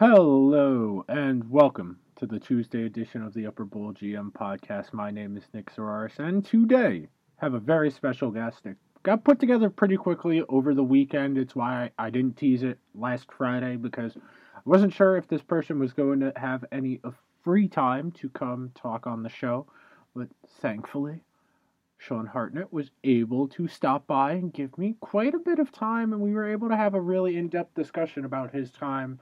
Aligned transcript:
Hello 0.00 1.04
and 1.10 1.50
welcome 1.50 1.98
to 2.16 2.24
the 2.24 2.40
Tuesday 2.40 2.86
edition 2.86 3.22
of 3.22 3.34
the 3.34 3.46
Upper 3.46 3.66
Bowl 3.66 3.92
GM 3.92 4.32
podcast. 4.32 4.94
My 4.94 5.10
name 5.10 5.36
is 5.36 5.44
Nick 5.52 5.70
Soraris, 5.70 6.18
and 6.18 6.42
today 6.42 7.08
have 7.36 7.52
a 7.52 7.60
very 7.60 7.90
special 7.90 8.30
guest 8.30 8.64
that 8.64 8.76
got 9.02 9.24
put 9.24 9.38
together 9.38 9.68
pretty 9.68 9.98
quickly 9.98 10.42
over 10.48 10.72
the 10.72 10.82
weekend. 10.82 11.36
It's 11.36 11.54
why 11.54 11.90
I 11.98 12.08
didn't 12.08 12.38
tease 12.38 12.62
it 12.62 12.78
last 12.94 13.30
Friday 13.30 13.76
because 13.76 14.16
I 14.16 14.60
wasn't 14.64 14.94
sure 14.94 15.18
if 15.18 15.28
this 15.28 15.42
person 15.42 15.78
was 15.78 15.92
going 15.92 16.20
to 16.20 16.32
have 16.34 16.64
any 16.72 17.00
uh, 17.04 17.10
free 17.44 17.68
time 17.68 18.10
to 18.12 18.30
come 18.30 18.72
talk 18.74 19.06
on 19.06 19.22
the 19.22 19.28
show, 19.28 19.66
but 20.16 20.28
thankfully 20.62 21.20
Sean 21.98 22.24
Hartnett 22.24 22.72
was 22.72 22.90
able 23.04 23.48
to 23.48 23.68
stop 23.68 24.06
by 24.06 24.32
and 24.32 24.50
give 24.50 24.78
me 24.78 24.96
quite 25.00 25.34
a 25.34 25.38
bit 25.38 25.58
of 25.58 25.70
time, 25.70 26.14
and 26.14 26.22
we 26.22 26.32
were 26.32 26.50
able 26.50 26.70
to 26.70 26.76
have 26.76 26.94
a 26.94 27.00
really 27.02 27.36
in 27.36 27.48
depth 27.48 27.74
discussion 27.74 28.24
about 28.24 28.54
his 28.54 28.70
time 28.70 29.20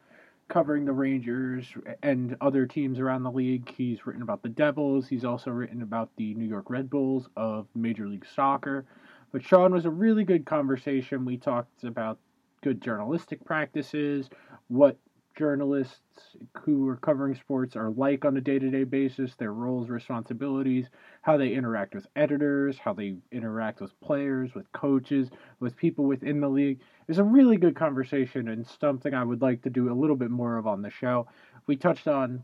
covering 0.49 0.85
the 0.85 0.93
Rangers 0.93 1.67
and 2.03 2.37
other 2.41 2.67
teams 2.67 2.99
around 2.99 3.23
the 3.23 3.31
league. 3.31 3.71
He's 3.77 4.07
written 4.07 4.23
about 4.23 4.43
the 4.43 4.49
Devils. 4.49 5.07
He's 5.07 5.25
also 5.25 5.51
written 5.51 5.83
about 5.83 6.11
the 6.17 6.35
New 6.35 6.47
York 6.47 6.71
Red 6.71 6.89
Bulls 6.89 7.29
of 7.37 7.67
Major 7.75 8.09
League 8.09 8.27
Soccer. 8.35 8.85
But 9.31 9.45
Sean 9.45 9.73
was 9.73 9.85
a 9.85 9.91
really 9.91 10.25
good 10.25 10.47
conversation. 10.47 11.25
We 11.25 11.37
talked 11.37 11.85
about 11.85 12.19
good 12.63 12.81
journalistic 12.81 13.45
practices, 13.45 14.31
what 14.69 14.97
journalists 15.39 16.37
who 16.63 16.89
are 16.89 16.97
covering 16.97 17.35
sports 17.35 17.77
are 17.77 17.91
like 17.91 18.25
on 18.25 18.37
a 18.37 18.41
day 18.41 18.59
to 18.59 18.71
day 18.71 18.83
basis, 18.85 19.37
their 19.37 19.53
roles, 19.53 19.89
responsibilities, 19.89 20.87
how 21.23 21.37
they 21.37 21.53
interact 21.53 21.95
with 21.95 22.07
editors, 22.17 22.77
how 22.77 22.93
they 22.93 23.17
interact 23.31 23.81
with 23.81 23.99
players, 24.01 24.53
with 24.55 24.71
coaches, 24.73 25.31
with 25.61 25.77
people 25.77 26.05
within 26.07 26.41
the 26.41 26.49
league. 26.49 26.81
It's 27.07 27.19
a 27.19 27.25
really 27.25 27.57
good 27.57 27.77
conversation 27.77 28.49
and 28.49 28.67
something 28.81 29.15
I 29.15 29.23
would 29.23 29.41
like 29.41 29.63
to 29.63 29.71
do 29.71 29.93
a 29.93 29.95
little 29.95 30.17
bit 30.17 30.31
more 30.31 30.57
of 30.59 30.67
on 30.67 30.83
the 30.83 30.91
show. 30.91 31.29
We 31.67 31.77
touched 31.77 32.09
on 32.09 32.43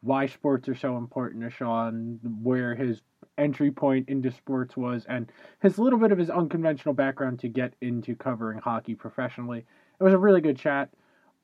why 0.00 0.26
sports 0.26 0.68
are 0.68 0.74
so 0.74 0.96
important 0.96 1.44
to 1.44 1.50
Sean, 1.50 2.18
where 2.42 2.74
his 2.74 3.02
entry 3.38 3.70
point 3.70 4.08
into 4.08 4.32
sports 4.32 4.76
was, 4.76 5.06
and 5.08 5.30
his 5.60 5.78
little 5.78 5.98
bit 5.98 6.10
of 6.10 6.18
his 6.18 6.28
unconventional 6.28 6.92
background 6.92 7.38
to 7.38 7.48
get 7.48 7.74
into 7.80 8.16
covering 8.16 8.58
hockey 8.58 8.96
professionally. 8.96 9.64
It 10.00 10.02
was 10.02 10.12
a 10.12 10.18
really 10.18 10.40
good 10.40 10.58
chat, 10.58 10.90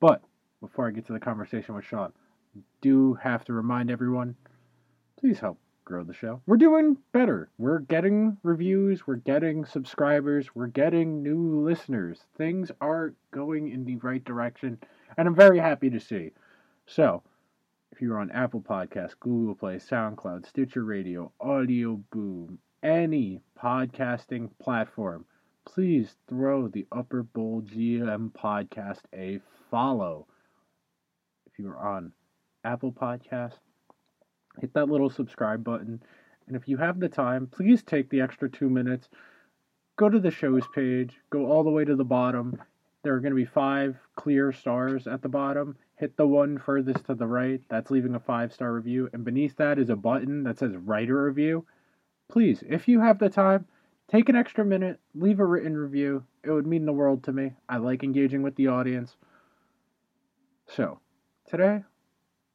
but 0.01 0.23
before 0.61 0.89
I 0.89 0.91
get 0.91 1.07
to 1.07 1.13
the 1.13 1.21
conversation 1.21 1.75
with 1.75 1.85
Sean, 1.85 2.13
do 2.81 3.15
have 3.15 3.45
to 3.45 3.53
remind 3.53 3.91
everyone 3.91 4.37
please 5.19 5.39
help 5.41 5.59
grow 5.85 6.05
the 6.05 6.15
show. 6.15 6.41
We're 6.47 6.59
doing 6.59 6.99
better. 7.13 7.49
We're 7.57 7.79
getting 7.79 8.37
reviews, 8.43 9.07
we're 9.07 9.17
getting 9.17 9.65
subscribers, 9.65 10.55
we're 10.55 10.67
getting 10.67 11.23
new 11.23 11.61
listeners. 11.65 12.21
Things 12.37 12.71
are 12.81 13.15
going 13.31 13.71
in 13.71 13.85
the 13.85 13.97
right 13.97 14.23
direction, 14.23 14.79
and 15.17 15.27
I'm 15.27 15.35
very 15.35 15.59
happy 15.59 15.89
to 15.91 15.99
see. 15.99 16.33
So, 16.87 17.23
if 17.91 18.03
you're 18.03 18.19
on 18.19 18.31
Apple 18.31 18.61
Podcasts, 18.61 19.19
Google 19.19 19.55
Play, 19.55 19.77
SoundCloud, 19.77 20.47
Stitcher 20.47 20.85
Radio, 20.85 21.33
Audio 21.41 21.97
Boom, 22.11 22.59
any 22.83 23.41
podcasting 23.59 24.51
platform, 24.61 25.25
please 25.65 26.17
throw 26.29 26.69
the 26.69 26.87
Upper 26.93 27.23
Bowl 27.23 27.63
GM 27.63 28.31
podcast 28.33 29.01
a 29.15 29.41
follow 29.71 30.27
you're 31.59 31.77
on 31.77 32.13
Apple 32.65 32.93
Podcast, 32.93 33.59
hit 34.61 34.73
that 34.75 34.89
little 34.89 35.11
subscribe 35.11 35.65
button. 35.65 36.01
And 36.47 36.57
if 36.57 36.69
you 36.69 36.77
have 36.77 37.01
the 37.01 37.09
time, 37.09 37.49
please 37.49 37.83
take 37.83 38.09
the 38.09 38.21
extra 38.21 38.49
two 38.49 38.71
minutes, 38.71 39.09
go 39.97 40.09
to 40.09 40.21
the 40.21 40.31
shows 40.31 40.63
page, 40.73 41.15
go 41.31 41.47
all 41.47 41.65
the 41.65 41.71
way 41.71 41.85
to 41.85 41.97
the 41.97 42.05
bottom. 42.05 42.63
There 43.03 43.15
are 43.15 43.21
going 43.21 43.33
to 43.33 43.37
be 43.37 43.45
five 43.45 43.97
clear 44.17 44.53
stars 44.53 45.07
at 45.07 45.21
the 45.21 45.29
bottom. 45.29 45.77
Hit 45.97 46.17
the 46.17 46.27
one 46.27 46.59
furthest 46.59 47.07
to 47.07 47.15
the 47.17 47.27
right. 47.27 47.61
That's 47.69 47.91
leaving 47.91 48.15
a 48.15 48.21
five 48.21 48.53
star 48.53 48.73
review. 48.73 49.11
And 49.13 49.25
beneath 49.25 49.57
that 49.57 49.79
is 49.79 49.91
a 49.91 49.97
button 49.97 50.45
that 50.45 50.59
says 50.59 50.77
write 50.77 51.09
a 51.09 51.15
review. 51.15 51.67
Please, 52.29 52.63
if 52.69 52.87
you 52.87 53.01
have 53.01 53.19
the 53.19 53.29
time, 53.29 53.67
take 54.09 54.29
an 54.29 54.37
extra 54.37 54.65
minute, 54.65 55.01
leave 55.15 55.41
a 55.41 55.45
written 55.45 55.77
review. 55.77 56.25
It 56.45 56.53
would 56.53 56.67
mean 56.67 56.87
the 56.87 56.93
world 56.93 57.25
to 57.25 57.33
me. 57.33 57.55
I 57.69 57.79
like 57.79 58.05
engaging 58.05 58.43
with 58.43 58.55
the 58.55 58.69
audience. 58.69 59.17
So, 60.69 61.01
Today, 61.49 61.83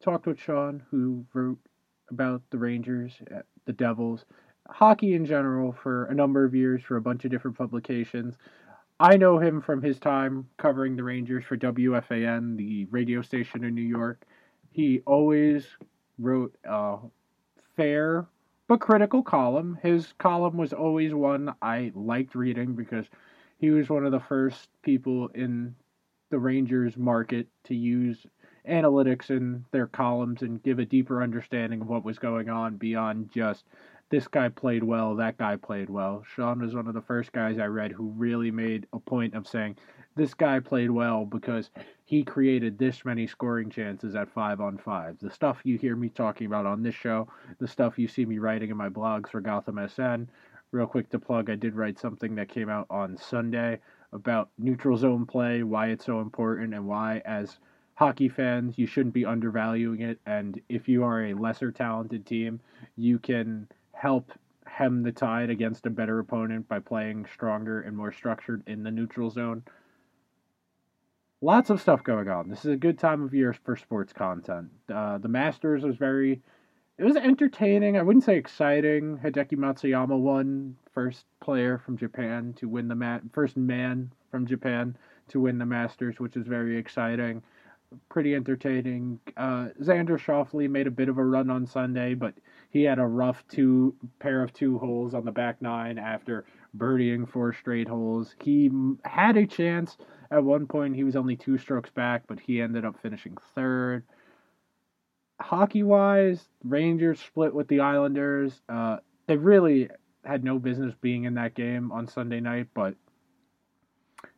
talked 0.04 0.28
with 0.28 0.40
Sean, 0.40 0.84
who 0.92 1.26
wrote 1.34 1.58
about 2.12 2.44
the 2.52 2.60
Rangers, 2.60 3.12
uh, 3.36 3.40
the 3.66 3.74
Devils, 3.74 4.24
hockey 4.70 5.16
in 5.16 5.26
general 5.26 5.72
for 5.72 6.06
a 6.06 6.14
number 6.14 6.46
of 6.46 6.54
years 6.54 6.84
for 6.84 6.98
a 6.98 7.02
bunch 7.02 7.26
of 7.26 7.32
different 7.32 7.58
publications. 7.58 8.38
I 9.00 9.18
know 9.18 9.40
him 9.40 9.62
from 9.62 9.82
his 9.82 9.98
time 9.98 10.48
covering 10.58 10.96
the 10.96 11.04
Rangers 11.04 11.44
for 11.44 11.58
WFAN, 11.58 12.56
the 12.56 12.86
radio 12.92 13.24
station 13.24 13.64
in 13.64 13.74
New 13.74 13.82
York. 13.82 14.28
He 14.70 15.02
always 15.08 15.66
wrote 16.20 16.56
a 16.64 16.98
fair 17.76 18.28
but 18.68 18.80
critical 18.80 19.24
column. 19.24 19.80
His 19.82 20.14
column 20.20 20.56
was 20.56 20.72
always 20.72 21.16
one 21.16 21.56
I 21.64 21.92
liked 21.96 22.36
reading 22.36 22.76
because 22.76 23.08
he 23.58 23.72
was 23.72 23.90
one 23.90 24.06
of 24.06 24.12
the 24.12 24.20
first 24.20 24.70
people 24.84 25.30
in 25.30 25.74
the 26.30 26.38
Rangers 26.38 26.96
market 26.96 27.48
to 27.64 27.74
use 27.74 28.28
analytics 28.68 29.30
in 29.30 29.66
their 29.72 29.88
columns 29.88 30.42
and 30.42 30.64
give 30.64 30.80
a 30.80 30.86
deeper 30.86 31.22
understanding 31.22 31.82
of 31.82 31.88
what 31.88 32.06
was 32.06 32.20
going 32.20 32.50
on 32.50 32.78
beyond 32.78 33.32
just 33.32 33.66
this 34.10 34.28
guy 34.28 34.48
played 34.48 34.84
well, 34.84 35.16
that 35.16 35.38
guy 35.38 35.56
played 35.56 35.90
well. 35.90 36.24
Sean 36.36 36.62
was 36.62 36.76
one 36.76 36.88
of 36.88 36.94
the 36.94 37.02
first 37.02 37.32
guys 37.32 37.58
I 37.58 37.66
read 37.66 37.92
who 37.92 38.10
really 38.10 38.52
made 38.52 38.86
a 38.94 39.00
point 39.00 39.34
of 39.34 39.48
saying 39.48 39.76
this 40.16 40.36
guy 40.36 40.60
played 40.60 40.92
well 40.92 41.26
because 41.26 41.72
he 42.06 42.24
created 42.24 42.78
this 42.78 43.04
many 43.06 43.26
scoring 43.26 43.72
chances 43.72 44.16
at 44.16 44.30
five 44.30 44.62
on 44.62 44.78
five. 44.78 45.18
The 45.20 45.32
stuff 45.32 45.62
you 45.64 45.78
hear 45.78 45.96
me 45.96 46.10
talking 46.10 46.46
about 46.46 46.68
on 46.68 46.84
this 46.84 46.94
show, 46.94 47.28
the 47.60 47.68
stuff 47.68 47.98
you 47.98 48.08
see 48.08 48.26
me 48.26 48.38
writing 48.38 48.70
in 48.70 48.78
my 48.78 48.90
blogs 48.90 49.30
for 49.30 49.42
Gotham 49.42 49.80
SN. 49.88 50.30
Real 50.72 50.86
quick 50.86 51.10
to 51.10 51.20
plug, 51.20 51.50
I 51.50 51.56
did 51.56 51.76
write 51.76 52.00
something 52.00 52.36
that 52.36 52.50
came 52.50 52.70
out 52.70 52.86
on 52.92 53.18
Sunday 53.18 53.80
about 54.12 54.50
neutral 54.60 54.96
zone 54.96 55.26
play, 55.26 55.64
why 55.64 55.88
it's 55.88 56.06
so 56.06 56.22
important, 56.22 56.76
and 56.76 56.86
why, 56.86 57.22
as 57.26 57.58
hockey 57.96 58.30
fans, 58.30 58.78
you 58.78 58.88
shouldn't 58.88 59.14
be 59.14 59.26
undervaluing 59.26 60.02
it. 60.02 60.20
And 60.26 60.60
if 60.70 60.88
you 60.88 61.04
are 61.04 61.26
a 61.26 61.34
lesser 61.34 61.72
talented 61.72 62.26
team, 62.26 62.60
you 62.96 63.20
can 63.20 63.68
help 63.94 64.32
hem 64.66 65.04
the 65.04 65.12
tide 65.12 65.50
against 65.50 65.86
a 65.86 65.92
better 65.92 66.20
opponent 66.20 66.68
by 66.68 66.80
playing 66.80 67.28
stronger 67.32 67.82
and 67.82 67.96
more 67.96 68.12
structured 68.12 68.64
in 68.68 68.84
the 68.84 68.92
neutral 68.92 69.30
zone. 69.30 69.64
Lots 71.42 71.70
of 71.70 71.82
stuff 71.82 72.04
going 72.04 72.30
on. 72.30 72.50
This 72.50 72.66
is 72.66 72.72
a 72.72 72.78
good 72.78 72.98
time 72.98 73.22
of 73.22 73.34
year 73.34 73.54
for 73.66 73.76
sports 73.76 74.14
content. 74.14 74.70
Uh, 74.92 75.18
the 75.18 75.28
Masters 75.28 75.84
was 75.84 75.98
very, 75.98 76.42
it 76.98 77.04
was 77.04 77.18
entertaining. 77.18 77.98
I 77.98 78.02
wouldn't 78.02 78.24
say 78.24 78.38
exciting. 78.38 79.18
Hideki 79.18 79.58
Matsuyama 79.58 80.18
won, 80.18 80.78
first 80.94 81.26
player 81.42 81.78
from 81.78 81.98
Japan 81.98 82.54
to 82.58 82.70
win 82.70 82.88
the 82.88 82.96
mat, 82.96 83.22
first 83.34 83.58
man 83.58 84.12
from 84.32 84.48
Japan 84.48 84.98
to 85.28 85.42
win 85.42 85.58
the 85.58 85.66
Masters, 85.66 86.18
which 86.18 86.38
is 86.38 86.48
very 86.48 86.78
exciting 86.78 87.44
pretty 88.10 88.36
entertaining. 88.36 89.20
Uh, 89.38 89.70
Xander 89.82 90.18
Schauffele 90.20 90.70
made 90.70 90.88
a 90.88 90.92
bit 90.92 91.10
of 91.10 91.18
a 91.18 91.26
run 91.26 91.50
on 91.50 91.66
Sunday, 91.66 92.14
but 92.14 92.34
he 92.70 92.84
had 92.84 93.00
a 93.00 93.06
rough 93.06 93.44
two 93.48 93.96
pair 94.20 94.44
of 94.44 94.54
two 94.54 94.80
holes 94.80 95.14
on 95.14 95.26
the 95.26 95.32
back 95.32 95.62
nine 95.62 95.98
after 95.98 96.46
birdieing 96.78 97.30
four 97.30 97.54
straight 97.54 97.88
holes. 97.88 98.36
He 98.42 98.72
had 99.06 99.38
a 99.38 99.46
chance 99.46 99.98
at 100.32 100.44
one 100.44 100.68
point. 100.68 100.96
He 100.96 101.04
was 101.04 101.16
only 101.16 101.36
two 101.36 101.58
strokes 101.58 101.92
back, 101.92 102.24
but 102.28 102.40
he 102.40 102.62
ended 102.62 102.86
up 102.86 103.00
finishing 103.02 103.38
third. 103.56 104.04
Hockey 105.40 105.84
wise, 105.84 106.48
Rangers 106.64 107.20
split 107.20 107.54
with 107.54 107.68
the 107.68 107.82
Islanders. 107.82 108.62
Uh, 108.70 108.98
they 109.28 109.38
really 109.38 109.90
had 110.24 110.44
no 110.44 110.58
business 110.58 110.94
being 111.02 111.26
in 111.26 111.34
that 111.36 111.54
game 111.54 111.92
on 111.92 112.08
Sunday 112.08 112.40
night, 112.40 112.68
but 112.74 112.96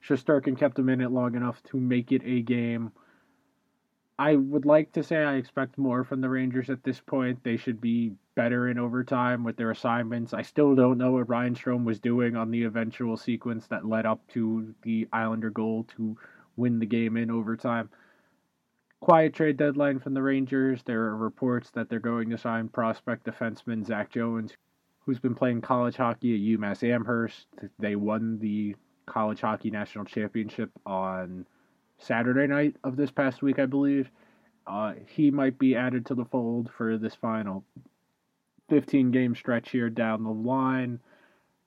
Shesterkin 0.07 0.57
kept 0.57 0.75
them 0.75 0.89
in 0.89 1.01
it 1.01 1.11
long 1.11 1.35
enough 1.35 1.61
to 1.63 1.77
make 1.77 2.11
it 2.11 2.21
a 2.25 2.41
game. 2.41 2.91
I 4.17 4.35
would 4.35 4.65
like 4.65 4.93
to 4.93 5.03
say 5.03 5.17
I 5.17 5.35
expect 5.35 5.77
more 5.77 6.05
from 6.05 6.21
the 6.21 6.29
Rangers 6.29 6.69
at 6.69 6.83
this 6.83 7.01
point. 7.01 7.43
They 7.43 7.57
should 7.57 7.81
be 7.81 8.13
better 8.35 8.69
in 8.69 8.79
overtime 8.79 9.43
with 9.43 9.57
their 9.57 9.71
assignments. 9.71 10.33
I 10.33 10.41
still 10.41 10.73
don't 10.73 10.97
know 10.97 11.11
what 11.13 11.27
Ryan 11.27 11.55
Strome 11.55 11.83
was 11.83 11.99
doing 11.99 12.37
on 12.37 12.49
the 12.49 12.63
eventual 12.63 13.17
sequence 13.17 13.67
that 13.67 13.85
led 13.85 14.05
up 14.05 14.25
to 14.29 14.73
the 14.83 15.07
Islander 15.11 15.49
goal 15.49 15.83
to 15.97 16.17
win 16.55 16.79
the 16.79 16.85
game 16.85 17.17
in 17.17 17.29
overtime. 17.29 17.89
Quiet 19.01 19.33
trade 19.33 19.57
deadline 19.57 19.99
from 19.99 20.13
the 20.13 20.23
Rangers. 20.23 20.81
There 20.83 21.01
are 21.01 21.17
reports 21.17 21.69
that 21.71 21.89
they're 21.89 21.99
going 21.99 22.29
to 22.29 22.37
sign 22.37 22.69
prospect 22.69 23.25
defenseman 23.25 23.85
Zach 23.85 24.11
Jones, 24.11 24.53
who's 24.99 25.19
been 25.19 25.35
playing 25.35 25.61
college 25.61 25.97
hockey 25.97 26.33
at 26.35 26.59
UMass 26.59 26.89
Amherst. 26.89 27.47
They 27.79 27.97
won 27.97 28.39
the 28.39 28.77
college 29.05 29.41
hockey 29.41 29.71
national 29.71 30.05
championship 30.05 30.71
on 30.85 31.45
Saturday 31.97 32.47
night 32.47 32.75
of 32.83 32.95
this 32.95 33.11
past 33.11 33.41
week, 33.41 33.59
I 33.59 33.65
believe. 33.65 34.09
Uh, 34.67 34.93
he 35.07 35.31
might 35.31 35.59
be 35.59 35.75
added 35.75 36.05
to 36.07 36.15
the 36.15 36.25
fold 36.25 36.69
for 36.75 36.97
this 36.97 37.15
final 37.15 37.63
15 38.69 39.11
game 39.11 39.35
stretch 39.35 39.69
here 39.71 39.89
down 39.89 40.23
the 40.23 40.31
line. 40.31 40.99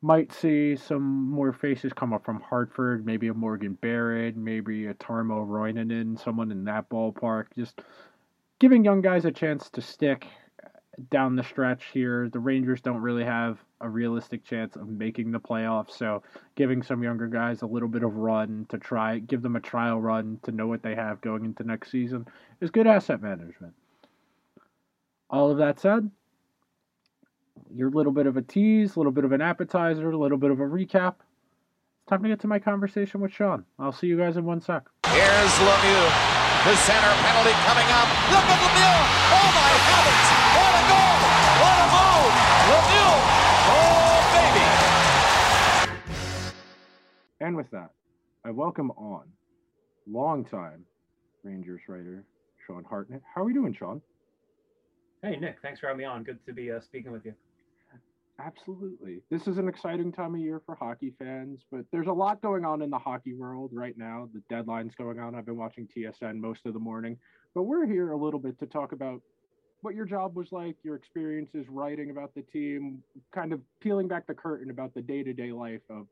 might 0.01 0.33
see 0.33 0.77
some 0.77 1.31
more 1.31 1.53
faces 1.53 1.93
come 1.93 2.13
up 2.13 2.25
from 2.25 2.41
Hartford, 2.41 3.05
maybe 3.05 3.29
a 3.29 3.35
Morgan 3.35 3.75
Barron, 3.75 4.43
maybe 4.43 4.87
a 4.87 4.95
Tarmo 4.95 5.47
Reunanen, 5.47 6.19
someone 6.19 6.53
in 6.53 6.65
that 6.65 6.89
ballpark. 6.89 7.47
Just 7.57 7.81
giving 8.59 8.85
young 8.85 9.01
guys 9.01 9.25
a 9.25 9.33
chance 9.33 9.71
to 9.71 9.81
stick 9.81 10.27
down 11.11 11.37
the 11.37 11.45
stretch 11.45 11.87
here. 11.93 12.29
The 12.29 12.39
Rangers 12.39 12.81
don't 12.81 13.01
really 13.01 13.25
have 13.25 13.59
a 13.81 13.89
realistic 13.89 14.45
chance 14.45 14.77
of 14.77 14.89
making 14.89 15.31
the 15.31 15.41
playoffs, 15.41 15.93
so 15.93 16.23
giving 16.57 16.83
some 16.83 17.03
younger 17.03 17.29
guys 17.29 17.63
a 17.63 17.67
little 17.67 17.89
bit 17.89 18.03
of 18.03 18.17
run 18.17 18.67
to 18.69 18.79
try, 18.79 19.19
give 19.21 19.43
them 19.43 19.57
a 19.57 19.61
trial 19.61 20.01
run 20.01 20.41
to 20.43 20.53
know 20.53 20.67
what 20.67 20.83
they 20.83 20.95
have 20.95 21.21
going 21.21 21.45
into 21.45 21.63
next 21.63 21.91
season 21.91 22.27
is 22.61 22.71
good 22.71 22.87
asset 22.87 23.23
management. 23.23 23.73
All 25.31 25.51
of 25.51 25.59
that 25.59 25.79
said, 25.79 26.11
your 27.75 27.91
little 27.91 28.13
bit 28.13 28.27
of 28.27 28.37
a 28.37 28.43
tease, 28.43 28.97
a 28.97 28.99
little 28.99 29.13
bit 29.13 29.25
of 29.25 29.33
an 29.33 29.43
appetizer, 29.43 30.11
a 30.11 30.17
little 30.17 30.39
bit 30.39 30.51
of 30.51 30.61
a 30.61 30.65
recap. 30.65 31.15
It's 32.01 32.11
time 32.11 32.23
to 32.23 32.29
get 32.29 32.41
to 32.41 32.49
my 32.49 32.59
conversation 32.59 33.21
with 33.21 33.33
Sean. 33.33 33.65
I'll 33.79 33.93
see 33.93 34.07
you 34.07 34.17
guys 34.17 34.37
in 34.37 34.45
one 34.45 34.61
sec. 34.61 34.85
Here's 35.07 35.53
Lemieux. 35.61 36.09
The 36.65 36.77
center 36.77 37.15
penalty 37.23 37.53
coming 37.67 37.87
up. 37.93 38.09
Look 38.33 38.47
at 38.49 38.59
Lemieux. 38.59 39.01
Oh 39.31 39.53
my 39.55 39.71
heavens. 39.93 40.38
With 47.59 47.71
that, 47.73 47.91
I 48.45 48.53
welcome 48.53 48.93
on 48.93 49.25
longtime 50.09 50.85
Rangers 51.43 51.81
writer 51.89 52.25
Sean 52.65 52.85
Hartnett. 52.85 53.21
How 53.35 53.41
are 53.41 53.45
we 53.45 53.53
doing, 53.53 53.75
Sean? 53.75 54.01
Hey 55.25 55.35
Nick, 55.35 55.57
thanks 55.61 55.81
for 55.81 55.89
having 55.89 55.99
me 55.99 56.05
on. 56.05 56.23
Good 56.23 56.39
to 56.47 56.53
be 56.53 56.71
uh, 56.71 56.79
speaking 56.81 57.11
with 57.11 57.25
you. 57.25 57.35
Absolutely. 58.39 59.23
This 59.29 59.49
is 59.49 59.59
an 59.59 59.67
exciting 59.67 60.13
time 60.13 60.37
of 60.37 60.41
year 60.41 60.63
for 60.65 60.77
hockey 60.77 61.13
fans, 61.19 61.63
but 61.73 61.81
there's 61.91 62.07
a 62.07 62.13
lot 62.13 62.41
going 62.43 62.65
on 62.65 62.81
in 62.81 62.91
the 62.91 62.99
hockey 62.99 63.35
world 63.35 63.73
right 63.75 63.99
now. 63.99 64.29
The 64.33 64.43
deadline's 64.49 64.95
going 64.95 65.19
on. 65.19 65.35
I've 65.35 65.47
been 65.47 65.57
watching 65.57 65.89
TSN 65.89 66.37
most 66.37 66.65
of 66.65 66.75
the 66.75 66.79
morning, 66.79 67.19
but 67.57 67.65
we're 67.65 67.87
here 67.87 68.13
a 68.13 68.17
little 68.17 68.39
bit 68.39 68.57
to 68.61 68.67
talk 68.67 68.93
about 68.93 69.21
what 69.81 69.97
your 69.97 70.05
job 70.05 70.37
was 70.37 70.53
like, 70.53 70.77
your 70.85 70.95
experiences 70.95 71.67
writing 71.69 72.11
about 72.11 72.33
the 72.37 72.43
team, 72.43 73.03
kind 73.35 73.53
of 73.53 73.61
peeling 73.81 74.07
back 74.07 74.29
the 74.29 74.35
curtain 74.35 74.71
about 74.71 74.95
the 74.95 75.03
day 75.03 75.25
to 75.25 75.33
day 75.33 75.51
life 75.51 75.83
of 75.91 76.07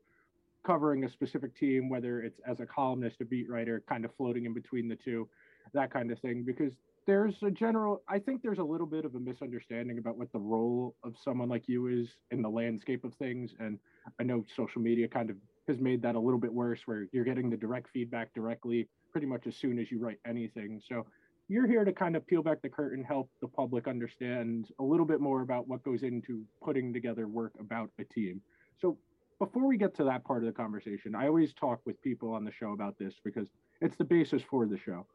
covering 0.67 1.05
a 1.05 1.09
specific 1.09 1.55
team, 1.55 1.89
whether 1.89 2.21
it's 2.21 2.41
as 2.45 2.59
a 2.59 2.65
columnist, 2.65 3.21
a 3.21 3.25
beat 3.25 3.49
writer, 3.49 3.81
kind 3.87 4.03
of 4.03 4.11
floating 4.17 4.45
in 4.45 4.53
between 4.53 4.89
the 4.89 4.97
two, 4.97 5.27
that 5.73 5.91
kind 5.91 6.11
of 6.11 6.19
thing. 6.19 6.43
Because 6.43 6.73
there's 7.07 7.41
a 7.41 7.49
general 7.49 8.03
i 8.09 8.19
think 8.19 8.43
there's 8.43 8.59
a 8.59 8.63
little 8.63 8.85
bit 8.85 9.05
of 9.05 9.15
a 9.15 9.19
misunderstanding 9.19 9.97
about 9.97 10.17
what 10.17 10.29
the 10.33 10.39
role 10.39 10.93
of 11.05 11.15
someone 11.23 11.47
like 11.47 11.63
you 11.65 11.87
is 11.87 12.09
in 12.31 12.41
the 12.41 12.49
landscape 12.49 13.05
of 13.05 13.13
things 13.13 13.51
and 13.59 13.79
i 14.19 14.23
know 14.23 14.43
social 14.55 14.81
media 14.81 15.07
kind 15.07 15.29
of 15.29 15.37
has 15.69 15.79
made 15.79 16.01
that 16.01 16.15
a 16.15 16.19
little 16.19 16.39
bit 16.39 16.53
worse 16.53 16.81
where 16.85 17.07
you're 17.13 17.23
getting 17.23 17.49
the 17.49 17.55
direct 17.55 17.87
feedback 17.93 18.33
directly 18.33 18.89
pretty 19.13 19.25
much 19.25 19.47
as 19.47 19.55
soon 19.55 19.79
as 19.79 19.89
you 19.89 19.99
write 19.99 20.19
anything 20.27 20.81
so 20.85 21.05
you're 21.47 21.65
here 21.65 21.85
to 21.85 21.93
kind 21.93 22.17
of 22.17 22.27
peel 22.27 22.43
back 22.43 22.61
the 22.61 22.67
curtain 22.67 23.01
help 23.01 23.29
the 23.41 23.47
public 23.47 23.87
understand 23.87 24.67
a 24.79 24.83
little 24.83 25.05
bit 25.05 25.21
more 25.21 25.43
about 25.43 25.65
what 25.65 25.81
goes 25.83 26.03
into 26.03 26.43
putting 26.61 26.91
together 26.91 27.25
work 27.25 27.53
about 27.57 27.89
a 27.99 28.03
team 28.03 28.41
so 28.81 28.97
before 29.39 29.65
we 29.65 29.77
get 29.77 29.95
to 29.95 30.03
that 30.03 30.23
part 30.23 30.39
of 30.39 30.45
the 30.45 30.51
conversation 30.51 31.15
i 31.15 31.27
always 31.27 31.53
talk 31.53 31.79
with 31.85 32.01
people 32.01 32.33
on 32.33 32.43
the 32.43 32.51
show 32.51 32.71
about 32.71 32.97
this 32.97 33.15
because 33.23 33.47
it's 33.81 33.95
the 33.97 34.03
basis 34.03 34.41
for 34.41 34.65
the 34.65 34.77
show 34.77 35.05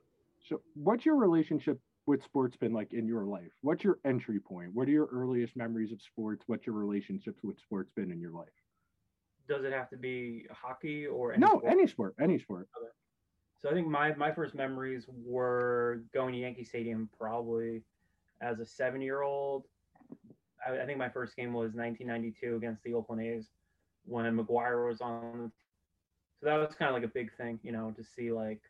so, 0.48 0.60
what's 0.74 1.06
your 1.06 1.16
relationship 1.16 1.78
with 2.06 2.22
sports 2.24 2.56
been 2.56 2.72
like 2.72 2.92
in 2.92 3.06
your 3.06 3.24
life? 3.24 3.52
What's 3.60 3.84
your 3.84 3.98
entry 4.04 4.40
point? 4.40 4.70
What 4.74 4.88
are 4.88 4.92
your 4.92 5.06
earliest 5.06 5.56
memories 5.56 5.92
of 5.92 6.02
sports? 6.02 6.44
What's 6.46 6.66
your 6.66 6.74
relationships 6.74 7.40
with 7.42 7.58
sports 7.60 7.90
been 7.94 8.10
in 8.10 8.20
your 8.20 8.32
life? 8.32 8.48
Does 9.48 9.64
it 9.64 9.72
have 9.72 9.88
to 9.90 9.96
be 9.96 10.46
hockey 10.50 11.06
or 11.06 11.32
any 11.32 11.40
no? 11.40 11.58
sport? 11.58 11.64
Any 11.66 11.86
sport, 11.86 12.14
any 12.20 12.38
sport. 12.38 12.68
Okay. 12.76 12.90
So 13.60 13.70
I 13.70 13.74
think 13.74 13.86
my 13.86 14.14
my 14.14 14.32
first 14.32 14.54
memories 14.54 15.06
were 15.24 16.02
going 16.12 16.32
to 16.32 16.40
Yankee 16.40 16.64
Stadium 16.64 17.08
probably 17.16 17.82
as 18.40 18.58
a 18.58 18.66
seven 18.66 19.00
year 19.00 19.22
old. 19.22 19.64
I, 20.66 20.80
I 20.80 20.86
think 20.86 20.98
my 20.98 21.08
first 21.08 21.36
game 21.36 21.52
was 21.52 21.72
1992 21.74 22.56
against 22.56 22.82
the 22.82 22.94
Oakland 22.94 23.22
A's 23.22 23.50
when 24.06 24.24
McGwire 24.36 24.88
was 24.88 25.00
on. 25.00 25.52
So 26.40 26.46
that 26.46 26.56
was 26.56 26.74
kind 26.76 26.88
of 26.88 26.94
like 26.94 27.04
a 27.04 27.12
big 27.12 27.34
thing, 27.36 27.58
you 27.62 27.72
know, 27.72 27.92
to 27.96 28.02
see 28.02 28.32
like 28.32 28.60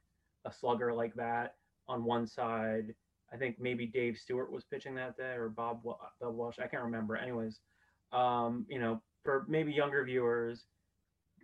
a 0.44 0.52
slugger 0.52 0.92
like 0.92 1.14
that 1.14 1.54
on 1.88 2.04
one 2.04 2.26
side. 2.26 2.94
I 3.32 3.36
think 3.36 3.58
maybe 3.58 3.86
Dave 3.86 4.18
Stewart 4.18 4.52
was 4.52 4.64
pitching 4.64 4.94
that 4.96 5.16
day 5.16 5.34
or 5.36 5.48
Bob 5.48 5.82
Bob 5.82 5.96
Welch. 6.20 6.58
I 6.58 6.66
can't 6.66 6.82
remember. 6.82 7.16
Anyways, 7.16 7.60
um, 8.12 8.66
you 8.68 8.78
know, 8.78 9.00
for 9.24 9.46
maybe 9.48 9.72
younger 9.72 10.04
viewers, 10.04 10.66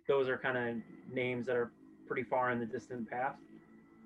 those 0.07 0.27
are 0.27 0.37
kind 0.37 0.57
of 0.57 1.13
names 1.13 1.47
that 1.47 1.55
are 1.55 1.71
pretty 2.07 2.23
far 2.23 2.51
in 2.51 2.59
the 2.59 2.65
distant 2.65 3.09
past. 3.09 3.41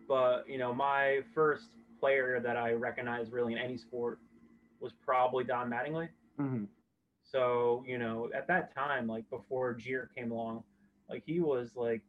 But 0.08 0.48
you 0.48 0.58
know, 0.58 0.74
my 0.74 1.20
first 1.36 1.66
player 2.00 2.40
that 2.42 2.56
I 2.56 2.72
recognized 2.72 3.32
really 3.34 3.54
in 3.54 3.60
any 3.60 3.78
sport 3.78 4.20
was 4.80 4.94
probably 5.06 5.44
Don 5.44 5.70
Mattingly. 5.70 6.10
Mm-hmm. 6.40 6.66
So 7.34 7.84
you 7.88 8.00
know, 8.00 8.30
at 8.36 8.48
that 8.48 8.76
time, 8.76 9.08
like 9.08 9.30
before 9.30 9.74
Jeter 9.74 10.10
came 10.16 10.32
along, 10.32 10.64
like 11.10 11.24
he 11.26 11.42
was 11.42 11.76
like 11.76 12.04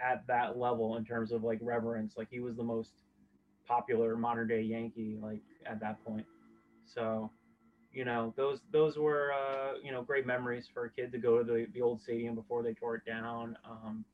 at 0.00 0.26
that 0.28 0.58
level 0.58 0.96
in 0.96 1.04
terms 1.04 1.32
of 1.32 1.44
like 1.44 1.58
reverence. 1.62 2.16
Like 2.16 2.28
he 2.30 2.40
was 2.40 2.56
the 2.56 2.64
most 2.64 2.92
popular 3.66 4.16
modern 4.16 4.48
day 4.48 4.62
Yankee 4.62 5.18
like 5.22 5.42
at 5.66 5.80
that 5.80 6.04
point. 6.04 6.26
So, 6.86 7.30
you 7.92 8.04
know, 8.04 8.34
those 8.36 8.60
those 8.72 8.98
were 8.98 9.32
uh, 9.32 9.74
you 9.82 9.92
know 9.92 10.02
great 10.02 10.26
memories 10.26 10.68
for 10.72 10.86
a 10.86 10.90
kid 10.90 11.12
to 11.12 11.18
go 11.18 11.38
to 11.38 11.44
the, 11.44 11.66
the 11.74 11.82
old 11.82 12.00
stadium 12.02 12.34
before 12.36 12.62
they 12.62 12.74
tore 12.74 12.96
it 12.96 13.06
down. 13.06 13.56
Um, 13.68 14.04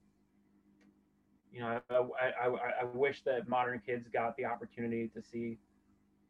you 1.53 1.61
know, 1.61 1.81
I, 1.91 1.95
I, 1.95 2.47
I, 2.49 2.71
I 2.83 2.85
wish 2.85 3.23
that 3.25 3.49
modern 3.49 3.81
kids 3.85 4.09
got 4.13 4.37
the 4.37 4.45
opportunity 4.47 5.09
to 5.09 5.23
see 5.23 5.59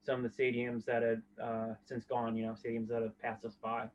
some 0.05 0.25
of 0.25 0.37
the 0.37 0.43
stadiums 0.43 0.84
that 0.87 1.02
had 1.02 1.23
uh, 1.43 1.75
since 1.84 2.05
gone. 2.05 2.37
You 2.37 2.46
know, 2.46 2.52
stadiums 2.55 2.88
that 2.88 3.02
have 3.02 3.19
passed 3.20 3.44
us 3.44 3.56
by. 3.62 3.88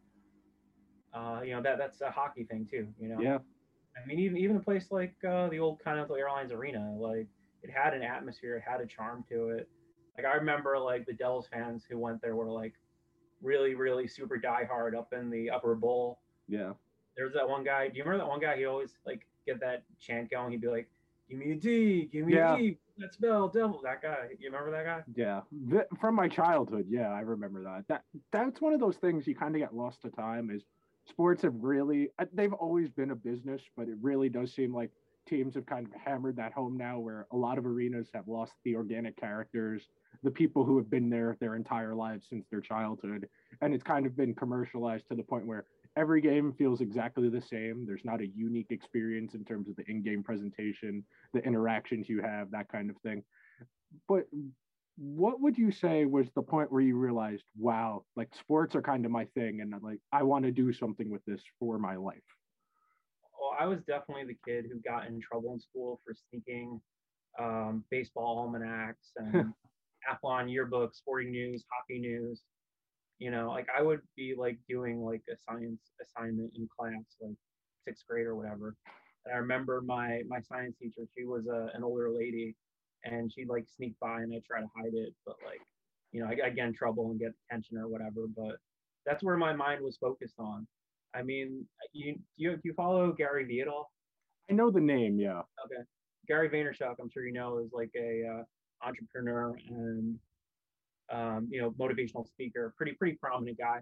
Uh, 1.13 1.41
you 1.43 1.53
know 1.55 1.61
that 1.61 1.77
that's 1.77 2.01
a 2.01 2.09
hockey 2.11 2.43
thing 2.45 2.67
too. 2.69 2.87
You 2.99 3.09
know. 3.09 3.21
Yeah. 3.21 3.37
I 4.01 4.05
mean, 4.07 4.19
even 4.19 4.37
even 4.37 4.55
a 4.55 4.59
place 4.61 4.87
like 4.91 5.13
uh, 5.27 5.49
the 5.49 5.59
old 5.59 5.79
Continental 5.83 6.15
Airlines 6.15 6.51
Arena, 6.51 6.93
like 6.97 7.27
it 7.63 7.69
had 7.69 7.93
an 7.93 8.03
atmosphere, 8.03 8.55
it 8.55 8.63
had 8.69 8.79
a 8.81 8.85
charm 8.85 9.23
to 9.29 9.49
it. 9.49 9.69
Like 10.17 10.25
I 10.25 10.35
remember, 10.35 10.77
like 10.79 11.05
the 11.05 11.13
Devils 11.13 11.47
fans 11.51 11.83
who 11.89 11.97
went 11.99 12.21
there 12.21 12.35
were 12.35 12.49
like 12.49 12.73
really, 13.41 13.75
really 13.75 14.07
super 14.07 14.37
diehard 14.37 14.95
up 14.97 15.13
in 15.13 15.29
the 15.29 15.49
upper 15.49 15.75
bowl. 15.75 16.19
Yeah. 16.47 16.73
There 17.17 17.25
was 17.25 17.33
that 17.33 17.47
one 17.47 17.63
guy. 17.63 17.89
Do 17.89 17.97
you 17.97 18.03
remember 18.03 18.23
that 18.23 18.29
one 18.29 18.39
guy? 18.39 18.55
He 18.57 18.65
always 18.65 18.91
like 19.05 19.25
get 19.45 19.59
that 19.59 19.83
chant 19.99 20.31
going. 20.31 20.51
He'd 20.51 20.61
be 20.61 20.67
like, 20.69 20.89
"Give 21.29 21.39
me 21.39 21.51
a 21.51 21.55
D, 21.55 22.09
give 22.11 22.25
me 22.25 22.35
Yeah. 22.35 22.55
a 22.55 22.57
D." 22.57 22.77
Let's 22.97 23.15
spell 23.17 23.49
devil. 23.49 23.81
That 23.83 24.01
guy. 24.01 24.29
You 24.39 24.49
remember 24.49 24.71
that 24.71 24.85
guy? 24.85 25.03
Yeah, 25.15 25.41
Th- 25.69 25.87
from 25.99 26.15
my 26.15 26.27
childhood, 26.29 26.85
yeah, 26.87 27.09
I 27.09 27.21
remember 27.21 27.63
that. 27.63 27.85
That 27.89 28.03
that's 28.31 28.61
one 28.61 28.73
of 28.73 28.79
those 28.79 28.97
things 28.97 29.27
you 29.27 29.35
kind 29.35 29.55
of 29.55 29.59
get 29.59 29.75
lost 29.75 30.01
to 30.03 30.09
time. 30.11 30.49
Is 30.51 30.63
sports 31.11 31.41
have 31.43 31.53
really 31.61 32.09
uh, 32.19 32.25
they've 32.33 32.53
always 32.53 32.89
been 32.89 33.11
a 33.11 33.15
business, 33.15 33.61
but 33.77 33.87
it 33.87 33.97
really 34.01 34.29
does 34.29 34.53
seem 34.53 34.73
like 34.73 34.91
teams 35.27 35.53
have 35.53 35.67
kind 35.67 35.85
of 35.85 35.93
hammered 35.93 36.35
that 36.37 36.51
home 36.51 36.75
now, 36.77 36.97
where 37.05 37.27
a 37.31 37.37
lot 37.37 37.57
of 37.59 37.65
arenas 37.65 38.09
have 38.13 38.27
lost 38.27 38.53
the 38.65 38.75
organic 38.75 39.15
characters, 39.15 39.81
the 40.23 40.31
people 40.31 40.63
who 40.65 40.75
have 40.77 40.89
been 40.89 41.09
there 41.09 41.37
their 41.39 41.55
entire 41.55 41.93
lives 41.93 42.25
since 42.29 42.45
their 42.49 42.61
childhood, 42.61 43.27
and 43.61 43.73
it's 43.73 43.83
kind 43.83 44.05
of 44.07 44.17
been 44.17 44.33
commercialized 44.33 45.05
to 45.09 45.15
the 45.15 45.23
point 45.31 45.45
where 45.45 45.65
every 45.95 46.21
game 46.21 46.53
feels 46.57 46.81
exactly 46.81 47.29
the 47.29 47.41
same. 47.41 47.85
There's 47.85 48.05
not 48.05 48.21
a 48.21 48.27
unique 48.27 48.71
experience 48.71 49.35
in 49.35 49.43
terms 49.43 49.69
of 49.69 49.75
the 49.75 49.85
in-game 49.87 50.23
presentation, 50.23 51.03
the 51.33 51.43
interactions 51.43 52.09
you 52.09 52.21
have, 52.21 52.49
that 52.51 52.69
kind 52.69 52.89
of 52.89 52.97
thing. 52.97 53.23
But 54.07 54.23
what 55.01 55.41
would 55.41 55.57
you 55.57 55.71
say 55.71 56.05
was 56.05 56.27
the 56.35 56.43
point 56.43 56.71
where 56.71 56.81
you 56.81 56.95
realized, 56.95 57.43
wow, 57.57 58.03
like 58.15 58.29
sports 58.35 58.75
are 58.75 58.83
kind 58.83 59.03
of 59.03 59.11
my 59.11 59.25
thing, 59.33 59.61
and 59.61 59.73
like 59.81 59.97
I 60.13 60.21
want 60.21 60.45
to 60.45 60.51
do 60.51 60.71
something 60.71 61.09
with 61.09 61.25
this 61.25 61.41
for 61.59 61.79
my 61.79 61.95
life? 61.95 62.21
Well, 63.39 63.55
I 63.59 63.65
was 63.65 63.79
definitely 63.87 64.25
the 64.25 64.37
kid 64.45 64.65
who 64.71 64.79
got 64.79 65.07
in 65.07 65.19
trouble 65.19 65.53
in 65.53 65.59
school 65.59 65.99
for 66.05 66.13
sneaking 66.29 66.79
um, 67.39 67.83
baseball 67.89 68.37
almanacs 68.37 69.11
and 69.17 69.51
Athlon 70.07 70.53
yearbooks, 70.53 70.97
sporting 70.97 71.31
news, 71.31 71.65
hockey 71.71 71.99
news. 71.99 72.43
You 73.17 73.31
know, 73.31 73.49
like 73.49 73.67
I 73.75 73.81
would 73.81 74.01
be 74.15 74.35
like 74.37 74.59
doing 74.69 75.01
like 75.01 75.23
a 75.31 75.35
science 75.49 75.81
assignment 75.99 76.51
in 76.55 76.69
class, 76.77 77.01
like 77.19 77.37
sixth 77.87 78.03
grade 78.07 78.27
or 78.27 78.35
whatever. 78.35 78.75
And 79.25 79.33
I 79.33 79.37
remember 79.39 79.81
my 79.81 80.21
my 80.27 80.41
science 80.41 80.75
teacher, 80.79 81.07
she 81.17 81.25
was 81.25 81.47
a, 81.47 81.75
an 81.75 81.83
older 81.83 82.11
lady, 82.11 82.55
and 83.03 83.31
she'd 83.31 83.49
like 83.49 83.65
sneak 83.75 83.93
by 83.99 84.21
and 84.21 84.33
I 84.33 84.41
try 84.45 84.61
to 84.61 84.67
hide 84.75 84.93
it, 84.93 85.13
but 85.25 85.35
like, 85.45 85.61
you 86.11 86.21
know, 86.21 86.27
I, 86.27 86.47
I 86.47 86.49
get 86.49 86.67
in 86.67 86.73
trouble 86.73 87.11
and 87.11 87.19
get 87.19 87.31
attention 87.49 87.77
or 87.77 87.87
whatever. 87.87 88.27
But 88.35 88.57
that's 89.05 89.23
where 89.23 89.37
my 89.37 89.53
mind 89.53 89.83
was 89.83 89.97
focused 89.97 90.35
on. 90.39 90.67
I 91.13 91.23
mean, 91.23 91.65
you 91.93 92.13
do 92.13 92.21
you, 92.37 92.51
do 92.53 92.61
you 92.63 92.73
follow 92.73 93.11
Gary 93.11 93.45
Vee 93.45 93.61
at 93.61 93.67
all? 93.67 93.91
I 94.49 94.53
know 94.53 94.71
the 94.71 94.79
name, 94.81 95.19
yeah. 95.19 95.41
Okay. 95.65 95.81
Gary 96.27 96.49
Vaynerchuk, 96.49 96.95
I'm 96.99 97.09
sure 97.09 97.25
you 97.25 97.33
know, 97.33 97.59
is 97.59 97.71
like 97.73 97.91
a 97.97 98.23
uh, 98.25 98.87
entrepreneur 98.87 99.57
and 99.69 100.17
um, 101.11 101.47
you 101.51 101.61
know 101.61 101.71
motivational 101.71 102.27
speaker, 102.27 102.73
pretty 102.77 102.93
pretty 102.93 103.17
prominent 103.21 103.57
guy. 103.57 103.81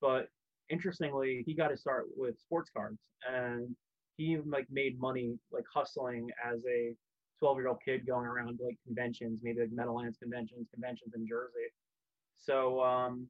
But 0.00 0.28
interestingly, 0.70 1.42
he 1.46 1.54
got 1.54 1.68
to 1.68 1.76
start 1.76 2.06
with 2.16 2.38
sports 2.38 2.70
cards, 2.74 2.98
and 3.30 3.74
he 4.16 4.38
like 4.46 4.66
made 4.70 4.98
money 5.00 5.38
like 5.52 5.64
hustling 5.72 6.28
as 6.44 6.60
a 6.66 6.94
12 7.42 7.58
year 7.58 7.68
old 7.68 7.78
kid 7.84 8.06
going 8.06 8.24
around 8.24 8.60
like 8.64 8.78
conventions, 8.86 9.40
maybe 9.42 9.58
like 9.62 9.72
Meadowlands 9.72 10.16
conventions, 10.16 10.68
conventions 10.72 11.12
in 11.16 11.26
Jersey. 11.26 11.74
So 12.38 12.80
um, 12.80 13.26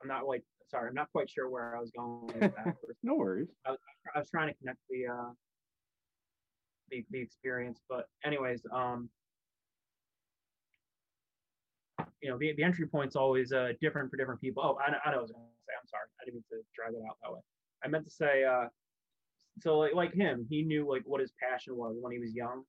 I'm 0.00 0.06
not 0.06 0.28
like 0.28 0.44
sorry, 0.68 0.88
I'm 0.88 0.94
not 0.94 1.10
quite 1.10 1.28
sure 1.28 1.50
where 1.50 1.76
I 1.76 1.80
was 1.80 1.90
going 1.90 2.26
with 2.26 2.54
that. 2.54 2.76
no 3.02 3.14
worries. 3.14 3.48
I 3.66 3.72
was, 3.72 3.80
I 4.14 4.18
was 4.20 4.30
trying 4.30 4.52
to 4.52 4.54
connect 4.54 4.78
the 4.88 5.06
uh, 5.08 5.30
the 6.92 7.04
the 7.10 7.20
experience, 7.20 7.80
but 7.88 8.06
anyways, 8.24 8.62
um, 8.72 9.08
you 12.22 12.30
know, 12.30 12.38
the, 12.38 12.54
the 12.56 12.62
entry 12.62 12.86
point's 12.86 13.16
always 13.16 13.52
uh, 13.52 13.72
different 13.80 14.12
for 14.12 14.16
different 14.16 14.40
people. 14.40 14.62
Oh, 14.64 14.78
I, 14.80 14.90
I 14.90 14.90
know 14.90 14.98
what 15.06 15.14
I 15.14 15.20
was 15.22 15.32
going 15.32 15.42
to 15.42 15.64
say. 15.66 15.74
I'm 15.80 15.88
sorry. 15.88 16.06
I 16.22 16.24
didn't 16.24 16.36
mean 16.36 16.44
to 16.50 16.66
drag 16.72 16.94
it 16.94 17.02
out 17.10 17.16
that 17.24 17.32
way. 17.32 17.40
I 17.84 17.88
meant 17.88 18.04
to 18.04 18.10
say, 18.10 18.44
uh, 18.44 18.66
so 19.60 19.78
like, 19.78 19.94
like 19.94 20.14
him, 20.14 20.46
he 20.48 20.62
knew 20.62 20.88
like 20.88 21.02
what 21.04 21.20
his 21.20 21.32
passion 21.40 21.76
was 21.76 21.96
when 22.00 22.12
he 22.12 22.18
was 22.18 22.34
young 22.34 22.62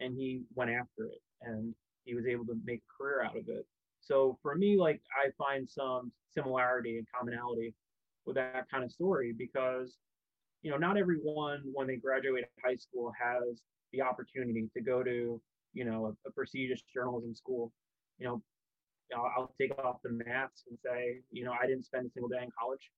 and 0.00 0.14
he 0.16 0.42
went 0.54 0.70
after 0.70 1.06
it 1.06 1.20
and 1.42 1.74
he 2.04 2.14
was 2.14 2.26
able 2.26 2.44
to 2.46 2.58
make 2.64 2.80
a 2.80 3.02
career 3.02 3.22
out 3.22 3.36
of 3.36 3.44
it. 3.48 3.66
So 4.00 4.38
for 4.42 4.54
me, 4.54 4.76
like 4.76 5.00
I 5.14 5.30
find 5.36 5.68
some 5.68 6.12
similarity 6.32 6.98
and 6.98 7.06
commonality 7.16 7.74
with 8.24 8.36
that 8.36 8.68
kind 8.70 8.84
of 8.84 8.92
story 8.92 9.34
because, 9.36 9.96
you 10.62 10.70
know, 10.70 10.76
not 10.76 10.96
everyone 10.96 11.62
when 11.72 11.86
they 11.86 11.96
graduate 11.96 12.44
high 12.64 12.76
school 12.76 13.12
has 13.18 13.60
the 13.92 14.02
opportunity 14.02 14.68
to 14.74 14.82
go 14.82 15.02
to, 15.02 15.40
you 15.72 15.84
know, 15.84 16.06
a, 16.06 16.28
a 16.28 16.32
prestigious 16.32 16.82
journalism 16.92 17.34
school. 17.34 17.72
You 18.18 18.26
know, 18.26 18.42
I'll, 19.14 19.54
take 19.60 19.76
off 19.78 19.98
the 20.02 20.10
mask 20.10 20.64
and 20.68 20.78
say, 20.84 21.20
you 21.30 21.44
know, 21.44 21.52
I 21.52 21.66
didn't 21.66 21.84
spend 21.84 22.06
a 22.06 22.10
single 22.10 22.28
day 22.28 22.42
in 22.42 22.50
college. 22.58 22.90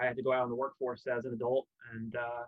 I 0.00 0.04
had 0.04 0.16
to 0.16 0.22
go 0.22 0.32
out 0.32 0.44
in 0.44 0.50
the 0.50 0.56
workforce 0.56 1.04
as 1.06 1.24
an 1.24 1.32
adult 1.32 1.66
and, 1.94 2.14
uh, 2.16 2.44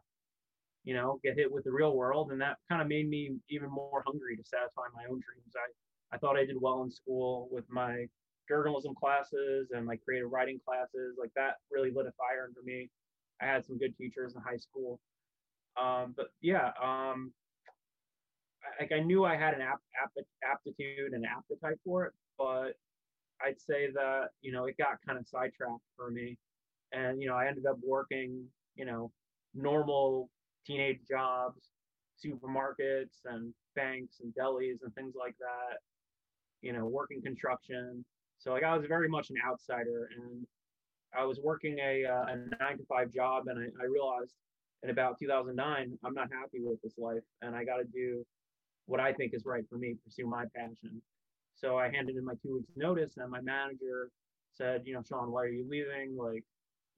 you 0.85 0.95
know, 0.95 1.21
get 1.23 1.37
hit 1.37 1.51
with 1.51 1.65
the 1.65 1.73
real 1.73 1.95
world. 1.95 2.33
And 2.33 2.41
that 2.41 2.57
kind 2.69 2.83
of 2.83 2.89
made 2.89 3.09
me 3.09 3.37
even 3.49 3.71
more 3.71 4.03
hungry 4.07 4.37
to 4.37 4.45
satisfy 4.45 4.83
my 4.95 5.05
own 5.05 5.21
dreams. 5.21 5.55
I, 5.55 6.15
I 6.15 6.19
thought 6.19 6.37
I 6.37 6.45
did 6.45 6.57
well 6.61 6.83
in 6.83 6.91
school 6.91 7.49
with 7.51 7.65
my 7.69 8.07
journalism 8.49 8.95
classes 8.95 9.69
and 9.73 9.87
my 9.87 9.97
creative 9.97 10.31
writing 10.31 10.59
classes. 10.67 11.17
Like 11.19 11.31
that 11.37 11.55
really 11.71 11.91
lit 11.95 12.07
a 12.07 12.13
fire 12.13 12.49
under 12.49 12.63
me. 12.65 12.89
I 13.41 13.47
had 13.47 13.65
some 13.65 13.79
good 13.79 13.97
teachers 13.97 14.35
in 14.35 14.43
high 14.43 14.57
school. 14.57 15.01
Um, 15.81 16.15
but 16.17 16.29
yeah, 16.41 16.73
um, 16.83 17.33
like 18.79 18.93
I 18.93 19.01
knew 19.01 19.25
I 19.25 19.37
had 19.37 19.55
an 19.55 19.63
ap- 19.63 19.81
ap- 20.03 20.27
aptitude 20.45 21.13
and 21.13 21.25
appetite 21.25 21.79
for 21.85 22.07
it, 22.07 22.13
but 22.39 22.73
I'd 23.43 23.61
say 23.61 23.89
that 23.95 24.29
you 24.43 24.53
know 24.53 24.65
it 24.67 24.77
got 24.77 24.99
kind 25.07 25.19
of 25.19 25.27
sidetracked 25.27 25.81
for 25.97 26.11
me, 26.11 26.37
and 26.93 27.23
you 27.23 27.29
know 27.29 27.35
I 27.35 27.47
ended 27.47 27.67
up 27.67 27.77
working 27.87 28.45
you 28.75 28.85
know 28.85 29.13
normal 29.55 30.29
teenage 30.67 31.01
jobs, 31.09 31.61
supermarkets 32.25 33.25
and 33.25 33.53
banks 33.75 34.21
and 34.21 34.33
delis 34.35 34.83
and 34.83 34.95
things 34.95 35.15
like 35.19 35.35
that. 35.39 35.79
You 36.63 36.73
know, 36.73 36.87
working 36.87 37.23
construction. 37.23 38.05
So 38.39 38.53
like 38.53 38.65
I 38.65 38.77
was 38.77 38.87
very 38.87 39.09
much 39.09 39.31
an 39.31 39.37
outsider, 39.47 40.09
and 40.17 40.47
I 41.17 41.25
was 41.25 41.41
working 41.43 41.79
a, 41.79 42.05
uh, 42.05 42.33
a 42.33 42.37
nine 42.37 42.79
to 42.79 42.85
five 42.89 43.13
job, 43.13 43.45
and 43.49 43.59
I, 43.59 43.83
I 43.83 43.87
realized 43.87 44.35
in 44.83 44.91
about 44.91 45.19
2009 45.19 45.99
I'm 46.05 46.15
not 46.15 46.29
happy 46.33 46.61
with 46.63 46.81
this 46.83 46.95
life, 46.99 47.23
and 47.43 47.55
I 47.55 47.65
got 47.65 47.77
to 47.79 47.85
do 47.85 48.25
what 48.87 49.01
I 49.01 49.13
think 49.13 49.35
is 49.35 49.45
right 49.47 49.65
for 49.71 49.79
me, 49.79 49.97
pursue 50.05 50.27
my 50.27 50.45
passion. 50.55 51.01
So 51.55 51.79
I 51.79 51.91
handed 51.91 52.17
in 52.17 52.25
my 52.25 52.35
two 52.43 52.55
weeks 52.55 52.73
notice 52.77 53.17
and 53.19 53.31
my 53.31 53.41
manager 53.41 54.11
said, 54.53 54.83
you 54.85 54.95
know, 54.95 55.03
Sean, 55.07 55.31
why 55.31 55.43
are 55.43 55.49
you 55.49 55.67
leaving? 55.69 56.17
Like, 56.17 56.43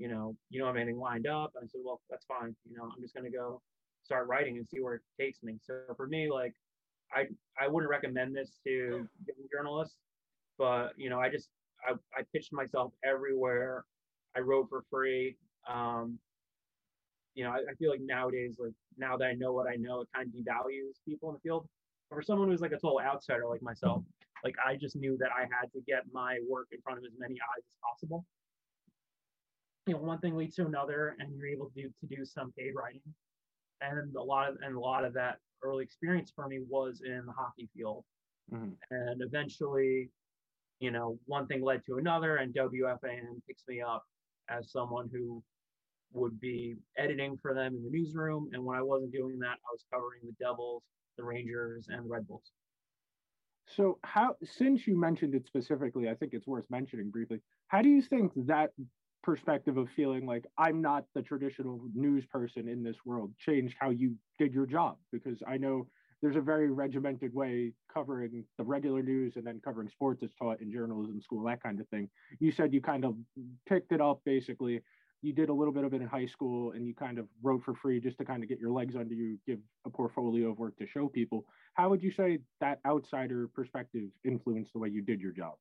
you 0.03 0.09
know, 0.09 0.35
you 0.51 0.59
don't 0.59 0.67
have 0.67 0.75
anything 0.75 0.99
lined 0.99 1.29
up. 1.29 1.53
And 1.55 1.63
I 1.63 1.67
said, 1.69 1.81
well, 1.85 2.01
that's 2.11 2.27
fine. 2.27 2.57
You 2.69 2.77
know, 2.77 2.83
I'm 2.93 3.01
just 3.01 3.15
going 3.15 3.31
to 3.31 3.31
go 3.31 3.63
start 4.03 4.27
writing 4.27 4.57
and 4.59 4.67
see 4.69 4.81
where 4.81 4.95
it 4.95 5.03
takes 5.17 5.45
me. 5.45 5.61
So 5.63 5.75
for 5.97 6.09
me, 6.09 6.29
like, 6.29 6.55
I, 7.15 7.27
I 7.63 7.69
wouldn't 7.69 7.89
recommend 7.89 8.35
this 8.35 8.59
to 8.67 9.07
young 9.29 9.47
journalists, 9.55 9.95
but, 10.59 10.89
you 10.97 11.09
know, 11.09 11.21
I 11.21 11.29
just, 11.29 11.51
I, 11.89 11.93
I 12.19 12.23
pitched 12.33 12.53
myself 12.53 12.93
everywhere. 13.05 13.85
I 14.37 14.41
wrote 14.41 14.69
for 14.69 14.83
free. 14.91 15.37
Um, 15.73 16.19
you 17.37 17.45
know, 17.45 17.51
I, 17.51 17.59
I 17.59 17.75
feel 17.79 17.93
like 17.93 18.01
nowadays, 18.03 18.57
like 18.59 18.75
now 18.99 19.17
that 19.19 19.27
I 19.27 19.35
know 19.35 19.53
what 19.53 19.69
I 19.69 19.77
know, 19.77 20.01
it 20.01 20.09
kind 20.13 20.27
of 20.27 20.35
devalues 20.35 20.99
people 21.07 21.29
in 21.29 21.35
the 21.37 21.41
field. 21.49 21.69
But 22.11 22.17
for 22.17 22.23
someone 22.23 22.49
who's 22.49 22.61
like 22.61 22.73
a 22.73 22.81
total 22.81 23.01
outsider 23.01 23.45
like 23.49 23.63
myself, 23.63 24.03
like 24.43 24.57
I 24.67 24.75
just 24.75 24.97
knew 24.97 25.17
that 25.21 25.31
I 25.31 25.43
had 25.43 25.71
to 25.75 25.81
get 25.87 26.03
my 26.13 26.39
work 26.51 26.67
in 26.73 26.81
front 26.81 26.99
of 26.99 27.05
as 27.05 27.13
many 27.21 27.35
eyes 27.35 27.63
as 27.69 27.77
possible. 27.89 28.25
You 29.87 29.95
know, 29.95 30.01
one 30.01 30.19
thing 30.19 30.37
leads 30.37 30.55
to 30.57 30.67
another, 30.67 31.17
and 31.19 31.35
you're 31.37 31.49
able 31.49 31.71
to 31.71 31.83
do 31.83 31.91
to 32.01 32.17
do 32.17 32.25
some 32.25 32.53
paid 32.57 32.73
writing. 32.75 33.01
And 33.81 34.15
a 34.15 34.23
lot 34.23 34.49
of 34.49 34.57
and 34.65 34.77
a 34.77 34.81
lot 34.81 35.05
of 35.05 35.13
that 35.15 35.39
early 35.63 35.83
experience 35.83 36.33
for 36.35 36.47
me 36.47 36.61
was 36.69 37.03
in 37.05 37.23
the 37.27 37.33
hockey 37.33 37.69
field. 37.75 38.05
Mm-hmm. 38.53 38.73
And 38.91 39.23
eventually, 39.23 40.11
you 40.81 40.91
know, 40.91 41.19
one 41.27 41.47
thing 41.47 41.63
led 41.63 41.85
to 41.87 41.97
another, 41.97 42.37
and 42.37 42.55
WFAN 42.55 43.43
picks 43.47 43.65
me 43.69 43.81
up 43.81 44.05
as 44.49 44.71
someone 44.71 45.09
who 45.13 45.43
would 46.13 46.39
be 46.41 46.77
editing 46.99 47.39
for 47.41 47.55
them 47.55 47.75
in 47.75 47.83
the 47.83 47.91
newsroom. 47.91 48.51
And 48.53 48.65
when 48.65 48.77
I 48.77 48.83
wasn't 48.83 49.13
doing 49.13 49.39
that, 49.41 49.55
I 49.55 49.73
was 49.73 49.85
covering 49.93 50.21
the 50.25 50.35
Devils, 50.45 50.83
the 51.17 51.25
Rangers, 51.25 51.89
and 51.89 52.05
the 52.05 52.09
Red 52.09 52.29
Bulls. 52.29 52.53
So 53.69 53.99
how 54.05 54.37
since 54.45 54.87
you 54.87 54.99
mentioned 54.99 55.35
it 55.35 55.47
specifically, 55.47 56.09
I 56.09 56.15
think 56.15 56.35
it's 56.35 56.47
worth 56.47 56.67
mentioning 56.71 57.11
briefly. 57.11 57.41
How 57.69 57.81
do 57.81 57.89
you 57.89 58.03
think 58.03 58.33
that 58.47 58.71
perspective 59.23 59.77
of 59.77 59.89
feeling 59.95 60.27
like 60.27 60.47
I'm 60.59 60.83
not 60.83 61.05
the 61.15 61.23
traditional 61.23 61.81
news 61.95 62.25
person 62.27 62.69
in 62.69 62.83
this 62.83 62.97
world 63.05 63.33
changed 63.39 63.77
how 63.79 63.91
you 63.91 64.15
did 64.39 64.53
your 64.53 64.67
job? 64.67 64.97
Because 65.13 65.43
I 65.47 65.57
know 65.57 65.87
there's 66.21 66.37
a 66.37 66.41
very 66.41 66.71
regimented 66.71 67.35
way 67.35 67.73
covering 67.93 68.45
the 68.59 68.65
regular 68.65 69.03
news 69.03 69.35
and 69.37 69.47
then 69.47 69.61
covering 69.65 69.89
sports 69.89 70.23
as 70.23 70.31
taught 70.39 70.61
in 70.61 70.73
journalism 70.73 71.21
school, 71.21 71.45
that 71.45 71.63
kind 71.63 71.81
of 71.81 71.89
thing. 71.89 72.09
You 72.39 72.53
said 72.53 72.73
you 72.73 72.81
kind 72.81 73.05
of 73.05 73.17
picked 73.67 73.93
it 73.93 74.01
up 74.01 74.21
basically 74.25 74.83
you 75.23 75.33
did 75.33 75.49
a 75.49 75.53
little 75.53 75.73
bit 75.73 75.85
of 75.85 75.95
it 75.95 76.03
in 76.03 76.09
high 76.09 76.27
school 76.27 76.73
and 76.73 76.87
you 76.87 76.95
kind 76.95 77.19
of 77.19 77.27
wrote 77.43 77.63
for 77.65 77.75
free 77.75 78.01
just 78.01 78.19
to 78.19 78.25
kind 78.25 78.43
of 78.43 78.49
get 78.49 78.59
your 78.59 78.73
legs 78.73 78.97
under 78.97 79.15
you, 79.15 79.39
give 79.47 79.59
a 79.87 79.91
portfolio 79.91 80.51
of 80.51 80.59
work 80.59 80.77
to 80.79 80.87
show 80.87 81.09
people. 81.09 81.47
How 81.75 81.89
would 81.89 82.03
you 82.03 82.11
say 82.11 82.41
that 82.61 82.81
outsider 82.85 83.49
perspective 83.55 84.11
influenced 84.25 84.73
the 84.73 84.81
way 84.81 84.89
you 84.89 85.01
did 85.01 85.21
your 85.21 85.33
job? 85.33 85.55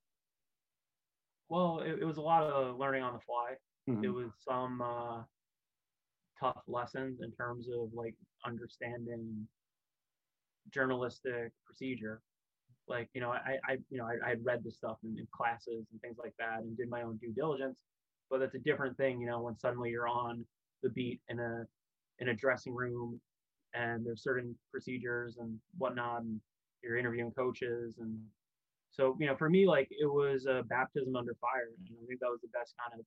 Well, 1.51 1.81
it, 1.85 1.99
it 2.01 2.05
was 2.05 2.17
a 2.17 2.21
lot 2.21 2.43
of 2.43 2.77
learning 2.77 3.03
on 3.03 3.13
the 3.13 3.19
fly. 3.19 3.53
Mm-hmm. 3.89 4.05
It 4.05 4.13
was 4.13 4.31
some 4.47 4.81
uh, 4.81 5.21
tough 6.39 6.63
lessons 6.67 7.19
in 7.21 7.31
terms 7.33 7.67
of 7.69 7.89
like 7.93 8.15
understanding 8.45 9.47
journalistic 10.73 11.51
procedure. 11.65 12.21
Like, 12.87 13.09
you 13.13 13.21
know, 13.21 13.31
I, 13.31 13.57
I 13.69 13.77
you 13.89 13.97
know, 13.97 14.05
I, 14.05 14.25
I 14.25 14.29
had 14.29 14.45
read 14.45 14.63
this 14.63 14.75
stuff 14.75 14.97
in, 15.03 15.17
in 15.19 15.27
classes 15.31 15.85
and 15.91 16.01
things 16.01 16.17
like 16.17 16.33
that 16.39 16.59
and 16.59 16.75
did 16.77 16.89
my 16.89 17.03
own 17.03 17.17
due 17.17 17.33
diligence 17.33 17.81
but 18.31 18.39
that's 18.39 18.55
a 18.55 18.59
different 18.59 18.95
thing, 18.95 19.19
you 19.19 19.27
know, 19.27 19.41
when 19.41 19.59
suddenly 19.59 19.89
you're 19.89 20.07
on 20.07 20.45
the 20.81 20.89
beat 20.89 21.19
in 21.27 21.39
a 21.39 21.65
in 22.19 22.29
a 22.29 22.33
dressing 22.33 22.73
room 22.73 23.19
and 23.73 24.05
there's 24.05 24.23
certain 24.23 24.55
procedures 24.71 25.37
and 25.37 25.59
whatnot 25.77 26.21
and 26.21 26.39
you're 26.81 26.97
interviewing 26.97 27.31
coaches 27.31 27.97
and 27.99 28.17
so 28.91 29.15
you 29.19 29.27
know 29.27 29.35
for 29.35 29.49
me 29.49 29.67
like 29.67 29.87
it 29.91 30.11
was 30.11 30.45
a 30.45 30.63
baptism 30.69 31.15
under 31.15 31.35
fire 31.41 31.69
and 31.77 31.97
i 32.03 32.05
think 32.07 32.19
that 32.19 32.29
was 32.29 32.41
the 32.41 32.47
best 32.53 32.73
kind 32.79 32.99
of 32.99 33.05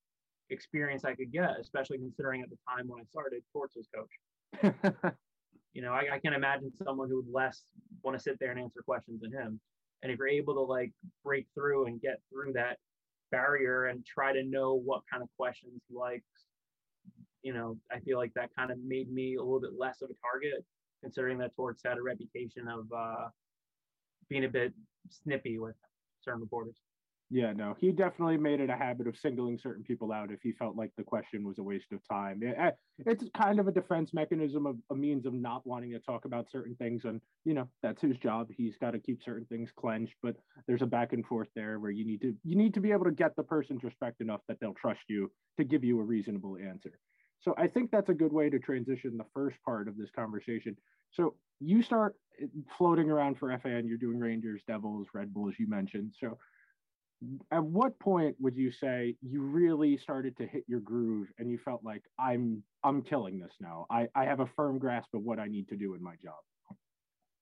experience 0.51 1.05
i 1.05 1.15
could 1.15 1.33
get 1.33 1.51
especially 1.61 1.99
considering 1.99 2.43
at 2.43 2.51
the 2.51 2.57
time 2.69 2.87
when 2.89 3.01
i 3.01 3.05
started 3.05 3.43
torts 3.53 3.77
was 3.77 3.89
coach 3.95 5.15
you 5.73 5.83
know 5.83 5.93
I, 5.93 6.15
I 6.15 6.19
can 6.19 6.35
imagine 6.35 6.71
someone 6.85 7.09
who 7.09 7.17
would 7.17 7.33
less 7.33 7.65
want 8.03 8.17
to 8.17 8.23
sit 8.23 8.39
there 8.41 8.51
and 8.51 8.61
answer 8.61 8.83
questions 8.85 9.21
than 9.23 9.33
him 9.33 9.61
and 10.03 10.13
if 10.13 10.19
you're 10.19 10.29
able 10.29 10.55
to 10.55 10.61
like 10.61 10.93
break 11.25 11.47
through 11.55 11.87
and 11.87 12.01
get 12.01 12.21
through 12.31 12.53
that 12.53 12.79
barrier 13.35 13.87
and 13.87 14.07
try 14.07 14.33
to 14.33 14.45
know 14.45 14.75
what 14.75 15.03
kind 15.11 15.23
of 15.23 15.29
questions 15.37 15.73
he 15.89 15.97
likes. 15.97 16.47
You 17.43 17.53
know, 17.53 17.77
I 17.93 17.99
feel 18.01 18.17
like 18.17 18.33
that 18.35 18.51
kind 18.57 18.71
of 18.71 18.79
made 18.87 19.13
me 19.13 19.35
a 19.35 19.43
little 19.43 19.61
bit 19.61 19.73
less 19.79 20.03
of 20.03 20.11
a 20.11 20.15
target, 20.23 20.65
considering 21.03 21.39
that 21.39 21.55
Torts 21.57 21.83
had 21.85 21.99
a 21.99 22.03
reputation 22.03 22.69
of 22.69 22.87
uh, 22.97 23.29
being 24.29 24.45
a 24.45 24.49
bit 24.49 24.73
snippy 25.09 25.59
with 25.59 25.77
certain 26.23 26.41
reporters. 26.41 26.77
Yeah, 27.31 27.53
no, 27.53 27.75
he 27.81 27.91
definitely 27.91 28.37
made 28.37 28.61
it 28.61 28.71
a 28.71 28.77
habit 28.77 29.09
of 29.09 29.17
singling 29.17 29.59
certain 29.59 29.83
people 29.83 30.13
out 30.13 30.31
if 30.31 30.41
he 30.43 30.53
felt 30.53 30.77
like 30.77 30.93
the 30.97 31.03
question 31.03 31.43
was 31.43 31.59
a 31.59 31.63
waste 31.63 31.91
of 31.91 32.01
time. 32.09 32.43
It, 32.43 32.77
it's 32.99 33.25
kind 33.37 33.59
of 33.59 33.67
a 33.67 33.73
defense 33.73 34.13
mechanism 34.13 34.67
of 34.67 34.77
a 34.91 34.95
means 34.95 35.25
of 35.25 35.33
not 35.33 35.67
wanting 35.67 35.91
to 35.93 36.01
talk 36.01 36.27
about 36.27 36.51
certain 36.51 36.77
things. 36.77 37.05
And, 37.05 37.21
you 37.45 37.55
know, 37.55 37.69
that's 37.83 38.03
his 38.03 38.19
job. 38.19 38.51
He's 38.57 38.77
got 38.77 38.91
to 38.91 38.99
keep 38.99 39.23
certain 39.25 39.47
things 39.47 39.71
clenched, 39.75 40.15
but 40.23 40.37
there's 40.69 40.83
a 40.83 40.87
back 40.87 41.13
and 41.13 41.25
forth 41.27 41.49
there 41.57 41.81
where 41.81 41.91
you 41.91 42.05
need 42.05 42.21
to, 42.21 42.37
you 42.45 42.57
need 42.57 42.75
to 42.75 42.81
be 42.81 42.93
able 42.93 43.07
to 43.07 43.11
get 43.11 43.35
the 43.37 43.43
person's 43.43 43.83
respect 43.83 44.21
enough 44.21 44.43
that 44.47 44.59
they'll 44.61 44.75
trust 44.75 45.01
you 45.09 45.33
to 45.57 45.65
give 45.65 45.83
you 45.83 46.01
a 46.01 46.05
reasonable 46.05 46.59
answer. 46.59 47.01
So 47.45 47.55
I 47.59 47.69
think 47.69 47.91
that's 47.91 48.09
a 48.09 48.15
good 48.15 48.33
way 48.33 48.49
to 48.49 48.59
transition 48.59 49.19
the 49.19 49.27
first 49.35 49.59
part 49.65 49.87
of 49.87 49.99
this 49.99 50.09
conversation. 50.11 50.77
So 51.13 51.35
you 51.61 51.83
start 51.83 52.17
floating 52.79 53.11
around 53.11 53.39
for 53.39 53.57
FAN, 53.59 53.87
you're 53.87 53.99
doing 53.99 54.19
Rangers, 54.19 54.63
Devils, 54.67 55.09
Red 55.13 55.33
Bulls, 55.35 55.55
you 55.59 55.69
mentioned. 55.69 56.15
So 56.19 56.39
at 57.53 57.63
what 57.63 57.99
point 57.99 58.35
would 58.41 58.57
you 58.57 58.73
say 58.73 59.17
you 59.23 59.43
really 59.43 59.99
started 59.99 60.37
to 60.39 60.47
hit 60.47 60.65
your 60.67 60.81
groove 60.81 61.29
and 61.39 61.51
you 61.51 61.59
felt 61.59 61.83
like 61.85 62.03
I'm 62.19 62.63
I'm 62.83 63.03
killing 63.03 63.39
this 63.39 63.53
now. 63.61 63.87
I, 63.91 64.09
I 64.15 64.25
have 64.25 64.41
a 64.41 64.47
firm 64.57 64.79
grasp 64.79 65.13
of 65.15 65.23
what 65.23 65.39
I 65.39 65.47
need 65.47 65.69
to 65.69 65.77
do 65.77 65.95
in 65.95 66.03
my 66.03 66.15
job. 66.23 66.35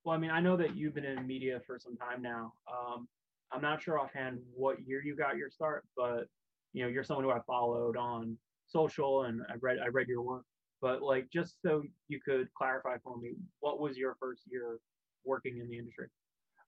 Well, 0.05 0.17
I 0.17 0.19
mean, 0.19 0.31
I 0.31 0.41
know 0.41 0.57
that 0.57 0.77
you've 0.77 0.95
been 0.95 1.05
in 1.05 1.25
media 1.27 1.61
for 1.65 1.79
some 1.79 1.97
time 1.97 2.23
now. 2.23 2.53
Um, 2.69 3.09
I'm 3.53 3.63
not 3.63 3.83
sure 3.83 4.01
offhand 4.01 4.41
what 4.53 4.85
year 4.85 5.03
you 5.05 5.15
got 5.15 5.37
your 5.37 5.51
start, 5.51 5.85
but 5.97 6.27
you 6.73 6.83
know, 6.83 6.89
you're 6.89 7.05
someone 7.05 7.25
who 7.25 7.31
I 7.31 7.41
followed 7.47 7.97
on 7.97 8.37
social 8.73 9.25
and 9.25 9.43
I 9.49 9.55
read 9.61 9.79
I 9.79 9.89
read 9.89 10.09
your 10.09 10.23
work. 10.23 10.45
But 10.81 11.03
like 11.03 11.29
just 11.33 11.57
so 11.65 11.83
you 12.09 12.21
could 12.27 12.49
clarify 12.59 12.97
for 13.05 13.17
me, 13.19 13.35
what 13.61 13.79
was 13.79 13.97
your 13.97 14.17
first 14.19 14.43
year 14.51 14.79
working 15.25 15.59
in 15.59 15.69
the 15.69 15.79
industry? 15.79 16.09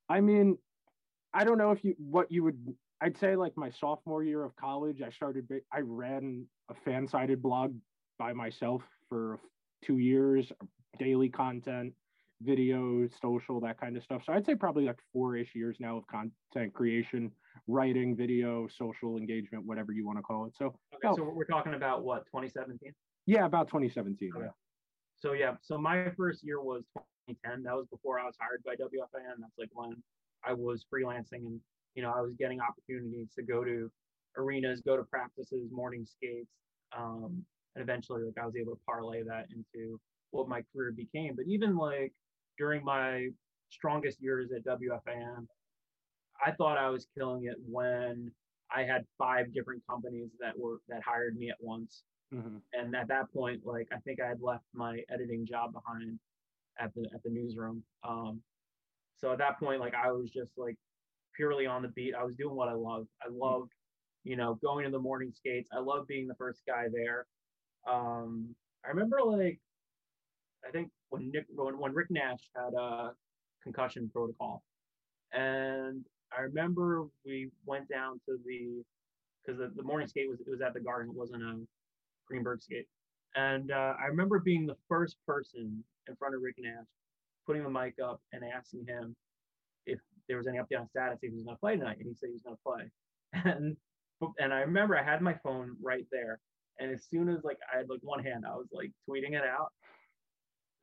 I 0.09 0.21
mean, 0.21 0.57
I 1.33 1.45
don't 1.45 1.59
know 1.59 1.73
if 1.73 1.83
you 1.83 1.95
what 1.99 2.31
you 2.31 2.45
would 2.45 2.59
I'd 3.01 3.19
say 3.19 3.35
like 3.37 3.57
my 3.57 3.71
sophomore 3.71 4.23
year 4.23 4.45
of 4.45 4.55
college, 4.57 5.03
I 5.03 5.11
started 5.11 5.49
I 5.73 5.81
ran 5.81 6.47
a 6.71 6.75
fan-sided 6.85 7.43
blog 7.43 7.75
by 8.19 8.33
myself 8.33 8.83
for 9.09 9.41
2 9.85 9.99
years, 9.99 10.53
daily 10.99 11.29
content, 11.29 11.93
videos, 12.43 13.11
social, 13.21 13.61
that 13.61 13.79
kind 13.81 13.97
of 13.97 14.03
stuff. 14.03 14.23
So 14.25 14.33
I'd 14.33 14.47
say 14.47 14.55
probably 14.55 14.85
like 14.85 14.99
4ish 15.15 15.55
years 15.55 15.77
now 15.81 15.97
of 15.99 16.07
content 16.07 16.73
creation, 16.73 17.33
writing, 17.67 18.17
video, 18.17 18.67
social 18.69 19.17
engagement, 19.17 19.65
whatever 19.67 19.93
you 19.93 20.07
want 20.07 20.19
to 20.19 20.23
call 20.23 20.47
it. 20.47 20.53
So 20.57 20.75
Okay, 20.95 21.15
so 21.17 21.23
we're 21.35 21.45
talking 21.45 21.75
about 21.75 22.05
what, 22.05 22.27
2017? 22.27 22.93
yeah, 23.27 23.47
about 23.47 23.69
2017. 23.69 24.31
Okay. 24.35 24.45
Yeah. 24.45 24.51
So 25.17 25.33
yeah, 25.33 25.55
so 25.63 25.79
my 25.79 26.11
first 26.17 26.45
year 26.45 26.61
was 26.61 26.85
2010. 27.29 27.63
That 27.63 27.75
was 27.75 27.87
before 27.91 28.21
I 28.21 28.25
was 28.25 28.35
hired 28.39 28.63
by 28.65 28.75
WFAN. 28.75 29.41
That's 29.41 29.59
like 29.59 29.71
when 29.73 30.03
I 30.45 30.53
was 30.53 30.85
freelancing 30.93 31.47
and 31.47 31.61
you 31.95 32.03
know 32.03 32.13
I 32.15 32.21
was 32.21 32.35
getting 32.39 32.61
opportunities 32.61 33.29
to 33.37 33.43
go 33.43 33.65
to 33.65 33.91
arenas, 34.37 34.83
go 34.85 34.97
to 34.97 35.05
practices, 35.05 35.71
morning 35.71 36.05
skates, 36.05 36.51
um, 36.97 37.43
and 37.75 37.83
eventually 37.83 38.23
like 38.23 38.35
I 38.43 38.45
was 38.45 38.57
able 38.57 38.75
to 38.75 38.81
parlay 38.87 39.23
that 39.23 39.47
into 39.51 39.99
what 40.33 40.49
my 40.49 40.63
career 40.75 40.93
became. 40.93 41.35
But 41.37 41.47
even 41.49 41.77
like 41.77 42.13
during 42.59 42.85
my 42.85 43.29
strongest 43.71 44.21
years 44.21 44.51
at 44.53 44.65
WFAN, 44.65 45.47
I 46.45 46.53
thought 46.53 46.79
I 46.79 46.89
was 46.91 47.07
killing 47.17 47.45
it 47.45 47.57
when 47.67 48.33
I 48.75 48.83
had 48.85 49.07
five 49.19 49.53
different 49.53 49.83
companies 49.89 50.31
that 50.41 50.59
were 50.59 50.81
that 50.89 51.03
hired 51.03 51.37
me 51.37 51.51
at 51.51 51.57
once. 51.61 52.05
Mhm. 52.33 52.63
and 52.73 52.97
at 52.97 53.07
that 53.09 53.31
point 53.33 53.65
like 53.65 53.87
i 53.93 53.99
think 54.01 54.19
i 54.21 54.27
had 54.27 54.41
left 54.41 54.65
my 54.73 55.05
editing 55.11 55.45
job 55.47 55.73
behind 55.73 56.19
at 56.81 56.93
the 56.95 57.09
at 57.15 57.23
the 57.23 57.31
newsroom. 57.31 57.85
Um 58.03 58.43
so 59.19 59.31
at 59.31 59.39
that 59.39 59.59
point 59.61 59.79
like 59.81 59.95
i 59.95 60.11
was 60.11 60.31
just 60.31 60.57
like 60.57 60.77
purely 61.37 61.67
on 61.67 61.83
the 61.83 61.89
beat. 61.89 62.15
I 62.15 62.25
was 62.25 62.35
doing 62.35 62.57
what 62.57 62.69
i 62.69 62.73
loved. 62.73 63.11
I 63.23 63.29
loved 63.29 63.73
you 64.25 64.37
know 64.37 64.55
going 64.57 64.85
to 64.85 64.91
the 64.91 64.99
morning 64.99 65.33
skates. 65.33 65.69
I 65.73 65.79
loved 65.81 66.09
being 66.09 66.27
the 66.27 66.35
first 66.37 66.63
guy 66.67 66.89
there. 66.91 67.27
Um 67.87 68.57
i 68.85 68.89
remember 68.89 69.23
like 69.23 69.61
i 70.67 70.71
think 70.71 70.91
when 71.11 71.31
nick 71.31 71.47
when, 71.51 71.79
when 71.79 71.93
rick 71.93 72.11
nash 72.11 72.51
had 72.57 72.73
a 72.75 73.15
concussion 73.63 74.09
protocol. 74.11 74.65
And 75.33 76.05
i 76.37 76.43
remember 76.43 77.05
we 77.25 77.51
went 77.67 77.89
down 77.89 78.21
to 78.27 78.39
the 78.47 78.83
because 79.45 79.59
the, 79.59 79.71
the 79.77 79.83
morning 79.83 80.09
skate 80.09 80.29
was 80.29 80.41
it 80.41 80.51
was 80.51 80.61
at 80.61 80.75
the 80.75 80.81
garden 80.81 81.11
it 81.11 81.17
wasn't 81.17 81.43
a 81.43 81.61
Greenburgh 82.27 82.63
skate. 82.63 82.87
And 83.37 83.71
uh, 83.73 83.95
I 84.01 84.07
remember 84.07 84.39
being 84.39 84.67
the 84.67 84.77
first 84.89 85.17
person 85.27 85.83
in 86.09 86.17
front 86.17 86.35
of 86.35 86.43
Rick 86.43 86.57
Nash, 86.59 86.87
putting 87.47 87.63
the 87.63 87.71
mic 87.71 87.95
up 88.03 88.21
and 88.33 88.43
asking 88.45 88.87
him 88.87 89.15
if 89.87 89.99
there 90.29 90.37
was 90.37 90.47
any 90.47 90.59
update 90.59 90.81
on 90.81 90.89
status, 90.89 91.19
if 91.23 91.31
he 91.31 91.37
was 91.37 91.45
going 91.45 91.57
to 91.57 91.61
play 91.61 91.77
tonight. 91.77 91.99
And 91.99 92.09
he 92.09 92.15
said 92.15 92.29
he 92.29 92.35
was 92.35 92.43
going 92.43 92.57
to 92.57 92.63
play. 92.63 92.91
And 93.53 93.77
and 94.39 94.55
I 94.55 94.61
remember 94.61 94.97
I 94.97 95.03
had 95.03 95.21
my 95.21 95.35
phone 95.43 95.77
right 95.83 96.07
there. 96.13 96.39
And 96.79 96.91
as 96.91 97.05
soon 97.11 97.29
as 97.29 97.43
like 97.43 97.59
I 97.73 97.79
had 97.79 97.91
like 97.91 97.99
one 98.03 98.23
hand, 98.23 98.45
I 98.49 98.55
was 98.55 98.69
like 98.73 98.93
tweeting 99.09 99.33
it 99.33 99.43
out. 99.45 99.73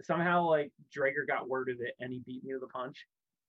Somehow 0.04 0.48
like 0.48 0.70
Dreger 0.96 1.26
got 1.28 1.48
word 1.48 1.70
of 1.70 1.78
it 1.80 1.96
and 2.00 2.12
he 2.12 2.22
beat 2.26 2.44
me 2.44 2.52
to 2.52 2.60
the 2.60 2.68
punch. 2.68 2.98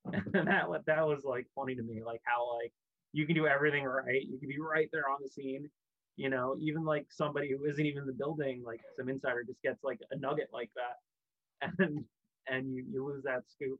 And 0.04 0.24
that 0.48 0.66
that 0.86 1.06
was 1.06 1.22
like 1.24 1.46
funny 1.54 1.74
to 1.74 1.82
me, 1.82 2.02
like 2.04 2.20
how 2.24 2.56
like 2.58 2.72
you 3.12 3.26
can 3.26 3.34
do 3.34 3.46
everything 3.46 3.84
right. 3.84 4.22
You 4.22 4.38
can 4.38 4.48
be 4.48 4.58
right 4.60 4.88
there 4.92 5.08
on 5.08 5.18
the 5.22 5.28
scene 5.28 5.68
you 6.16 6.28
know 6.28 6.56
even 6.60 6.84
like 6.84 7.06
somebody 7.10 7.50
who 7.50 7.64
isn't 7.64 7.86
even 7.86 8.02
in 8.02 8.06
the 8.06 8.12
building 8.12 8.62
like 8.66 8.80
some 8.96 9.08
insider 9.08 9.42
just 9.44 9.62
gets 9.62 9.82
like 9.82 9.98
a 10.10 10.18
nugget 10.18 10.48
like 10.52 10.70
that 10.76 11.72
and 11.78 12.04
and 12.48 12.74
you 12.74 12.84
you 12.90 13.04
lose 13.04 13.22
that 13.24 13.42
scoop. 13.48 13.78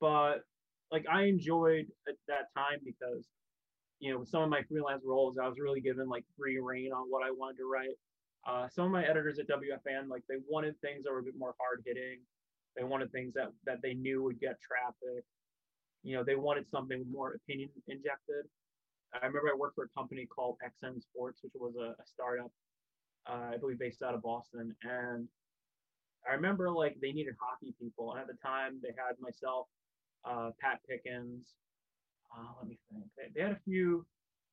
But 0.00 0.42
like 0.90 1.06
i 1.10 1.24
enjoyed 1.24 1.86
at 2.08 2.14
that 2.28 2.52
time 2.56 2.78
because 2.84 3.26
you 4.00 4.12
know 4.12 4.20
with 4.20 4.28
some 4.28 4.42
of 4.42 4.50
my 4.50 4.62
freelance 4.68 5.02
roles 5.04 5.38
i 5.38 5.48
was 5.48 5.58
really 5.58 5.80
given 5.80 6.08
like 6.08 6.24
free 6.36 6.58
reign 6.60 6.92
on 6.92 7.06
what 7.08 7.24
i 7.26 7.30
wanted 7.30 7.56
to 7.58 7.64
write. 7.66 7.96
Uh, 8.46 8.68
some 8.68 8.84
of 8.84 8.90
my 8.92 9.02
editors 9.04 9.38
at 9.38 9.48
wfan 9.48 10.08
like 10.08 10.22
they 10.28 10.36
wanted 10.48 10.78
things 10.80 11.02
that 11.04 11.10
were 11.10 11.20
a 11.20 11.22
bit 11.22 11.34
more 11.38 11.54
hard 11.58 11.82
hitting 11.86 12.20
they 12.76 12.84
wanted 12.84 13.10
things 13.10 13.32
that 13.34 13.48
that 13.64 13.78
they 13.82 13.94
knew 13.94 14.22
would 14.22 14.38
get 14.38 14.56
traffic 14.60 15.24
you 16.04 16.14
know 16.14 16.22
they 16.22 16.36
wanted 16.36 16.68
something 16.70 17.04
more 17.10 17.32
opinion 17.32 17.68
injected 17.88 18.46
I 19.22 19.26
remember 19.26 19.50
I 19.52 19.56
worked 19.56 19.76
for 19.76 19.84
a 19.84 19.88
company 19.96 20.26
called 20.26 20.56
XN 20.64 21.00
Sports, 21.00 21.40
which 21.42 21.52
was 21.54 21.74
a, 21.76 21.94
a 22.00 22.06
startup, 22.06 22.50
uh, 23.26 23.54
I 23.54 23.56
believe 23.58 23.78
based 23.78 24.02
out 24.02 24.14
of 24.14 24.22
Boston. 24.22 24.74
And 24.82 25.28
I 26.28 26.34
remember 26.34 26.70
like 26.70 26.96
they 27.00 27.12
needed 27.12 27.34
hockey 27.40 27.74
people. 27.80 28.12
And 28.12 28.20
at 28.20 28.26
the 28.26 28.38
time, 28.44 28.78
they 28.82 28.90
had 28.90 29.14
myself, 29.20 29.68
uh, 30.24 30.50
Pat 30.60 30.80
Pickens. 30.88 31.54
Uh, 32.34 32.50
let 32.58 32.68
me 32.68 32.78
think. 32.90 33.04
They, 33.16 33.30
they 33.34 33.42
had 33.46 33.52
a 33.52 33.60
few 33.64 34.04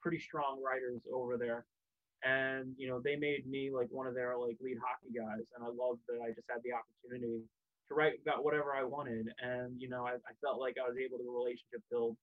pretty 0.01 0.19
strong 0.19 0.61
writers 0.61 1.01
over 1.11 1.37
there. 1.37 1.65
And, 2.23 2.75
you 2.77 2.87
know, 2.87 3.01
they 3.03 3.15
made 3.15 3.47
me 3.49 3.71
like 3.73 3.87
one 3.89 4.05
of 4.05 4.13
their 4.13 4.37
like 4.37 4.57
lead 4.61 4.77
hockey 4.77 5.09
guys. 5.17 5.47
And 5.55 5.65
I 5.65 5.67
loved 5.67 6.01
that 6.07 6.21
I 6.21 6.29
just 6.29 6.45
had 6.49 6.61
the 6.63 6.71
opportunity 6.77 7.41
to 7.91 7.95
write 7.95 8.13
about 8.25 8.43
whatever 8.43 8.73
I 8.75 8.83
wanted. 8.83 9.27
And, 9.41 9.79
you 9.79 9.89
know, 9.89 10.05
I, 10.05 10.13
I 10.13 10.33
felt 10.43 10.59
like 10.59 10.75
I 10.79 10.89
was 10.89 10.97
able 10.97 11.19
to 11.19 11.29
relationship 11.29 11.83
build 11.91 12.17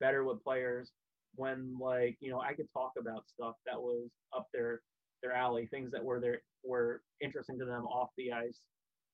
better 0.00 0.24
with 0.24 0.42
players 0.42 0.90
when 1.36 1.78
like 1.78 2.16
you 2.20 2.30
know 2.30 2.40
I 2.40 2.54
could 2.54 2.68
talk 2.72 2.92
about 2.98 3.28
stuff 3.28 3.54
that 3.66 3.80
was 3.80 4.08
up 4.36 4.48
their 4.52 4.80
their 5.22 5.32
alley, 5.32 5.68
things 5.70 5.90
that 5.92 6.04
were 6.04 6.20
there 6.20 6.40
were 6.64 7.02
interesting 7.20 7.58
to 7.58 7.64
them 7.64 7.84
off 7.86 8.10
the 8.16 8.32
ice, 8.32 8.60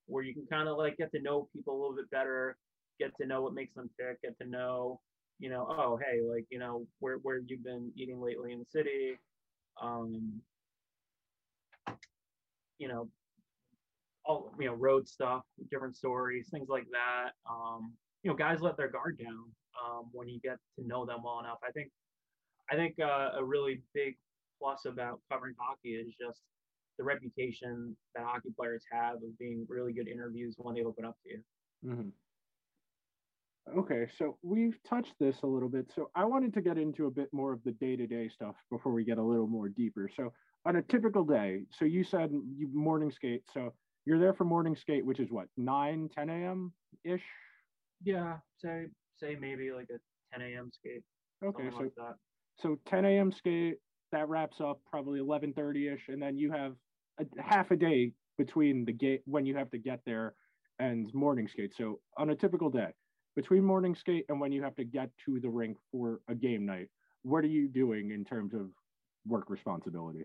where 0.07 0.23
you 0.23 0.35
can 0.35 0.47
kind 0.47 0.69
of 0.69 0.79
like 0.79 0.97
get 0.97 1.11
to 1.13 1.21
know 1.23 1.49
people 1.55 1.75
a 1.77 1.81
little 1.81 1.97
bit 1.97 2.11
better, 2.11 2.57
get 3.01 3.11
to 3.21 3.27
know 3.27 3.43
what 3.43 3.55
makes 3.55 3.75
them 3.75 3.91
tick, 4.01 4.19
get 4.23 4.39
to 4.41 4.49
know, 4.49 5.01
you 5.39 5.51
know, 5.51 5.67
oh 5.69 5.99
hey, 5.99 6.21
like 6.23 6.47
you 6.51 6.59
know 6.59 6.87
where 7.01 7.19
where 7.23 7.41
you've 7.47 7.65
been 7.65 7.93
eating 7.97 8.21
lately 8.21 8.53
in 8.53 8.61
the 8.61 8.67
city, 8.67 9.19
um, 9.83 10.41
you 12.79 12.89
know, 12.89 13.09
all 14.27 14.53
you 14.59 14.67
know 14.67 14.75
road 14.75 15.09
stuff, 15.09 15.43
different 15.71 15.97
stories, 15.97 16.49
things 16.51 16.69
like 16.69 16.87
that. 16.93 17.31
Um, 17.49 17.95
you 18.23 18.31
know, 18.31 18.37
guys 18.37 18.61
let 18.61 18.77
their 18.77 18.91
guard 18.91 19.19
down 19.19 19.53
um, 19.85 20.09
when 20.13 20.29
you 20.29 20.41
get 20.41 20.59
to 20.79 20.87
know 20.87 21.07
them 21.07 21.23
well 21.25 21.41
enough. 21.41 21.59
I 21.67 21.71
think 21.73 21.91
I 22.71 22.75
think 22.75 22.99
uh, 23.01 23.31
a 23.37 23.45
really 23.45 23.83
big 23.95 24.17
plus 24.59 24.85
about 24.87 25.21
covering 25.31 25.55
hockey 25.59 25.95
is 25.95 26.15
just 26.21 26.43
the 26.99 27.05
reputation 27.05 27.97
that 28.15 28.25
hockey 28.25 28.51
players 28.57 28.83
have 28.91 29.17
of 29.17 29.39
being 29.39 29.67
really 29.69 29.93
good 29.93 30.09
interviews 30.09 30.55
when 30.59 30.75
they 30.75 30.83
open 30.83 31.05
up 31.05 31.17
to 31.23 31.31
you. 31.31 31.43
Mhm. 31.85 32.13
Okay, 33.77 34.07
so 34.17 34.39
we've 34.43 34.81
touched 34.85 35.15
this 35.19 35.43
a 35.43 35.47
little 35.47 35.69
bit. 35.69 35.91
So 35.93 36.11
I 36.15 36.25
wanted 36.25 36.55
to 36.55 36.61
get 36.63 36.79
into 36.79 37.07
a 37.07 37.11
bit 37.11 37.33
more 37.33 37.53
of 37.53 37.63
the 37.65 37.73
day 37.73 37.97
to 37.97 38.07
day 38.07 38.29
stuff 38.29 38.55
before 38.71 38.93
we 38.93 39.05
get 39.05 39.19
a 39.19 39.23
little 39.23 39.49
more 39.49 39.69
deeper. 39.69 40.09
So 40.09 40.33
on 40.65 40.77
a 40.77 40.83
typical 40.83 41.25
day, 41.25 41.67
so 41.71 41.85
you 41.85 42.05
said 42.05 42.31
you 42.33 42.69
morning 42.69 43.11
skate. 43.11 43.43
So 43.53 43.75
you're 44.07 44.19
there 44.19 44.33
for 44.33 44.45
morning 44.45 44.77
skate, 44.77 45.05
which 45.05 45.21
is 45.21 45.31
what, 45.31 45.49
9, 45.57 46.09
10 46.15 46.31
a.m. 46.31 46.73
ish? 47.05 47.23
Yeah, 48.03 48.39
say 48.59 48.87
say 49.17 49.35
maybe 49.35 49.73
like 49.73 49.91
a 49.91 49.99
10 50.39 50.47
a.m. 50.49 50.71
skate, 50.73 51.03
Okay, 51.45 51.71
so 51.71 51.85
like 51.85 51.93
so 52.59 52.77
10 52.87 53.05
a.m. 53.05 53.33
skate 53.33 53.79
that 54.13 54.29
wraps 54.29 54.61
up 54.61 54.81
probably 54.89 55.21
11:30 55.21 55.93
ish, 55.95 56.09
and 56.09 56.23
then 56.23 56.39
you 56.39 56.53
have 56.53 56.77
a 57.19 57.27
half 57.43 57.71
a 57.71 57.77
day 57.77 58.13
between 58.39 58.85
the 58.85 58.93
gate 58.93 59.23
when 59.25 59.45
you 59.47 59.57
have 59.57 59.71
to 59.71 59.79
get 59.79 60.01
there 60.05 60.35
and 60.79 61.13
morning 61.15 61.49
skate. 61.49 61.75
So 61.75 62.01
on 62.17 62.31
a 62.31 62.37
typical 62.37 62.71
day, 62.71 62.93
between 63.35 63.65
morning 63.65 63.95
skate 63.95 64.27
and 64.29 64.41
when 64.41 64.53
you 64.53 64.63
have 64.63 64.77
to 64.77 64.85
get 64.85 65.11
to 65.25 65.41
the 65.41 65.49
rink 65.49 65.79
for 65.91 66.21
a 66.29 66.35
game 66.35 66.67
night, 66.67 66.89
what 67.23 67.45
are 67.45 67.49
you 67.49 67.69
doing 67.69 68.11
in 68.11 68.25
terms 68.25 68.55
of 68.55 68.71
work 69.27 69.51
responsibility? 69.51 70.25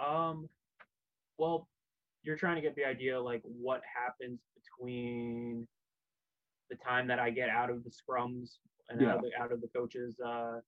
Um, 0.00 0.48
well, 1.38 1.68
you're 2.22 2.36
trying 2.36 2.56
to 2.56 2.62
get 2.62 2.74
the 2.76 2.84
idea 2.84 3.20
like 3.20 3.42
what 3.44 3.82
happens 3.84 4.40
between 4.54 5.66
the 6.70 6.76
time 6.76 7.08
that 7.08 7.18
I 7.18 7.30
get 7.30 7.48
out 7.48 7.70
of 7.70 7.84
the 7.84 7.90
scrums 7.90 8.58
and 8.88 9.02
out, 9.04 9.16
of 9.16 9.22
the, 9.22 9.30
out 9.40 9.52
of 9.52 9.60
the 9.60 9.68
coach's 9.68 10.18
uh, 10.20 10.60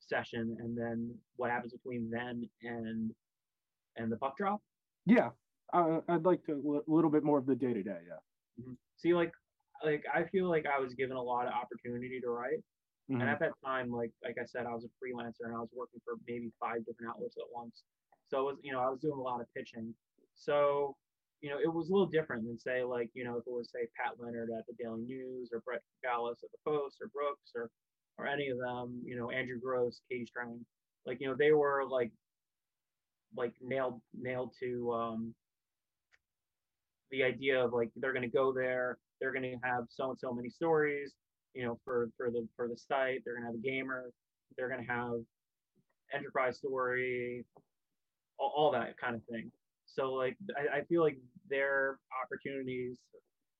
session, 0.00 0.56
and 0.60 0.76
then 0.76 1.18
what 1.36 1.50
happens 1.50 1.72
between 1.72 2.10
then 2.10 2.48
and 2.62 3.14
and 3.96 4.12
the 4.12 4.16
puck 4.16 4.36
drop. 4.36 4.62
Yeah, 5.06 5.30
uh, 5.72 6.00
I'd 6.08 6.24
like 6.24 6.44
to 6.46 6.82
a 6.88 6.90
little 6.90 7.10
bit 7.10 7.24
more 7.24 7.38
of 7.38 7.46
the 7.46 7.54
day 7.56 7.72
to 7.72 7.82
day. 7.82 8.00
Yeah. 8.08 8.72
See, 8.96 9.14
like, 9.14 9.32
like 9.84 10.04
I 10.12 10.24
feel 10.24 10.48
like 10.48 10.66
I 10.66 10.78
was 10.80 10.94
given 10.94 11.16
a 11.16 11.22
lot 11.22 11.46
of 11.46 11.52
opportunity 11.52 12.20
to 12.20 12.30
write, 12.30 12.62
Mhm. 13.10 13.20
And 13.20 13.30
at 13.30 13.38
that 13.40 13.52
time, 13.64 13.90
like 13.90 14.12
like 14.22 14.36
I 14.40 14.44
said, 14.44 14.66
I 14.66 14.74
was 14.74 14.84
a 14.84 14.88
freelancer 14.98 15.46
and 15.46 15.54
I 15.54 15.60
was 15.60 15.70
working 15.72 16.00
for 16.04 16.14
maybe 16.26 16.50
five 16.58 16.84
different 16.86 17.10
outlets 17.14 17.36
at 17.38 17.44
once. 17.52 17.84
So 18.28 18.40
it 18.40 18.44
was, 18.44 18.58
you 18.62 18.72
know, 18.72 18.80
I 18.80 18.90
was 18.90 18.98
doing 19.00 19.18
a 19.18 19.22
lot 19.22 19.40
of 19.40 19.46
pitching. 19.54 19.94
So, 20.36 20.96
you 21.40 21.50
know, 21.50 21.58
it 21.62 21.72
was 21.72 21.88
a 21.88 21.92
little 21.92 22.06
different 22.06 22.46
than 22.46 22.58
say 22.58 22.84
like, 22.84 23.10
you 23.14 23.24
know, 23.24 23.36
if 23.38 23.46
it 23.46 23.52
was 23.52 23.70
say 23.72 23.88
Pat 23.96 24.14
Leonard 24.18 24.50
at 24.56 24.66
the 24.66 24.74
Daily 24.82 25.02
News 25.02 25.50
or 25.52 25.60
Brett 25.60 25.82
Cyrgalis 26.04 26.42
at 26.44 26.50
the 26.52 26.58
Post 26.64 26.98
or 27.00 27.08
Brooks 27.08 27.52
or 27.54 27.70
or 28.18 28.26
any 28.26 28.48
of 28.48 28.58
them, 28.58 29.02
you 29.04 29.16
know, 29.16 29.30
Andrew 29.30 29.60
Gross, 29.60 30.00
Katie 30.10 30.26
Strang, 30.26 30.64
like, 31.04 31.20
you 31.20 31.28
know, 31.28 31.36
they 31.38 31.52
were 31.52 31.84
like 31.88 32.12
like 33.36 33.54
nailed 33.60 34.00
nailed 34.14 34.54
to 34.60 34.92
um 34.92 35.34
the 37.10 37.22
idea 37.22 37.62
of 37.62 37.72
like 37.72 37.90
they're 37.96 38.12
gonna 38.12 38.28
go 38.28 38.52
there, 38.52 38.98
they're 39.20 39.32
gonna 39.32 39.56
have 39.62 39.84
so 39.90 40.10
and 40.10 40.18
so 40.18 40.32
many 40.32 40.50
stories, 40.50 41.14
you 41.54 41.64
know, 41.64 41.78
for 41.84 42.10
for 42.16 42.30
the 42.30 42.48
for 42.56 42.68
the 42.68 42.76
site. 42.76 43.22
They're 43.24 43.34
gonna 43.34 43.46
have 43.46 43.54
a 43.56 43.58
gamer. 43.58 44.10
They're 44.56 44.68
gonna 44.68 44.86
have 44.88 45.20
enterprise 46.12 46.58
story, 46.58 47.44
all, 48.38 48.52
all 48.56 48.72
that 48.72 48.96
kind 48.98 49.14
of 49.14 49.22
thing. 49.24 49.50
So 49.96 50.12
like 50.12 50.36
I, 50.56 50.78
I 50.78 50.80
feel 50.84 51.02
like 51.02 51.16
their 51.48 51.98
opportunities 52.22 52.98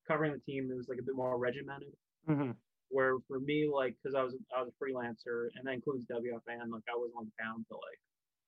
covering 0.09 0.33
the 0.33 0.41
team 0.41 0.69
it 0.71 0.77
was 0.77 0.89
like 0.89 0.99
a 0.99 1.03
bit 1.03 1.17
more 1.17 1.39
regimented. 1.39 1.93
Mhm. 2.29 2.55
Where 2.89 3.15
for 3.27 3.41
me, 3.41 3.69
like, 3.73 3.97
because 4.01 4.15
I 4.15 4.23
was 4.23 4.37
I 4.57 4.63
was 4.63 4.71
a 4.71 4.85
freelancer, 4.85 5.49
and 5.57 5.67
that 5.67 5.75
includes 5.75 6.07
WFAN. 6.07 6.71
Like, 6.71 6.85
I 6.89 6.97
wasn't 6.97 7.33
bound 7.39 7.67
to 7.69 7.75
like 7.75 8.01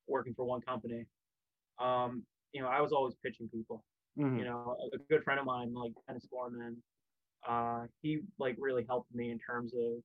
working 0.07 0.35
for 0.35 0.45
one 0.45 0.61
company. 0.61 1.07
Um, 1.81 2.25
you 2.53 2.63
know, 2.63 2.69
I 2.69 2.81
was 2.81 2.93
always 2.93 3.15
pitching 3.25 3.49
people 3.49 3.85
Mhm. 4.19 4.39
you 4.39 4.45
know 4.45 4.77
a, 4.93 4.99
good 5.09 5.23
friend 5.23 5.39
of 5.39 5.47
mine 5.47 5.73
like 5.73 5.93
dennis 6.07 6.27
foreman 6.31 6.77
uh 7.49 7.87
he 8.03 8.21
like 8.39 8.57
really 8.59 8.85
helped 8.85 9.15
me 9.15 9.31
in 9.31 9.39
terms 9.39 9.73
of 9.75 10.03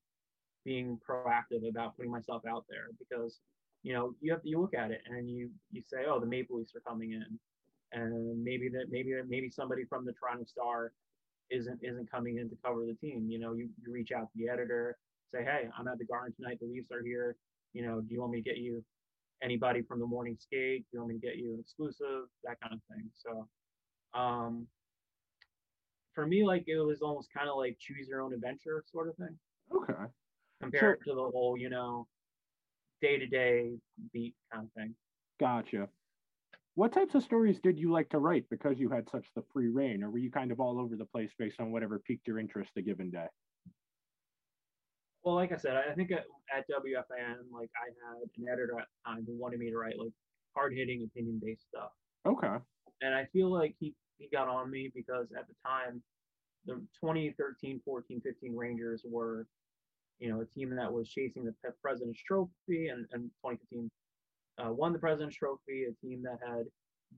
being 0.64 1.00
proactive 1.08 1.68
about 1.68 1.96
putting 1.96 2.12
myself 2.12 2.44
out 2.48 2.66
there 2.70 2.88
because 3.00 3.40
you 3.82 3.94
know 3.94 4.14
you 4.22 4.32
have 4.32 4.42
you 4.44 4.60
look 4.62 4.74
at 4.76 4.92
it 4.92 5.02
and 5.08 5.30
you 5.30 5.50
you 5.72 5.82
say 5.88 6.06
oh 6.08 6.20
the 6.20 6.26
maple 6.26 6.58
leafs 6.58 6.76
are 6.76 6.82
coming 6.82 7.14
in 7.14 7.40
and 7.94 8.44
maybe 8.44 8.70
that 8.70 8.86
maybe 8.90 9.14
that 9.14 9.30
maybe 9.30 9.50
somebody 9.50 9.84
from 9.86 10.06
the 10.06 10.14
toronto 10.14 10.44
star 10.46 10.92
isn't 11.52 11.80
isn't 11.84 12.10
coming 12.12 12.38
in 12.38 12.50
to 12.50 12.56
cover 12.64 12.86
the 12.86 12.96
team. 12.96 13.28
You 13.30 13.40
know 13.40 13.54
you, 13.54 13.70
you 13.82 13.94
reach 13.94 14.12
out 14.12 14.32
to 14.32 14.36
the 14.36 14.50
editor 14.50 14.98
say 15.34 15.44
hey 15.44 15.68
i'm 15.78 15.88
at 15.88 15.98
the 15.98 16.06
garden 16.06 16.34
tonight. 16.36 16.60
The 16.60 16.68
leafs 16.68 16.92
are 16.92 17.04
here. 17.04 17.36
You 17.74 17.86
know 17.86 18.02
do 18.02 18.14
you 18.14 18.20
want 18.20 18.34
me 18.34 18.42
to 18.42 18.50
get 18.50 18.58
you 18.58 18.84
anybody 19.42 19.82
from 19.82 20.00
the 20.00 20.06
morning 20.06 20.38
skate? 20.40 20.86
Do 20.92 20.98
you 20.98 21.00
want 21.00 21.14
me 21.14 21.20
to 21.20 21.26
get 21.26 21.38
you 21.38 21.54
an 21.54 21.60
exclusive? 21.60 22.26
That 22.44 22.60
kind 22.62 22.74
of 22.74 22.80
thing. 22.90 23.10
So 23.14 23.48
um 24.20 24.68
for 26.14 26.26
me 26.28 26.46
like 26.46 26.66
it 26.68 26.80
was 26.80 27.02
almost 27.02 27.30
kind 27.36 27.50
of 27.50 27.58
like 27.58 27.78
choose 27.80 28.08
your 28.08 28.22
own 28.22 28.34
adventure 28.34 28.84
sort 28.92 29.10
of 29.10 29.16
thing. 29.16 29.36
Okay. 29.76 29.94
compared 30.62 31.04
to 31.06 31.14
the 31.14 31.22
whole 31.22 31.58
you 31.58 31.70
know 31.70 32.08
day-to-day 33.02 33.74
beat 34.14 34.34
kind 34.52 34.66
of 34.66 34.72
thing. 34.74 34.96
Gotcha. 35.40 35.90
What 36.76 36.92
types 36.92 37.14
of 37.14 37.24
stories 37.24 37.60
did 37.62 37.78
you 37.78 37.92
like 37.92 38.10
to 38.10 38.18
write 38.18 38.46
because 38.50 38.80
you 38.80 38.90
had 38.90 39.08
such 39.10 39.28
the 39.36 39.44
free 39.54 39.70
reign, 39.70 40.04
or 40.04 40.10
were 40.10 40.18
you 40.18 40.32
kind 40.32 40.52
of 40.52 40.60
all 40.60 40.80
over 40.80 40.96
the 40.96 41.06
place 41.06 41.32
based 41.38 41.60
on 41.60 41.72
whatever 41.72 42.00
piqued 42.00 42.28
your 42.28 42.40
interest 42.40 42.72
a 42.78 42.82
given 42.82 43.12
day? 43.12 43.28
well 45.24 45.36
like 45.36 45.54
i 45.54 45.56
said 45.56 45.78
i 45.78 45.94
think 45.94 46.12
at, 46.12 46.26
at 46.54 46.66
wfan 46.70 47.36
like 47.50 47.70
i 47.82 47.88
had 48.12 48.18
an 48.38 48.46
editor 48.52 48.78
at 48.78 48.88
the 48.88 49.10
time 49.10 49.24
who 49.26 49.34
wanted 49.40 49.58
me 49.58 49.70
to 49.70 49.78
write 49.78 49.98
like 49.98 50.12
hard-hitting 50.54 51.02
opinion-based 51.10 51.66
stuff 51.66 51.92
Okay. 52.26 52.56
and 53.02 53.16
i 53.16 53.26
feel 53.32 53.50
like 53.50 53.74
he 53.80 53.96
he 54.18 54.28
got 54.28 54.50
on 54.50 54.70
me 54.70 54.92
because 54.94 55.28
at 55.32 55.48
the 55.48 55.54
time 55.66 56.04
the 56.66 56.74
2013 57.02 57.80
14 57.86 58.20
15 58.22 58.54
rangers 58.54 59.06
were 59.10 59.48
you 60.20 60.30
know 60.30 60.42
a 60.42 60.46
team 60.46 60.76
that 60.76 60.92
was 60.92 61.08
chasing 61.08 61.46
the 61.46 61.54
president's 61.82 62.22
trophy 62.22 62.90
and, 62.90 63.06
and 63.14 63.32
2015 63.46 63.90
uh, 64.60 64.72
won 64.72 64.94
the 64.94 65.00
president's 65.00 65.36
trophy 65.36 65.86
a 65.86 66.06
team 66.06 66.22
that 66.24 66.40
had 66.46 66.66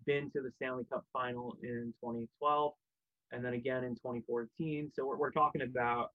been 0.05 0.29
to 0.31 0.41
the 0.41 0.51
stanley 0.55 0.83
cup 0.91 1.03
final 1.13 1.57
in 1.63 1.93
2012 2.03 2.73
and 3.31 3.43
then 3.43 3.53
again 3.53 3.83
in 3.83 3.95
2014 3.95 4.91
so 4.93 5.05
we're, 5.05 5.17
we're 5.17 5.31
talking 5.31 5.61
about 5.61 6.09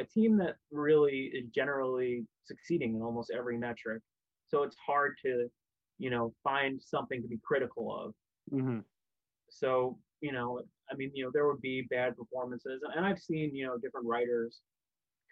a 0.00 0.04
team 0.04 0.36
that 0.38 0.56
really 0.70 1.30
is 1.34 1.48
generally 1.54 2.24
succeeding 2.44 2.94
in 2.94 3.02
almost 3.02 3.30
every 3.30 3.58
metric. 3.58 4.00
So 4.48 4.62
it's 4.62 4.76
hard 4.84 5.16
to 5.24 5.48
you 5.98 6.08
know 6.08 6.32
find 6.42 6.80
something 6.82 7.20
to 7.20 7.28
be 7.28 7.38
critical 7.44 7.94
of. 7.94 8.14
Hmm 8.50 8.80
so, 9.52 9.98
you 10.20 10.32
know, 10.32 10.62
I 10.90 10.96
mean, 10.96 11.10
you 11.14 11.24
know, 11.24 11.30
there 11.32 11.46
would 11.46 11.60
be 11.60 11.86
bad 11.90 12.16
performances. 12.16 12.80
And 12.96 13.04
I've 13.04 13.18
seen, 13.18 13.54
you 13.54 13.66
know, 13.66 13.76
different 13.76 14.06
writers 14.06 14.60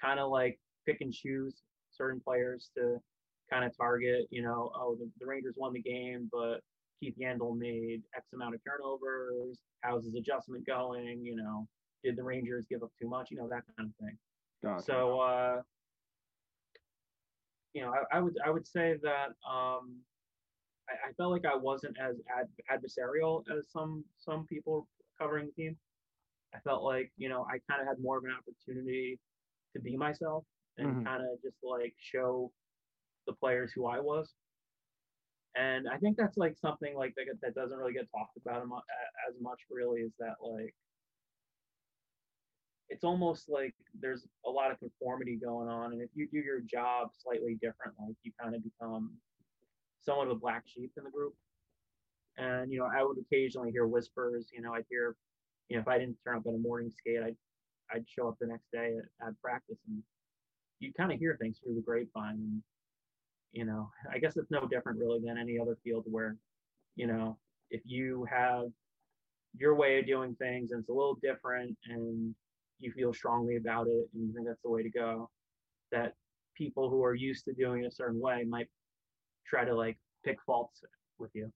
kind 0.00 0.20
of 0.20 0.30
like 0.30 0.58
pick 0.86 1.00
and 1.00 1.12
choose 1.12 1.62
certain 1.90 2.20
players 2.20 2.70
to 2.76 2.98
kind 3.50 3.64
of 3.64 3.76
target, 3.76 4.26
you 4.30 4.42
know, 4.42 4.70
oh, 4.74 4.96
the, 4.98 5.10
the 5.18 5.26
Rangers 5.26 5.54
won 5.56 5.72
the 5.72 5.82
game, 5.82 6.28
but 6.32 6.60
Keith 7.00 7.14
Yandle 7.20 7.56
made 7.56 8.02
X 8.16 8.26
amount 8.32 8.54
of 8.54 8.60
turnovers. 8.64 9.58
How's 9.80 10.04
his 10.04 10.14
adjustment 10.14 10.66
going? 10.66 11.24
You 11.24 11.36
know, 11.36 11.66
did 12.04 12.16
the 12.16 12.22
Rangers 12.22 12.66
give 12.68 12.82
up 12.82 12.92
too 13.00 13.08
much? 13.08 13.30
You 13.30 13.38
know, 13.38 13.48
that 13.48 13.64
kind 13.76 13.90
of 13.90 14.06
thing. 14.06 14.16
Gotcha. 14.62 14.84
So, 14.84 15.20
uh, 15.20 15.62
you 17.72 17.82
know, 17.82 17.92
I, 17.92 18.16
I 18.16 18.20
would 18.20 18.36
I 18.44 18.50
would 18.50 18.66
say 18.66 18.96
that 19.02 19.28
um, 19.48 19.96
I, 20.88 21.08
I 21.08 21.12
felt 21.16 21.30
like 21.32 21.44
I 21.44 21.56
wasn't 21.56 21.96
as 21.98 22.16
ad, 22.36 22.48
adversarial 22.70 23.42
as 23.56 23.70
some 23.70 24.04
some 24.18 24.44
people 24.46 24.88
covering 25.18 25.46
the 25.46 25.52
team. 25.52 25.76
I 26.54 26.58
felt 26.60 26.82
like 26.82 27.12
you 27.16 27.28
know 27.28 27.44
I 27.44 27.58
kind 27.70 27.80
of 27.80 27.86
had 27.86 27.98
more 28.00 28.18
of 28.18 28.24
an 28.24 28.32
opportunity 28.36 29.18
to 29.74 29.80
be 29.80 29.96
myself 29.96 30.44
and 30.78 30.96
Mhm. 30.96 31.04
kind 31.04 31.22
of 31.22 31.40
just 31.42 31.56
like 31.62 31.94
show 31.98 32.50
the 33.26 33.32
players 33.34 33.72
who 33.74 33.86
I 33.86 34.00
was. 34.00 34.32
And 35.56 35.88
I 35.88 35.98
think 35.98 36.16
that's 36.16 36.36
like 36.36 36.56
something 36.56 36.94
like 36.94 37.14
that 37.16 37.26
that 37.42 37.54
doesn't 37.54 37.76
really 37.76 37.92
get 37.92 38.08
talked 38.16 38.36
about 38.36 38.62
as 39.28 39.34
much. 39.40 39.60
Really, 39.70 40.02
is 40.02 40.12
that 40.18 40.34
like 40.40 40.74
it's 42.88 43.04
almost 43.04 43.48
like 43.48 43.74
there's 44.00 44.26
a 44.46 44.50
lot 44.50 44.70
of 44.70 44.78
conformity 44.78 45.38
going 45.42 45.68
on, 45.68 45.92
and 45.92 46.02
if 46.02 46.10
you 46.14 46.28
do 46.32 46.38
your 46.38 46.60
job 46.60 47.08
slightly 47.18 47.54
different, 47.54 47.94
like 48.00 48.16
you 48.22 48.32
kind 48.40 48.54
of 48.54 48.62
become 48.62 49.12
somewhat 50.02 50.28
of 50.28 50.36
a 50.36 50.40
black 50.40 50.64
sheep 50.66 50.92
in 50.96 51.04
the 51.04 51.10
group. 51.10 51.34
And 52.36 52.72
you 52.72 52.78
know, 52.78 52.86
I 52.86 53.02
would 53.02 53.18
occasionally 53.18 53.72
hear 53.72 53.86
whispers. 53.86 54.50
You 54.52 54.62
know, 54.62 54.72
I'd 54.74 54.84
hear, 54.88 55.16
you 55.68 55.76
know, 55.76 55.82
if 55.82 55.88
I 55.88 55.98
didn't 55.98 56.16
turn 56.24 56.36
up 56.36 56.44
at 56.46 56.54
a 56.54 56.58
morning 56.58 56.92
skate, 56.96 57.22
I'd 57.24 57.36
I'd 57.92 58.04
show 58.08 58.28
up 58.28 58.36
the 58.40 58.46
next 58.46 58.70
day 58.72 58.94
at, 58.96 59.28
at 59.28 59.40
practice, 59.42 59.78
and 59.88 60.02
you 60.78 60.92
kind 60.96 61.12
of 61.12 61.18
hear 61.18 61.36
things 61.40 61.58
through 61.62 61.74
the 61.74 61.82
grapevine. 61.82 62.34
And 62.34 62.62
you 63.52 63.64
know, 63.64 63.90
I 64.12 64.18
guess 64.18 64.36
it's 64.36 64.50
no 64.50 64.66
different 64.66 64.98
really 64.98 65.20
than 65.24 65.38
any 65.38 65.58
other 65.58 65.76
field 65.82 66.04
where, 66.06 66.36
you 66.96 67.06
know, 67.06 67.38
if 67.70 67.82
you 67.84 68.26
have 68.30 68.66
your 69.58 69.74
way 69.74 69.98
of 69.98 70.06
doing 70.06 70.34
things 70.36 70.70
and 70.70 70.80
it's 70.80 70.88
a 70.88 70.92
little 70.92 71.18
different 71.22 71.76
and 71.86 72.34
you 72.78 72.92
feel 72.92 73.12
strongly 73.12 73.56
about 73.56 73.86
it 73.88 74.08
and 74.14 74.28
you 74.28 74.32
think 74.34 74.46
that's 74.46 74.62
the 74.62 74.70
way 74.70 74.82
to 74.82 74.90
go, 74.90 75.28
that 75.92 76.14
people 76.56 76.88
who 76.88 77.02
are 77.02 77.14
used 77.14 77.44
to 77.44 77.52
doing 77.52 77.84
it 77.84 77.88
a 77.88 77.94
certain 77.94 78.20
way 78.20 78.44
might 78.48 78.68
try 79.46 79.64
to 79.64 79.74
like 79.74 79.98
pick 80.24 80.38
faults 80.46 80.80
with 81.18 81.30
you. 81.34 81.50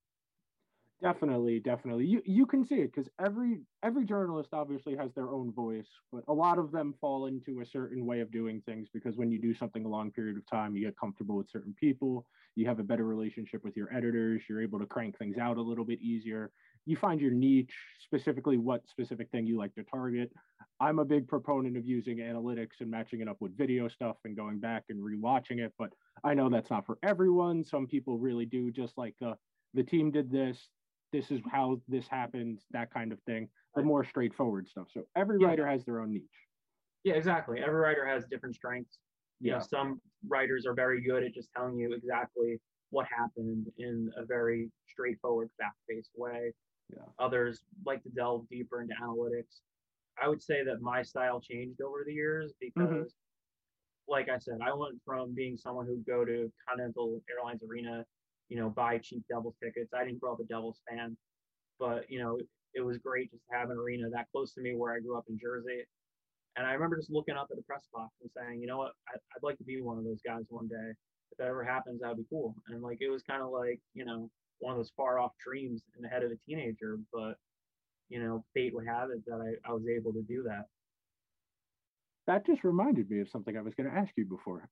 Definitely, 1.04 1.60
definitely. 1.60 2.06
You 2.06 2.22
you 2.24 2.46
can 2.46 2.64
see 2.64 2.76
it 2.80 2.90
because 2.90 3.10
every 3.20 3.60
every 3.82 4.06
journalist 4.06 4.54
obviously 4.54 4.96
has 4.96 5.12
their 5.12 5.28
own 5.34 5.52
voice, 5.52 5.90
but 6.10 6.24
a 6.28 6.32
lot 6.32 6.58
of 6.58 6.72
them 6.72 6.94
fall 6.98 7.26
into 7.26 7.60
a 7.60 7.66
certain 7.66 8.06
way 8.06 8.20
of 8.20 8.30
doing 8.30 8.62
things 8.62 8.88
because 8.90 9.14
when 9.18 9.30
you 9.30 9.38
do 9.38 9.52
something 9.52 9.84
a 9.84 9.88
long 9.88 10.10
period 10.10 10.38
of 10.38 10.46
time, 10.46 10.74
you 10.74 10.82
get 10.86 10.96
comfortable 10.96 11.36
with 11.36 11.50
certain 11.50 11.74
people, 11.74 12.26
you 12.56 12.66
have 12.66 12.78
a 12.80 12.82
better 12.82 13.04
relationship 13.04 13.62
with 13.64 13.76
your 13.76 13.92
editors, 13.94 14.44
you're 14.48 14.62
able 14.62 14.78
to 14.78 14.86
crank 14.86 15.18
things 15.18 15.36
out 15.36 15.58
a 15.58 15.62
little 15.62 15.84
bit 15.84 16.00
easier. 16.00 16.50
You 16.86 16.96
find 16.96 17.20
your 17.20 17.32
niche, 17.32 17.74
specifically 18.00 18.56
what 18.56 18.88
specific 18.88 19.30
thing 19.30 19.46
you 19.46 19.58
like 19.58 19.74
to 19.74 19.84
target. 19.84 20.32
I'm 20.80 20.98
a 21.00 21.04
big 21.04 21.28
proponent 21.28 21.76
of 21.76 21.84
using 21.84 22.18
analytics 22.18 22.80
and 22.80 22.90
matching 22.90 23.20
it 23.20 23.28
up 23.28 23.36
with 23.40 23.56
video 23.56 23.88
stuff 23.88 24.16
and 24.24 24.36
going 24.36 24.58
back 24.58 24.84
and 24.88 25.00
rewatching 25.02 25.58
it, 25.64 25.74
but 25.78 25.92
I 26.24 26.34
know 26.34 26.48
that's 26.48 26.70
not 26.70 26.86
for 26.86 26.98
everyone. 27.02 27.64
Some 27.64 27.86
people 27.86 28.18
really 28.18 28.46
do 28.46 28.70
just 28.70 28.96
like 28.96 29.16
the 29.20 29.36
the 29.74 29.82
team 29.82 30.12
did 30.12 30.30
this, 30.30 30.70
this 31.14 31.30
is 31.30 31.40
how 31.50 31.80
this 31.86 32.08
happens, 32.08 32.66
that 32.72 32.92
kind 32.92 33.12
of 33.12 33.20
thing. 33.22 33.48
The 33.76 33.82
more 33.82 34.04
straightforward 34.04 34.66
stuff. 34.66 34.88
So 34.92 35.06
every 35.14 35.38
Yeah. 35.40 35.46
writer 35.46 35.66
has 35.66 35.84
their 35.84 36.00
own 36.00 36.12
niche. 36.12 36.48
Yeah, 37.04 37.14
exactly. 37.14 37.60
Every 37.60 37.80
writer 37.80 38.04
has 38.04 38.26
different 38.26 38.56
strengths. 38.56 38.98
You 39.38 39.52
know, 39.52 39.58
Yeah. 39.58 39.62
some 39.62 40.00
writers 40.26 40.66
are 40.66 40.74
very 40.74 41.00
good 41.00 41.22
at 41.22 41.32
just 41.32 41.52
telling 41.52 41.78
you 41.78 41.92
exactly 41.92 42.60
what 42.90 43.06
happened 43.06 43.72
in 43.78 44.12
a 44.16 44.24
very 44.24 44.72
straightforward, 44.88 45.50
fact-based 45.56 46.16
way. 46.16 46.52
Yeah. 46.88 47.06
Others 47.20 47.64
like 47.84 48.02
to 48.02 48.08
delve 48.10 48.48
deeper 48.48 48.82
into 48.82 48.94
analytics. 48.94 49.60
I 50.20 50.28
would 50.28 50.42
say 50.42 50.64
that 50.64 50.80
my 50.80 51.02
style 51.02 51.40
changed 51.40 51.80
over 51.80 52.02
the 52.04 52.12
years 52.12 52.52
mm-hmm. 52.54 52.86
because, 52.86 53.14
like 54.08 54.28
I 54.28 54.38
said, 54.38 54.60
I 54.60 54.72
went 54.72 55.00
from 55.04 55.32
being 55.32 55.56
someone 55.56 55.86
who'd 55.86 56.04
go 56.06 56.24
to 56.24 56.52
Continental 56.68 57.22
Airlines 57.30 57.62
Arena, 57.62 58.04
you 58.54 58.60
know, 58.60 58.70
buy 58.70 58.98
cheap 58.98 59.24
Devils 59.28 59.56
tickets. 59.60 59.90
I 59.92 60.04
didn't 60.04 60.20
grow 60.20 60.32
up 60.32 60.38
a 60.38 60.44
Devils 60.44 60.80
fan, 60.88 61.16
but 61.80 62.08
you 62.08 62.20
know, 62.20 62.38
it 62.72 62.82
was 62.82 62.98
great 62.98 63.32
just 63.32 63.42
to 63.50 63.58
have 63.58 63.70
an 63.70 63.76
arena 63.76 64.08
that 64.12 64.28
close 64.30 64.54
to 64.54 64.60
me 64.60 64.76
where 64.76 64.94
I 64.94 65.00
grew 65.00 65.18
up 65.18 65.24
in 65.28 65.36
Jersey. 65.42 65.82
And 66.56 66.64
I 66.64 66.72
remember 66.74 66.96
just 66.96 67.10
looking 67.10 67.34
up 67.34 67.48
at 67.50 67.56
the 67.56 67.64
press 67.64 67.82
box 67.92 68.14
and 68.22 68.30
saying, 68.30 68.60
you 68.60 68.68
know 68.68 68.78
what, 68.78 68.92
I, 69.08 69.18
would 69.34 69.48
like 69.48 69.58
to 69.58 69.64
be 69.64 69.82
one 69.82 69.98
of 69.98 70.04
those 70.04 70.20
guys 70.24 70.44
one 70.50 70.68
day. 70.68 70.92
If 71.32 71.38
that 71.38 71.48
ever 71.48 71.64
happens, 71.64 72.00
that'd 72.00 72.16
be 72.16 72.26
cool. 72.30 72.54
And 72.68 72.80
like 72.80 72.98
it 73.00 73.10
was 73.10 73.24
kind 73.28 73.42
of 73.42 73.50
like, 73.50 73.80
you 73.92 74.04
know, 74.04 74.30
one 74.60 74.74
of 74.74 74.78
those 74.78 74.92
far 74.96 75.18
off 75.18 75.32
dreams 75.44 75.82
in 75.96 76.02
the 76.02 76.08
head 76.08 76.22
of 76.22 76.30
a 76.30 76.36
teenager, 76.48 76.98
but 77.12 77.34
you 78.08 78.22
know, 78.22 78.44
fate 78.54 78.72
would 78.72 78.86
have 78.86 79.10
it 79.10 79.24
that 79.26 79.40
I, 79.42 79.68
I 79.68 79.72
was 79.72 79.82
able 79.88 80.12
to 80.12 80.22
do 80.22 80.44
that. 80.46 80.66
That 82.28 82.46
just 82.46 82.62
reminded 82.62 83.10
me 83.10 83.18
of 83.18 83.28
something 83.30 83.56
I 83.56 83.62
was 83.62 83.74
going 83.74 83.90
to 83.90 83.96
ask 83.96 84.12
you 84.16 84.24
before. 84.24 84.68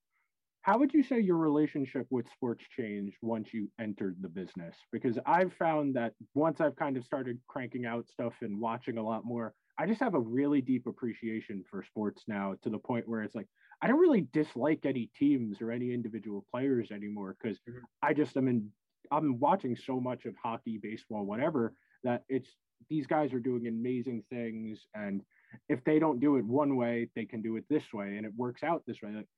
How 0.63 0.79
would 0.79 0.95
you 0.95 1.03
say 1.03 1.19
your 1.19 1.37
relationship 1.37 2.07
with 2.11 2.31
sports 2.31 2.65
changed 2.77 3.17
once 3.21 3.53
you 3.53 3.69
entered 3.81 4.17
the 4.21 4.29
business? 4.29 4.77
Because 4.93 5.19
I've 5.27 5.53
found 5.55 5.95
that 5.97 6.15
once 6.35 6.61
I've 6.61 6.77
kind 6.77 6.97
of 6.97 7.05
started 7.05 7.39
cranking 7.49 7.85
out 7.85 8.09
stuff 8.09 8.35
and 8.43 8.61
watching 8.61 8.97
a 8.97 9.03
lot 9.03 9.25
more, 9.25 9.55
I 9.79 9.87
just 9.87 10.01
have 10.01 10.15
a 10.15 10.21
really 10.21 10.61
deep 10.61 10.87
appreciation 10.87 11.65
for 11.69 11.83
sports 11.83 12.23
now 12.29 12.55
to 12.63 12.71
the 12.71 12.79
point 12.79 13.09
where 13.09 13.23
it's 13.23 13.35
like 13.35 13.49
I 13.83 13.89
don't 13.89 13.99
really 13.99 14.29
dislike 14.33 14.81
any 14.85 15.11
teams 15.19 15.61
or 15.61 15.73
any 15.73 15.93
individual 15.93 16.45
players 16.53 16.93
anymore 16.93 17.37
because 17.43 17.59
mm-hmm. 17.69 17.79
I 18.01 18.15
just 18.15 18.37
am 18.37 18.47
in 18.47 18.71
I'm 19.11 19.41
watching 19.41 19.77
so 19.77 20.01
much 20.01 20.27
of 20.27 20.35
hockey, 20.43 20.79
baseball, 20.81 21.25
whatever 21.25 21.75
that 22.05 22.23
it's 22.29 22.49
these 22.89 23.07
guys 23.07 23.33
are 23.33 23.41
doing 23.41 23.67
amazing 23.67 24.23
things 24.31 24.87
and 24.95 25.23
if 25.69 25.83
they 25.85 25.99
don't 25.99 26.21
do 26.21 26.37
it 26.37 26.45
one 26.45 26.77
way, 26.77 27.09
they 27.15 27.25
can 27.25 27.43
do 27.43 27.57
it 27.57 27.65
this 27.69 27.93
way 27.93 28.17
and 28.17 28.25
it 28.25 28.33
works 28.37 28.63
out 28.63 28.83
this 28.87 29.03
way. 29.03 29.11
Like, 29.11 29.29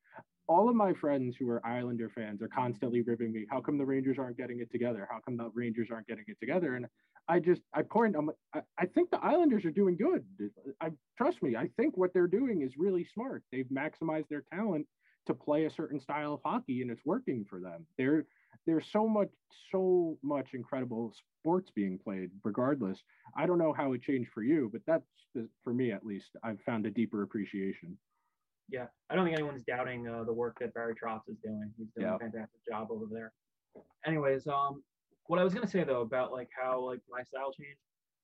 all 0.47 0.69
of 0.69 0.75
my 0.75 0.93
friends 0.93 1.37
who 1.39 1.49
are 1.49 1.65
Islander 1.67 2.11
fans 2.15 2.43
are 2.43 2.49
constantly 2.49 3.03
ribbing 3.03 3.33
me. 3.33 3.47
How 3.51 3.61
come 3.61 3.79
the 3.79 3.85
Rangers 3.85 4.19
aren't 4.19 4.37
getting 4.37 4.61
it 4.61 4.71
together? 4.71 5.09
How 5.11 5.19
come 5.25 5.37
the 5.37 5.51
Rangers 5.55 5.89
aren't 5.91 6.07
getting 6.07 6.25
it 6.29 6.39
together? 6.41 6.77
And 6.77 6.87
I 7.29 7.41
just 7.41 7.63
I 7.73 7.83
point. 7.83 8.17
I'm, 8.17 8.31
I, 8.55 8.61
I 8.79 8.87
think 8.87 9.11
the 9.11 9.25
Islanders 9.25 9.65
are 9.65 9.71
doing 9.71 9.97
good. 9.97 10.25
I 10.81 10.91
trust 11.17 11.43
me. 11.43 11.57
I 11.57 11.71
think 11.77 11.97
what 11.97 12.13
they're 12.13 12.27
doing 12.27 12.63
is 12.63 12.73
really 12.77 13.07
smart. 13.15 13.43
They've 13.51 13.69
maximized 13.73 14.29
their 14.29 14.45
talent 14.53 14.87
to 15.27 15.35
play 15.35 15.65
a 15.65 15.71
certain 15.71 16.01
style 16.01 16.35
of 16.35 16.41
hockey, 16.45 16.83
and 16.83 16.91
it's 16.91 17.05
working 17.07 17.47
for 17.49 17.59
them. 17.61 17.87
There, 17.97 18.27
there's 18.67 18.87
so 18.93 19.09
much, 19.09 19.31
so 19.73 20.19
much 20.23 20.49
incredible 20.53 21.15
sports 21.41 21.71
being 21.75 21.99
played. 21.99 22.31
Regardless, 22.45 23.03
I 23.37 23.47
don't 23.47 23.59
know 23.59 23.73
how 23.73 23.95
it 23.95 24.03
changed 24.03 24.31
for 24.35 24.43
you, 24.43 24.69
but 24.71 24.83
that's 24.87 25.09
for 25.63 25.73
me 25.73 25.93
at 25.93 26.05
least. 26.05 26.37
I've 26.43 26.61
found 26.67 26.85
a 26.85 26.91
deeper 26.91 27.23
appreciation. 27.23 27.97
Yeah, 28.69 28.87
I 29.11 29.15
don't 29.15 29.25
think 29.25 29.37
anyone's 29.37 29.65
doubting 29.65 30.09
uh, 30.09 30.25
the 30.25 30.33
work 30.33 30.57
that 30.61 30.73
Barry 30.75 30.95
Trotz 30.95 31.29
is 31.29 31.37
doing. 31.45 31.71
He's 31.77 31.89
doing 31.97 32.13
a 32.13 32.19
fantastic 32.19 32.61
job 32.69 32.89
over 32.91 33.05
there. 33.11 33.33
Anyways, 34.07 34.47
um, 34.47 34.83
what 35.27 35.39
I 35.39 35.45
was 35.45 35.55
gonna 35.55 35.67
say 35.67 35.85
though 35.85 36.01
about 36.01 36.33
like 36.33 36.49
how 36.59 36.81
like 36.81 37.01
my 37.11 37.23
style 37.23 37.53
changed 37.53 37.79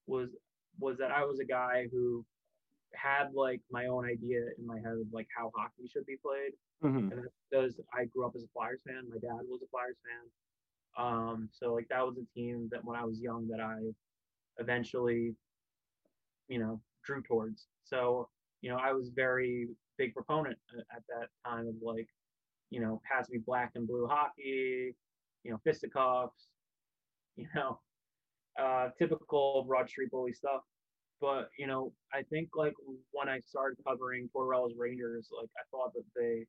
was 0.07 0.31
was 0.79 0.97
that 0.99 1.11
I 1.11 1.25
was 1.25 1.41
a 1.41 1.45
guy 1.45 1.87
who 1.93 2.25
had 2.95 3.29
like 3.35 3.61
my 3.71 3.87
own 3.87 4.05
idea 4.05 4.41
in 4.59 4.67
my 4.67 4.77
head 4.77 4.95
of 5.01 5.07
like 5.13 5.29
how 5.37 5.51
hockey 5.57 5.89
should 5.93 6.07
be 6.07 6.17
played. 6.17 6.53
Mm-hmm. 6.83 7.13
And 7.13 7.27
because 7.51 7.81
I 7.95 8.05
grew 8.07 8.27
up 8.27 8.33
as 8.35 8.43
a 8.43 8.49
Flyers 8.53 8.81
fan, 8.87 9.09
my 9.09 9.19
dad 9.19 9.45
was 9.49 9.61
a 9.63 9.69
Flyers 9.71 9.97
fan. 10.05 10.31
Um, 10.99 11.49
so 11.53 11.73
like 11.73 11.87
that 11.91 12.05
was 12.05 12.17
a 12.17 12.39
team 12.39 12.69
that 12.73 12.85
when 12.85 12.99
I 12.99 13.05
was 13.05 13.21
young 13.21 13.47
that 13.49 13.61
I 13.61 13.79
eventually, 14.59 15.35
you 16.49 16.59
know, 16.59 16.81
drew 17.05 17.23
towards. 17.23 17.67
So, 17.85 18.29
you 18.61 18.71
know, 18.71 18.77
I 18.77 18.93
was 18.93 19.11
very 19.15 19.69
big 20.01 20.15
proponent 20.15 20.57
at 20.97 21.03
that 21.09 21.29
time 21.47 21.69
of 21.69 21.75
like, 21.83 22.09
you 22.71 22.81
know, 22.81 23.03
has 23.11 23.27
to 23.27 23.33
be 23.33 23.39
black 23.39 23.73
and 23.75 23.87
blue 23.87 24.07
hockey, 24.07 24.97
you 25.45 25.51
know, 25.51 25.59
fisticuffs, 25.63 26.49
you 27.37 27.47
know, 27.55 27.79
uh, 28.59 28.89
typical 28.99 29.65
Broad 29.69 29.89
Street 29.89 30.11
bully 30.11 30.33
stuff. 30.33 30.63
But 31.21 31.51
you 31.59 31.67
know, 31.67 31.93
I 32.15 32.23
think 32.23 32.49
like 32.55 32.73
when 33.13 33.29
I 33.29 33.41
started 33.45 33.77
covering 33.87 34.31
Tortorella's 34.33 34.73
Rangers, 34.79 35.29
like 35.39 35.51
I 35.59 35.63
thought 35.71 35.93
that 35.93 36.05
they 36.17 36.47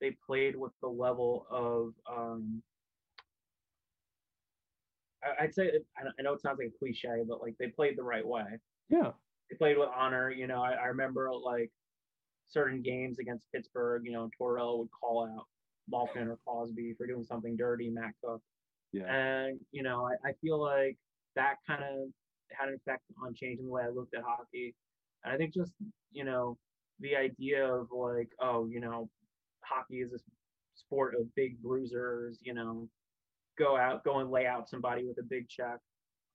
they 0.00 0.16
played 0.24 0.54
with 0.54 0.72
the 0.80 0.88
level 0.88 1.44
of 1.50 1.92
um, 2.08 2.62
I'd 5.40 5.52
say 5.52 5.72
I 5.98 6.22
know 6.22 6.34
it 6.34 6.40
sounds 6.40 6.58
like 6.60 6.68
a 6.68 6.78
cliche, 6.78 7.24
but 7.28 7.40
like 7.40 7.56
they 7.58 7.66
played 7.66 7.98
the 7.98 8.04
right 8.04 8.24
way. 8.24 8.44
Yeah, 8.88 9.10
they 9.50 9.56
played 9.56 9.76
with 9.76 9.88
honor. 9.96 10.30
You 10.30 10.46
know, 10.46 10.62
I, 10.62 10.74
I 10.74 10.86
remember 10.86 11.28
like 11.44 11.72
certain 12.48 12.82
games 12.82 13.18
against 13.18 13.46
Pittsburgh, 13.54 14.02
you 14.04 14.12
know, 14.12 14.30
Tortorella 14.40 14.78
would 14.78 14.88
call 14.98 15.26
out 15.26 15.46
Malkin 15.88 16.28
or 16.28 16.38
Crosby 16.46 16.94
for 16.96 17.06
doing 17.06 17.24
something 17.24 17.56
dirty, 17.56 17.90
Matt 17.90 18.12
Cooke. 18.24 18.42
Yeah. 18.92 19.12
And, 19.12 19.60
you 19.72 19.82
know, 19.82 20.06
I, 20.06 20.28
I 20.28 20.32
feel 20.40 20.60
like 20.60 20.96
that 21.34 21.56
kind 21.66 21.82
of 21.82 22.08
had 22.52 22.68
an 22.68 22.74
effect 22.76 23.02
on 23.22 23.34
changing 23.34 23.66
the 23.66 23.72
way 23.72 23.82
I 23.82 23.88
looked 23.88 24.14
at 24.14 24.22
hockey. 24.22 24.74
And 25.24 25.34
I 25.34 25.36
think 25.36 25.52
just, 25.52 25.72
you 26.12 26.24
know, 26.24 26.56
the 27.00 27.16
idea 27.16 27.66
of 27.66 27.88
like, 27.92 28.28
oh, 28.40 28.66
you 28.66 28.80
know, 28.80 29.08
hockey 29.64 29.96
is 29.96 30.12
a 30.12 30.18
sport 30.76 31.14
of 31.18 31.34
big 31.34 31.60
bruisers, 31.60 32.38
you 32.42 32.54
know, 32.54 32.88
go 33.58 33.76
out, 33.76 34.04
go 34.04 34.20
and 34.20 34.30
lay 34.30 34.46
out 34.46 34.68
somebody 34.68 35.04
with 35.04 35.18
a 35.18 35.22
big 35.22 35.48
check. 35.48 35.78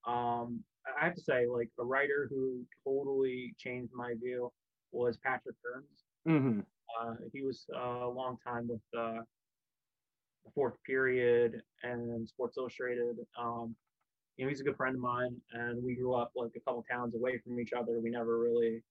Um, 0.08 0.63
I 1.00 1.06
have 1.06 1.15
to 1.15 1.21
say, 1.21 1.45
like, 1.47 1.69
a 1.80 1.86
writer 1.86 2.28
who 2.30 2.65
totally 2.84 3.54
changed 3.60 3.93
my 3.95 4.13
view 4.21 4.52
was 4.91 5.17
Patrick 5.17 5.56
Kearns. 5.63 6.04
Mm-hmm. 6.27 6.60
Uh, 6.99 7.15
he 7.34 7.41
was 7.41 7.65
uh, 7.75 8.06
a 8.06 8.10
long 8.10 8.38
time 8.45 8.67
with 8.67 8.82
uh, 8.97 9.21
the 10.45 10.51
fourth 10.54 10.75
period 10.86 11.62
and 11.84 12.27
Sports 12.27 12.58
Illustrated. 12.58 13.15
Um, 13.39 13.75
you 14.38 14.45
know, 14.45 14.49
he's 14.49 14.62
a 14.62 14.63
good 14.63 14.77
friend 14.77 14.95
of 14.95 15.01
mine, 15.01 15.36
and 15.54 15.84
we 15.84 15.95
grew 15.95 16.15
up 16.15 16.32
like 16.36 16.51
a 16.56 16.60
couple 16.62 16.84
towns 16.89 17.15
away 17.15 17.39
from 17.43 17.60
each 17.60 17.73
other. 17.73 17.99
We 18.01 18.10
never 18.10 18.39
really 18.39 18.82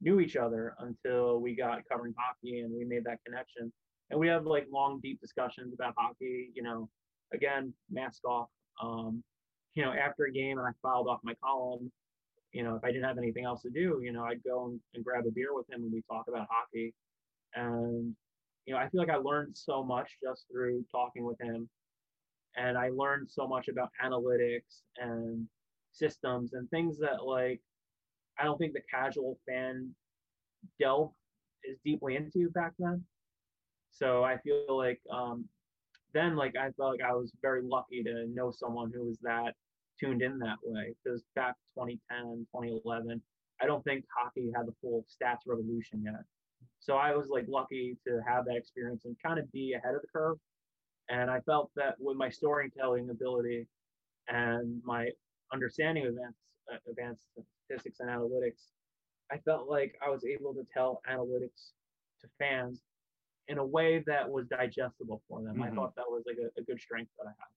knew 0.00 0.20
each 0.20 0.36
other 0.36 0.74
until 0.80 1.40
we 1.40 1.56
got 1.56 1.80
covering 1.90 2.14
hockey, 2.16 2.60
and 2.60 2.72
we 2.72 2.84
made 2.84 3.04
that 3.04 3.18
connection. 3.24 3.72
And 4.10 4.20
we 4.20 4.28
have 4.28 4.46
like 4.46 4.66
long, 4.72 5.00
deep 5.02 5.20
discussions 5.20 5.74
about 5.74 5.94
hockey. 5.98 6.50
You 6.54 6.62
know, 6.62 6.88
again, 7.32 7.72
mask 7.90 8.24
off. 8.24 8.48
Um, 8.82 9.22
you 9.74 9.84
know, 9.84 9.92
after 9.92 10.24
a 10.24 10.32
game, 10.32 10.58
and 10.58 10.66
I 10.66 10.70
filed 10.82 11.08
off 11.08 11.20
my 11.22 11.34
column 11.42 11.90
you 12.52 12.62
know, 12.62 12.74
if 12.76 12.84
I 12.84 12.88
didn't 12.88 13.04
have 13.04 13.18
anything 13.18 13.44
else 13.44 13.62
to 13.62 13.70
do, 13.70 14.00
you 14.02 14.12
know, 14.12 14.24
I'd 14.24 14.42
go 14.42 14.66
and, 14.66 14.80
and 14.94 15.04
grab 15.04 15.26
a 15.26 15.30
beer 15.30 15.54
with 15.54 15.68
him 15.70 15.82
and 15.82 15.92
we 15.92 16.02
talk 16.10 16.26
about 16.28 16.48
hockey. 16.50 16.94
And, 17.54 18.14
you 18.64 18.74
know, 18.74 18.80
I 18.80 18.88
feel 18.88 19.00
like 19.00 19.10
I 19.10 19.16
learned 19.16 19.56
so 19.56 19.82
much 19.84 20.16
just 20.22 20.46
through 20.50 20.84
talking 20.90 21.24
with 21.24 21.40
him. 21.40 21.68
And 22.56 22.78
I 22.78 22.88
learned 22.88 23.28
so 23.30 23.46
much 23.46 23.68
about 23.68 23.90
analytics 24.02 24.82
and 24.96 25.46
systems 25.92 26.52
and 26.52 26.68
things 26.70 26.98
that 26.98 27.24
like 27.24 27.60
I 28.38 28.44
don't 28.44 28.58
think 28.58 28.74
the 28.74 28.82
casual 28.90 29.38
fan 29.48 29.94
delve 30.80 31.12
is 31.64 31.78
deeply 31.84 32.16
into 32.16 32.50
back 32.50 32.72
then. 32.78 33.02
So 33.90 34.24
I 34.24 34.38
feel 34.38 34.76
like 34.76 35.00
um, 35.10 35.46
then 36.12 36.36
like 36.36 36.54
I 36.56 36.70
felt 36.72 36.92
like 36.92 37.02
I 37.02 37.14
was 37.14 37.32
very 37.42 37.62
lucky 37.62 38.02
to 38.02 38.26
know 38.28 38.50
someone 38.50 38.92
who 38.94 39.06
was 39.06 39.18
that 39.22 39.54
tuned 39.98 40.22
in 40.22 40.38
that 40.38 40.56
way 40.62 40.94
because 41.02 41.22
back 41.34 41.54
2010 41.74 42.46
2011 42.54 43.20
i 43.60 43.66
don't 43.66 43.82
think 43.84 44.04
hockey 44.16 44.50
had 44.54 44.66
the 44.66 44.74
full 44.80 45.04
stats 45.08 45.46
revolution 45.46 46.02
yet. 46.04 46.22
So 46.80 46.96
i 46.96 47.14
was 47.14 47.28
like 47.28 47.46
lucky 47.48 47.96
to 48.06 48.20
have 48.26 48.44
that 48.46 48.56
experience 48.56 49.04
and 49.04 49.16
kind 49.24 49.38
of 49.38 49.50
be 49.52 49.74
ahead 49.74 49.94
of 49.94 50.02
the 50.02 50.08
curve. 50.08 50.38
And 51.08 51.30
i 51.30 51.40
felt 51.40 51.70
that 51.76 51.94
with 51.98 52.16
my 52.16 52.30
storytelling 52.30 53.10
ability 53.10 53.66
and 54.28 54.82
my 54.84 55.08
understanding 55.52 56.04
of 56.04 56.10
advanced, 56.10 56.38
uh, 56.72 56.90
advanced 56.90 57.22
statistics 57.66 58.00
and 58.00 58.10
analytics 58.10 58.72
i 59.30 59.38
felt 59.38 59.68
like 59.68 59.94
i 60.04 60.10
was 60.10 60.24
able 60.24 60.52
to 60.52 60.66
tell 60.74 61.00
analytics 61.08 61.70
to 62.20 62.26
fans 62.38 62.82
in 63.48 63.58
a 63.58 63.64
way 63.64 64.02
that 64.06 64.28
was 64.28 64.46
digestible 64.48 65.22
for 65.28 65.42
them. 65.42 65.54
Mm-hmm. 65.54 65.62
i 65.62 65.70
thought 65.70 65.94
that 65.94 66.08
was 66.08 66.24
like 66.26 66.38
a, 66.38 66.60
a 66.60 66.64
good 66.64 66.80
strength 66.80 67.10
that 67.18 67.26
i 67.26 67.30
had 67.30 67.52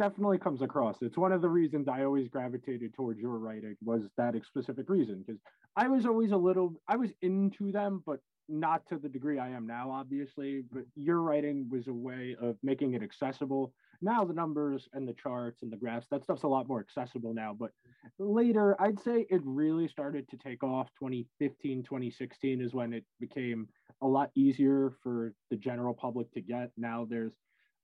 definitely 0.00 0.38
comes 0.38 0.62
across. 0.62 0.96
It's 1.02 1.18
one 1.18 1.30
of 1.30 1.42
the 1.42 1.48
reasons 1.50 1.86
I 1.86 2.04
always 2.04 2.26
gravitated 2.26 2.94
towards 2.94 3.20
your 3.20 3.38
writing 3.38 3.76
was 3.84 4.08
that 4.16 4.34
specific 4.46 4.88
reason 4.88 5.22
because 5.26 5.38
I 5.76 5.88
was 5.88 6.06
always 6.06 6.32
a 6.32 6.38
little 6.38 6.72
I 6.88 6.96
was 6.96 7.10
into 7.20 7.70
them, 7.70 8.02
but 8.06 8.20
not 8.48 8.86
to 8.86 8.96
the 8.96 9.10
degree 9.10 9.38
I 9.38 9.50
am 9.50 9.66
now, 9.66 9.90
obviously. 9.90 10.64
But 10.72 10.84
your 10.96 11.20
writing 11.20 11.68
was 11.70 11.86
a 11.86 11.92
way 11.92 12.34
of 12.40 12.56
making 12.62 12.94
it 12.94 13.02
accessible. 13.02 13.74
Now 14.00 14.24
the 14.24 14.32
numbers 14.32 14.88
and 14.94 15.06
the 15.06 15.12
charts 15.12 15.58
and 15.60 15.70
the 15.70 15.76
graphs, 15.76 16.06
that 16.10 16.24
stuff's 16.24 16.44
a 16.44 16.48
lot 16.48 16.66
more 16.66 16.80
accessible 16.80 17.34
now. 17.34 17.54
But 17.58 17.72
later, 18.18 18.80
I'd 18.80 19.00
say 19.00 19.26
it 19.28 19.42
really 19.44 19.86
started 19.86 20.26
to 20.30 20.38
take 20.38 20.64
off. 20.64 20.88
2015, 20.98 21.82
2016 21.82 22.62
is 22.62 22.72
when 22.72 22.94
it 22.94 23.04
became 23.20 23.68
a 24.00 24.06
lot 24.06 24.30
easier 24.34 24.94
for 25.02 25.34
the 25.50 25.56
general 25.58 25.92
public 25.92 26.32
to 26.32 26.40
get. 26.40 26.70
Now 26.78 27.06
there's 27.06 27.34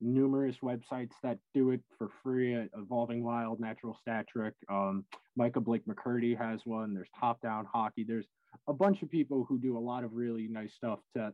numerous 0.00 0.56
websites 0.62 1.12
that 1.22 1.38
do 1.54 1.70
it 1.70 1.80
for 1.98 2.10
free 2.22 2.54
at 2.54 2.68
Evolving 2.76 3.24
Wild, 3.24 3.60
Natural 3.60 3.96
Stat 4.00 4.26
Trick. 4.28 4.54
Um, 4.70 5.04
Micah 5.36 5.60
Blake 5.60 5.86
McCurdy 5.86 6.36
has 6.36 6.60
one. 6.64 6.94
There's 6.94 7.08
Top 7.18 7.40
Down 7.40 7.66
Hockey. 7.72 8.04
There's 8.06 8.26
a 8.68 8.72
bunch 8.72 9.02
of 9.02 9.10
people 9.10 9.44
who 9.48 9.58
do 9.58 9.76
a 9.76 9.80
lot 9.80 10.04
of 10.04 10.12
really 10.12 10.48
nice 10.48 10.74
stuff 10.74 11.00
to 11.16 11.32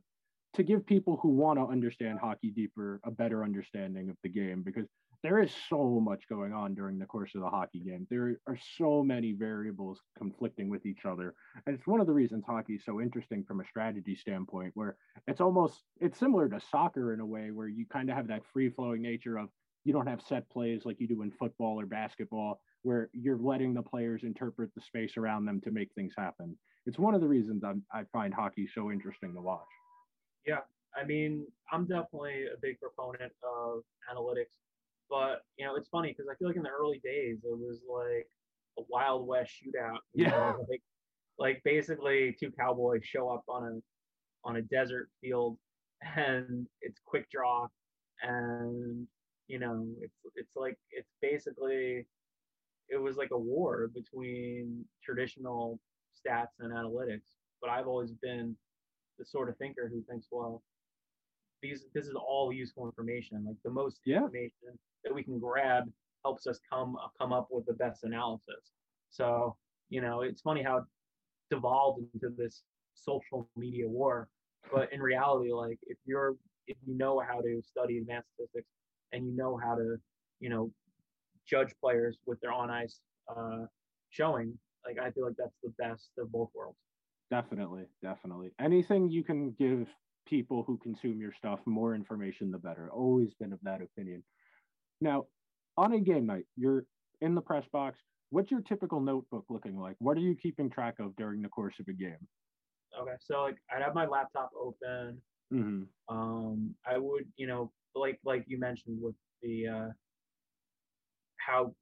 to 0.55 0.62
give 0.62 0.85
people 0.85 1.18
who 1.22 1.31
want 1.31 1.59
to 1.59 1.64
understand 1.64 2.18
hockey 2.18 2.51
deeper 2.51 3.01
a 3.05 3.11
better 3.11 3.42
understanding 3.42 4.11
of 4.11 4.16
the 4.22 4.29
game 4.29 4.62
because 4.62 4.85
there 5.22 5.40
is 5.40 5.52
so 5.68 6.00
much 6.00 6.28
going 6.28 6.52
on 6.52 6.74
during 6.74 6.98
the 6.98 7.06
course 7.06 7.30
of 7.35 7.42
the 7.42 7.48
hockey 7.48 7.78
game. 7.78 8.06
There 8.11 8.37
are 8.48 8.58
so 8.76 9.04
many 9.04 9.32
variables 9.32 10.00
conflicting 10.18 10.68
with 10.68 10.85
each 10.85 11.04
other. 11.04 11.35
And 11.66 11.76
it's 11.76 11.87
one 11.87 12.00
of 12.00 12.08
the 12.08 12.12
reasons 12.12 12.44
hockey 12.44 12.74
is 12.74 12.85
so 12.85 13.00
interesting 13.00 13.44
from 13.44 13.61
a 13.61 13.64
strategy 13.64 14.16
standpoint, 14.16 14.72
where 14.74 14.96
it's 15.28 15.40
almost 15.40 15.82
it's 16.00 16.18
similar 16.18 16.48
to 16.48 16.61
soccer 16.70 17.14
in 17.14 17.20
a 17.20 17.26
way 17.26 17.52
where 17.52 17.68
you 17.68 17.87
kind 17.87 18.11
of 18.11 18.16
have 18.16 18.26
that 18.28 18.42
free 18.52 18.70
flowing 18.70 19.00
nature 19.02 19.38
of 19.38 19.48
you 19.85 19.92
don't 19.92 20.08
have 20.08 20.22
set 20.22 20.48
plays 20.50 20.82
like 20.85 21.00
you 21.00 21.06
do 21.06 21.22
in 21.22 21.30
football 21.30 21.78
or 21.80 21.87
basketball, 21.87 22.61
where 22.82 23.08
you're 23.12 23.38
letting 23.38 23.74
the 23.74 23.82
players 23.82 24.22
interpret 24.24 24.70
the 24.74 24.80
space 24.80 25.16
around 25.16 25.44
them 25.44 25.61
to 25.61 25.70
make 25.70 25.92
things 25.94 26.14
happen. 26.16 26.56
It's 26.87 26.98
one 26.98 27.14
of 27.14 27.20
the 27.20 27.28
reasons 27.28 27.62
I'm, 27.64 27.85
I 27.92 28.02
find 28.12 28.35
hockey 28.35 28.68
so 28.72 28.90
interesting 28.90 29.35
to 29.35 29.40
watch. 29.40 29.61
Yeah, 30.46 30.61
I 30.96 31.04
mean, 31.04 31.46
I'm 31.70 31.87
definitely 31.87 32.46
a 32.46 32.58
big 32.61 32.80
proponent 32.80 33.32
of 33.44 33.82
analytics 34.12 34.50
but 35.12 35.42
you 35.59 35.66
know, 35.66 35.77
it's 35.77 35.90
funny 35.90 36.09
because 36.09 36.25
I 36.33 36.35
feel 36.37 36.48
like 36.48 36.57
in 36.57 36.62
the 36.62 36.70
early 36.70 37.01
days 37.05 37.40
it 37.44 37.59
was 37.59 37.83
like 37.87 38.27
a 38.79 38.83
Wild 38.88 39.29
West 39.29 39.53
shootout. 39.53 39.98
Yeah. 40.14 40.31
Know? 40.31 40.64
Like, 40.70 40.81
like 41.38 41.62
basically 41.64 42.35
two 42.40 42.51
cowboys 42.59 43.03
show 43.05 43.29
up 43.29 43.44
on 43.46 43.64
a 43.64 44.48
on 44.48 44.57
a 44.57 44.62
desert 44.62 45.11
field 45.20 45.59
and 46.16 46.66
it's 46.81 47.01
quick 47.05 47.31
draw 47.31 47.66
and 48.22 49.07
you 49.48 49.59
know 49.59 49.87
it's 50.01 50.16
it's 50.37 50.57
like 50.57 50.77
it's 50.90 51.11
basically 51.20 52.07
it 52.88 52.96
was 52.96 53.16
like 53.16 53.31
a 53.33 53.38
war 53.38 53.90
between 53.94 54.85
traditional 55.05 55.79
stats 56.18 56.59
and 56.61 56.72
analytics 56.72 57.37
but 57.61 57.70
i've 57.70 57.87
always 57.87 58.12
been 58.22 58.57
the 59.18 59.25
sort 59.25 59.48
of 59.48 59.57
thinker 59.59 59.90
who 59.92 60.03
thinks 60.09 60.27
well 60.31 60.62
these 61.62 61.85
this 61.94 62.07
is 62.07 62.14
all 62.14 62.53
useful 62.53 62.87
information 62.87 63.44
like 63.46 63.57
the 63.64 63.70
most 63.70 64.01
yeah. 64.05 64.16
information 64.16 64.79
that 65.04 65.14
we 65.14 65.22
can 65.22 65.38
grab 65.38 65.84
helps 66.24 66.46
us 66.46 66.60
come 66.70 66.96
come 67.20 67.32
up 67.32 67.48
with 67.50 67.66
the 67.66 67.74
best 67.74 68.04
analysis. 68.04 68.72
So 69.10 69.56
you 69.88 70.00
know, 70.00 70.22
it's 70.22 70.40
funny 70.40 70.62
how 70.62 70.78
it 70.78 70.84
devolved 71.50 72.00
into 72.14 72.34
this 72.36 72.62
social 72.94 73.48
media 73.56 73.88
war, 73.88 74.28
but 74.72 74.92
in 74.92 75.00
reality, 75.00 75.52
like 75.52 75.78
if 75.86 75.98
you're 76.06 76.34
if 76.66 76.76
you 76.86 76.96
know 76.96 77.20
how 77.20 77.40
to 77.40 77.60
study 77.62 77.98
advanced 77.98 78.28
statistics 78.34 78.68
and 79.12 79.26
you 79.26 79.36
know 79.36 79.58
how 79.62 79.74
to 79.74 79.96
you 80.40 80.48
know 80.48 80.70
judge 81.46 81.72
players 81.80 82.16
with 82.26 82.40
their 82.40 82.52
on 82.52 82.70
ice 82.70 83.00
uh, 83.28 83.66
showing, 84.10 84.56
like 84.86 84.98
I 84.98 85.10
feel 85.10 85.26
like 85.26 85.36
that's 85.36 85.56
the 85.62 85.72
best 85.78 86.10
of 86.18 86.30
both 86.30 86.50
worlds. 86.54 86.78
Definitely, 87.30 87.84
definitely. 88.02 88.50
Anything 88.60 89.08
you 89.08 89.24
can 89.24 89.52
give 89.58 89.88
people 90.26 90.62
who 90.66 90.78
consume 90.78 91.20
your 91.20 91.32
stuff 91.32 91.60
more 91.66 91.94
information, 91.94 92.50
the 92.50 92.58
better. 92.58 92.90
Always 92.92 93.34
been 93.34 93.52
of 93.52 93.58
that 93.62 93.80
opinion. 93.82 94.22
Now, 95.02 95.24
on 95.76 95.94
a 95.94 96.00
game 96.00 96.26
night, 96.26 96.44
you're 96.56 96.84
in 97.20 97.34
the 97.34 97.40
press 97.40 97.64
box. 97.72 97.98
What's 98.30 98.52
your 98.52 98.60
typical 98.60 99.00
notebook 99.00 99.44
looking 99.50 99.76
like? 99.76 99.96
What 99.98 100.16
are 100.16 100.20
you 100.20 100.36
keeping 100.40 100.70
track 100.70 100.94
of 101.00 101.14
during 101.16 101.42
the 101.42 101.48
course 101.48 101.74
of 101.80 101.88
a 101.88 101.92
game? 101.92 102.28
Okay, 102.98 103.14
so 103.20 103.42
like 103.42 103.56
I'd 103.74 103.82
have 103.82 103.94
my 103.94 104.06
laptop 104.06 104.50
open. 104.58 105.20
Mm-hmm. 105.52 106.14
Um, 106.14 106.74
I 106.86 106.98
would, 106.98 107.24
you 107.36 107.48
know, 107.48 107.72
like 107.96 108.20
like 108.24 108.44
you 108.46 108.60
mentioned 108.60 108.98
with 109.02 109.16
the 109.42 109.66
uh, 109.66 109.88
how 111.36 111.74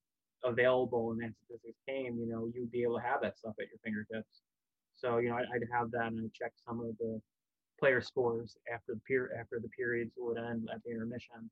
available 0.43 1.11
and 1.11 1.35
statistics 1.45 1.79
came, 1.87 2.17
you 2.19 2.27
know, 2.27 2.51
you'd 2.55 2.73
be 2.73 2.83
able 2.83 2.97
to 2.97 3.05
have 3.05 3.21
that 3.21 3.37
stuff 3.37 3.55
at 3.61 3.67
your 3.69 3.79
fingertips. 3.85 4.41
So 4.97 5.19
you 5.19 5.29
know, 5.29 5.37
I'd, 5.37 5.47
I'd 5.55 5.69
have 5.73 5.91
that 5.91 6.07
and 6.07 6.21
I'd 6.25 6.33
check 6.33 6.53
some 6.67 6.81
of 6.81 6.97
the 6.99 7.21
player 7.79 8.01
scores 8.01 8.57
after 8.73 8.95
the 8.95 9.01
period 9.01 9.37
after 9.39 9.61
the 9.61 9.69
periods 9.69 10.13
would 10.17 10.39
end 10.39 10.69
at 10.73 10.83
the 10.85 10.91
intermission. 10.91 11.51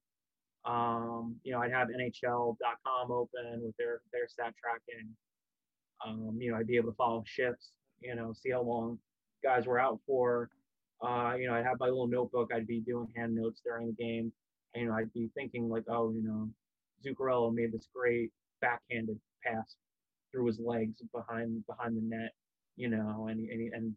Um, 0.64 1.36
you 1.42 1.52
know, 1.52 1.60
I'd 1.60 1.72
have 1.72 1.88
NHL.com 1.88 3.10
open 3.10 3.60
with 3.62 3.76
their 3.76 4.00
their 4.12 4.28
stat 4.28 4.54
tracking. 4.62 5.08
Um, 6.06 6.36
you 6.40 6.50
know, 6.50 6.58
I'd 6.58 6.66
be 6.66 6.76
able 6.76 6.90
to 6.90 6.96
follow 6.96 7.22
shifts. 7.26 7.72
You 8.00 8.14
know, 8.14 8.32
see 8.32 8.50
how 8.50 8.62
long 8.62 8.98
guys 9.42 9.66
were 9.66 9.78
out 9.78 10.00
for. 10.06 10.50
Uh, 11.02 11.34
you 11.38 11.46
know, 11.46 11.54
I'd 11.54 11.64
have 11.64 11.80
my 11.80 11.86
little 11.86 12.08
notebook. 12.08 12.50
I'd 12.54 12.66
be 12.66 12.80
doing 12.80 13.08
hand 13.16 13.34
notes 13.34 13.60
during 13.64 13.86
the 13.86 13.92
game. 13.92 14.32
And, 14.74 14.82
you 14.82 14.88
know, 14.88 14.94
I'd 14.94 15.12
be 15.12 15.30
thinking 15.34 15.68
like, 15.68 15.84
oh, 15.88 16.12
you 16.12 16.22
know, 16.22 16.48
Zuccarello 17.04 17.54
made 17.54 17.72
this 17.72 17.88
great 17.94 18.30
backhanded 18.60 19.18
pass 19.44 19.76
through 20.32 20.46
his 20.46 20.58
legs 20.58 21.00
behind 21.12 21.64
behind 21.66 21.96
the 21.96 22.02
net. 22.02 22.32
You 22.76 22.88
know, 22.90 23.28
and 23.28 23.40
and 23.40 23.72
and 23.74 23.94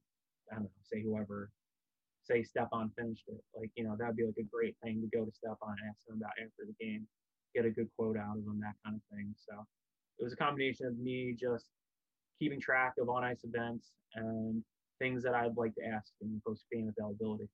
I 0.52 0.56
don't 0.56 0.64
know, 0.64 0.70
say 0.92 1.02
whoever 1.02 1.50
say 2.24 2.44
Stepan 2.44 2.92
finished 2.98 3.26
it. 3.28 3.42
Like, 3.58 3.72
you 3.76 3.84
know, 3.84 3.96
that'd 3.98 4.16
be 4.16 4.26
like 4.26 4.40
a 4.40 4.44
great 4.44 4.76
thing 4.84 5.02
to 5.02 5.18
go 5.18 5.26
to 5.26 5.32
Stepan 5.32 5.76
and 5.82 5.90
ask 5.90 6.08
him 6.08 6.18
about 6.18 6.32
after 6.38 6.66
the 6.66 6.86
game, 6.86 7.08
get 7.56 7.66
a 7.66 7.70
good 7.70 7.90
quote 7.98 8.18
out 8.18 8.38
of 8.38 8.46
him, 8.46 8.60
that 8.62 8.76
kind 8.86 8.96
of 8.96 9.02
thing. 9.16 9.34
So 9.38 9.66
it 10.20 10.24
was 10.24 10.34
a 10.34 10.38
combination 10.38 10.86
of 10.88 10.98
me 10.98 11.36
just 11.40 11.66
keeping 12.40 12.62
track 12.62 12.94
of 13.00 13.10
on 13.10 13.24
ice 13.24 13.44
events 13.44 13.92
and 14.16 14.64
things 15.00 15.24
that 15.24 15.34
I'd 15.34 15.58
like 15.58 15.74
to 15.76 15.86
ask 15.86 16.12
in 16.22 16.42
post 16.46 16.66
game 16.72 16.92
availability. 16.98 17.50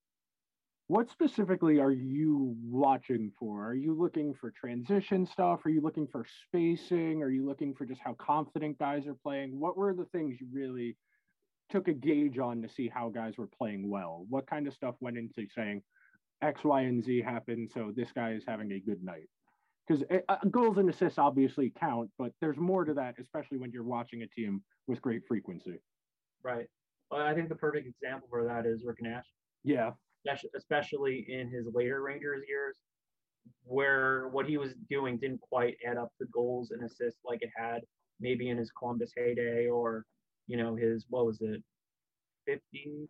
What 0.89 1.09
specifically 1.09 1.79
are 1.81 1.91
you 1.91 2.55
watching 2.63 3.31
for? 3.37 3.65
Are 3.67 3.75
you 3.75 3.93
looking 3.93 4.33
for 4.33 4.51
transition 4.51 5.25
stuff? 5.25 5.65
Are 5.65 5.69
you 5.69 5.81
looking 5.81 6.07
for 6.07 6.25
spacing? 6.45 7.21
Are 7.21 7.29
you 7.29 7.45
looking 7.45 7.73
for 7.73 7.85
just 7.85 7.99
how 8.01 8.13
confident 8.13 8.79
guys 8.79 9.05
are 9.05 9.17
playing? 9.21 9.59
What 9.59 9.75
were 9.75 9.93
the 9.93 10.05
things 10.13 10.37
you 10.39 10.47
really 10.49 10.95
took 11.69 11.87
a 11.87 11.93
gauge 11.93 12.37
on 12.37 12.61
to 12.61 12.69
see 12.69 12.87
how 12.87 13.09
guys 13.09 13.37
were 13.37 13.47
playing 13.47 13.89
well. 13.89 14.25
What 14.29 14.47
kind 14.47 14.67
of 14.67 14.73
stuff 14.73 14.95
went 14.99 15.17
into 15.17 15.47
saying 15.53 15.81
X, 16.41 16.63
Y, 16.63 16.81
and 16.81 17.03
Z 17.03 17.21
happened, 17.21 17.69
so 17.73 17.91
this 17.95 18.11
guy 18.13 18.33
is 18.33 18.43
having 18.47 18.71
a 18.71 18.79
good 18.79 19.03
night? 19.03 19.29
Because 19.87 20.03
uh, 20.11 20.19
uh, 20.29 20.37
goals 20.51 20.77
and 20.77 20.89
assists 20.89 21.17
obviously 21.17 21.71
count, 21.79 22.09
but 22.17 22.31
there's 22.41 22.57
more 22.57 22.85
to 22.85 22.93
that, 22.93 23.15
especially 23.19 23.57
when 23.57 23.71
you're 23.71 23.83
watching 23.83 24.21
a 24.21 24.27
team 24.27 24.61
with 24.87 25.01
great 25.01 25.21
frequency. 25.27 25.79
Right. 26.43 26.67
Well, 27.09 27.21
I 27.21 27.33
think 27.33 27.49
the 27.49 27.55
perfect 27.55 27.87
example 27.87 28.27
for 28.29 28.43
that 28.45 28.65
is 28.65 28.83
Rick 28.83 29.01
Nash. 29.01 29.25
Yeah. 29.63 29.91
Especially 30.55 31.25
in 31.29 31.49
his 31.49 31.67
later 31.73 32.01
Rangers 32.01 32.43
years, 32.47 32.77
where 33.63 34.27
what 34.29 34.45
he 34.45 34.57
was 34.57 34.73
doing 34.89 35.17
didn't 35.17 35.39
quite 35.39 35.77
add 35.89 35.97
up 35.97 36.11
the 36.19 36.25
goals 36.27 36.71
and 36.71 36.83
assists 36.83 37.21
like 37.23 37.41
it 37.41 37.49
had 37.55 37.81
maybe 38.19 38.49
in 38.49 38.57
his 38.57 38.71
Columbus 38.71 39.13
heyday 39.15 39.67
or 39.67 40.05
you 40.47 40.57
know, 40.57 40.75
his 40.75 41.05
what 41.09 41.25
was 41.25 41.39
it, 41.41 41.61
52? 42.45 43.09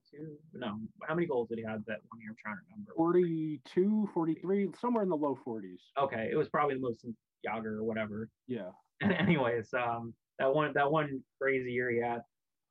No, 0.54 0.80
how 1.08 1.16
many 1.16 1.28
goals 1.28 1.50
did 1.50 1.60
he 1.60 1.64
have 1.64 1.86
that 1.86 2.00
one 2.10 2.20
year? 2.20 2.32
I'm 2.32 2.36
trying 2.44 2.56
to 2.56 2.62
remember. 2.72 2.92
42, 2.96 4.10
43, 4.14 4.70
somewhere 4.80 5.04
in 5.04 5.10
the 5.10 5.16
low 5.16 5.38
40s. 5.46 5.78
Okay, 6.00 6.30
it 6.32 6.36
was 6.36 6.50
probably 6.50 6.76
the 6.76 6.82
most 6.82 7.06
Jagr 7.48 7.78
or 7.78 7.84
whatever. 7.84 8.30
Yeah. 8.48 8.70
Anyways, 9.02 9.74
um, 9.74 10.14
that 10.40 10.54
one 10.54 10.72
that 10.74 10.92
one 10.92 11.22
crazy 11.40 11.72
year 11.72 11.92
he 11.92 12.02
had. 12.02 12.22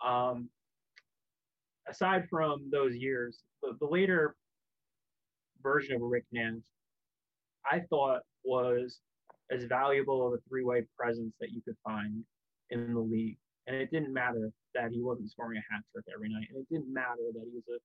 Um, 0.05 0.49
aside 1.89 2.25
from 2.29 2.69
those 2.71 2.95
years, 2.95 3.39
the, 3.63 3.77
the 3.81 3.87
later 3.87 4.35
version 5.63 5.97
of 5.97 6.03
Rick 6.03 6.25
Nash, 6.33 6.55
I 7.71 7.81
thought 7.91 8.21
was 8.45 8.99
as 9.51 9.65
valuable 9.65 10.27
of 10.27 10.35
a 10.35 10.39
three-way 10.49 10.85
presence 10.99 11.35
that 11.41 11.51
you 11.51 11.63
could 11.63 11.77
find 11.85 12.25
in 12.71 12.95
the 12.95 13.01
league. 13.01 13.39
And 13.67 13.77
it 13.77 13.91
didn't 13.91 14.13
matter 14.13 14.51
that 14.75 14.93
he 14.93 15.03
wasn't 15.03 15.31
scoring 15.31 15.59
a 15.59 15.73
hat 15.73 15.83
trick 15.93 16.05
every 16.13 16.29
night, 16.29 16.47
and 16.51 16.59
it 16.59 16.69
didn't 16.73 16.93
matter 16.93 17.33
that 17.33 17.43
he 17.45 17.51
was 17.55 17.65
a, 17.69 17.79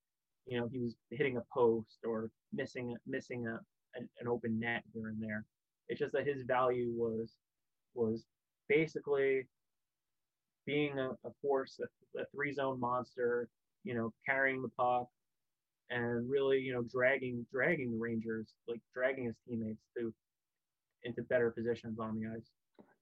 you 0.46 0.60
know, 0.60 0.68
he 0.72 0.80
was 0.80 0.96
hitting 1.10 1.38
a 1.38 1.44
post 1.54 2.00
or 2.06 2.30
missing 2.54 2.96
missing 3.08 3.48
a 3.48 3.60
an, 3.96 4.08
an 4.20 4.28
open 4.28 4.60
net 4.60 4.84
here 4.94 5.08
and 5.08 5.22
there. 5.22 5.46
It's 5.90 6.00
just 6.00 6.14
that 6.14 6.28
his 6.28 6.44
value 6.44 6.92
was 6.96 7.36
was 7.94 8.26
basically 8.70 9.48
being 10.66 10.98
a, 11.00 11.10
a 11.26 11.32
force, 11.42 11.80
a, 11.82 12.22
a 12.22 12.26
three 12.34 12.54
zone 12.54 12.80
monster, 12.80 13.50
you 13.84 13.96
know, 13.96 14.14
carrying 14.26 14.62
the 14.62 14.70
puck 14.78 15.08
and 15.90 16.30
really, 16.30 16.60
you 16.60 16.74
know, 16.74 16.84
dragging 16.84 17.46
dragging 17.52 17.92
the 17.92 17.98
Rangers, 17.98 18.54
like 18.68 18.82
dragging 18.94 19.26
his 19.26 19.36
teammates 19.48 19.82
to 19.98 20.14
into 21.04 21.24
better 21.24 21.52
positions 21.52 22.00
on 22.00 22.20
the 22.20 22.28
ice. 22.28 22.50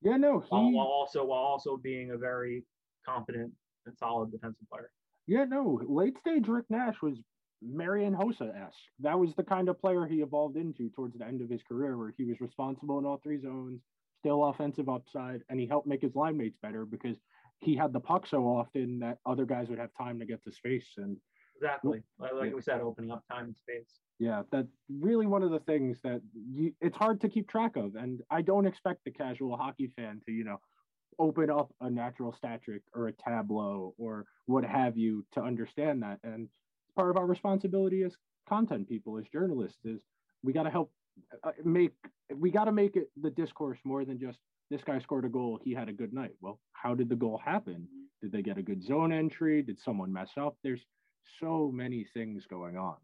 Yeah, 0.01 0.17
no, 0.17 0.39
he 0.39 0.47
while, 0.49 0.71
while 0.71 0.87
also 0.87 1.25
while 1.25 1.39
also 1.39 1.77
being 1.77 2.11
a 2.11 2.17
very 2.17 2.63
confident 3.05 3.51
and 3.85 3.97
solid 3.97 4.31
defensive 4.31 4.67
player. 4.71 4.91
Yeah, 5.27 5.45
no, 5.45 5.81
late 5.87 6.17
stage 6.19 6.47
Rick 6.47 6.65
Nash 6.69 7.01
was 7.01 7.17
Marian 7.61 8.15
Hossa 8.15 8.55
esque. 8.55 8.77
That 8.99 9.19
was 9.19 9.35
the 9.35 9.43
kind 9.43 9.67
of 9.69 9.79
player 9.79 10.05
he 10.05 10.21
evolved 10.21 10.55
into 10.55 10.89
towards 10.91 11.17
the 11.17 11.25
end 11.25 11.41
of 11.41 11.49
his 11.49 11.61
career, 11.63 11.97
where 11.97 12.13
he 12.17 12.23
was 12.25 12.39
responsible 12.39 12.97
in 12.99 13.05
all 13.05 13.19
three 13.21 13.39
zones, 13.39 13.81
still 14.19 14.45
offensive 14.45 14.89
upside, 14.89 15.41
and 15.49 15.59
he 15.59 15.67
helped 15.67 15.87
make 15.87 16.01
his 16.01 16.15
line 16.15 16.37
mates 16.37 16.57
better 16.61 16.85
because 16.85 17.17
he 17.59 17.75
had 17.75 17.91
the 17.91 17.99
puck 17.99 18.25
so 18.25 18.43
often 18.45 18.99
that 18.99 19.17
other 19.25 19.45
guys 19.45 19.67
would 19.69 19.79
have 19.79 19.89
time 19.97 20.19
to 20.19 20.25
get 20.25 20.43
to 20.45 20.51
space 20.51 20.87
and 20.97 21.17
exactly 21.61 22.01
like 22.19 22.31
yeah. 22.43 22.53
we 22.53 22.61
said 22.61 22.81
opening 22.81 23.11
up 23.11 23.23
time 23.29 23.45
and 23.45 23.55
space 23.55 23.99
yeah 24.19 24.43
that's 24.51 24.67
really 24.99 25.25
one 25.25 25.43
of 25.43 25.51
the 25.51 25.59
things 25.59 25.99
that 26.03 26.21
you, 26.33 26.71
it's 26.81 26.95
hard 26.95 27.19
to 27.19 27.27
keep 27.27 27.49
track 27.49 27.75
of 27.75 27.95
and 27.95 28.21
i 28.31 28.41
don't 28.41 28.65
expect 28.65 29.03
the 29.03 29.11
casual 29.11 29.57
hockey 29.57 29.91
fan 29.95 30.21
to 30.25 30.31
you 30.31 30.43
know 30.43 30.59
open 31.19 31.49
up 31.49 31.71
a 31.81 31.89
natural 31.89 32.33
stat 32.33 32.61
trick 32.63 32.81
or 32.95 33.07
a 33.07 33.11
tableau 33.11 33.93
or 33.97 34.25
what 34.45 34.63
have 34.63 34.97
you 34.97 35.25
to 35.33 35.41
understand 35.41 36.01
that. 36.01 36.17
And 36.23 36.43
it's 36.43 36.95
part 36.95 37.11
of 37.11 37.17
our 37.17 37.27
responsibility 37.27 38.03
as 38.03 38.13
content 38.47 38.87
people, 38.87 39.17
as 39.17 39.25
journalists, 39.31 39.85
is 39.85 39.99
we 40.43 40.53
got 40.53 40.63
to 40.63 40.69
help 40.69 40.91
uh, 41.43 41.51
make 41.65 41.91
we 42.33 42.49
got 42.49 42.65
to 42.65 42.71
make 42.71 42.95
it 42.95 43.09
the 43.21 43.29
discourse 43.29 43.77
more 43.83 44.05
than 44.05 44.17
just 44.17 44.39
this 44.69 44.81
guy 44.83 44.99
scored 44.99 45.25
a 45.25 45.29
goal, 45.29 45.59
he 45.63 45.73
had 45.73 45.89
a 45.89 45.93
good 45.93 46.13
night. 46.13 46.31
Well, 46.41 46.59
how 46.71 46.95
did 46.95 47.09
the 47.09 47.15
goal 47.15 47.41
happen? 47.43 47.87
Did 48.21 48.31
they 48.31 48.41
get 48.41 48.57
a 48.57 48.61
good 48.61 48.83
zone 48.83 49.11
entry? 49.11 49.61
Did 49.61 49.79
someone 49.79 50.13
mess 50.13 50.29
up? 50.37 50.55
There's 50.63 50.81
so 51.39 51.71
many 51.73 52.05
things 52.13 52.45
going 52.45 52.77
on. 52.77 52.95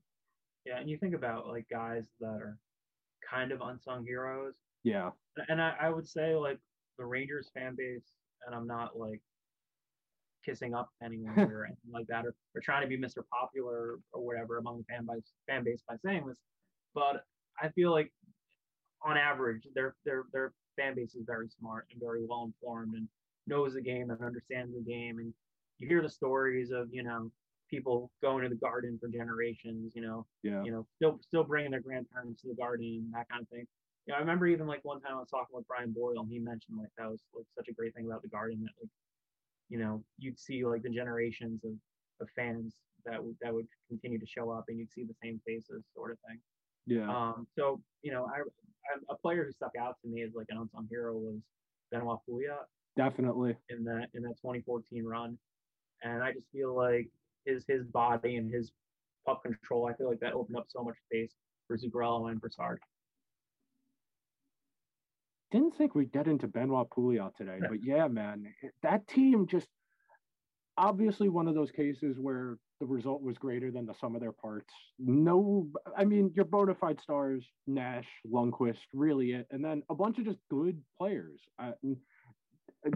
Yeah, 0.65 0.79
and 0.79 0.89
you 0.89 0.97
think 0.97 1.13
about 1.13 1.47
like 1.47 1.65
guys 1.69 2.05
that 2.19 2.27
are 2.27 2.57
kind 3.27 3.51
of 3.51 3.61
unsung 3.61 4.05
heroes. 4.05 4.53
Yeah. 4.83 5.11
And 5.49 5.61
I, 5.61 5.73
I 5.79 5.89
would 5.89 6.07
say 6.07 6.35
like 6.35 6.59
the 6.97 7.05
Rangers 7.05 7.49
fan 7.53 7.75
base, 7.77 8.13
and 8.45 8.55
I'm 8.55 8.67
not 8.67 8.97
like 8.97 9.21
kissing 10.45 10.73
up 10.73 10.89
anyone 11.03 11.37
or 11.51 11.65
anything 11.65 11.91
like 11.91 12.07
that, 12.07 12.25
or, 12.25 12.35
or 12.55 12.61
trying 12.61 12.83
to 12.83 12.87
be 12.87 12.97
Mr. 12.97 13.23
Popular 13.31 13.99
or 14.13 14.25
whatever 14.25 14.57
among 14.57 14.77
the 14.79 14.85
fan 14.85 15.05
base 15.05 15.31
fan 15.47 15.63
base 15.63 15.81
by 15.87 15.95
saying 16.05 16.25
this. 16.27 16.39
But 16.93 17.25
I 17.61 17.69
feel 17.69 17.91
like 17.91 18.11
on 19.03 19.17
average, 19.17 19.67
their 19.75 19.95
their 20.05 20.23
their 20.33 20.53
fan 20.77 20.95
base 20.95 21.15
is 21.15 21.23
very 21.25 21.47
smart 21.59 21.87
and 21.91 22.01
very 22.01 22.25
well 22.27 22.43
informed 22.43 22.95
and 22.95 23.07
knows 23.47 23.73
the 23.73 23.81
game 23.81 24.09
and 24.09 24.21
understands 24.21 24.73
the 24.73 24.81
game. 24.81 25.19
And 25.19 25.33
you 25.77 25.87
hear 25.87 26.01
the 26.01 26.09
stories 26.09 26.71
of 26.71 26.87
you 26.91 27.03
know 27.03 27.31
people 27.69 28.11
going 28.21 28.43
to 28.43 28.49
the 28.49 28.55
garden 28.55 28.97
for 28.99 29.07
generations. 29.07 29.93
You 29.95 30.01
know, 30.01 30.25
yeah. 30.43 30.63
you 30.63 30.71
know, 30.71 30.85
still 30.95 31.19
still 31.21 31.43
bringing 31.43 31.71
their 31.71 31.81
grandparents 31.81 32.41
to 32.41 32.49
the 32.49 32.55
garden, 32.55 33.09
that 33.13 33.29
kind 33.29 33.41
of 33.41 33.49
thing. 33.49 33.65
You 34.05 34.11
know, 34.11 34.17
I 34.17 34.19
remember 34.19 34.47
even 34.47 34.67
like 34.67 34.83
one 34.83 35.01
time 35.01 35.13
I 35.15 35.19
was 35.19 35.29
talking 35.29 35.55
with 35.55 35.67
Brian 35.67 35.91
Boyle, 35.91 36.19
and 36.19 36.29
he 36.29 36.39
mentioned 36.39 36.77
like 36.77 36.89
that 36.97 37.09
was 37.09 37.21
like 37.35 37.45
such 37.57 37.67
a 37.69 37.73
great 37.73 37.93
thing 37.95 38.05
about 38.05 38.21
the 38.21 38.29
garden 38.29 38.61
that 38.61 38.71
like, 38.81 38.91
you 39.69 39.79
know, 39.79 40.03
you'd 40.19 40.39
see 40.39 40.65
like 40.65 40.83
the 40.83 40.89
generations 40.89 41.61
of, 41.63 41.73
of 42.21 42.29
fans 42.35 42.75
that 43.05 43.23
would 43.23 43.35
that 43.41 43.53
would 43.53 43.67
continue 43.89 44.19
to 44.19 44.25
show 44.25 44.51
up, 44.51 44.65
and 44.67 44.77
you'd 44.77 44.91
see 44.91 45.03
the 45.03 45.15
same 45.23 45.41
faces, 45.45 45.83
sort 45.95 46.11
of 46.11 46.17
thing. 46.27 46.39
Yeah. 46.87 47.09
Um, 47.09 47.47
so 47.57 47.81
you 48.03 48.11
know, 48.11 48.25
I, 48.25 48.39
I 48.39 49.13
a 49.13 49.17
player 49.17 49.45
who 49.45 49.51
stuck 49.51 49.71
out 49.79 49.95
to 50.03 50.09
me 50.09 50.23
as 50.23 50.31
like 50.35 50.47
an 50.49 50.57
unsung 50.57 50.87
hero 50.89 51.15
was 51.15 51.39
Benoit 51.91 52.19
Pouliot 52.27 52.65
Definitely. 52.97 53.57
in 53.69 53.83
that 53.85 54.07
in 54.13 54.23
that 54.23 54.35
2014 54.41 55.03
run, 55.03 55.37
and 56.03 56.23
I 56.23 56.31
just 56.31 56.47
feel 56.51 56.75
like 56.75 57.09
his 57.45 57.65
his 57.67 57.85
body 57.85 58.35
and 58.35 58.53
his 58.53 58.71
puck 59.25 59.43
control, 59.43 59.87
I 59.87 59.93
feel 59.93 60.09
like 60.09 60.19
that 60.19 60.33
opened 60.33 60.57
up 60.57 60.65
so 60.69 60.83
much 60.83 60.95
space 61.05 61.33
for 61.67 61.77
Zuccarello 61.77 62.29
and 62.29 62.39
Brassard. 62.39 62.79
Didn't 65.51 65.75
think 65.75 65.95
we'd 65.95 66.11
get 66.11 66.27
into 66.27 66.47
Benoit 66.47 66.89
Pouliot 66.89 67.35
today, 67.35 67.59
but 67.61 67.83
yeah, 67.83 68.07
man, 68.07 68.45
that 68.83 69.07
team 69.07 69.47
just 69.47 69.67
obviously 70.77 71.29
one 71.29 71.47
of 71.47 71.55
those 71.55 71.71
cases 71.71 72.17
where 72.19 72.57
the 72.79 72.85
result 72.85 73.21
was 73.21 73.37
greater 73.37 73.71
than 73.71 73.85
the 73.85 73.93
sum 74.01 74.15
of 74.15 74.21
their 74.21 74.33
parts. 74.33 74.73
No, 74.99 75.67
I 75.97 76.03
mean, 76.03 76.31
your 76.35 76.45
bona 76.45 76.75
fide 76.75 76.99
stars, 76.99 77.45
Nash, 77.67 78.07
Lundqvist, 78.29 78.79
really 78.93 79.31
it. 79.31 79.47
And 79.51 79.63
then 79.63 79.83
a 79.89 79.95
bunch 79.95 80.19
of 80.19 80.25
just 80.25 80.39
good 80.49 80.81
players. 80.97 81.39
Uh, 81.57 81.71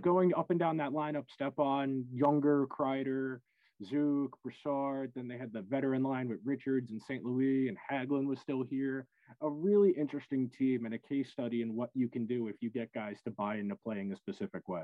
going 0.01 0.33
up 0.35 0.49
and 0.49 0.59
down 0.59 0.77
that 0.77 0.91
lineup, 0.91 1.25
Stepan, 1.29 2.05
Younger, 2.13 2.67
Kreider, 2.67 3.39
Zook, 3.83 4.37
Brassard. 4.43 5.11
Then 5.15 5.27
they 5.27 5.37
had 5.37 5.53
the 5.53 5.61
veteran 5.61 6.03
line 6.03 6.27
with 6.27 6.39
Richards 6.43 6.91
and 6.91 7.01
St. 7.01 7.23
Louis, 7.23 7.67
and 7.67 7.77
Hagelin 7.91 8.27
was 8.27 8.39
still 8.39 8.63
here. 8.63 9.07
A 9.41 9.49
really 9.49 9.91
interesting 9.91 10.49
team 10.49 10.85
and 10.85 10.93
a 10.93 10.97
case 10.97 11.29
study 11.31 11.61
in 11.61 11.75
what 11.75 11.89
you 11.93 12.09
can 12.09 12.25
do 12.25 12.47
if 12.47 12.55
you 12.61 12.69
get 12.69 12.91
guys 12.93 13.17
to 13.25 13.31
buy 13.31 13.57
into 13.57 13.75
playing 13.75 14.11
a 14.11 14.15
specific 14.15 14.67
way. 14.67 14.83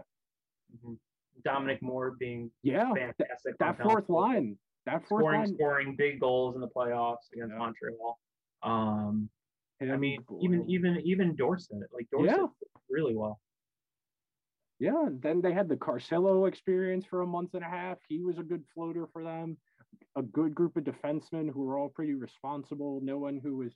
Mm-hmm. 0.75 0.93
Dominic 1.43 1.81
Moore 1.81 2.15
being 2.17 2.49
yeah 2.63 2.93
fantastic. 2.93 3.57
That 3.59 3.81
fourth 3.81 4.07
line, 4.07 4.57
that 4.85 5.05
fourth 5.07 5.23
scoring, 5.23 5.39
line, 5.41 5.55
scoring 5.55 5.95
big 5.97 6.19
goals 6.19 6.55
in 6.55 6.61
the 6.61 6.67
playoffs 6.67 7.27
against 7.33 7.51
yeah. 7.51 7.57
Montreal. 7.57 8.19
Um, 8.63 9.29
and 9.81 9.91
I 9.91 9.97
mean, 9.97 10.23
even 10.41 10.69
even 10.69 11.01
even 11.03 11.35
Dorsett, 11.35 11.77
like 11.91 12.07
Dorsett, 12.11 12.37
yeah. 12.37 12.45
really 12.89 13.15
well. 13.15 13.39
Yeah, 14.79 15.05
and 15.05 15.21
then 15.21 15.41
they 15.41 15.53
had 15.53 15.69
the 15.69 15.77
Carcillo 15.77 16.47
experience 16.47 17.05
for 17.05 17.21
a 17.21 17.27
month 17.27 17.53
and 17.53 17.63
a 17.63 17.69
half. 17.69 17.97
He 18.07 18.21
was 18.21 18.37
a 18.37 18.43
good 18.43 18.63
floater 18.73 19.07
for 19.13 19.23
them. 19.23 19.57
A 20.17 20.21
good 20.21 20.53
group 20.53 20.75
of 20.75 20.83
defensemen 20.83 21.49
who 21.49 21.63
were 21.63 21.77
all 21.77 21.89
pretty 21.89 22.13
responsible. 22.13 22.99
No 23.01 23.17
one 23.17 23.39
who 23.41 23.57
was 23.57 23.71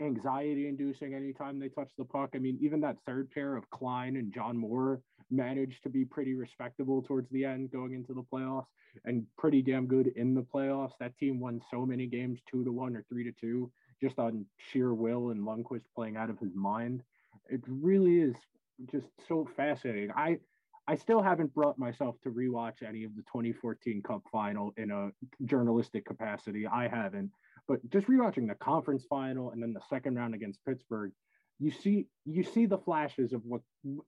anxiety 0.00 0.68
inducing 0.68 1.14
anytime 1.14 1.58
they 1.58 1.68
touched 1.68 1.96
the 1.98 2.04
puck. 2.04 2.30
I 2.34 2.38
mean, 2.38 2.58
even 2.60 2.80
that 2.80 2.96
third 3.06 3.30
pair 3.30 3.56
of 3.56 3.68
Klein 3.70 4.16
and 4.16 4.32
John 4.32 4.56
Moore 4.56 5.00
managed 5.30 5.82
to 5.82 5.88
be 5.88 6.04
pretty 6.04 6.34
respectable 6.34 7.02
towards 7.02 7.30
the 7.30 7.44
end 7.44 7.70
going 7.70 7.94
into 7.94 8.14
the 8.14 8.22
playoffs 8.22 8.66
and 9.04 9.24
pretty 9.38 9.62
damn 9.62 9.86
good 9.86 10.08
in 10.16 10.34
the 10.34 10.42
playoffs. 10.42 10.92
That 10.98 11.16
team 11.18 11.38
won 11.38 11.60
so 11.70 11.86
many 11.86 12.06
games 12.06 12.40
two 12.50 12.64
to 12.64 12.72
one 12.72 12.96
or 12.96 13.04
three 13.08 13.24
to 13.24 13.32
two 13.32 13.70
just 14.02 14.18
on 14.18 14.46
sheer 14.72 14.94
will 14.94 15.30
and 15.30 15.42
Lundqvist 15.42 15.84
playing 15.94 16.16
out 16.16 16.30
of 16.30 16.38
his 16.38 16.54
mind. 16.54 17.02
It 17.48 17.60
really 17.66 18.20
is 18.20 18.34
just 18.90 19.06
so 19.28 19.48
fascinating. 19.56 20.10
I 20.14 20.38
I 20.88 20.96
still 20.96 21.22
haven't 21.22 21.54
brought 21.54 21.78
myself 21.78 22.16
to 22.22 22.30
rewatch 22.30 22.82
any 22.86 23.04
of 23.04 23.14
the 23.14 23.22
2014 23.22 24.02
Cup 24.02 24.22
final 24.32 24.72
in 24.76 24.90
a 24.90 25.10
journalistic 25.44 26.04
capacity. 26.04 26.66
I 26.66 26.88
haven't, 26.88 27.30
but 27.68 27.78
just 27.90 28.08
rewatching 28.08 28.48
the 28.48 28.56
conference 28.56 29.04
final 29.08 29.52
and 29.52 29.62
then 29.62 29.72
the 29.72 29.82
second 29.88 30.16
round 30.16 30.34
against 30.34 30.64
Pittsburgh, 30.64 31.12
you 31.58 31.70
see 31.70 32.06
you 32.24 32.42
see 32.42 32.66
the 32.66 32.78
flashes 32.78 33.32
of 33.32 33.42
what 33.44 33.60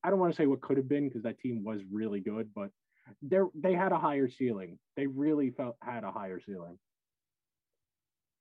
I 0.02 0.10
don't 0.10 0.18
want 0.18 0.32
to 0.32 0.36
say 0.36 0.46
what 0.46 0.62
could 0.62 0.76
have 0.76 0.88
been 0.88 1.08
because 1.08 1.22
that 1.22 1.38
team 1.38 1.62
was 1.64 1.80
really 1.90 2.20
good, 2.20 2.50
but 2.54 2.70
they 3.20 3.38
they 3.54 3.74
had 3.74 3.92
a 3.92 3.98
higher 3.98 4.28
ceiling. 4.28 4.78
They 4.96 5.06
really 5.06 5.50
felt 5.50 5.76
had 5.82 6.04
a 6.04 6.10
higher 6.10 6.40
ceiling. 6.40 6.78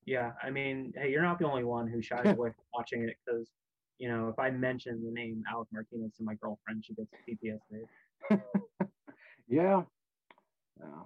Yeah, 0.06 0.32
I 0.42 0.50
mean, 0.50 0.94
hey, 0.96 1.12
you're 1.12 1.22
not 1.22 1.38
the 1.38 1.46
only 1.46 1.64
one 1.64 1.88
who 1.88 2.02
shies 2.02 2.26
away 2.26 2.50
from 2.50 2.64
watching 2.74 3.04
it 3.04 3.16
because 3.26 3.50
you 4.02 4.10
know, 4.10 4.30
if 4.30 4.39
I 4.39 4.49
mention 4.49 4.99
the 5.06 5.12
name 5.12 5.43
Alec 5.54 5.68
Martinez 5.72 6.16
to 6.18 6.24
my 6.24 6.34
girlfriend, 6.34 6.84
she 6.84 6.95
gets 6.95 7.12
PTSD. 7.30 8.39
yeah. 9.47 9.84
Yeah. 10.80 11.04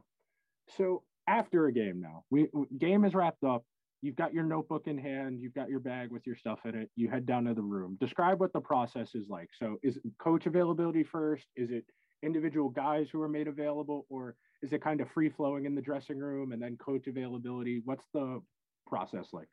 So 0.78 1.04
after 1.28 1.66
a 1.66 1.74
game 1.74 2.00
now, 2.00 2.24
we 2.30 2.48
game 2.78 3.04
is 3.04 3.14
wrapped 3.14 3.44
up. 3.44 3.66
You've 4.02 4.16
got 4.16 4.34
your 4.34 4.46
notebook 4.46 4.88
in 4.88 4.98
hand. 4.98 5.42
You've 5.42 5.54
got 5.54 5.68
your 5.68 5.82
bag 5.82 6.10
with 6.10 6.26
your 6.26 6.38
stuff 6.38 6.60
in 6.64 6.74
it. 6.74 6.90
You 6.96 7.10
head 7.10 7.26
down 7.26 7.44
to 7.46 7.54
the 7.54 7.62
room. 7.62 7.98
Describe 8.00 8.40
what 8.40 8.54
the 8.54 8.62
process 8.62 9.14
is 9.14 9.28
like. 9.28 9.50
So, 9.60 9.76
is 9.84 10.00
coach 10.18 10.46
availability 10.46 11.04
first? 11.04 11.48
Is 11.58 11.72
it 11.72 11.84
individual 12.24 12.70
guys 12.70 13.10
who 13.12 13.22
are 13.22 13.28
made 13.28 13.50
available, 13.50 14.06
or 14.08 14.38
is 14.62 14.72
it 14.72 14.82
kind 14.82 15.02
of 15.02 15.12
free 15.12 15.30
flowing 15.30 15.66
in 15.66 15.76
the 15.76 15.82
dressing 15.82 16.20
room 16.20 16.54
and 16.54 16.62
then 16.62 16.78
coach 16.78 17.08
availability? 17.08 17.82
What's 17.84 18.06
the 18.14 18.42
process 18.88 19.34
like? 19.34 19.50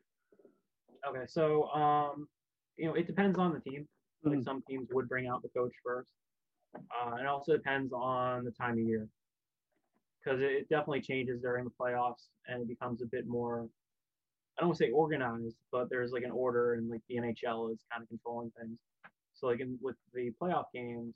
Okay, 1.05 1.25
so 1.27 1.69
um, 1.71 2.27
you 2.77 2.85
know, 2.85 2.93
it 2.93 3.07
depends 3.07 3.37
on 3.37 3.53
the 3.53 3.59
team. 3.59 3.87
Like 4.23 4.35
mm-hmm. 4.35 4.43
some 4.43 4.63
teams 4.69 4.87
would 4.91 5.09
bring 5.09 5.27
out 5.27 5.41
the 5.41 5.49
coach 5.49 5.73
first. 5.83 6.09
Uh, 6.75 7.15
it 7.15 7.25
also 7.27 7.53
depends 7.53 7.93
on 7.93 8.45
the 8.45 8.51
time 8.51 8.73
of 8.73 8.79
year 8.79 9.07
because 10.23 10.39
it 10.41 10.67
definitely 10.69 11.01
changes 11.01 11.41
during 11.41 11.65
the 11.65 11.71
playoffs 11.79 12.29
and 12.47 12.61
it 12.61 12.67
becomes 12.67 13.01
a 13.01 13.05
bit 13.05 13.27
more. 13.27 13.67
I 14.57 14.61
don't 14.61 14.69
want 14.69 14.77
to 14.77 14.85
say 14.85 14.91
organized, 14.91 15.57
but 15.71 15.89
there's 15.89 16.11
like 16.11 16.23
an 16.23 16.31
order 16.31 16.75
and 16.75 16.89
like 16.89 17.01
the 17.09 17.17
NHL 17.17 17.71
is 17.71 17.79
kind 17.91 18.01
of 18.01 18.07
controlling 18.07 18.51
things. 18.59 18.77
So 19.33 19.47
like 19.47 19.59
in, 19.59 19.77
with 19.81 19.95
the 20.13 20.31
playoff 20.41 20.65
games, 20.73 21.15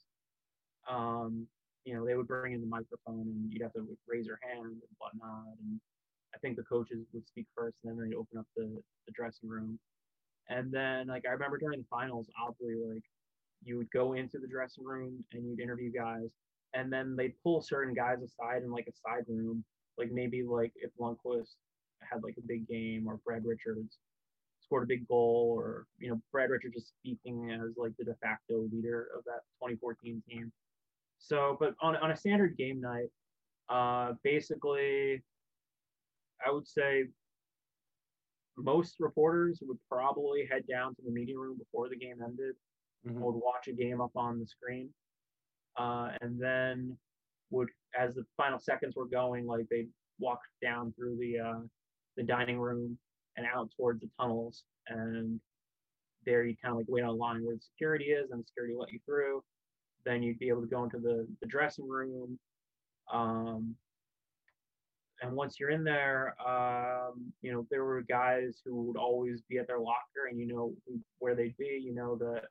um, 0.89 1.47
you 1.86 1.95
know, 1.95 2.05
they 2.05 2.16
would 2.16 2.28
bring 2.28 2.53
in 2.53 2.62
the 2.62 2.68
microphone 2.68 3.22
and 3.22 3.51
you'd 3.51 3.62
have 3.62 3.74
to 3.74 3.88
raise 4.08 4.26
your 4.26 4.39
hand 4.43 4.66
and 4.66 4.82
whatnot. 4.97 5.45
And 5.62 5.80
I 6.36 6.38
think 6.39 6.58
the 6.58 6.64
coaches 6.64 7.05
would 7.14 7.28
speak 7.28 7.47
first, 7.55 7.78
and 7.84 7.97
then 7.97 8.10
they'd 8.10 8.16
open 8.16 8.38
up 8.38 8.47
the, 8.55 8.82
the 9.05 9.12
dressing 9.14 9.49
room. 9.49 9.80
And 10.50 10.72
then 10.72 11.08
like 11.08 11.26
I 11.28 11.32
remember 11.32 11.58
during 11.58 11.80
the 11.80 11.86
finals, 11.89 12.30
oddly 12.41 12.76
like 12.76 13.04
you 13.64 13.78
would 13.78 13.91
go 13.91 14.14
into 14.14 14.39
the 14.39 14.48
dressing 14.48 14.86
room 14.86 15.24
and 15.34 15.45
you'd 15.45 15.60
interview 15.60 15.91
guys, 15.91 16.30
and 16.74 16.91
then 16.91 17.16
they'd 17.16 17.34
pull 17.43 17.62
certain 17.62 17.93
guys 17.93 18.22
aside 18.22 18.64
in 18.64 18.72
like 18.72 18.88
a 18.88 19.10
side 19.10 19.26
room, 19.28 19.64
like 19.98 20.12
maybe 20.12 20.43
like 20.43 20.72
if 20.76 20.91
Lundqvist 21.00 21.56
had 22.02 22.24
like 22.24 22.36
a 22.38 22.48
big 22.48 22.68
game 22.68 23.08
or 23.08 23.20
Brad 23.26 23.43
Richards 23.45 23.98
scored 24.62 24.84
a 24.84 24.88
big 24.88 25.08
goal 25.08 25.56
or 25.58 25.86
you 26.00 26.10
know 26.10 26.22
Brad 26.32 26.50
Richards 26.50 26.76
just 26.76 26.93
speaking 27.00 27.52
as 27.52 27.76
like 27.78 27.93
the 27.98 28.06
de 28.06 28.16
facto 28.16 28.68
leader 28.72 29.08
of 29.18 29.24
that 29.26 29.41
2014 29.62 30.22
team. 30.30 30.52
So, 31.20 31.58
but 31.60 31.74
on 31.82 31.95
on 31.98 32.12
a 32.12 32.18
standard 32.18 32.58
game 32.58 32.80
night, 32.80 33.10
uh, 33.70 34.14
basically, 34.24 35.24
I 36.45 36.52
would 36.52 36.68
say 36.68 37.06
most 38.58 38.95
reporters 38.99 39.60
would 39.62 39.78
probably 39.89 40.47
head 40.49 40.64
down 40.68 40.95
to 40.95 41.01
the 41.05 41.12
media 41.12 41.38
room 41.38 41.58
before 41.58 41.89
the 41.89 41.95
game 41.95 42.18
ended, 42.24 42.55
mm-hmm. 43.08 43.20
would 43.20 43.36
watch 43.36 43.68
a 43.68 43.74
game 43.74 44.01
up 44.01 44.12
on 44.16 44.39
the 44.39 44.47
screen, 44.47 44.89
uh, 45.78 46.10
and 46.22 46.41
then 46.41 46.97
would, 47.51 47.70
as 47.97 48.16
the 48.16 48.26
final 48.36 48.60
seconds 48.60 48.95
were 48.95 49.08
going, 49.08 49.45
like 49.45 49.66
they'd 49.70 49.89
walk 50.20 50.39
down 50.62 50.93
through 50.97 51.18
the 51.18 51.39
uh, 51.39 51.60
the 52.16 52.24
dining 52.24 52.60
room 52.60 52.97
and 53.36 53.45
out 53.45 53.70
towards 53.78 54.01
the 54.01 54.10
tunnels, 54.20 54.64
and 54.88 55.39
there 56.26 56.43
you'd 56.43 56.62
kind 56.62 56.74
of 56.74 56.78
like 56.78 56.88
wait 56.89 57.03
on 57.03 57.18
line 57.18 57.43
where 57.43 57.55
the 57.55 57.62
security 57.62 58.05
is, 58.05 58.32
and 58.32 58.41
the 58.41 58.47
security 58.47 58.74
let 58.78 58.91
you 58.91 58.99
through. 59.05 59.43
Then 60.05 60.24
you'd 60.24 60.39
be 60.39 60.49
able 60.49 60.62
to 60.62 60.68
go 60.68 60.84
into 60.84 60.99
the 60.99 61.28
the 61.41 61.47
dressing 61.47 61.88
room. 61.88 62.39
Um, 63.14 63.76
and 65.22 65.32
once 65.32 65.59
you're 65.59 65.72
in 65.72 65.84
there, 65.84 66.36
um, 66.45 67.32
you 67.41 67.51
know, 67.51 67.65
there 67.72 67.84
were 67.84 68.01
guys 68.01 68.61
who 68.63 68.84
would 68.84 68.97
always 68.97 69.41
be 69.49 69.57
at 69.57 69.68
their 69.68 69.80
locker 69.80 70.28
and 70.30 70.39
you 70.39 70.47
know 70.47 70.74
where 71.20 71.36
they'd 71.36 71.57
be, 71.57 71.82
you 71.84 71.93
know, 71.93 72.15
that, 72.18 72.43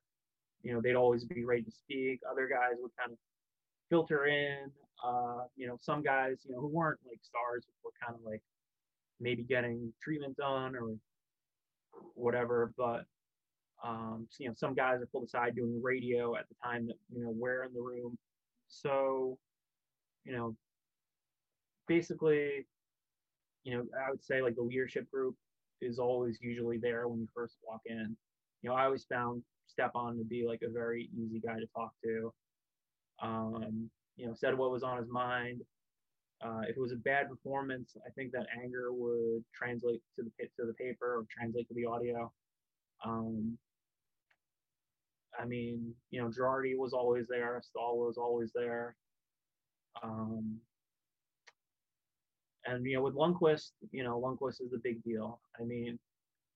you 0.63 0.73
know, 0.73 0.81
they'd 0.81 0.97
always 0.97 1.25
be 1.25 1.45
ready 1.45 1.63
to 1.63 1.71
speak. 1.71 2.21
Other 2.29 2.49
guys 2.49 2.75
would 2.81 2.91
kind 2.99 3.13
of 3.13 3.19
filter 3.89 4.27
in, 4.27 4.71
uh, 5.05 5.45
you 5.55 5.69
know, 5.69 5.79
some 5.81 6.03
guys, 6.03 6.41
you 6.45 6.55
know, 6.55 6.61
who 6.61 6.69
weren't 6.69 6.99
like 7.07 7.21
stars 7.23 7.67
were 7.85 7.93
kind 8.05 8.19
of 8.19 8.25
like 8.29 8.43
maybe 9.21 9.45
getting 9.45 9.93
treatment 10.03 10.37
done 10.37 10.75
or 10.75 10.97
whatever, 12.15 12.73
but, 12.77 13.05
um, 13.85 14.27
you 14.39 14.49
know, 14.49 14.55
some 14.57 14.75
guys 14.75 15.01
are 15.01 15.07
pulled 15.07 15.25
aside 15.25 15.55
doing 15.55 15.81
radio 15.81 16.35
at 16.35 16.49
the 16.49 16.55
time 16.63 16.87
that, 16.87 16.97
you 17.15 17.23
know, 17.23 17.31
we're 17.31 17.63
in 17.65 17.73
the 17.73 17.81
room. 17.81 18.19
So, 18.69 19.39
you 20.25 20.33
know, 20.33 20.57
basically, 21.87 22.67
you 23.65 23.77
know, 23.77 23.85
I 24.07 24.11
would 24.11 24.25
say 24.25 24.43
like 24.43 24.57
the 24.57 24.63
leadership 24.63 25.11
group 25.11 25.35
is 25.81 25.99
always 25.99 26.39
usually 26.41 26.79
there 26.79 27.09
when 27.09 27.21
you 27.21 27.29
first 27.35 27.57
walk 27.67 27.81
in. 27.87 28.17
You 28.63 28.71
know, 28.71 28.77
I 28.77 28.85
always 28.85 29.05
found 29.05 29.43
Stepan 29.67 30.19
to 30.19 30.25
be 30.25 30.47
like 30.47 30.63
a 30.63 30.71
very 30.71 31.11
easy 31.17 31.41
guy 31.41 31.59
to 31.59 31.67
talk 31.75 31.93
to. 32.05 32.33
Um, 33.23 33.91
you 34.17 34.27
know, 34.27 34.35
said 34.35 34.57
what 34.57 34.71
was 34.71 34.83
on 34.83 34.99
his 34.99 35.09
mind. 35.09 35.61
Uh, 36.45 36.61
if 36.69 36.77
it 36.77 36.81
was 36.81 36.93
a 36.93 36.97
bad 36.97 37.29
performance, 37.31 37.97
I 38.07 38.11
think 38.11 38.33
that 38.33 38.47
anger 38.63 38.93
would 38.93 39.43
translate 39.55 40.03
to 40.17 40.25
the 40.25 40.31
to 40.61 40.67
the 40.67 40.75
paper 40.75 41.17
or 41.17 41.25
translate 41.31 41.67
to 41.69 41.75
the 41.75 41.87
audio. 41.87 42.31
Um, 43.05 43.57
I 45.39 45.45
mean, 45.45 45.95
you 46.11 46.21
know, 46.21 46.29
Girardi 46.29 46.77
was 46.77 46.93
always 46.93 47.27
there. 47.29 47.61
Staal 47.63 47.99
was 47.99 48.17
always 48.17 48.53
there. 48.55 48.97
Um, 50.03 50.59
and 52.67 52.85
you 52.85 52.97
know, 52.97 53.03
with 53.03 53.15
Lundqvist, 53.15 53.71
you 53.93 54.05
know, 54.05 54.21
Lundqvist 54.21 54.61
is 54.61 54.73
a 54.75 54.79
big 54.83 55.03
deal. 55.03 55.41
I 55.61 55.65
mean, 55.65 55.99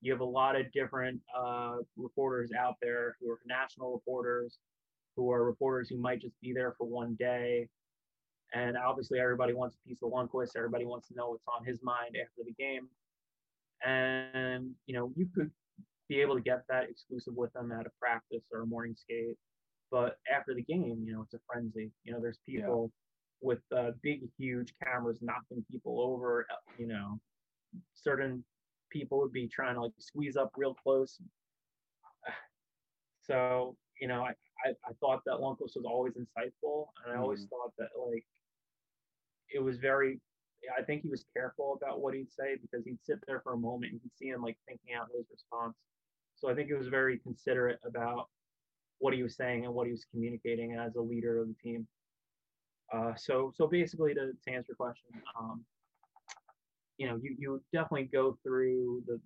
you 0.00 0.12
have 0.12 0.20
a 0.20 0.24
lot 0.24 0.56
of 0.58 0.70
different 0.72 1.20
uh, 1.36 1.76
reporters 1.96 2.50
out 2.58 2.76
there 2.80 3.16
who 3.20 3.30
are 3.30 3.38
national 3.46 3.92
reporters, 3.92 4.58
who 5.16 5.30
are 5.30 5.44
reporters 5.44 5.88
who 5.88 5.98
might 5.98 6.20
just 6.20 6.34
be 6.40 6.52
there 6.52 6.74
for 6.78 6.86
one 6.86 7.16
day. 7.18 7.68
And 8.52 8.76
obviously, 8.76 9.20
everybody 9.20 9.52
wants 9.52 9.76
a 9.76 9.88
piece 9.88 9.98
of 10.02 10.10
Lundqvist. 10.10 10.56
Everybody 10.56 10.84
wants 10.84 11.08
to 11.08 11.14
know 11.14 11.30
what's 11.30 11.44
on 11.46 11.64
his 11.64 11.78
mind 11.82 12.16
after 12.20 12.42
the 12.44 12.52
game. 12.52 12.88
And 13.84 14.72
you 14.86 14.94
know, 14.94 15.12
you 15.16 15.28
could 15.34 15.50
be 16.08 16.20
able 16.20 16.34
to 16.34 16.40
get 16.40 16.62
that 16.68 16.90
exclusive 16.90 17.34
with 17.36 17.52
them 17.52 17.70
at 17.72 17.86
a 17.86 17.90
practice 18.00 18.42
or 18.52 18.62
a 18.62 18.66
morning 18.66 18.96
skate. 18.96 19.36
But 19.90 20.18
after 20.32 20.54
the 20.54 20.62
game, 20.62 21.02
you 21.04 21.12
know, 21.12 21.22
it's 21.22 21.34
a 21.34 21.38
frenzy. 21.46 21.90
You 22.04 22.12
know, 22.12 22.20
there's 22.20 22.38
people 22.46 22.90
with 23.40 23.60
uh, 23.76 23.90
big, 24.02 24.22
huge 24.38 24.74
cameras 24.82 25.18
knocking 25.22 25.64
people 25.70 26.00
over. 26.00 26.46
Uh, 26.50 26.54
you 26.78 26.86
know, 26.86 27.18
certain 27.94 28.44
people 28.90 29.18
would 29.20 29.32
be 29.32 29.48
trying 29.48 29.74
to 29.74 29.82
like 29.82 29.92
squeeze 29.98 30.36
up 30.36 30.50
real 30.56 30.74
close. 30.74 31.18
So, 33.22 33.76
you 34.00 34.08
know, 34.08 34.22
I, 34.22 34.32
I, 34.66 34.70
I 34.84 34.92
thought 34.98 35.20
that 35.26 35.34
Lundqvist 35.34 35.76
was 35.76 35.84
always 35.86 36.14
insightful, 36.14 36.86
and 37.04 37.14
I 37.14 37.20
always 37.20 37.44
mm. 37.44 37.50
thought 37.50 37.72
that 37.78 37.88
like 37.96 38.24
it 39.54 39.62
was 39.62 39.78
very. 39.78 40.20
I 40.76 40.82
think 40.82 41.02
he 41.02 41.08
was 41.08 41.24
careful 41.34 41.78
about 41.80 42.00
what 42.00 42.14
he'd 42.14 42.30
say 42.30 42.56
because 42.60 42.84
he'd 42.84 42.98
sit 43.02 43.18
there 43.26 43.40
for 43.40 43.54
a 43.54 43.56
moment 43.56 43.92
and 43.92 43.94
you 43.94 44.00
could 44.00 44.18
see 44.18 44.28
him 44.28 44.42
like 44.42 44.58
thinking 44.68 44.94
out 44.94 45.08
his 45.16 45.24
response. 45.30 45.74
So 46.36 46.50
I 46.50 46.54
think 46.54 46.68
he 46.68 46.74
was 46.74 46.88
very 46.88 47.18
considerate 47.18 47.78
about 47.86 48.28
what 48.98 49.14
he 49.14 49.22
was 49.22 49.36
saying 49.36 49.64
and 49.64 49.72
what 49.72 49.86
he 49.86 49.92
was 49.92 50.04
communicating 50.10 50.74
as 50.74 50.96
a 50.96 51.00
leader 51.00 51.40
of 51.40 51.48
the 51.48 51.54
team. 51.62 51.86
Uh, 52.92 53.14
so 53.16 53.52
so 53.54 53.66
basically, 53.66 54.14
to, 54.14 54.32
to 54.44 54.52
answer 54.52 54.66
your 54.70 54.76
question, 54.76 55.10
um, 55.38 55.64
you 56.98 57.06
know, 57.06 57.18
you 57.22 57.36
you 57.38 57.62
definitely 57.72 58.08
go 58.12 58.36
through 58.42 59.02
the, 59.06 59.20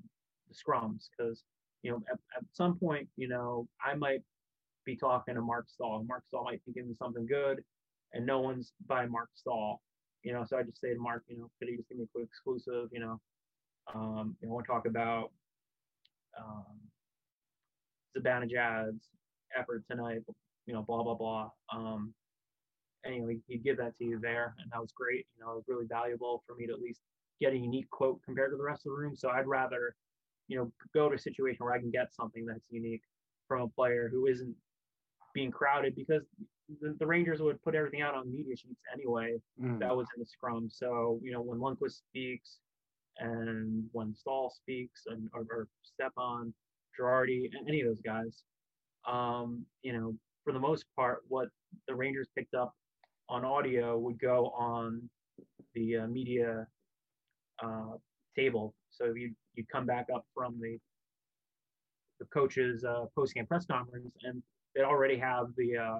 the 0.48 0.54
scrums 0.54 1.08
because 1.16 1.42
you 1.82 1.90
know 1.90 2.02
at, 2.10 2.18
at 2.36 2.44
some 2.52 2.78
point, 2.78 3.08
you 3.16 3.28
know, 3.28 3.66
I 3.84 3.94
might 3.94 4.20
be 4.84 4.96
talking 4.96 5.34
to 5.34 5.40
Marc 5.42 5.68
Staal. 5.68 6.04
Marc 6.06 6.24
Staal 6.28 6.44
might 6.44 6.64
be 6.66 6.72
giving 6.72 6.90
me 6.90 6.94
something 6.94 7.26
good, 7.26 7.62
and 8.12 8.26
no 8.26 8.40
one's 8.40 8.72
by 8.86 9.06
Marc 9.06 9.30
Staal. 9.34 9.80
You 10.22 10.32
know, 10.32 10.44
so 10.46 10.58
I 10.58 10.62
just 10.62 10.80
say 10.80 10.94
to 10.94 11.00
Marc, 11.00 11.22
you 11.28 11.38
know, 11.38 11.50
could 11.58 11.68
you 11.68 11.76
just 11.76 11.88
give 11.88 11.98
me 11.98 12.04
a 12.04 12.08
quick 12.14 12.26
exclusive? 12.26 12.88
You 12.92 13.00
know, 13.00 13.20
um, 13.94 14.36
you 14.40 14.48
know, 14.48 14.54
want 14.54 14.66
to 14.66 14.72
talk 14.72 14.86
about 14.86 15.32
um, 16.38 16.78
Zibanejad's 18.16 19.08
effort 19.58 19.84
tonight. 19.90 20.20
You 20.66 20.74
know, 20.74 20.82
blah 20.82 21.02
blah 21.02 21.14
blah. 21.14 21.50
Um, 21.72 22.14
anyway, 23.06 23.38
he'd 23.46 23.64
give 23.64 23.76
that 23.78 23.96
to 23.98 24.04
you 24.04 24.18
there, 24.20 24.54
and 24.60 24.70
that 24.72 24.80
was 24.80 24.92
great. 24.92 25.26
You 25.36 25.44
know, 25.44 25.52
it 25.52 25.56
was 25.56 25.64
really 25.68 25.86
valuable 25.86 26.42
for 26.46 26.54
me 26.54 26.66
to 26.66 26.72
at 26.72 26.80
least 26.80 27.00
get 27.40 27.52
a 27.52 27.56
unique 27.56 27.90
quote 27.90 28.20
compared 28.24 28.52
to 28.52 28.56
the 28.56 28.62
rest 28.62 28.86
of 28.86 28.92
the 28.92 28.96
room. 28.96 29.16
So 29.16 29.30
I'd 29.30 29.46
rather, 29.46 29.94
you 30.48 30.56
know, 30.56 30.72
go 30.94 31.08
to 31.08 31.14
a 31.14 31.18
situation 31.18 31.64
where 31.64 31.74
I 31.74 31.78
can 31.78 31.90
get 31.90 32.14
something 32.14 32.44
that's 32.46 32.64
unique 32.70 33.02
from 33.48 33.62
a 33.62 33.68
player 33.68 34.08
who 34.10 34.26
isn't 34.26 34.54
being 35.34 35.50
crowded 35.50 35.94
because 35.96 36.22
the, 36.80 36.96
the 36.98 37.06
Rangers 37.06 37.42
would 37.42 37.62
put 37.62 37.74
everything 37.74 38.02
out 38.02 38.14
on 38.14 38.30
media 38.30 38.56
sheets 38.56 38.80
anyway. 38.92 39.36
Mm. 39.60 39.80
That 39.80 39.94
was 39.94 40.06
in 40.16 40.20
the 40.20 40.26
scrum. 40.26 40.68
So 40.70 41.20
you 41.22 41.32
know, 41.32 41.42
when 41.42 41.58
Lundqvist 41.58 41.98
speaks 42.08 42.58
and 43.18 43.84
when 43.92 44.14
Staal 44.14 44.50
speaks 44.50 45.02
and 45.06 45.28
or, 45.34 45.46
or 45.50 45.68
Stepan, 45.82 46.54
Girardi, 46.98 47.50
and 47.52 47.68
any 47.68 47.80
of 47.80 47.88
those 47.88 48.00
guys, 48.00 48.42
um, 49.06 49.64
you 49.82 49.92
know, 49.92 50.14
for 50.44 50.52
the 50.52 50.58
most 50.58 50.84
part, 50.96 51.22
what 51.28 51.48
the 51.88 51.94
Rangers 51.94 52.28
picked 52.36 52.54
up 52.54 52.74
on 53.28 53.44
audio 53.44 53.98
would 53.98 54.18
go 54.18 54.52
on 54.56 55.08
the 55.74 55.98
uh, 55.98 56.06
media 56.06 56.66
uh, 57.62 57.96
table. 58.36 58.74
So 58.90 59.14
you 59.14 59.32
you 59.54 59.64
come 59.70 59.86
back 59.86 60.06
up 60.14 60.24
from 60.34 60.58
the 60.60 60.78
the 62.20 62.26
coach's 62.26 62.84
uh, 62.84 63.06
post 63.14 63.34
game 63.34 63.46
press 63.46 63.66
conference, 63.66 64.14
and 64.22 64.42
they 64.74 64.82
already 64.82 65.18
have 65.18 65.48
the 65.56 65.76
uh, 65.76 65.98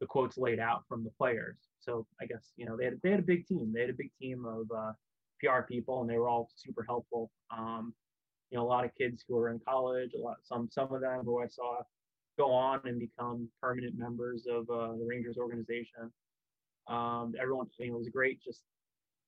the 0.00 0.06
quotes 0.06 0.38
laid 0.38 0.60
out 0.60 0.84
from 0.88 1.04
the 1.04 1.10
players. 1.18 1.56
So 1.80 2.06
I 2.20 2.26
guess 2.26 2.52
you 2.56 2.66
know 2.66 2.76
they 2.76 2.84
had 2.84 2.94
they 3.02 3.10
had 3.10 3.20
a 3.20 3.24
big 3.24 3.46
team. 3.46 3.72
They 3.74 3.82
had 3.82 3.90
a 3.90 3.94
big 3.94 4.10
team 4.20 4.44
of 4.44 4.66
uh, 4.76 4.92
PR 5.40 5.62
people, 5.62 6.00
and 6.00 6.10
they 6.10 6.18
were 6.18 6.28
all 6.28 6.50
super 6.56 6.84
helpful. 6.86 7.30
Um, 7.56 7.94
you 8.50 8.58
know, 8.58 8.64
a 8.64 8.68
lot 8.68 8.84
of 8.84 8.94
kids 8.96 9.24
who 9.28 9.36
were 9.36 9.50
in 9.50 9.60
college, 9.66 10.10
a 10.16 10.20
lot 10.20 10.36
some 10.42 10.68
some 10.70 10.92
of 10.92 11.00
them 11.00 11.24
who 11.24 11.42
I 11.42 11.46
saw 11.48 11.76
go 12.38 12.52
on 12.52 12.80
and 12.84 13.00
become 13.00 13.48
permanent 13.60 13.98
members 13.98 14.46
of 14.48 14.62
uh, 14.70 14.92
the 14.92 15.04
Rangers 15.06 15.36
organization. 15.38 16.12
Um, 16.88 17.34
everyone, 17.40 17.66
you 17.78 17.90
know, 17.90 17.98
was 17.98 18.08
great, 18.08 18.42
just 18.42 18.62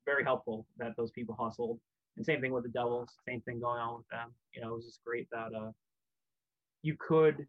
very 0.07 0.25
helpful 0.25 0.67
that 0.79 0.93
those 0.97 1.11
people 1.11 1.37
hustled. 1.39 1.79
And 2.17 2.25
same 2.25 2.41
thing 2.41 2.53
with 2.53 2.65
the 2.65 2.71
Devils, 2.71 3.11
same 3.29 3.41
thing 3.43 3.61
going 3.61 3.81
on 3.81 3.99
with 3.99 4.09
them. 4.09 4.35
You 4.55 4.63
know, 4.63 4.73
it 4.73 4.77
was 4.77 4.87
just 4.87 5.05
great 5.05 5.29
that 5.31 5.55
uh, 5.57 5.71
you 6.83 6.97
could, 6.99 7.47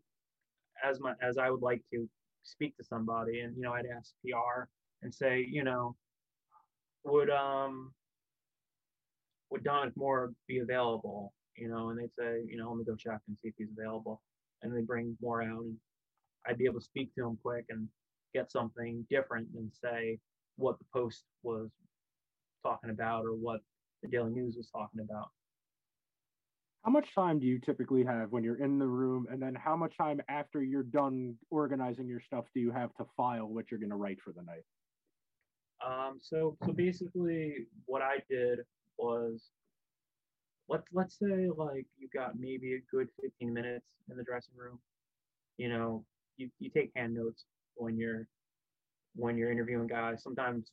as 0.83 0.99
much 0.99 1.17
as 1.21 1.37
I 1.37 1.49
would 1.49 1.61
like 1.61 1.81
to, 1.93 2.07
speak 2.43 2.75
to 2.77 2.83
somebody, 2.83 3.41
and 3.41 3.55
you 3.55 3.61
know, 3.61 3.73
I'd 3.73 3.85
ask 3.85 4.13
PR 4.23 4.63
and 5.03 5.13
say, 5.13 5.45
you 5.47 5.63
know, 5.63 5.95
would 7.03 7.29
um 7.29 7.93
would 9.49 9.63
Dominic 9.63 9.95
Moore 9.95 10.31
be 10.47 10.59
available? 10.59 11.33
You 11.55 11.69
know, 11.69 11.89
and 11.89 11.99
they'd 11.99 12.15
say, 12.17 12.41
you 12.47 12.57
know, 12.57 12.69
let 12.69 12.77
me 12.77 12.85
go 12.85 12.95
check 12.95 13.19
and 13.27 13.37
see 13.41 13.49
if 13.49 13.55
he's 13.57 13.71
available. 13.77 14.21
And 14.63 14.75
they 14.75 14.81
bring 14.81 15.17
Moore 15.21 15.43
out, 15.43 15.61
and 15.61 15.75
I'd 16.47 16.57
be 16.57 16.65
able 16.65 16.79
to 16.79 16.85
speak 16.85 17.13
to 17.15 17.27
him 17.27 17.37
quick 17.41 17.65
and 17.69 17.87
get 18.33 18.51
something 18.51 19.05
different 19.09 19.53
than 19.53 19.71
say 19.71 20.19
what 20.57 20.77
the 20.79 20.85
post 20.93 21.23
was 21.43 21.69
talking 22.63 22.89
about 22.89 23.25
or 23.25 23.33
what 23.33 23.61
the 24.01 24.09
Daily 24.09 24.31
News 24.31 24.55
was 24.57 24.69
talking 24.69 25.01
about. 25.01 25.29
How 26.83 26.91
much 26.91 27.13
time 27.13 27.39
do 27.39 27.45
you 27.45 27.59
typically 27.59 28.03
have 28.03 28.31
when 28.31 28.43
you're 28.43 28.61
in 28.61 28.79
the 28.79 28.87
room, 28.87 29.27
and 29.31 29.39
then 29.39 29.53
how 29.53 29.75
much 29.75 29.95
time 29.97 30.19
after 30.29 30.63
you're 30.63 30.81
done 30.81 31.35
organizing 31.51 32.07
your 32.07 32.19
stuff 32.19 32.45
do 32.55 32.59
you 32.59 32.71
have 32.71 32.93
to 32.95 33.05
file 33.15 33.47
what 33.47 33.65
you're 33.69 33.79
going 33.79 33.91
to 33.91 33.95
write 33.95 34.17
for 34.23 34.33
the 34.33 34.41
night? 34.41 34.63
Um, 35.85 36.17
so, 36.19 36.57
so 36.65 36.71
basically, 36.71 37.67
what 37.85 38.01
I 38.01 38.17
did 38.29 38.59
was 38.97 39.49
let's 40.69 40.85
let's 40.91 41.19
say 41.19 41.49
like 41.55 41.85
you 41.99 42.07
got 42.13 42.39
maybe 42.39 42.75
a 42.75 42.95
good 42.95 43.09
15 43.21 43.53
minutes 43.53 43.85
in 44.09 44.17
the 44.17 44.23
dressing 44.23 44.55
room. 44.55 44.79
You 45.57 45.69
know, 45.69 46.03
you, 46.37 46.49
you 46.59 46.71
take 46.71 46.91
hand 46.95 47.13
notes 47.13 47.45
when 47.75 47.97
you're 47.97 48.27
when 49.15 49.37
you're 49.37 49.51
interviewing 49.51 49.87
guys. 49.87 50.23
Sometimes 50.23 50.71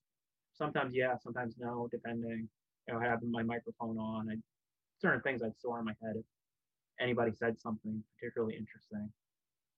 sometimes 0.54 0.94
yeah, 0.94 1.16
sometimes 1.22 1.54
no, 1.58 1.88
depending. 1.90 2.48
You 2.86 2.94
know, 2.94 3.00
I 3.00 3.04
have 3.04 3.20
my 3.22 3.42
microphone 3.42 3.98
on. 3.98 4.28
I, 4.30 4.36
certain 5.00 5.20
things 5.20 5.42
I'd 5.42 5.56
store 5.58 5.78
in 5.78 5.84
my 5.84 5.94
head 6.02 6.14
if 6.16 6.24
anybody 7.00 7.32
said 7.34 7.58
something 7.60 8.02
particularly 8.18 8.56
interesting. 8.56 9.10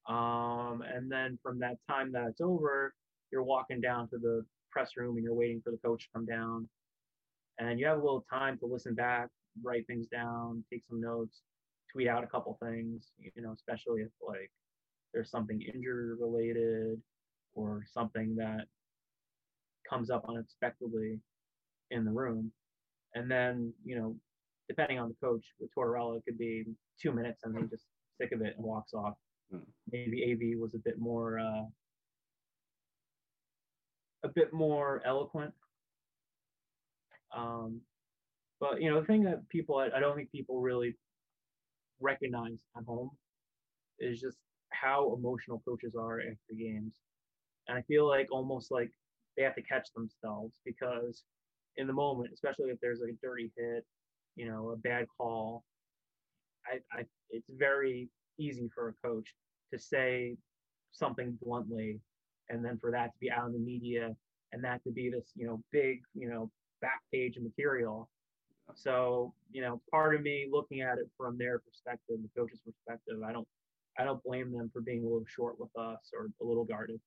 Um, 0.08 0.82
and 0.82 1.10
then 1.10 1.38
from 1.42 1.58
that 1.60 1.76
time 1.88 2.12
that 2.12 2.28
it's 2.28 2.40
over, 2.40 2.94
you're 3.30 3.42
walking 3.42 3.80
down 3.80 4.08
to 4.10 4.18
the 4.18 4.44
press 4.70 4.92
room 4.96 5.16
and 5.16 5.24
you're 5.24 5.34
waiting 5.34 5.60
for 5.62 5.70
the 5.70 5.78
coach 5.78 6.04
to 6.04 6.08
come 6.14 6.26
down. 6.26 6.68
And 7.58 7.78
you 7.78 7.86
have 7.86 7.98
a 7.98 8.00
little 8.00 8.24
time 8.32 8.58
to 8.58 8.66
listen 8.66 8.94
back, 8.94 9.28
write 9.62 9.86
things 9.86 10.06
down, 10.06 10.64
take 10.72 10.82
some 10.88 11.00
notes, 11.00 11.42
tweet 11.92 12.08
out 12.08 12.24
a 12.24 12.26
couple 12.26 12.58
things, 12.62 13.12
you 13.18 13.42
know, 13.42 13.52
especially 13.52 14.02
if 14.02 14.08
like 14.26 14.50
there's 15.12 15.30
something 15.30 15.60
injury 15.62 16.14
related 16.18 17.00
or 17.54 17.84
something 17.92 18.36
that 18.36 18.66
comes 19.88 20.10
up 20.10 20.24
unexpectedly 20.28 21.18
in 21.90 22.04
the 22.04 22.10
room. 22.10 22.52
and 23.14 23.30
then 23.30 23.72
you 23.84 23.96
know, 23.96 24.16
depending 24.68 24.98
on 24.98 25.08
the 25.08 25.26
coach, 25.26 25.44
with 25.58 25.70
Tortorella, 25.76 26.18
it 26.18 26.24
could 26.24 26.38
be 26.38 26.64
two 27.00 27.12
minutes 27.12 27.40
and 27.44 27.54
then 27.54 27.68
just 27.68 27.86
sick 28.20 28.32
of 28.32 28.40
it 28.42 28.54
and 28.56 28.64
walks 28.64 28.94
off. 28.94 29.14
Hmm. 29.50 29.58
Maybe 29.90 30.32
AV 30.32 30.60
was 30.60 30.74
a 30.74 30.78
bit 30.78 30.98
more 30.98 31.40
uh, 31.40 31.64
a 34.22 34.28
bit 34.28 34.52
more 34.52 35.02
eloquent. 35.04 35.52
Um, 37.36 37.80
but 38.60 38.80
you 38.80 38.90
know, 38.90 39.00
the 39.00 39.06
thing 39.06 39.24
that 39.24 39.48
people 39.48 39.76
I, 39.78 39.88
I 39.96 40.00
don't 40.00 40.16
think 40.16 40.30
people 40.30 40.60
really 40.60 40.94
recognize 42.00 42.58
at 42.76 42.84
home 42.84 43.10
is 43.98 44.20
just 44.20 44.38
how 44.70 45.14
emotional 45.14 45.62
coaches 45.64 45.94
are 45.98 46.20
after 46.20 46.54
games. 46.58 46.94
And 47.68 47.78
I 47.78 47.82
feel 47.82 48.08
like 48.08 48.28
almost 48.30 48.70
like 48.70 48.90
they 49.36 49.42
have 49.42 49.54
to 49.54 49.62
catch 49.62 49.88
themselves 49.94 50.54
because 50.64 51.22
in 51.76 51.86
the 51.86 51.92
moment, 51.92 52.30
especially 52.32 52.70
if 52.70 52.78
there's 52.80 53.00
like 53.00 53.10
a 53.10 53.26
dirty 53.26 53.50
hit, 53.56 53.84
you 54.36 54.46
know, 54.46 54.70
a 54.70 54.76
bad 54.76 55.06
call, 55.16 55.64
I, 56.66 56.78
I 56.98 57.04
it's 57.30 57.48
very 57.50 58.08
easy 58.38 58.68
for 58.74 58.88
a 58.88 59.06
coach 59.06 59.34
to 59.72 59.78
say 59.78 60.36
something 60.92 61.38
bluntly 61.42 62.00
and 62.48 62.64
then 62.64 62.78
for 62.80 62.90
that 62.90 63.06
to 63.06 63.18
be 63.20 63.30
out 63.30 63.46
in 63.46 63.52
the 63.52 63.58
media 63.58 64.10
and 64.52 64.64
that 64.64 64.82
to 64.84 64.90
be 64.90 65.10
this, 65.10 65.30
you 65.36 65.46
know, 65.46 65.62
big, 65.70 66.00
you 66.14 66.28
know, 66.28 66.50
back 66.80 67.00
page 67.12 67.38
material. 67.40 68.08
So, 68.74 69.32
you 69.52 69.62
know, 69.62 69.80
part 69.90 70.14
of 70.14 70.22
me 70.22 70.48
looking 70.50 70.80
at 70.80 70.98
it 70.98 71.08
from 71.16 71.38
their 71.38 71.60
perspective, 71.60 72.18
the 72.22 72.40
coach's 72.40 72.60
perspective, 72.64 73.16
I 73.24 73.32
don't 73.32 73.48
I 73.98 74.04
don't 74.04 74.22
blame 74.22 74.52
them 74.52 74.70
for 74.72 74.80
being 74.80 75.00
a 75.00 75.08
little 75.08 75.26
short 75.26 75.58
with 75.58 75.70
us 75.76 76.10
or 76.16 76.28
a 76.40 76.44
little 76.44 76.64
guarded. 76.64 77.00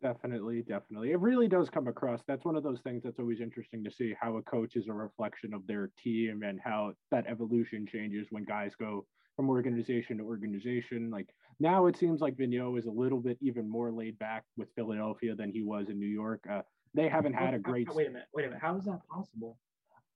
Definitely, 0.00 0.62
definitely. 0.62 1.10
It 1.10 1.18
really 1.18 1.48
does 1.48 1.70
come 1.70 1.88
across. 1.88 2.20
That's 2.28 2.44
one 2.44 2.54
of 2.54 2.62
those 2.62 2.80
things 2.82 3.02
that's 3.02 3.18
always 3.18 3.40
interesting 3.40 3.82
to 3.82 3.90
see 3.90 4.14
how 4.20 4.36
a 4.36 4.42
coach 4.42 4.76
is 4.76 4.86
a 4.88 4.92
reflection 4.92 5.52
of 5.52 5.66
their 5.66 5.90
team 6.02 6.42
and 6.44 6.60
how 6.62 6.92
that 7.10 7.26
evolution 7.26 7.84
changes 7.84 8.28
when 8.30 8.44
guys 8.44 8.74
go 8.78 9.06
from 9.34 9.50
organization 9.50 10.18
to 10.18 10.24
organization. 10.24 11.10
Like 11.10 11.28
now 11.58 11.86
it 11.86 11.96
seems 11.96 12.20
like 12.20 12.36
Vigneault 12.36 12.78
is 12.78 12.86
a 12.86 12.90
little 12.90 13.18
bit 13.18 13.38
even 13.40 13.68
more 13.68 13.90
laid 13.90 14.16
back 14.20 14.44
with 14.56 14.68
Philadelphia 14.76 15.34
than 15.34 15.50
he 15.50 15.62
was 15.62 15.88
in 15.88 15.98
New 15.98 16.06
York. 16.06 16.44
Uh, 16.48 16.62
they 16.94 17.08
haven't 17.08 17.34
had 17.34 17.54
a 17.54 17.58
great. 17.58 17.88
Wait 17.94 18.06
a 18.06 18.10
minute. 18.10 18.28
Wait 18.32 18.44
a 18.44 18.48
minute. 18.48 18.62
How 18.62 18.76
is 18.76 18.84
that 18.84 19.00
possible? 19.08 19.58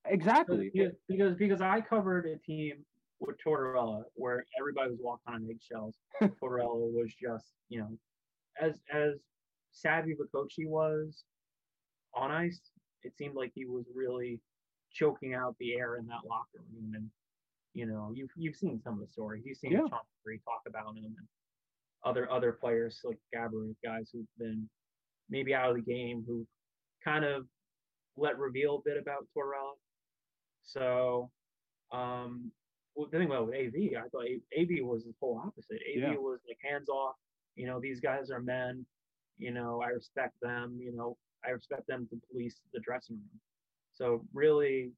Exactly. 0.07 0.71
Because 0.73 0.95
because, 1.09 1.35
because 1.37 1.61
I 1.61 1.81
covered 1.81 2.27
a 2.27 2.37
team 2.39 2.85
with 3.27 3.37
Tortorella 3.45 4.03
where 4.15 4.45
everybody 4.59 4.91
was 4.91 4.99
walking 5.01 5.35
on 5.35 5.49
eggshells. 5.49 5.97
Tortorella 6.23 6.93
was 6.93 7.15
just 7.15 7.53
you 7.69 7.81
know, 7.81 7.99
as 8.61 8.81
as 8.93 9.15
savvy 9.71 10.13
of 10.13 10.19
a 10.21 10.27
coach 10.37 10.55
he 10.57 10.67
was 10.67 11.25
on 12.15 12.31
ice, 12.31 12.61
it 13.03 13.17
seemed 13.17 13.35
like 13.35 13.53
he 13.55 13.65
was 13.65 13.85
really 13.95 14.41
choking 14.93 15.35
out 15.35 15.57
the 15.59 15.75
air 15.75 15.97
in 15.97 16.07
that 16.07 16.27
locker 16.29 16.61
room. 16.75 16.93
And 16.95 17.11
you 17.75 17.87
know, 17.87 18.13
you've 18.15 18.31
you've 18.37 18.57
seen 18.57 18.81
some 18.83 18.95
of 18.95 19.01
the 19.01 19.13
stories. 19.13 19.43
You've 19.47 19.59
seen 19.59 19.73
Yeah. 19.73 19.79
Sean 19.79 19.91
talk 20.45 20.63
about 20.67 20.97
him 20.97 21.05
and 21.05 21.29
other 22.05 22.31
other 22.31 22.53
players 22.53 23.01
like 23.05 23.19
Gaborik, 23.35 23.77
guys 23.85 24.11
who've 24.13 24.27
been 24.39 24.69
maybe 25.31 25.55
out 25.55 25.71
of 25.71 25.77
the 25.77 25.83
game 25.83 26.25
who 26.27 26.47
kind 27.05 27.25
of 27.25 27.47
let 28.17 28.39
reveal 28.39 28.77
a 28.77 28.83
bit 28.85 28.99
about 29.01 29.27
Tortorella. 29.37 29.75
So, 30.65 31.31
um, 31.93 32.53
well, 32.95 33.09
the 33.11 33.19
thing 33.19 33.27
about 33.27 33.47
with 33.47 33.55
AV, 33.55 33.97
I 33.97 34.09
thought 34.09 34.27
AV 34.59 34.85
was 34.85 35.05
the 35.05 35.15
whole 35.21 35.41
opposite. 35.45 35.81
AV 35.89 36.03
Yeah. 36.03 36.17
was 36.17 36.41
like 36.47 36.59
hands 36.63 36.89
off. 36.89 37.17
You 37.57 37.67
know, 37.67 37.81
these 37.81 38.01
guys 38.01 38.31
are 38.31 38.41
men. 38.41 38.85
You 39.39 39.53
know, 39.53 39.83
I 39.83 39.89
respect 39.89 40.35
them. 40.43 40.79
You 40.81 40.93
know, 40.95 41.17
I 41.45 41.51
respect 41.51 41.87
them 41.87 42.07
to 42.11 42.21
police 42.31 42.61
the 42.73 42.81
dressing 42.81 43.17
room. 43.17 43.41
So 43.93 44.25
really, 44.33 44.93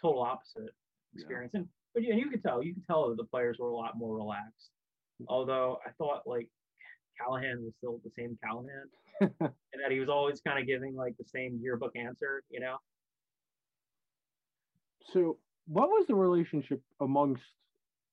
total 0.00 0.22
opposite 0.22 0.74
Yeah. 1.14 1.20
experience. 1.20 1.54
And 1.54 1.68
but 1.94 2.02
you, 2.02 2.12
and 2.12 2.20
you 2.20 2.30
could 2.30 2.42
tell, 2.42 2.62
you 2.62 2.74
could 2.74 2.86
tell 2.86 3.08
that 3.08 3.16
the 3.16 3.24
players 3.24 3.58
were 3.58 3.70
a 3.70 3.76
lot 3.76 3.96
more 3.96 4.14
relaxed. 4.16 4.70
Mm-hmm. 5.20 5.26
Although 5.28 5.80
I 5.86 5.90
thought 5.92 6.26
like 6.26 6.48
Callahan 7.20 7.64
was 7.64 7.74
still 7.76 8.00
the 8.04 8.10
same 8.10 8.38
Callahan, 8.44 8.88
and 9.20 9.80
that 9.82 9.90
he 9.90 9.98
was 10.00 10.08
always 10.08 10.40
kind 10.40 10.58
of 10.60 10.66
giving 10.66 10.94
like 10.94 11.16
the 11.16 11.24
same 11.24 11.58
yearbook 11.62 11.96
answer. 11.96 12.42
You 12.50 12.60
know, 12.60 12.76
So, 15.12 15.38
what 15.68 15.88
was 15.88 16.06
the 16.06 16.14
relationship 16.14 16.82
amongst 17.00 17.42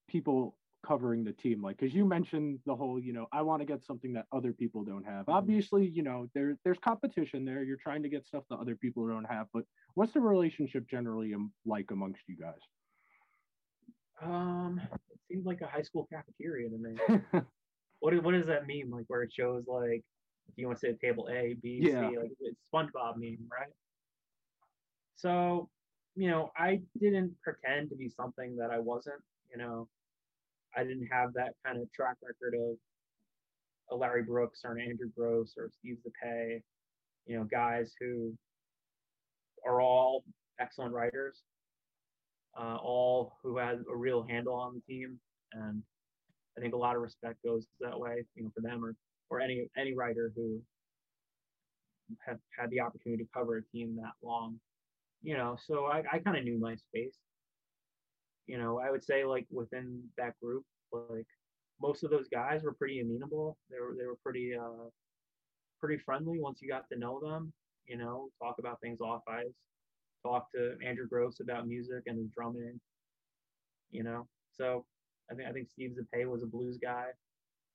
people 0.08 0.58
covering 0.86 1.24
the 1.24 1.32
team 1.34 1.62
like? 1.62 1.78
Because 1.78 1.96
you 1.96 2.06
mentioned 2.06 2.60
the 2.66 2.76
whole, 2.76 3.00
you 3.00 3.14
know, 3.14 3.28
I 3.32 3.42
want 3.42 3.62
to 3.62 3.66
get 3.66 3.84
something 3.84 4.14
that 4.14 4.26
other 4.32 4.54
people 4.54 4.84
don't 4.84 5.06
have. 5.06 5.28
Obviously, 5.30 5.88
you 5.88 6.04
know, 6.04 6.28
there 6.36 6.58
there's 6.64 6.78
competition 6.80 7.46
there. 7.46 7.64
You're 7.64 7.78
trying 7.78 8.04
to 8.04 8.10
get 8.10 8.26
stuff 8.28 8.44
that 8.50 8.58
other 8.60 8.76
people 8.76 9.08
don't 9.08 9.26
have. 9.26 9.48
But 9.54 9.64
what's 9.96 10.14
the 10.14 10.20
relationship 10.20 10.88
generally 10.90 11.34
like 11.66 11.92
amongst 11.92 12.22
you 12.28 12.36
guys? 12.38 12.60
um, 14.22 14.80
it 15.12 15.20
seems 15.30 15.46
like 15.46 15.60
a 15.62 15.68
high 15.68 15.82
school 15.82 16.08
cafeteria 16.12 16.70
to 16.70 16.78
me. 16.78 16.96
what 18.00 18.24
what 18.24 18.32
does 18.32 18.46
that 18.48 18.66
mean? 18.68 18.90
Like 18.90 19.06
where 19.08 19.24
it 19.24 19.34
shows 19.34 19.64
like 19.68 20.04
if 20.48 20.54
you 20.58 20.68
want 20.68 20.80
to 20.80 20.88
say 20.88 20.94
table 20.94 21.28
A, 21.32 21.56
B, 21.62 21.82
C, 21.84 21.90
Yeah. 21.92 22.02
like 22.02 22.32
it's 22.40 22.60
SpongeBob 22.74 23.18
meme, 23.18 23.48
right? 23.52 23.74
So, 25.16 25.70
you 26.16 26.30
know, 26.30 26.52
I 26.58 26.82
didn't 27.00 27.36
pretend 27.44 27.90
to 27.90 27.96
be 27.96 28.10
something 28.10 28.56
that 28.58 28.72
I 28.72 28.80
wasn't. 28.80 29.22
You 29.52 29.58
know, 29.58 29.88
I 30.76 30.84
didn't 30.84 31.08
have 31.12 31.34
that 31.34 31.54
kind 31.66 31.82
of 31.82 31.92
track 31.94 32.18
record 32.22 32.56
of 32.56 32.78
a 33.92 33.96
Larry 33.96 34.24
Brooks 34.24 34.62
or 34.64 34.72
an 34.72 34.82
Andrew 34.82 35.10
Gross 35.16 35.54
or 35.58 35.70
Steve 35.80 35.98
Zipay, 36.06 36.62
you 37.26 37.38
know, 37.38 37.44
guys 37.44 37.94
who 38.00 38.34
are 39.66 39.82
all 39.82 40.24
excellent 40.60 40.94
writers, 40.94 41.42
uh, 42.58 42.78
all 42.82 43.38
who 43.44 43.58
had 43.58 43.84
a 43.92 43.96
real 43.96 44.24
handle 44.24 44.56
on 44.56 44.76
the 44.76 44.94
team, 44.94 45.20
and 45.54 45.84
I 46.58 46.62
think 46.62 46.74
a 46.74 46.78
lot 46.78 46.96
of 46.96 47.02
respect 47.02 47.44
goes 47.44 47.66
that 47.82 48.00
way, 48.00 48.24
you 48.36 48.44
know, 48.44 48.52
for 48.56 48.62
them 48.62 48.84
or 48.84 48.96
or 49.30 49.42
any 49.42 49.68
any 49.78 49.94
writer 49.94 50.32
who 50.36 50.62
have 52.26 52.38
had 52.58 52.70
the 52.70 52.80
opportunity 52.80 53.24
to 53.24 53.30
cover 53.34 53.58
a 53.58 53.64
team 53.64 53.98
that 53.98 54.14
long, 54.24 54.60
you 55.22 55.36
know. 55.38 55.58
So 55.66 55.86
I, 55.86 56.04
I 56.12 56.20
kind 56.20 56.38
of 56.38 56.44
knew 56.44 56.58
my 56.60 56.76
space. 56.76 57.18
You 58.48 58.58
know, 58.58 58.80
I 58.80 58.92
would 58.92 59.04
say 59.04 59.26
like 59.26 59.48
within 59.52 60.04
that 60.18 60.34
group, 60.42 60.64
like 60.92 61.26
most 61.82 62.04
of 62.04 62.12
those 62.12 62.28
guys 62.30 62.64
were 62.64 62.74
pretty 62.74 63.00
amenable. 63.02 63.58
They 63.72 63.80
were 63.80 63.96
they 63.98 64.06
were 64.06 64.18
pretty 64.24 64.54
uh 64.56 64.90
pretty 65.80 66.02
friendly 66.04 66.40
once 66.40 66.60
you 66.62 66.70
got 66.70 66.88
to 66.92 67.00
know 67.00 67.20
them. 67.20 67.52
You 67.88 67.98
know, 67.98 68.30
talk 68.42 68.56
about 68.60 68.80
things 68.82 69.02
off 69.02 69.22
ice. 69.28 69.54
Talk 70.24 70.52
to 70.56 70.76
Andrew 70.86 71.08
Gross 71.08 71.40
about 71.40 71.68
music 71.68 72.04
and 72.08 72.18
his 72.18 72.30
drumming. 72.36 72.80
You 73.92 74.04
know, 74.04 74.28
so 74.52 74.86
I 75.32 75.36
think 75.36 75.48
I 75.50 75.52
think 75.52 75.70
Steve 75.70 75.96
Zipay 75.98 76.26
was 76.26 76.44
a 76.44 76.48
blues 76.48 76.78
guy. 76.82 77.06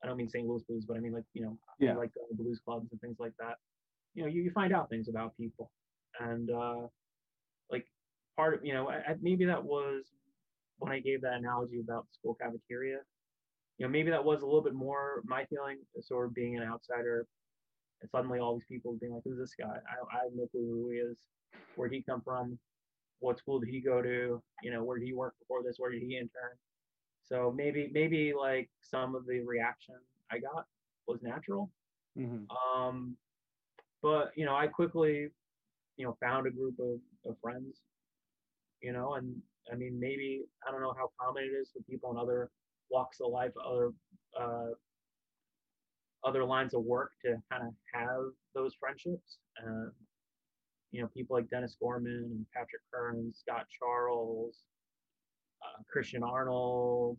I 0.02 0.06
don't 0.06 0.16
mean 0.16 0.30
St. 0.30 0.46
Louis 0.46 0.62
blues, 0.68 0.84
but 0.86 0.96
I 0.96 1.00
mean 1.00 1.12
like 1.12 1.24
you 1.34 1.42
know 1.42 1.58
Yeah. 1.78 1.94
like 1.96 2.10
uh, 2.16 2.34
blues 2.34 2.60
clubs 2.64 2.88
and 2.92 3.00
things 3.00 3.16
like 3.18 3.32
that. 3.38 3.56
You 4.14 4.22
know, 4.24 4.28
you, 4.28 4.42
you 4.42 4.50
find 4.50 4.72
out 4.72 4.88
things 4.90 5.08
about 5.08 5.36
people, 5.36 5.70
and 6.20 6.50
uh, 6.50 6.86
part 8.40 8.54
of 8.54 8.64
you 8.64 8.74
know 8.74 8.84
I, 8.90 9.14
maybe 9.20 9.44
that 9.52 9.62
was 9.62 10.04
when 10.78 10.92
I 10.92 11.00
gave 11.00 11.20
that 11.22 11.34
analogy 11.34 11.80
about 11.80 12.06
school 12.12 12.34
cafeteria. 12.34 13.00
You 13.76 13.86
know, 13.86 13.92
maybe 13.96 14.10
that 14.10 14.24
was 14.24 14.42
a 14.42 14.46
little 14.46 14.62
bit 14.62 14.74
more 14.74 15.22
my 15.24 15.42
feeling, 15.50 15.78
sort 16.00 16.26
of 16.26 16.34
being 16.34 16.56
an 16.56 16.62
outsider, 16.72 17.26
and 18.00 18.10
suddenly 18.10 18.38
all 18.38 18.54
these 18.56 18.70
people 18.74 18.96
being 19.00 19.14
like, 19.14 19.22
"Who's 19.24 19.38
this 19.38 19.54
guy?" 19.54 19.76
I, 19.92 20.16
I 20.16 20.24
have 20.24 20.34
no 20.34 20.46
clue 20.52 20.66
who 20.68 20.90
he 20.90 20.98
is, 20.98 21.18
where'd 21.74 21.92
he 21.92 22.02
come 22.10 22.22
from, 22.22 22.58
what 23.20 23.38
school 23.38 23.58
did 23.60 23.68
he 23.68 23.80
go 23.80 24.02
to, 24.02 24.42
you 24.64 24.70
know, 24.72 24.82
where 24.84 24.98
did 24.98 25.06
he 25.06 25.14
work 25.22 25.34
before 25.38 25.62
this, 25.62 25.76
where 25.78 25.90
did 25.90 26.02
he 26.02 26.16
intern? 26.16 26.56
So 27.30 27.52
maybe 27.62 27.90
maybe 27.92 28.32
like 28.46 28.68
some 28.80 29.14
of 29.14 29.26
the 29.26 29.40
reaction 29.54 29.96
I 30.30 30.38
got 30.38 30.64
was 31.06 31.20
natural. 31.22 31.70
Mhm. 32.18 32.46
Um, 32.50 32.96
but 34.02 34.32
you 34.38 34.44
know, 34.46 34.56
I 34.56 34.66
quickly, 34.66 35.14
you 35.96 36.04
know, 36.06 36.16
found 36.20 36.46
a 36.46 36.50
group 36.50 36.76
of, 36.78 36.96
of 37.30 37.36
friends, 37.40 37.82
you 38.82 38.92
know, 38.92 39.14
and 39.14 39.34
I 39.72 39.76
mean, 39.76 39.98
maybe 40.00 40.42
I 40.66 40.70
don't 40.70 40.80
know 40.80 40.94
how 40.96 41.10
common 41.20 41.44
it 41.44 41.56
is 41.56 41.70
for 41.72 41.82
people 41.88 42.10
in 42.10 42.18
other 42.18 42.50
walks 42.90 43.18
of 43.20 43.30
life, 43.30 43.52
other 43.64 43.90
uh, 44.38 44.70
other 46.24 46.44
lines 46.44 46.74
of 46.74 46.82
work 46.84 47.12
to 47.24 47.36
kind 47.50 47.66
of 47.66 47.74
have 47.94 48.24
those 48.54 48.74
friendships. 48.78 49.38
Uh, 49.62 49.90
you 50.92 51.00
know, 51.00 51.08
people 51.14 51.36
like 51.36 51.48
Dennis 51.48 51.76
Gorman 51.80 52.12
and 52.30 52.46
Patrick 52.52 52.82
Kern, 52.92 53.32
Scott 53.34 53.66
Charles, 53.78 54.56
uh, 55.62 55.82
Christian 55.90 56.22
Arnold. 56.22 57.16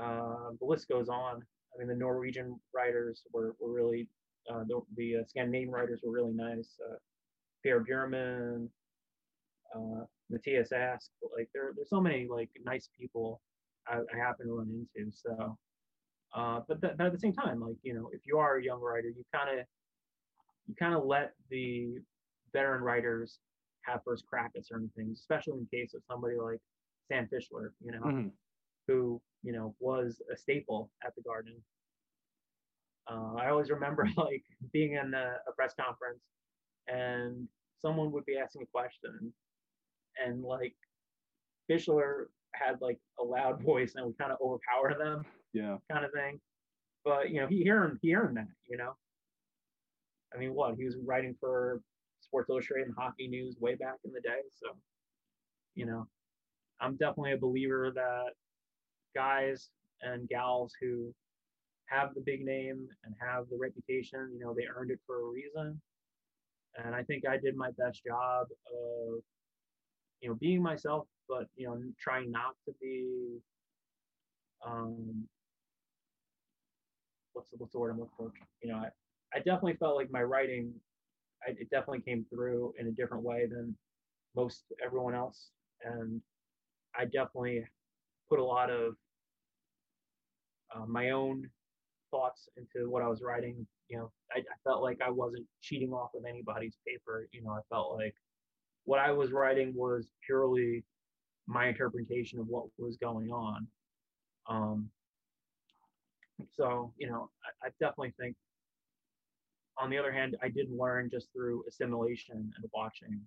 Uh, 0.00 0.50
the 0.60 0.66
list 0.66 0.88
goes 0.88 1.08
on. 1.08 1.42
I 1.74 1.78
mean, 1.78 1.88
the 1.88 1.94
Norwegian 1.94 2.58
writers 2.74 3.22
were, 3.32 3.56
were 3.58 3.72
really, 3.72 4.08
uh, 4.52 4.64
the, 4.68 4.80
the 4.96 5.16
uh, 5.16 5.24
Scandinavian 5.26 5.70
writers 5.70 6.00
were 6.04 6.12
really 6.12 6.34
nice. 6.34 6.76
Uh, 6.84 6.96
Bjurman, 7.64 8.68
uh, 9.74 10.04
Matthias 10.30 10.72
Ask, 10.72 11.10
like 11.36 11.48
there, 11.54 11.72
there's 11.74 11.90
so 11.90 12.00
many 12.00 12.26
like 12.30 12.50
nice 12.64 12.88
people 12.98 13.40
I, 13.86 13.98
I 13.98 14.16
happen 14.18 14.46
to 14.46 14.52
run 14.54 14.86
into. 14.96 15.10
So, 15.14 15.56
uh, 16.34 16.60
but, 16.68 16.80
th- 16.80 16.94
but 16.96 17.06
at 17.06 17.12
the 17.12 17.18
same 17.18 17.32
time, 17.32 17.60
like 17.60 17.76
you 17.82 17.94
know, 17.94 18.08
if 18.12 18.20
you 18.24 18.38
are 18.38 18.56
a 18.58 18.64
young 18.64 18.80
writer, 18.80 19.08
you 19.08 19.24
kind 19.34 19.58
of 19.60 19.66
you 20.66 20.74
kind 20.78 20.94
of 20.94 21.04
let 21.04 21.32
the 21.50 21.96
veteran 22.52 22.82
writers 22.82 23.38
have 23.82 24.00
first 24.04 24.26
crack 24.26 24.50
at 24.56 24.66
certain 24.66 24.90
things, 24.96 25.20
especially 25.20 25.54
in 25.58 25.66
case 25.72 25.94
of 25.94 26.02
somebody 26.10 26.36
like 26.36 26.60
Stan 27.06 27.26
Fischler, 27.32 27.70
you 27.82 27.92
know, 27.92 28.00
Mhm. 28.02 28.32
who 28.86 29.20
you 29.42 29.52
know 29.52 29.74
was 29.80 30.20
a 30.32 30.36
staple 30.36 30.90
at 31.04 31.14
the 31.14 31.22
Garden. 31.22 31.54
Uh, 33.10 33.34
I 33.36 33.48
always 33.48 33.70
remember 33.70 34.06
like 34.16 34.44
being 34.72 34.92
in 34.94 35.14
a, 35.14 35.36
a 35.48 35.52
press 35.52 35.74
conference 35.74 36.20
and 36.88 37.48
someone 37.80 38.12
would 38.12 38.26
be 38.26 38.36
asking 38.36 38.62
a 38.62 38.66
question 38.66 39.32
and 40.24 40.42
like 40.42 40.74
Fischler 41.70 42.24
had 42.54 42.80
like 42.80 42.98
a 43.20 43.24
loud 43.24 43.62
voice 43.64 43.92
and 43.96 44.06
would 44.06 44.18
kind 44.18 44.32
of 44.32 44.38
overpower 44.40 44.94
them 44.98 45.24
Yeah. 45.52 45.78
kind 45.90 46.04
of 46.04 46.12
thing. 46.12 46.40
But 47.04 47.30
you 47.30 47.40
know, 47.40 47.46
he 47.46 47.68
earned 47.70 47.98
he 48.02 48.14
earned 48.14 48.36
that, 48.36 48.48
you 48.68 48.76
know. 48.76 48.92
I 50.34 50.38
mean, 50.38 50.54
what 50.54 50.74
he 50.76 50.84
was 50.84 50.96
writing 51.04 51.34
for 51.40 51.80
Sports 52.20 52.50
Illustrated 52.50 52.88
and 52.88 52.96
Hockey 52.98 53.28
News 53.28 53.56
way 53.60 53.74
back 53.76 53.96
in 54.04 54.12
the 54.12 54.20
day, 54.20 54.40
so 54.52 54.76
you 55.74 55.86
know, 55.86 56.06
I'm 56.80 56.96
definitely 56.96 57.32
a 57.32 57.38
believer 57.38 57.90
that 57.94 58.32
guys 59.14 59.70
and 60.02 60.28
gals 60.28 60.72
who 60.80 61.14
have 61.86 62.14
the 62.14 62.20
big 62.20 62.44
name 62.44 62.86
and 63.04 63.14
have 63.20 63.44
the 63.50 63.56
reputation, 63.56 64.30
you 64.34 64.40
know, 64.40 64.54
they 64.54 64.66
earned 64.66 64.90
it 64.90 64.98
for 65.06 65.20
a 65.20 65.24
reason. 65.30 65.80
And 66.84 66.94
I 66.94 67.02
think 67.04 67.26
I 67.26 67.36
did 67.38 67.56
my 67.56 67.70
best 67.78 68.02
job 68.04 68.46
of, 68.50 69.20
you 70.20 70.28
know, 70.28 70.34
being 70.34 70.62
myself, 70.62 71.06
but 71.28 71.46
you 71.56 71.66
know, 71.66 71.80
trying 72.00 72.30
not 72.30 72.54
to 72.66 72.74
be 72.80 73.38
um 74.66 75.24
what's 77.32 77.50
the, 77.50 77.56
what's 77.58 77.72
the 77.72 77.78
word 77.78 77.90
I'm 77.90 77.98
looking 78.00 78.14
for? 78.16 78.32
You 78.62 78.72
know, 78.72 78.78
I, 78.78 78.88
I 79.34 79.38
definitely 79.38 79.74
felt 79.74 79.96
like 79.96 80.10
my 80.10 80.22
writing, 80.22 80.72
I, 81.46 81.50
it 81.52 81.70
definitely 81.70 82.00
came 82.00 82.26
through 82.32 82.74
in 82.78 82.88
a 82.88 82.90
different 82.90 83.22
way 83.22 83.46
than 83.46 83.76
most 84.34 84.64
everyone 84.84 85.14
else, 85.14 85.50
and 85.84 86.20
I 86.98 87.04
definitely 87.04 87.64
put 88.28 88.40
a 88.40 88.44
lot 88.44 88.70
of 88.70 88.94
uh, 90.74 90.86
my 90.86 91.10
own 91.10 91.48
thoughts 92.10 92.48
into 92.56 92.90
what 92.90 93.02
I 93.02 93.08
was 93.08 93.22
writing. 93.22 93.66
You 93.88 93.98
know, 93.98 94.12
I, 94.34 94.40
I 94.40 94.56
felt 94.64 94.82
like 94.82 94.98
I 95.04 95.10
wasn't 95.10 95.46
cheating 95.62 95.92
off 95.92 96.10
of 96.14 96.24
anybody's 96.28 96.76
paper. 96.86 97.28
You 97.32 97.42
know, 97.42 97.52
I 97.52 97.60
felt 97.70 97.94
like 97.94 98.14
what 98.88 98.98
I 98.98 99.10
was 99.12 99.32
writing 99.32 99.74
was 99.76 100.08
purely 100.24 100.82
my 101.46 101.66
interpretation 101.66 102.40
of 102.40 102.46
what 102.48 102.64
was 102.78 102.96
going 102.96 103.30
on. 103.30 103.66
Um, 104.48 104.88
so, 106.56 106.94
you 106.96 107.06
know, 107.06 107.28
I, 107.44 107.66
I 107.66 107.70
definitely 107.80 108.14
think, 108.18 108.34
on 109.76 109.90
the 109.90 109.98
other 109.98 110.10
hand, 110.10 110.38
I 110.42 110.48
did 110.48 110.70
learn 110.70 111.10
just 111.10 111.28
through 111.34 111.64
assimilation 111.68 112.50
and 112.56 112.70
watching, 112.72 113.20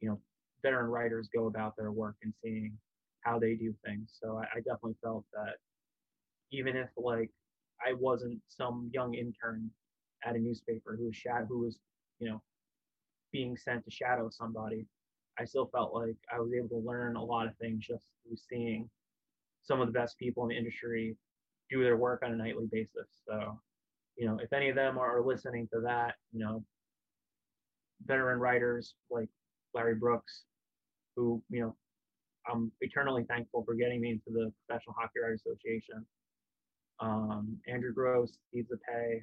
you 0.00 0.08
know, 0.08 0.20
veteran 0.64 0.90
writers 0.90 1.28
go 1.32 1.46
about 1.46 1.76
their 1.76 1.92
work 1.92 2.16
and 2.24 2.34
seeing 2.42 2.76
how 3.20 3.38
they 3.38 3.54
do 3.54 3.72
things. 3.84 4.10
So 4.20 4.38
I, 4.38 4.56
I 4.56 4.56
definitely 4.56 4.96
felt 5.04 5.24
that 5.32 5.54
even 6.50 6.74
if 6.76 6.88
like 6.96 7.30
I 7.80 7.92
wasn't 7.92 8.40
some 8.48 8.90
young 8.92 9.14
intern 9.14 9.70
at 10.24 10.34
a 10.34 10.38
newspaper 10.40 10.96
who 10.98 11.06
was 11.06 11.14
shadow, 11.14 11.46
who 11.48 11.60
was, 11.60 11.78
you 12.18 12.28
know, 12.28 12.42
being 13.32 13.56
sent 13.56 13.84
to 13.84 13.90
shadow 13.92 14.30
somebody, 14.30 14.84
I 15.38 15.44
still 15.44 15.70
felt 15.72 15.94
like 15.94 16.16
I 16.34 16.40
was 16.40 16.52
able 16.56 16.68
to 16.68 16.86
learn 16.86 17.16
a 17.16 17.24
lot 17.24 17.46
of 17.46 17.56
things 17.56 17.84
just 17.86 18.04
through 18.22 18.36
seeing 18.36 18.88
some 19.62 19.80
of 19.80 19.86
the 19.86 19.92
best 19.92 20.18
people 20.18 20.44
in 20.44 20.50
the 20.50 20.56
industry 20.56 21.16
do 21.70 21.82
their 21.82 21.96
work 21.96 22.22
on 22.24 22.32
a 22.32 22.36
nightly 22.36 22.66
basis. 22.70 23.08
So, 23.28 23.58
you 24.16 24.26
know, 24.26 24.38
if 24.42 24.52
any 24.52 24.68
of 24.68 24.76
them 24.76 24.98
are 24.98 25.20
listening 25.22 25.68
to 25.74 25.80
that, 25.80 26.14
you 26.32 26.40
know, 26.40 26.64
veteran 28.04 28.38
writers 28.38 28.94
like 29.10 29.28
Larry 29.74 29.94
Brooks, 29.94 30.44
who, 31.16 31.42
you 31.50 31.60
know, 31.60 31.76
I'm 32.48 32.70
eternally 32.80 33.24
thankful 33.28 33.64
for 33.64 33.74
getting 33.74 34.00
me 34.00 34.10
into 34.10 34.30
the 34.30 34.52
Professional 34.66 34.94
Hockey 34.98 35.20
Writers 35.22 35.42
Association. 35.44 36.06
Um, 37.00 37.58
Andrew 37.68 37.92
Gross, 37.92 38.38
Steve 38.48 38.66
Zipay, 38.72 39.16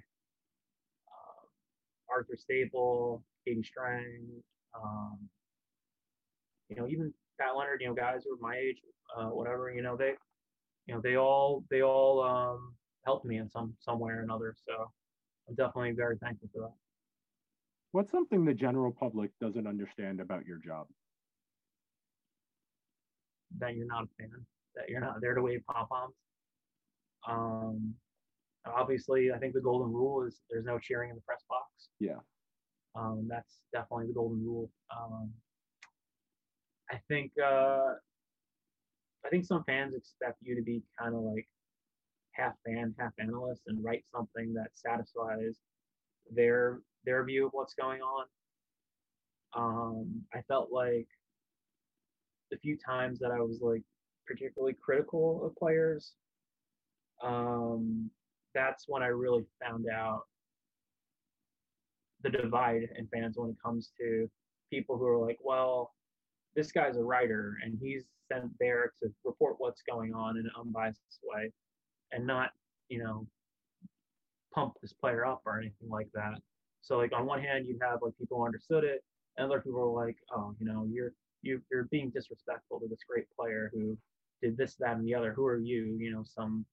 uh, 1.07 2.13
Arthur 2.13 2.35
Staple, 2.37 3.23
Katie 3.45 3.63
Strang, 3.63 4.27
um, 4.75 5.17
you 6.75 6.81
know, 6.81 6.87
even 6.87 7.13
Pat 7.39 7.55
Leonard, 7.57 7.81
you 7.81 7.87
know, 7.87 7.93
guys 7.93 8.21
who 8.25 8.33
are 8.33 8.37
my 8.41 8.57
age, 8.57 8.77
uh, 9.17 9.27
whatever, 9.27 9.71
you 9.71 9.81
know, 9.81 9.95
they, 9.95 10.13
you 10.87 10.93
know, 10.93 11.01
they 11.01 11.15
all, 11.15 11.63
they 11.69 11.81
all 11.81 12.21
um, 12.21 12.73
helped 13.05 13.25
me 13.25 13.37
in 13.37 13.49
some, 13.49 13.73
some 13.79 13.99
way 13.99 14.11
or 14.11 14.21
another. 14.21 14.55
So 14.67 14.91
I'm 15.47 15.55
definitely 15.55 15.91
very 15.91 16.17
thankful 16.17 16.49
for 16.53 16.61
that. 16.61 16.73
What's 17.91 18.11
something 18.11 18.43
the 18.43 18.53
general 18.53 18.91
public 18.91 19.31
doesn't 19.39 19.67
understand 19.67 20.19
about 20.19 20.45
your 20.45 20.57
job? 20.57 20.87
That 23.59 23.75
you're 23.75 23.85
not 23.85 24.05
a 24.05 24.07
fan, 24.17 24.31
that 24.75 24.89
you're 24.89 24.99
not 24.99 25.21
there 25.21 25.35
to 25.35 25.41
wave 25.41 25.61
pom 25.69 25.87
poms. 25.87 26.15
Um, 27.29 27.93
obviously, 28.65 29.31
I 29.31 29.37
think 29.37 29.53
the 29.53 29.61
golden 29.61 29.93
rule 29.93 30.25
is 30.25 30.41
there's 30.49 30.65
no 30.65 30.79
cheering 30.79 31.11
in 31.11 31.15
the 31.15 31.21
press 31.21 31.43
box. 31.47 31.89
Yeah. 31.99 32.17
Um, 32.95 33.27
that's 33.29 33.59
definitely 33.71 34.07
the 34.07 34.13
golden 34.13 34.43
rule. 34.43 34.71
Um, 34.95 35.29
I 36.91 36.99
think 37.07 37.31
uh, 37.43 37.93
I 39.25 39.29
think 39.29 39.45
some 39.45 39.63
fans 39.65 39.95
expect 39.95 40.37
you 40.41 40.55
to 40.55 40.61
be 40.61 40.83
kind 40.99 41.15
of 41.15 41.21
like 41.21 41.47
half 42.31 42.53
fan, 42.65 42.93
half 42.99 43.13
analyst, 43.19 43.63
and 43.67 43.83
write 43.83 44.03
something 44.13 44.53
that 44.53 44.69
satisfies 44.73 45.59
their 46.31 46.81
their 47.05 47.23
view 47.25 47.45
of 47.45 47.51
what's 47.53 47.73
going 47.73 48.01
on. 48.01 48.25
Um, 49.55 50.21
I 50.33 50.41
felt 50.47 50.71
like 50.71 51.07
the 52.51 52.57
few 52.57 52.77
times 52.77 53.19
that 53.19 53.31
I 53.31 53.39
was 53.39 53.59
like 53.61 53.83
particularly 54.27 54.75
critical 54.81 55.45
of 55.45 55.55
players, 55.55 56.13
um, 57.23 58.09
that's 58.53 58.85
when 58.87 59.03
I 59.03 59.07
really 59.07 59.45
found 59.63 59.85
out 59.89 60.23
the 62.23 62.29
divide 62.29 62.87
in 62.97 63.07
fans 63.07 63.37
when 63.37 63.49
it 63.49 63.57
comes 63.63 63.91
to 63.99 64.29
people 64.69 64.97
who 64.97 65.05
are 65.07 65.17
like, 65.17 65.37
well, 65.41 65.91
this 66.55 66.71
guy's 66.71 66.97
a 66.97 67.03
writer 67.03 67.55
and 67.63 67.77
he's 67.81 68.03
sent 68.31 68.51
there 68.59 68.91
to 69.01 69.09
report 69.23 69.55
what's 69.57 69.81
going 69.89 70.13
on 70.13 70.37
in 70.37 70.45
an 70.45 70.51
unbiased 70.59 70.99
way 71.23 71.51
and 72.11 72.25
not, 72.25 72.51
you 72.89 73.03
know, 73.03 73.27
pump 74.53 74.73
this 74.81 74.93
player 74.93 75.25
up 75.25 75.41
or 75.45 75.59
anything 75.59 75.89
like 75.89 76.09
that. 76.13 76.39
So 76.81 76.97
like 76.97 77.13
on 77.13 77.25
one 77.25 77.41
hand 77.41 77.65
you 77.67 77.77
have 77.81 77.99
like 78.01 78.17
people 78.17 78.37
who 78.37 78.45
understood 78.45 78.83
it 78.83 79.03
and 79.37 79.45
other 79.45 79.61
people 79.61 79.81
are 79.81 80.05
like, 80.05 80.17
oh, 80.31 80.55
you 80.59 80.65
know, 80.65 80.87
you're 80.91 81.13
you, 81.43 81.61
you're 81.71 81.85
being 81.91 82.09
disrespectful 82.09 82.79
to 82.79 82.87
this 82.87 83.03
great 83.07 83.25
player 83.37 83.69
who 83.73 83.97
did 84.41 84.57
this, 84.57 84.75
that, 84.79 84.95
and 84.95 85.05
the 85.05 85.13
other. 85.13 85.33
Who 85.33 85.45
are 85.45 85.59
you? 85.59 85.97
You 85.99 86.11
know, 86.11 86.23
some 86.23 86.65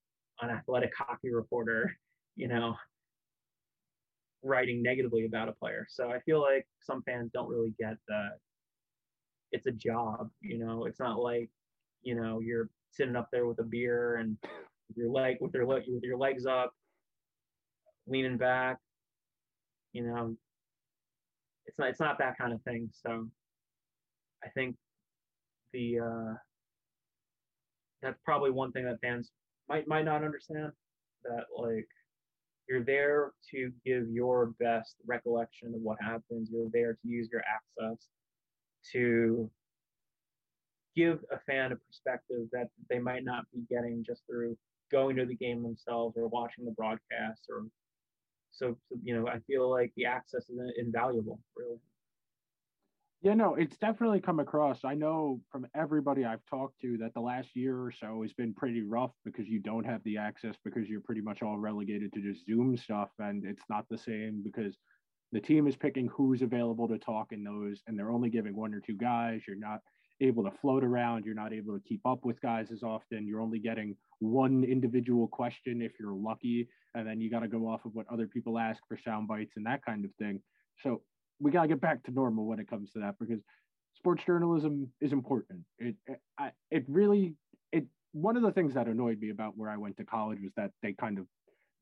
unathletic 0.42 0.92
hockey 0.96 1.32
reporter, 1.32 1.96
you 2.36 2.48
know, 2.48 2.76
writing 4.42 4.82
negatively 4.82 5.26
about 5.26 5.48
a 5.48 5.52
player. 5.52 5.86
So 5.90 6.10
I 6.10 6.20
feel 6.20 6.40
like 6.40 6.66
some 6.80 7.02
fans 7.02 7.30
don't 7.34 7.48
really 7.48 7.74
get 7.78 7.96
that 8.08 8.38
it's 9.52 9.66
a 9.66 9.72
job, 9.72 10.30
you 10.40 10.58
know, 10.58 10.86
it's 10.86 11.00
not 11.00 11.18
like, 11.18 11.50
you 12.02 12.14
know, 12.14 12.40
you're 12.40 12.68
sitting 12.92 13.16
up 13.16 13.28
there 13.32 13.46
with 13.46 13.58
a 13.58 13.64
beer 13.64 14.16
and 14.16 14.36
your 14.96 15.10
leg 15.10 15.36
with 15.40 15.54
your 15.54 15.66
leg 15.66 15.82
with 15.88 16.02
your 16.02 16.18
legs 16.18 16.46
up, 16.46 16.72
leaning 18.06 18.36
back, 18.36 18.78
you 19.92 20.02
know. 20.04 20.36
It's 21.66 21.78
not 21.78 21.88
it's 21.88 22.00
not 22.00 22.18
that 22.18 22.36
kind 22.38 22.52
of 22.52 22.62
thing. 22.62 22.90
So 22.92 23.28
I 24.44 24.48
think 24.48 24.76
the 25.72 26.00
uh 26.00 26.34
that's 28.02 28.18
probably 28.24 28.50
one 28.50 28.72
thing 28.72 28.84
that 28.84 29.00
fans 29.00 29.30
might 29.68 29.86
might 29.86 30.04
not 30.04 30.24
understand 30.24 30.72
that 31.24 31.44
like 31.56 31.86
you're 32.68 32.84
there 32.84 33.32
to 33.50 33.70
give 33.84 34.08
your 34.08 34.54
best 34.58 34.96
recollection 35.06 35.74
of 35.74 35.80
what 35.80 35.98
happens 36.00 36.48
you're 36.50 36.70
there 36.72 36.94
to 36.94 37.08
use 37.08 37.28
your 37.30 37.42
access 37.42 38.06
to 38.92 39.50
give 40.96 41.20
a 41.30 41.38
fan 41.40 41.72
a 41.72 41.76
perspective 41.76 42.46
that 42.52 42.68
they 42.88 42.98
might 42.98 43.24
not 43.24 43.44
be 43.52 43.60
getting 43.70 44.04
just 44.04 44.22
through 44.26 44.56
going 44.90 45.16
to 45.16 45.24
the 45.24 45.36
game 45.36 45.62
themselves 45.62 46.16
or 46.16 46.26
watching 46.28 46.64
the 46.64 46.72
broadcast 46.72 47.42
or 47.48 47.66
so, 48.50 48.76
you 49.04 49.16
know 49.16 49.28
i 49.28 49.38
feel 49.46 49.70
like 49.70 49.92
the 49.96 50.04
access 50.04 50.48
is 50.50 50.58
invaluable 50.76 51.38
really 51.56 51.78
Yeah, 53.22 53.34
no, 53.34 53.54
it's 53.54 53.76
definitely 53.76 54.20
come 54.20 54.40
across. 54.40 54.82
I 54.82 54.94
know 54.94 55.42
from 55.52 55.66
everybody 55.74 56.24
I've 56.24 56.44
talked 56.48 56.80
to 56.80 56.96
that 56.98 57.12
the 57.12 57.20
last 57.20 57.54
year 57.54 57.76
or 57.78 57.92
so 57.92 58.22
has 58.22 58.32
been 58.32 58.54
pretty 58.54 58.80
rough 58.80 59.12
because 59.26 59.46
you 59.46 59.58
don't 59.60 59.84
have 59.84 60.02
the 60.04 60.16
access 60.16 60.56
because 60.64 60.88
you're 60.88 61.02
pretty 61.02 61.20
much 61.20 61.42
all 61.42 61.58
relegated 61.58 62.14
to 62.14 62.22
just 62.22 62.46
Zoom 62.46 62.78
stuff 62.78 63.10
and 63.18 63.44
it's 63.44 63.64
not 63.68 63.84
the 63.90 63.98
same 63.98 64.40
because 64.42 64.74
the 65.32 65.40
team 65.40 65.66
is 65.66 65.76
picking 65.76 66.08
who's 66.08 66.42
available 66.42 66.88
to 66.88 66.98
talk 66.98 67.32
in 67.32 67.44
those 67.44 67.82
and 67.86 67.98
they're 67.98 68.10
only 68.10 68.30
giving 68.30 68.56
one 68.56 68.74
or 68.74 68.80
two 68.80 68.96
guys. 68.96 69.42
You're 69.46 69.56
not 69.56 69.80
able 70.20 70.44
to 70.44 70.50
float 70.60 70.84
around, 70.84 71.24
you're 71.24 71.34
not 71.34 71.52
able 71.52 71.74
to 71.74 71.82
keep 71.88 72.04
up 72.04 72.24
with 72.24 72.40
guys 72.42 72.70
as 72.72 72.82
often. 72.82 73.26
You're 73.26 73.40
only 73.40 73.58
getting 73.58 73.96
one 74.18 74.64
individual 74.64 75.28
question 75.28 75.80
if 75.80 75.92
you're 75.98 76.14
lucky 76.14 76.68
and 76.94 77.06
then 77.06 77.20
you 77.20 77.30
got 77.30 77.40
to 77.40 77.48
go 77.48 77.68
off 77.68 77.84
of 77.84 77.94
what 77.94 78.06
other 78.12 78.26
people 78.26 78.58
ask 78.58 78.82
for 78.88 78.98
sound 78.98 79.28
bites 79.28 79.52
and 79.56 79.64
that 79.66 79.84
kind 79.84 80.04
of 80.04 80.10
thing. 80.18 80.40
So 80.82 81.02
we 81.38 81.50
got 81.50 81.62
to 81.62 81.68
get 81.68 81.80
back 81.80 82.02
to 82.04 82.10
normal 82.10 82.44
when 82.44 82.58
it 82.58 82.68
comes 82.68 82.90
to 82.92 83.00
that 83.00 83.14
because 83.18 83.40
sports 83.96 84.22
journalism 84.24 84.88
is 85.00 85.12
important. 85.12 85.60
It, 85.78 85.94
it, 86.06 86.20
I, 86.38 86.50
it 86.70 86.84
really, 86.88 87.34
it, 87.72 87.86
one 88.12 88.36
of 88.36 88.42
the 88.42 88.52
things 88.52 88.74
that 88.74 88.88
annoyed 88.88 89.20
me 89.20 89.30
about 89.30 89.56
where 89.56 89.70
I 89.70 89.76
went 89.76 89.96
to 89.98 90.04
college 90.04 90.40
was 90.42 90.52
that 90.56 90.72
they 90.82 90.92
kind 90.92 91.18
of, 91.18 91.26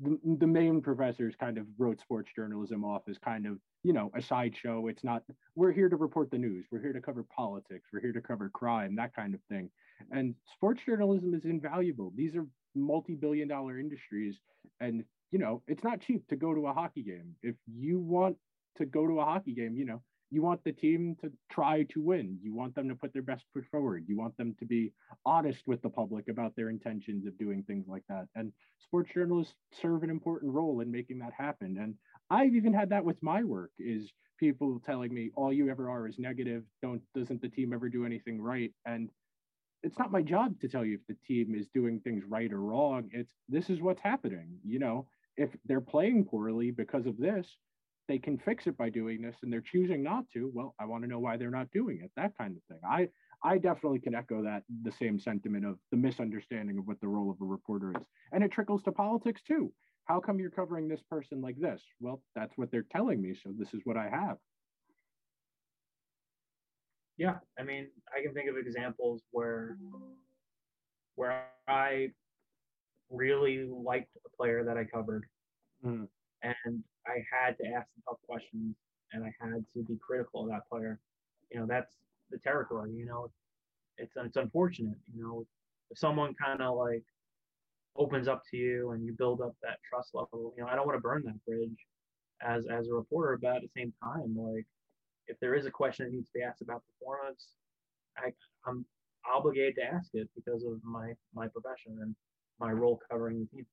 the, 0.01 0.19
the 0.39 0.47
main 0.47 0.81
professors 0.81 1.35
kind 1.39 1.59
of 1.59 1.67
wrote 1.77 2.01
sports 2.01 2.31
journalism 2.35 2.85
off 2.85 3.03
as 3.09 3.19
kind 3.19 3.47
of, 3.47 3.59
you 3.83 3.93
know, 3.93 4.11
a 4.15 4.23
sideshow. 4.23 4.87
It's 4.87 5.03
not, 5.03 5.23
we're 5.55 5.73
here 5.73 5.89
to 5.89 5.97
report 5.97 6.31
the 6.31 6.39
news. 6.39 6.67
We're 6.71 6.81
here 6.81 6.93
to 6.93 7.01
cover 7.01 7.25
politics. 7.35 7.89
We're 7.93 8.01
here 8.01 8.13
to 8.13 8.21
cover 8.21 8.49
crime, 8.49 8.95
that 8.97 9.15
kind 9.15 9.35
of 9.35 9.41
thing. 9.49 9.71
And 10.11 10.35
sports 10.55 10.81
journalism 10.87 11.35
is 11.35 11.45
invaluable. 11.45 12.13
These 12.15 12.37
are 12.37 12.47
multi-billion 12.75 13.49
dollar 13.49 13.79
industries. 13.79 14.37
And, 14.81 15.05
you 15.33 15.39
know, 15.39 15.63
it's 15.67 15.83
not 15.83 16.01
cheap 16.01 16.27
to 16.29 16.37
go 16.37 16.55
to 16.55 16.69
a 16.69 16.73
hockey 16.73 17.03
game. 17.03 17.35
If 17.43 17.57
you 17.67 17.99
want 17.99 18.37
to 18.77 18.87
go 18.87 19.07
to 19.07 19.21
a 19.21 19.25
hockey 19.25 19.55
game, 19.55 19.75
you 19.75 19.85
know, 19.85 20.03
you 20.31 20.43
want 20.43 20.63
the 20.65 20.73
team 20.73 21.17
to 21.23 21.33
try 21.51 21.85
to 21.85 22.03
win. 22.03 22.39
You 22.43 22.55
want 22.55 22.75
them 22.75 22.89
to 22.89 22.95
put 22.95 23.13
their 23.13 23.23
best 23.23 23.45
foot 23.53 23.65
forward. 23.71 24.05
You 24.07 24.17
want 24.17 24.37
them 24.37 24.55
to 24.59 24.67
be 24.67 24.93
honest 25.25 25.63
with 25.67 25.81
the 25.83 25.89
public 25.89 26.29
about 26.29 26.55
their 26.55 26.69
intentions 26.69 27.27
of 27.27 27.39
doing 27.39 27.63
things 27.63 27.87
like 27.89 28.03
that. 28.09 28.29
And 28.35 28.53
sports 28.79 29.11
journalists 29.13 29.55
serve 29.81 30.03
an 30.03 30.11
important 30.11 30.53
role 30.53 30.81
in 30.81 30.91
making 30.91 31.19
that 31.21 31.33
happen. 31.33 31.79
And 31.81 31.95
I've 32.31 32.55
even 32.55 32.75
had 32.75 32.91
that 32.91 33.05
with 33.05 33.23
my 33.23 33.43
work 33.43 33.71
is 33.79 34.11
people 34.39 34.81
telling 34.85 35.13
me 35.13 35.31
all 35.35 35.53
you 35.53 35.71
ever 35.71 35.91
are 35.91 36.07
is 36.07 36.19
negative. 36.19 36.65
Don't 36.83 37.03
doesn't 37.15 37.41
the 37.41 37.49
team 37.49 37.73
ever 37.73 37.89
do 37.89 38.05
anything 38.05 38.41
right? 38.41 38.73
And 38.87 39.11
it's 39.83 39.99
not 39.99 40.13
my 40.13 40.23
job 40.23 40.61
to 40.61 40.69
tell 40.69 40.85
you 40.85 40.97
if 40.97 41.07
the 41.07 41.17
team 41.27 41.55
is 41.55 41.69
doing 41.69 42.01
things 42.01 42.25
right 42.29 42.53
or 42.53 42.61
wrong. 42.61 43.09
It's 43.13 43.33
this 43.49 43.71
is 43.71 43.81
what's 43.81 44.03
happening. 44.03 44.59
You 44.65 44.79
know, 44.79 45.07
if 45.37 45.51
they're 45.65 45.81
playing 45.81 46.25
poorly 46.25 46.71
because 46.71 47.07
of 47.07 47.17
this, 47.17 47.47
they 48.09 48.19
can 48.19 48.39
fix 48.39 48.67
it 48.67 48.77
by 48.77 48.89
doing 48.89 49.21
this 49.21 49.37
and 49.43 49.53
they're 49.53 49.61
choosing 49.61 50.03
not 50.03 50.25
to 50.33 50.51
well 50.55 50.75
i 50.81 50.85
want 50.85 51.05
to 51.05 51.09
know 51.09 51.19
why 51.19 51.37
they're 51.37 51.51
not 51.51 51.71
doing 51.71 52.01
it 52.03 52.11
that 52.17 52.37
kind 52.37 52.57
of 52.57 52.63
thing. 52.65 52.81
I 52.89 53.09
i 53.45 53.59
definitely 53.59 54.01
can 54.01 54.15
echo 54.15 54.43
that 54.43 54.63
the 54.83 54.93
same 54.93 55.21
sentiment 55.21 55.65
of 55.65 55.79
the 55.91 55.97
misunderstanding 55.97 56.79
of 56.79 56.87
what 56.89 57.01
the 57.01 57.07
role 57.07 57.31
of 57.31 57.41
a 57.41 57.45
reporter 57.45 57.93
is. 57.93 58.03
And 58.33 58.43
it 58.43 58.51
trickles 58.51 58.83
to 58.85 58.93
politics 58.93 59.43
too. 59.47 59.73
How 60.07 60.19
come 60.19 60.41
you're 60.41 60.51
covering 60.51 60.89
this 60.89 61.03
person 61.11 61.41
like 61.41 61.59
this? 61.61 61.81
Well 62.01 62.23
that's 62.35 62.57
what 62.57 62.71
they're 62.71 62.87
telling 62.91 63.21
me 63.21 63.35
so 63.41 63.51
this 63.57 63.75
is 63.75 63.81
what 63.85 63.97
i 63.97 64.09
have. 64.09 64.39
Yeah 67.17 67.37
i 67.59 67.63
mean 67.63 67.89
i 68.17 68.23
can 68.23 68.33
think 68.33 68.49
of 68.49 68.57
examples 68.57 69.23
where 69.31 69.77
where 71.15 71.45
i 71.69 72.11
really 73.11 73.69
liked 73.71 74.17
a 74.27 74.37
player 74.37 74.65
that 74.65 74.77
i 74.77 74.85
covered. 74.85 75.25
Mm. 75.85 76.09
And 76.43 76.83
I 77.07 77.25
had 77.33 77.57
to 77.59 77.67
ask 77.69 77.89
the 77.97 78.03
tough 78.09 78.19
questions 78.27 78.77
and 79.13 79.25
I 79.25 79.33
had 79.41 79.65
to 79.75 79.83
be 79.85 79.99
critical 80.07 80.43
of 80.45 80.51
that 80.51 80.69
player. 80.71 81.01
You 81.51 81.61
know, 81.61 81.67
that's 81.67 81.93
the 82.31 82.39
territory. 82.39 82.93
You 82.93 83.07
know, 83.07 83.31
it's 83.99 84.13
it's 84.17 84.37
unfortunate. 84.37 84.99
You 85.15 85.23
know, 85.23 85.47
if 85.91 85.99
someone 85.99 86.35
kind 86.43 86.63
of 86.63 86.77
like 86.77 87.05
opens 87.97 88.29
up 88.29 88.43
to 88.51 88.57
you 88.57 88.93
and 88.93 89.05
you 89.05 89.15
build 89.19 89.41
up 89.41 89.55
that 89.63 89.79
trust 89.89 90.11
level, 90.15 90.55
you 90.57 90.63
know, 90.63 90.69
I 90.69 90.77
don't 90.77 90.87
want 90.87 90.97
to 90.97 91.03
burn 91.03 91.23
that 91.27 91.45
bridge 91.47 91.87
as 92.43 92.67
as 92.67 92.89
a 92.89 92.95
reporter, 92.95 93.39
but 93.41 93.57
at 93.57 93.63
the 93.63 93.71
same 93.77 93.93
time, 94.03 94.37
like 94.37 94.67
if 95.29 95.39
there 95.41 95.55
is 95.55 95.67
a 95.67 95.71
question 95.71 96.07
that 96.07 96.13
needs 96.15 96.29
to 96.29 96.39
be 96.39 96.43
asked 96.45 96.63
about 96.63 96.83
performance, 96.99 97.49
I 98.19 98.33
I'm 98.67 98.85
obligated 99.33 99.77
to 99.77 99.85
ask 99.85 100.11
it 100.15 100.29
because 100.37 100.65
of 100.65 100.83
my 100.85 101.13
my 101.35 101.49
profession 101.49 101.99
and 102.03 102.15
my 102.61 102.73
role 102.73 103.01
covering 103.11 103.41
the 103.41 103.57
team. 103.57 103.67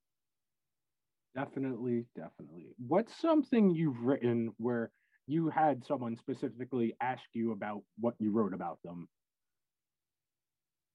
Definitely, 1.36 2.06
definitely. 2.16 2.68
What's 2.88 3.14
something 3.20 3.70
you've 3.70 4.00
written 4.02 4.52
where 4.56 4.90
you 5.26 5.50
had 5.50 5.84
someone 5.84 6.16
specifically 6.16 6.96
ask 7.02 7.22
you 7.34 7.52
about 7.52 7.82
what 7.98 8.14
you 8.18 8.32
wrote 8.32 8.54
about 8.54 8.78
them? 8.82 9.06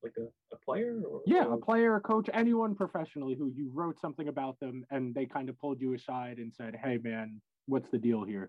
Like 0.02 0.14
a, 0.18 0.24
a 0.54 0.58
player? 0.66 1.00
Or, 1.08 1.22
yeah, 1.28 1.46
a 1.54 1.58
player, 1.58 1.96
a 1.96 2.02
coach, 2.02 2.28
anyone 2.34 2.74
professionally 2.74 3.36
who 3.36 3.52
you 3.56 3.70
wrote 3.72 4.00
something 4.02 4.30
about 4.30 4.60
them 4.60 4.84
and 4.90 5.14
they 5.14 5.28
kind 5.28 5.48
of 5.48 5.60
pulled 5.60 5.80
you 5.80 5.94
aside 5.94 6.38
and 6.40 6.52
said, 6.52 6.76
hey, 6.84 6.98
man, 6.98 7.40
what's 7.68 7.92
the 7.92 8.00
deal 8.00 8.24
here? 8.24 8.48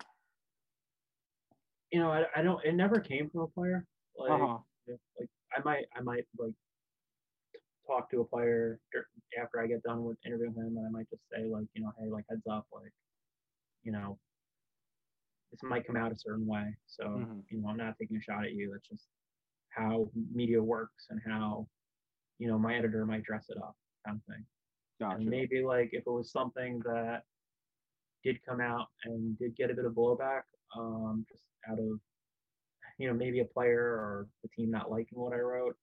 You 1.90 2.01
know, 2.01 2.11
I, 2.11 2.24
I 2.34 2.40
don't, 2.40 2.64
it 2.64 2.74
never 2.74 3.01
came 3.01 3.28
from 3.28 3.43
a 3.43 3.49
player. 3.49 3.84
Like, 4.16 4.30
uh-huh. 4.30 4.59
like 5.20 5.28
I 5.55 5.61
might, 5.62 5.84
I 5.95 6.01
might 6.01 6.24
like 6.38 6.55
talk 7.87 8.11
to 8.11 8.20
a 8.20 8.24
player 8.24 8.78
after 9.41 9.61
I 9.61 9.66
get 9.66 9.83
done 9.83 10.05
with 10.05 10.16
interviewing 10.24 10.55
him, 10.55 10.76
and 10.76 10.87
I 10.87 10.91
might 10.91 11.11
just 11.11 11.22
say 11.33 11.45
like, 11.47 11.66
you 11.74 11.83
know, 11.83 11.93
hey, 11.99 12.11
like 12.11 12.24
heads 12.28 12.47
up, 12.51 12.66
like, 12.72 12.93
you 13.83 13.93
know, 13.93 14.18
this 15.51 15.61
might 15.62 15.87
come 15.87 15.97
out 15.97 16.12
a 16.12 16.18
certain 16.18 16.47
way. 16.47 16.74
So, 16.87 17.05
mm-hmm. 17.05 17.41
you 17.51 17.61
know, 17.61 17.68
I'm 17.68 17.76
not 17.76 17.95
taking 18.01 18.16
a 18.16 18.22
shot 18.22 18.45
at 18.45 18.53
you. 18.53 18.70
That's 18.72 18.89
just 18.89 19.07
how 19.70 20.09
media 20.33 20.62
works 20.62 21.07
and 21.11 21.20
how, 21.26 21.66
you 22.39 22.49
know, 22.49 22.59
my 22.59 22.74
editor 22.74 23.05
might 23.05 23.24
dress 23.24 23.47
it 23.49 23.59
up, 23.59 23.74
kind 24.07 24.18
of 24.18 24.35
thing. 24.35 24.45
Gotcha. 25.01 25.16
And 25.16 25.26
maybe 25.26 25.62
like 25.62 25.91
if 25.93 26.05
it 26.07 26.11
was 26.11 26.30
something 26.30 26.80
that 26.85 27.22
did 28.24 28.39
come 28.49 28.61
out 28.61 28.87
and 29.05 29.39
did 29.39 29.57
get 29.57 29.70
a 29.70 29.74
bit 29.74 29.85
of 29.85 29.93
blowback, 29.93 30.43
um, 30.76 31.26
just 31.30 31.43
out 31.70 31.78
of, 31.78 31.99
you 32.99 33.09
know, 33.09 33.14
maybe 33.14 33.41
a 33.41 33.45
player 33.45 33.83
or 33.83 34.28
the 34.43 34.49
team 34.57 34.70
not 34.70 34.91
liking 34.91 35.18
what 35.18 35.33
I 35.33 35.41
wrote, 35.41 35.76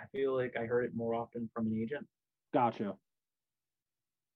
I 0.00 0.06
feel 0.12 0.34
like 0.36 0.56
I 0.56 0.64
heard 0.64 0.84
it 0.84 0.94
more 0.94 1.14
often 1.14 1.50
from 1.54 1.66
an 1.66 1.80
agent. 1.80 2.06
Gotcha. 2.52 2.96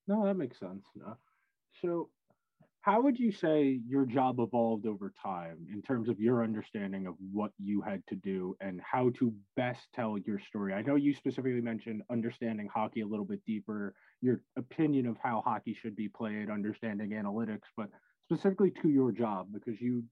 No, 0.07 0.25
that 0.25 0.35
makes 0.35 0.59
sense. 0.59 0.85
No. 0.95 1.17
So, 1.81 2.11
how 2.81 3.01
would 3.01 3.17
you 3.17 3.31
say 3.31 3.81
your 3.87 4.05
job 4.05 4.39
evolved 4.39 4.85
over 4.85 5.11
time 5.19 5.65
in 5.73 5.81
terms 5.81 6.07
of 6.07 6.19
your 6.19 6.43
understanding 6.43 7.07
of 7.07 7.15
what 7.31 7.51
you 7.57 7.81
had 7.81 8.03
to 8.09 8.15
do 8.15 8.55
and 8.61 8.79
how 8.79 9.09
to 9.17 9.33
best 9.55 9.87
tell 9.95 10.19
your 10.19 10.37
story? 10.37 10.71
I 10.71 10.83
know 10.83 10.93
you 10.93 11.15
specifically 11.15 11.61
mentioned 11.61 12.03
understanding 12.11 12.69
hockey 12.71 13.01
a 13.01 13.07
little 13.07 13.25
bit 13.25 13.43
deeper, 13.43 13.95
your 14.21 14.41
opinion 14.55 15.07
of 15.07 15.17
how 15.17 15.41
hockey 15.43 15.73
should 15.73 15.95
be 15.95 16.09
played, 16.09 16.51
understanding 16.51 17.09
analytics, 17.09 17.67
but 17.75 17.89
specifically 18.25 18.71
to 18.81 18.89
your 18.89 19.11
job 19.11 19.47
because 19.53 19.79
you 19.79 20.03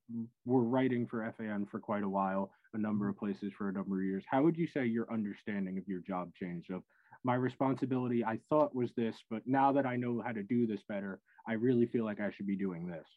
were 0.46 0.64
writing 0.64 1.08
for 1.08 1.34
FAN 1.38 1.66
for 1.70 1.80
quite 1.80 2.04
a 2.04 2.10
while, 2.10 2.52
a 2.74 2.78
number 2.78 3.10
of 3.10 3.18
places 3.18 3.52
for 3.58 3.70
a 3.70 3.74
number 3.74 4.00
of 4.00 4.06
years. 4.06 4.24
How 4.30 4.44
would 4.44 4.56
you 4.56 4.68
say 4.68 4.86
your 4.86 5.12
understanding 5.12 5.78
of 5.78 5.88
your 5.88 6.02
job 6.02 6.32
changed? 6.40 6.72
Of 6.72 6.84
my 7.24 7.36
responsibility, 7.36 8.24
I 8.24 8.38
thought 8.50 8.76
was 8.76 8.92
this, 8.96 9.16
but 9.32 9.42
now 9.46 9.72
that 9.72 9.86
I 9.86 9.96
know 9.96 10.22
how 10.24 10.32
to 10.32 10.44
do 10.44 10.68
this 10.68 10.82
better, 10.88 11.20
I 11.48 11.54
really 11.54 11.88
feel 11.88 12.06
like 12.06 12.20
I 12.20 12.30
should 12.32 12.46
be 12.46 12.56
doing 12.56 12.88
this. 12.88 13.08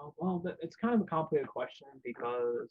Uh, 0.00 0.10
well, 0.18 0.42
it's 0.60 0.76
kind 0.76 0.94
of 0.94 1.00
a 1.00 1.04
complicated 1.04 1.48
question 1.48 1.88
because 2.04 2.70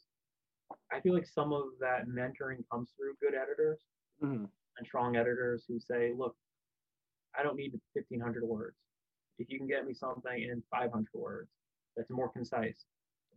I 0.90 1.00
feel 1.00 1.14
like 1.14 1.26
some 1.26 1.52
of 1.52 1.64
that 1.80 2.08
mentoring 2.08 2.64
comes 2.72 2.90
through 2.96 3.14
good 3.20 3.36
editors 3.36 3.80
mm-hmm. 4.22 4.44
and 4.44 4.86
strong 4.86 5.16
editors 5.16 5.64
who 5.68 5.78
say, 5.78 6.12
look, 6.16 6.34
I 7.38 7.42
don't 7.42 7.56
need 7.56 7.72
1,500 7.94 8.44
words 8.44 8.76
if 9.42 9.50
you 9.50 9.58
can 9.58 9.66
get 9.66 9.86
me 9.86 9.92
something 9.92 10.42
in 10.42 10.62
500 10.70 11.06
words 11.14 11.50
that's 11.96 12.10
more 12.10 12.30
concise, 12.30 12.84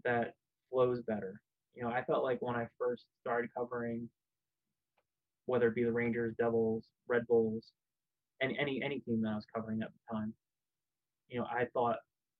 that 0.03 0.35
flows 0.71 1.01
better. 1.07 1.41
You 1.73 1.83
know, 1.83 1.89
I 1.89 2.03
felt 2.03 2.23
like 2.23 2.41
when 2.41 2.55
I 2.55 2.67
first 2.79 3.05
started 3.19 3.49
covering, 3.57 4.07
whether 5.45 5.67
it 5.67 5.75
be 5.75 5.83
the 5.83 5.91
Rangers, 5.91 6.35
Devils, 6.37 6.85
Red 7.07 7.27
Bulls, 7.27 7.71
any 8.41 8.57
any 8.59 8.81
any 8.83 8.99
team 8.99 9.21
that 9.21 9.29
I 9.29 9.35
was 9.35 9.45
covering 9.53 9.81
at 9.81 9.89
the 9.89 10.15
time, 10.15 10.33
you 11.27 11.39
know, 11.39 11.45
I 11.45 11.65
thought 11.73 11.97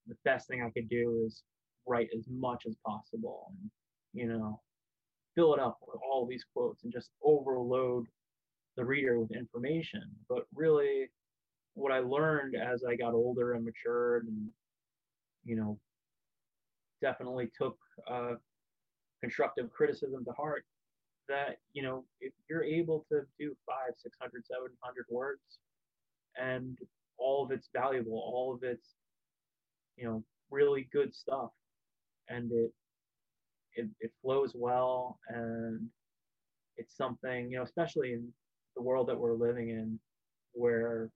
the 0.07 0.15
best 0.23 0.47
thing 0.47 0.61
I 0.61 0.69
could 0.69 0.89
do 0.89 1.23
is 1.25 1.43
write 1.87 2.09
as 2.17 2.25
much 2.29 2.63
as 2.67 2.75
possible 2.85 3.51
and 3.61 3.71
you 4.13 4.27
know 4.27 4.59
fill 5.35 5.53
it 5.53 5.59
up 5.59 5.77
with 5.85 5.99
all 6.09 6.25
these 6.25 6.45
quotes 6.53 6.83
and 6.83 6.93
just 6.93 7.09
overload 7.23 8.05
the 8.77 8.85
reader 8.85 9.19
with 9.19 9.31
information. 9.31 10.03
But 10.29 10.43
really, 10.53 11.09
what 11.75 11.91
I 11.91 11.99
learned 11.99 12.55
as 12.55 12.83
I 12.83 12.95
got 12.95 13.13
older 13.13 13.53
and 13.53 13.63
matured 13.63 14.27
and, 14.27 14.49
you 15.43 15.55
know, 15.55 15.77
definitely 17.01 17.51
took 17.57 17.77
uh, 18.09 18.35
constructive 19.21 19.71
criticism 19.71 20.25
to 20.25 20.31
heart 20.31 20.65
that, 21.27 21.57
you 21.73 21.83
know, 21.83 22.05
if 22.21 22.33
you're 22.49 22.63
able 22.63 23.05
to 23.11 23.21
do 23.39 23.55
five, 23.65 23.93
600, 23.97 24.45
700 24.45 25.05
words 25.09 25.41
and 26.41 26.77
all 27.17 27.43
of 27.43 27.51
it's 27.51 27.69
valuable, 27.73 28.13
all 28.13 28.53
of 28.53 28.63
it's, 28.63 28.95
you 29.97 30.05
know, 30.05 30.23
really 30.49 30.87
good 30.93 31.13
stuff 31.13 31.49
and 32.29 32.51
it, 32.51 32.71
it, 33.75 33.87
it 33.99 34.11
flows 34.21 34.53
well 34.55 35.19
and 35.27 35.81
it's 36.77 36.95
something, 36.95 37.51
you 37.51 37.57
know, 37.57 37.63
especially 37.63 38.13
in 38.13 38.31
the 38.75 38.81
world 38.81 39.07
that 39.07 39.19
we're 39.19 39.33
living 39.33 39.69
in 39.69 39.99
where 40.53 41.09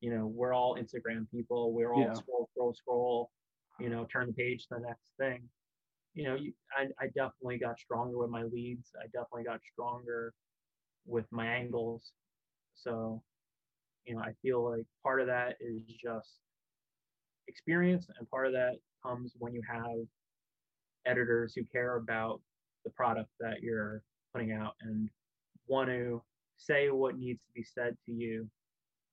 you 0.00 0.10
know, 0.10 0.26
we're 0.26 0.54
all 0.54 0.76
Instagram 0.76 1.30
people. 1.30 1.72
We're 1.72 1.92
all 1.92 2.00
yeah. 2.00 2.12
scroll, 2.14 2.48
scroll, 2.52 2.74
scroll, 2.74 3.30
you 3.78 3.88
know, 3.90 4.06
turn 4.10 4.28
the 4.28 4.32
page 4.32 4.66
to 4.68 4.76
the 4.76 4.80
next 4.80 5.10
thing. 5.18 5.42
You 6.14 6.24
know, 6.24 6.34
you, 6.34 6.52
I, 6.76 6.86
I 7.02 7.06
definitely 7.08 7.58
got 7.58 7.78
stronger 7.78 8.18
with 8.18 8.30
my 8.30 8.42
leads. 8.44 8.90
I 8.98 9.06
definitely 9.06 9.44
got 9.44 9.60
stronger 9.72 10.32
with 11.06 11.26
my 11.30 11.46
angles. 11.46 12.12
So, 12.74 13.22
you 14.04 14.16
know, 14.16 14.22
I 14.22 14.32
feel 14.42 14.70
like 14.70 14.86
part 15.02 15.20
of 15.20 15.26
that 15.26 15.56
is 15.60 15.82
just 16.02 16.38
experience, 17.46 18.08
and 18.18 18.28
part 18.30 18.46
of 18.46 18.52
that 18.54 18.76
comes 19.04 19.34
when 19.38 19.54
you 19.54 19.62
have 19.68 20.06
editors 21.06 21.54
who 21.54 21.62
care 21.64 21.96
about 21.96 22.40
the 22.84 22.90
product 22.90 23.30
that 23.40 23.62
you're 23.62 24.02
putting 24.32 24.52
out 24.52 24.74
and 24.80 25.08
want 25.66 25.88
to 25.88 26.22
say 26.56 26.90
what 26.90 27.18
needs 27.18 27.40
to 27.40 27.52
be 27.54 27.64
said 27.64 27.96
to 28.06 28.12
you 28.12 28.48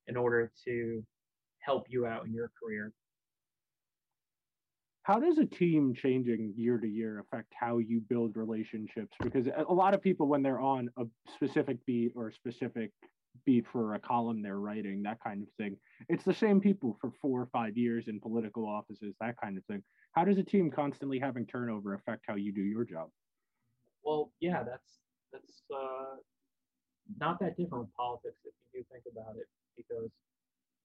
in 0.07 0.17
order 0.17 0.51
to 0.65 1.03
help 1.59 1.85
you 1.89 2.05
out 2.05 2.25
in 2.25 2.33
your 2.33 2.51
career. 2.61 2.93
How 5.03 5.19
does 5.19 5.37
a 5.37 5.45
team 5.45 5.93
changing 5.93 6.53
year 6.57 6.77
to 6.77 6.87
year 6.87 7.19
affect 7.19 7.53
how 7.57 7.77
you 7.77 8.01
build 8.09 8.35
relationships? 8.35 9.15
Because 9.23 9.47
a 9.47 9.73
lot 9.73 9.93
of 9.93 10.01
people, 10.01 10.27
when 10.27 10.43
they're 10.43 10.59
on 10.59 10.89
a 10.97 11.05
specific 11.33 11.77
beat 11.85 12.11
or 12.15 12.27
a 12.27 12.33
specific 12.33 12.91
beat 13.45 13.65
for 13.71 13.93
a 13.93 13.99
column 13.99 14.41
they're 14.41 14.59
writing, 14.59 15.03
that 15.03 15.19
kind 15.23 15.41
of 15.41 15.47
thing, 15.57 15.77
it's 16.09 16.25
the 16.25 16.33
same 16.33 16.59
people 16.59 16.97
for 16.99 17.11
four 17.21 17.41
or 17.41 17.45
five 17.53 17.77
years 17.77 18.09
in 18.09 18.19
political 18.19 18.67
offices, 18.67 19.15
that 19.21 19.39
kind 19.39 19.57
of 19.57 19.63
thing. 19.65 19.81
How 20.11 20.25
does 20.25 20.37
a 20.39 20.43
team 20.43 20.69
constantly 20.69 21.19
having 21.19 21.45
turnover 21.45 21.93
affect 21.93 22.25
how 22.27 22.35
you 22.35 22.51
do 22.51 22.61
your 22.61 22.83
job? 22.83 23.09
Well, 24.03 24.31
yeah, 24.41 24.63
that's 24.63 24.99
that's 25.31 25.61
uh, 25.73 26.15
not 27.17 27.39
that 27.39 27.55
different 27.55 27.85
with 27.85 27.93
politics 27.95 28.39
if 28.43 28.53
you 28.73 28.81
do 28.81 28.85
think 28.91 29.03
about 29.09 29.35
it, 29.37 29.47
because 29.77 30.11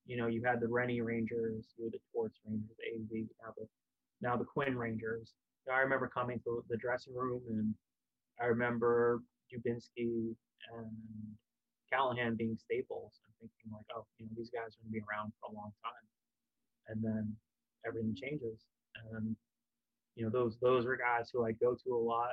you 0.06 0.16
know 0.16 0.26
you 0.26 0.42
had 0.44 0.60
the 0.60 0.66
Renney 0.66 1.02
Rangers, 1.02 1.66
you 1.76 1.84
had 1.84 1.92
the 1.92 2.00
Torts 2.12 2.38
Rangers, 2.46 2.76
the 2.78 2.96
AV, 2.96 3.26
now 3.40 3.52
the 3.56 3.66
now 4.20 4.36
the 4.36 4.44
Quinn 4.44 4.76
Rangers. 4.76 5.32
I 5.72 5.78
remember 5.80 6.08
coming 6.08 6.40
to 6.44 6.64
the 6.68 6.76
dressing 6.76 7.14
room 7.14 7.42
and 7.48 7.74
I 8.40 8.46
remember 8.46 9.22
Dubinsky 9.52 10.34
and 10.74 10.90
Callahan 11.92 12.36
being 12.36 12.56
staples 12.56 13.20
and 13.26 13.32
thinking 13.38 13.70
like, 13.72 13.86
oh, 13.94 14.06
you 14.18 14.26
know, 14.26 14.32
these 14.36 14.50
guys 14.50 14.74
are 14.74 14.84
to 14.84 14.90
be 14.90 15.02
around 15.04 15.32
for 15.40 15.52
a 15.52 15.54
long 15.54 15.72
time. 15.84 16.04
And 16.88 17.04
then 17.04 17.36
everything 17.86 18.16
changes. 18.16 18.64
And, 19.12 19.36
you 20.16 20.24
know, 20.24 20.30
those, 20.30 20.56
those 20.60 20.86
are 20.86 20.96
guys 20.96 21.30
who 21.32 21.44
I 21.44 21.52
go 21.52 21.76
to 21.76 21.94
a 21.94 22.02
lot. 22.02 22.32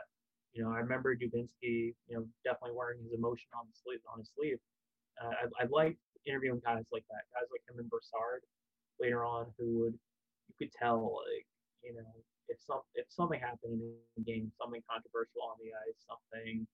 You 0.53 0.63
know, 0.63 0.71
I 0.71 0.79
remember 0.79 1.15
Dubinsky, 1.15 1.93
you 2.07 2.13
know, 2.15 2.25
definitely 2.43 2.75
wearing 2.75 2.99
his 3.03 3.13
emotion 3.13 3.49
on 3.53 3.67
the 3.67 3.75
sleeve, 3.83 3.99
on 4.11 4.19
his 4.19 4.31
sleeve. 4.35 4.57
Uh, 5.21 5.45
I, 5.45 5.63
I 5.63 5.67
like 5.69 5.97
interviewing 6.25 6.61
guys 6.65 6.83
like 6.91 7.05
that, 7.09 7.23
guys 7.33 7.47
like 7.51 7.61
him 7.69 7.79
and 7.79 7.89
Brassard 7.89 8.41
later 8.99 9.23
on 9.23 9.47
who 9.57 9.79
would, 9.79 9.93
you 10.47 10.55
could 10.57 10.73
tell 10.73 11.21
like, 11.25 11.45
you 11.83 11.93
know, 11.93 12.03
if 12.49 12.57
some 12.65 12.81
if 12.95 13.05
something 13.09 13.39
happened 13.39 13.79
in 13.81 13.93
the 14.17 14.23
game, 14.23 14.51
something 14.59 14.81
controversial 14.89 15.41
on 15.43 15.55
the 15.61 15.71
ice, 15.87 15.95
something 16.07 16.67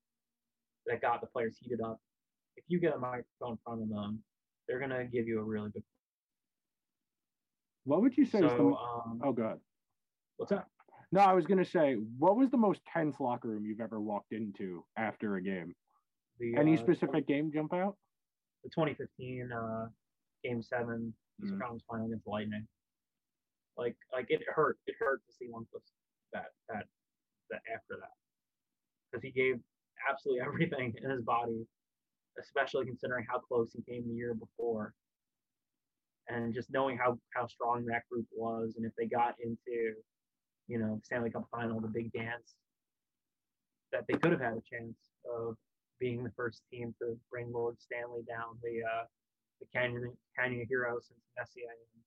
that 0.87 1.01
got 1.01 1.21
the 1.21 1.27
players 1.27 1.57
heated 1.59 1.81
up, 1.81 1.99
if 2.55 2.63
you 2.67 2.79
get 2.79 2.93
a 2.95 2.97
microphone 2.97 3.51
in 3.51 3.57
front 3.63 3.81
of 3.83 3.89
them, 3.89 4.23
they're 4.67 4.79
gonna 4.79 5.05
give 5.05 5.27
you 5.27 5.39
a 5.39 5.43
really 5.43 5.69
good. 5.71 5.83
What 7.83 8.01
would 8.01 8.17
you 8.17 8.25
say? 8.25 8.39
So, 8.39 8.45
is 8.45 8.51
the, 8.53 8.63
um, 8.63 9.21
oh, 9.23 9.31
God. 9.31 9.59
what's 10.37 10.49
that? 10.49 10.65
No, 11.11 11.21
I 11.21 11.33
was 11.33 11.45
gonna 11.45 11.65
say, 11.65 11.95
what 12.17 12.35
was 12.35 12.49
the 12.49 12.57
most 12.57 12.81
tense 12.91 13.19
locker 13.19 13.49
room 13.49 13.65
you've 13.65 13.81
ever 13.81 14.01
walked 14.01 14.31
into 14.31 14.83
after 14.97 15.35
a 15.35 15.41
game? 15.41 15.75
The, 16.39 16.55
Any 16.57 16.75
uh, 16.75 16.81
specific 16.81 17.27
game 17.27 17.51
jump 17.53 17.73
out? 17.73 17.95
The 18.65 18.71
2015 18.71 19.51
uh, 19.51 19.87
Game 20.43 20.61
Seven 20.63 21.13
Eastern 21.39 21.57
Mhm. 21.57 21.61
Conference 21.61 21.83
Final 21.87 22.05
against 22.07 22.25
the 22.25 22.31
Lightning. 22.31 22.67
Like, 23.77 23.95
like 24.11 24.25
it 24.29 24.41
hurt. 24.49 24.79
It 24.87 24.95
hurt 24.97 25.21
to 25.27 25.31
see 25.33 25.47
one 25.49 25.65
plus 25.69 25.83
that 26.33 26.47
that 26.69 26.87
that 27.51 27.61
after 27.71 27.95
that, 28.01 28.15
because 29.11 29.21
he 29.21 29.31
gave 29.31 29.61
absolutely 30.09 30.41
everything 30.47 30.95
in 30.97 31.09
his 31.11 31.21
body, 31.21 31.67
especially 32.39 32.85
considering 32.87 33.25
how 33.29 33.37
close 33.39 33.71
he 33.73 33.83
came 33.83 34.07
the 34.07 34.15
year 34.15 34.33
before, 34.33 34.95
and 36.29 36.51
just 36.53 36.71
knowing 36.71 36.97
how 36.97 37.19
how 37.35 37.45
strong 37.45 37.85
that 37.85 38.07
group 38.09 38.25
was, 38.31 38.73
and 38.77 38.85
if 38.85 38.93
they 38.97 39.05
got 39.05 39.35
into, 39.41 39.93
you 40.67 40.79
know, 40.79 40.99
Stanley 41.03 41.29
Cup 41.29 41.47
Final, 41.51 41.79
the 41.81 41.87
big 41.89 42.11
dance, 42.13 42.55
that 43.91 44.05
they 44.07 44.17
could 44.17 44.31
have 44.31 44.41
had 44.41 44.53
a 44.53 44.61
chance 44.61 44.97
of 45.29 45.55
being 45.99 46.23
the 46.23 46.31
first 46.35 46.61
team 46.71 46.93
to 47.01 47.17
bring 47.31 47.51
Lord 47.51 47.75
Stanley 47.79 48.21
down 48.27 48.57
the 48.63 48.81
uh, 48.83 49.05
the 49.61 49.67
Canyon 49.73 50.11
Canyon 50.37 50.65
Heroes 50.69 51.07
since 51.07 51.19
Messier 51.37 51.69
and 51.69 52.03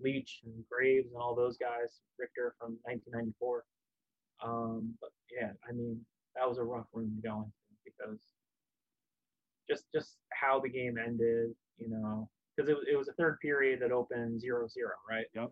Leach 0.00 0.40
and 0.44 0.64
Graves 0.70 1.08
and 1.12 1.20
all 1.20 1.34
those 1.34 1.56
guys, 1.56 2.00
Richter 2.18 2.54
from 2.58 2.78
1994. 2.82 3.64
Um, 4.44 4.94
but 5.00 5.10
yeah, 5.30 5.52
I 5.68 5.72
mean 5.72 6.00
that 6.36 6.48
was 6.48 6.58
a 6.58 6.64
rough 6.64 6.86
room 6.92 7.12
to 7.16 7.28
go 7.28 7.36
into 7.42 7.52
because 7.84 8.20
just 9.68 9.84
just 9.94 10.16
how 10.32 10.60
the 10.60 10.68
game 10.68 10.96
ended, 10.98 11.50
you 11.78 11.88
know, 11.88 12.28
because 12.56 12.68
it, 12.70 12.74
was- 12.76 12.86
it 12.92 12.96
was 12.96 13.08
a 13.08 13.12
third 13.14 13.38
period 13.40 13.80
that 13.80 13.92
opened 13.92 14.40
0-0, 14.42 14.68
right? 15.08 15.26
Yep. 15.34 15.50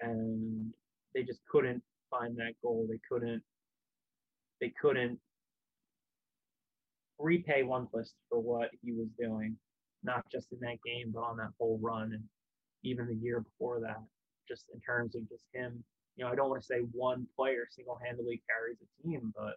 And 0.00 0.72
they 1.14 1.22
just 1.22 1.40
couldn't 1.50 1.82
find 2.10 2.36
that 2.38 2.54
goal. 2.62 2.86
They 2.90 2.98
couldn't. 3.08 3.42
They 4.60 4.72
couldn't 4.80 5.18
repay 7.20 7.62
Lundqvist 7.62 8.14
for 8.28 8.40
what 8.40 8.70
he 8.82 8.92
was 8.92 9.08
doing, 9.18 9.56
not 10.02 10.24
just 10.30 10.52
in 10.52 10.58
that 10.60 10.78
game, 10.84 11.12
but 11.14 11.20
on 11.20 11.36
that 11.36 11.52
whole 11.58 11.78
run 11.82 12.12
and 12.12 12.24
even 12.82 13.06
the 13.06 13.14
year 13.14 13.40
before 13.40 13.80
that. 13.80 14.00
Just 14.48 14.64
in 14.74 14.80
terms 14.80 15.14
of 15.14 15.28
just 15.28 15.44
him, 15.52 15.84
you 16.16 16.24
know, 16.24 16.30
I 16.32 16.34
don't 16.34 16.50
want 16.50 16.60
to 16.60 16.66
say 16.66 16.80
one 16.92 17.26
player 17.36 17.66
single-handedly 17.70 18.42
carries 18.50 18.78
a 18.82 19.02
team, 19.02 19.32
but 19.36 19.54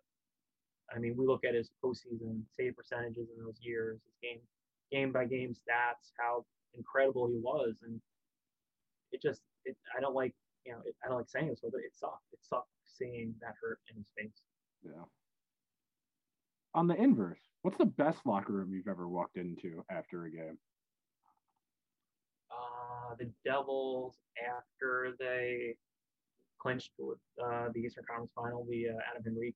I 0.94 1.00
mean, 1.00 1.16
we 1.18 1.26
look 1.26 1.44
at 1.44 1.56
his 1.56 1.72
postseason 1.84 2.42
save 2.52 2.76
percentages 2.76 3.30
in 3.36 3.44
those 3.44 3.58
years, 3.60 4.02
his 4.06 4.14
game, 4.22 4.40
game 4.92 5.12
by 5.12 5.26
game 5.26 5.54
stats, 5.54 6.12
how 6.20 6.46
incredible 6.76 7.28
he 7.28 7.40
was, 7.42 7.76
and 7.84 8.00
it 9.12 9.22
just, 9.22 9.42
it, 9.66 9.76
I 9.98 10.02
don't 10.02 10.14
like, 10.14 10.34
you 10.66 10.74
know, 10.74 10.80
it, 10.86 10.96
I 11.04 11.08
don't 11.08 11.18
like 11.18 11.30
saying 11.30 11.50
this, 11.50 11.62
but 11.64 11.72
it 11.80 11.96
sucked. 11.96 12.28
It 12.34 12.40
sucked 12.42 12.70
seeing 12.86 13.34
that 13.42 13.56
hurt 13.62 13.80
in 13.90 13.98
his 13.98 14.08
face. 14.16 14.42
Yeah. 14.84 15.06
On 16.76 16.88
the 16.88 16.96
inverse, 16.96 17.42
what's 17.64 17.78
the 17.78 17.86
best 17.86 18.20
locker 18.26 18.54
room 18.54 18.74
you've 18.74 18.88
ever 18.88 19.08
walked 19.10 19.38
into 19.38 19.84
after 19.90 20.26
a 20.26 20.32
game? 20.32 20.58
uh, 22.54 23.16
the 23.20 23.32
Devils 23.46 24.16
after 24.40 25.14
they 25.20 25.76
clinched 26.62 26.92
with 26.98 27.18
uh, 27.44 27.68
the 27.74 27.82
Eastern 27.82 28.04
Conference 28.08 28.32
Final, 28.36 28.66
the 28.70 28.90
uh, 28.90 28.94
Adam 29.10 29.24
Henrique 29.28 29.56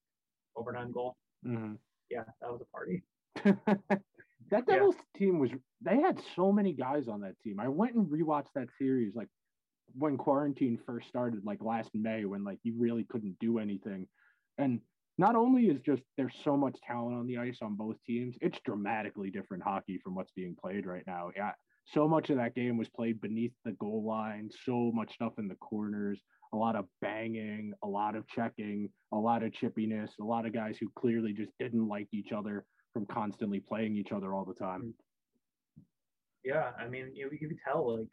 overtime 0.56 0.92
goal. 0.92 1.16
Mm-hmm. 1.46 1.76
Yeah, 2.10 2.24
that 2.42 2.52
was 2.52 2.62
a 2.62 2.66
party. 2.66 3.04
that 4.50 4.64
Yeah. 4.68 4.76
Devils 4.76 4.96
team 5.16 5.40
was 5.40 5.52
they 5.82 6.00
had 6.00 6.20
so 6.36 6.52
many 6.52 6.74
guys 6.74 7.08
on 7.08 7.22
that 7.22 7.40
team. 7.44 7.60
I 7.60 7.68
went 7.68 7.96
and 7.96 8.08
rewatched 8.08 8.54
that 8.56 8.70
series 8.78 9.16
like 9.16 9.28
when 9.98 10.18
quarantine 10.18 10.80
first 10.86 11.08
started, 11.08 11.46
like 11.46 11.62
last 11.62 11.92
May, 11.94 12.26
when 12.26 12.44
like 12.44 12.60
you 12.64 12.74
really 12.78 13.04
couldn't 13.04 13.38
do 13.40 13.60
anything. 13.60 14.08
And 14.58 14.82
not 15.18 15.36
only 15.36 15.68
is 15.68 15.82
just 15.82 16.04
there's 16.16 16.36
so 16.44 16.56
much 16.56 16.78
talent 16.86 17.18
on 17.18 17.26
the 17.26 17.38
ice 17.38 17.58
on 17.62 17.76
both 17.76 17.96
teams, 18.06 18.36
it's 18.42 18.60
dramatically 18.66 19.32
different 19.32 19.64
hockey 19.64 20.00
from 20.04 20.16
what's 20.16 20.32
being 20.32 20.56
played 20.56 20.86
right 20.86 21.04
now. 21.08 21.32
Yeah. 21.36 21.52
So 21.86 22.08
much 22.08 22.30
of 22.30 22.38
that 22.38 22.54
game 22.54 22.78
was 22.78 22.90
played 22.90 23.22
beneath 23.22 23.54
the 23.64 23.72
goal 23.74 24.04
line, 24.06 24.50
so 24.66 24.92
much 24.94 25.14
stuff 25.14 25.34
in 25.38 25.48
the 25.48 25.56
corners, 25.56 26.20
a 26.54 26.58
lot 26.58 26.76
of 26.76 26.86
banging, 27.02 27.74
a 27.84 27.88
lot 27.88 28.16
of 28.16 28.28
checking, 28.28 28.90
a 29.14 29.18
lot 29.18 29.42
of 29.42 29.52
chippiness, 29.52 30.10
a 30.20 30.24
lot 30.24 30.46
of 30.46 30.54
guys 30.54 30.78
who 30.80 30.88
clearly 30.98 31.34
just 31.34 31.52
didn't 31.60 31.88
like 31.88 32.08
each 32.12 32.32
other 32.34 32.66
from 32.94 33.06
constantly 33.06 33.60
playing 33.60 33.96
each 33.96 34.12
other 34.12 34.34
all 34.34 34.44
the 34.46 34.54
time. 34.54 34.94
Yeah, 36.44 36.72
I 36.78 36.88
mean, 36.88 37.12
you, 37.14 37.30
you 37.32 37.48
could 37.48 37.58
tell 37.66 37.98
like 37.98 38.10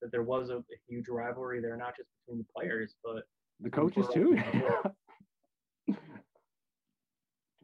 that 0.00 0.10
there 0.10 0.22
was 0.22 0.48
a, 0.50 0.56
a 0.56 0.78
huge 0.88 1.08
rivalry 1.08 1.60
there, 1.60 1.76
not 1.76 1.96
just 1.96 2.08
between 2.20 2.38
the 2.38 2.46
players, 2.56 2.94
but 3.04 3.24
The 3.60 3.70
coaches 3.70 4.06
too. 4.12 4.38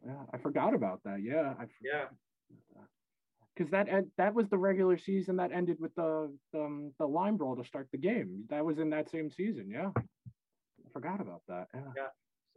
yeah, 0.05 0.23
I 0.33 0.37
forgot 0.37 0.73
about 0.73 1.01
that. 1.05 1.21
Yeah, 1.23 1.53
I 1.59 1.65
yeah, 1.83 2.05
because 3.55 3.71
that 3.71 3.87
that 4.17 4.33
was 4.33 4.47
the 4.49 4.57
regular 4.57 4.97
season 4.97 5.35
that 5.37 5.51
ended 5.51 5.77
with 5.79 5.93
the 5.95 6.31
um, 6.53 6.91
the 6.99 7.05
line 7.05 7.37
brawl 7.37 7.55
to 7.55 7.63
start 7.65 7.87
the 7.91 7.97
game. 7.97 8.43
That 8.49 8.63
was 8.65 8.79
in 8.79 8.89
that 8.91 9.09
same 9.09 9.29
season. 9.31 9.69
Yeah, 9.69 9.91
I 9.97 10.89
forgot 10.93 11.21
about 11.21 11.41
that. 11.47 11.67
Yeah. 11.73 12.07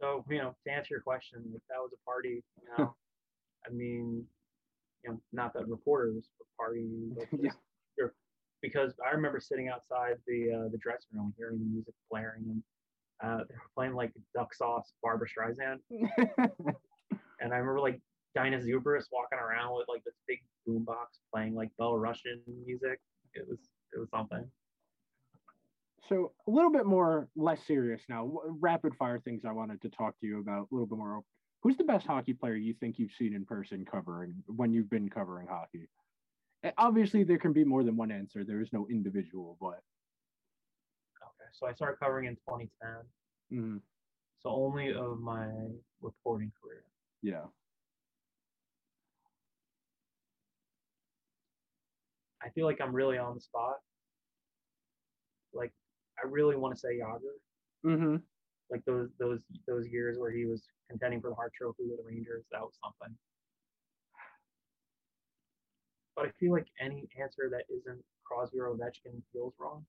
So, 0.01 0.23
you 0.29 0.37
know, 0.37 0.55
to 0.65 0.71
answer 0.71 0.93
your 0.93 1.01
question, 1.01 1.43
like 1.51 1.61
that 1.69 1.79
was 1.79 1.91
a 1.93 2.05
party, 2.05 2.41
you 2.61 2.67
know. 2.77 2.95
I 3.67 3.69
mean, 3.71 4.25
you 5.03 5.11
know, 5.11 5.21
not 5.33 5.53
that 5.55 5.67
reporters 5.67 6.29
were 6.39 6.45
partying, 6.67 7.15
but 7.17 7.27
Yeah. 7.43 7.51
they're- 7.97 8.13
because 8.61 8.93
I 9.05 9.11
remember 9.11 9.39
sitting 9.39 9.69
outside 9.69 10.17
the 10.27 10.51
uh, 10.51 10.69
the 10.69 10.77
dressing 10.77 11.09
room, 11.13 11.33
hearing 11.37 11.59
the 11.59 11.65
music 11.65 11.93
blaring, 12.11 12.43
and 12.49 12.63
uh, 13.23 13.43
they 13.47 13.55
were 13.55 13.69
playing 13.75 13.93
like 13.93 14.11
Duck 14.35 14.53
Sauce, 14.53 14.93
Barbra 15.01 15.27
Streisand, 15.29 15.79
and 17.39 17.53
I 17.53 17.57
remember 17.57 17.79
like 17.79 17.99
Dainius 18.37 18.65
Zubrus 18.65 19.05
walking 19.11 19.39
around 19.39 19.75
with 19.75 19.87
like 19.87 20.03
this 20.03 20.13
big 20.27 20.39
boombox 20.67 21.07
playing 21.33 21.55
like 21.55 21.69
Belarusian 21.79 22.39
music. 22.65 22.99
It 23.33 23.47
was 23.47 23.59
it 23.93 23.99
was 23.99 24.09
something. 24.09 24.45
so 26.07 26.31
a 26.47 26.51
little 26.51 26.71
bit 26.71 26.85
more 26.85 27.27
less 27.35 27.59
serious 27.65 28.01
now. 28.09 28.31
Rapid 28.59 28.95
fire 28.95 29.19
things 29.19 29.43
I 29.45 29.51
wanted 29.51 29.81
to 29.81 29.89
talk 29.89 30.19
to 30.19 30.25
you 30.27 30.39
about 30.39 30.67
a 30.71 30.75
little 30.75 30.87
bit 30.87 30.97
more. 30.97 31.21
Who's 31.61 31.75
the 31.77 31.83
best 31.83 32.07
hockey 32.07 32.33
player 32.33 32.55
you 32.55 32.73
think 32.79 32.97
you've 32.99 33.11
seen 33.11 33.33
in 33.35 33.45
person 33.45 33.83
covering 33.85 34.33
when 34.47 34.71
you've 34.71 34.89
been 34.89 35.09
covering 35.09 35.47
hockey? 35.47 35.89
Uh, 36.63 36.71
Obviously, 36.77 37.23
there 37.23 37.37
can 37.37 37.51
be 37.53 37.63
more 37.65 37.83
than 37.83 37.97
one 37.97 38.11
answer. 38.11 38.43
There 38.45 38.61
is 38.61 38.69
no 38.71 38.87
individual, 38.89 39.57
but 39.59 39.81
Okay, 41.21 41.49
so 41.51 41.67
I 41.67 41.73
started 41.73 41.97
covering 41.99 42.27
in 42.27 42.35
2010. 42.35 43.59
mm, 43.59 43.81
So 44.41 44.49
only 44.49 44.93
of 44.93 45.19
my 45.19 45.49
reporting 46.01 46.51
career. 46.61 46.83
Yeah. 47.21 47.45
I 52.41 52.49
feel 52.49 52.65
like 52.65 52.79
I'm 52.81 52.93
really 52.93 53.17
on 53.17 53.35
the 53.35 53.41
spot. 53.41 53.75
Like 55.53 55.73
I 56.23 56.27
really 56.27 56.55
want 56.55 56.73
to 56.75 56.79
say 56.79 56.99
Jagr. 56.99 57.19
Mm-hmm. 57.85 58.15
Like 58.71 58.83
those 58.85 59.09
those 59.19 59.39
those 59.67 59.87
years 59.87 60.17
where 60.17 60.31
he 60.31 60.45
was 60.45 60.63
contending 60.89 61.21
for 61.21 61.29
the 61.29 61.35
Hart 61.35 61.51
Trophy 61.57 61.83
with 61.89 61.97
the 61.97 62.03
Rangers, 62.05 62.45
that 62.51 62.61
was 62.61 62.73
something. 62.83 63.15
But 66.15 66.27
I 66.27 66.31
feel 66.39 66.51
like 66.51 66.67
any 66.79 67.07
answer 67.21 67.49
that 67.51 67.63
isn't 67.73 68.03
Crosby 68.25 68.59
or 68.59 68.75
Ovechkin 68.75 69.21
feels 69.33 69.53
wrong. 69.59 69.85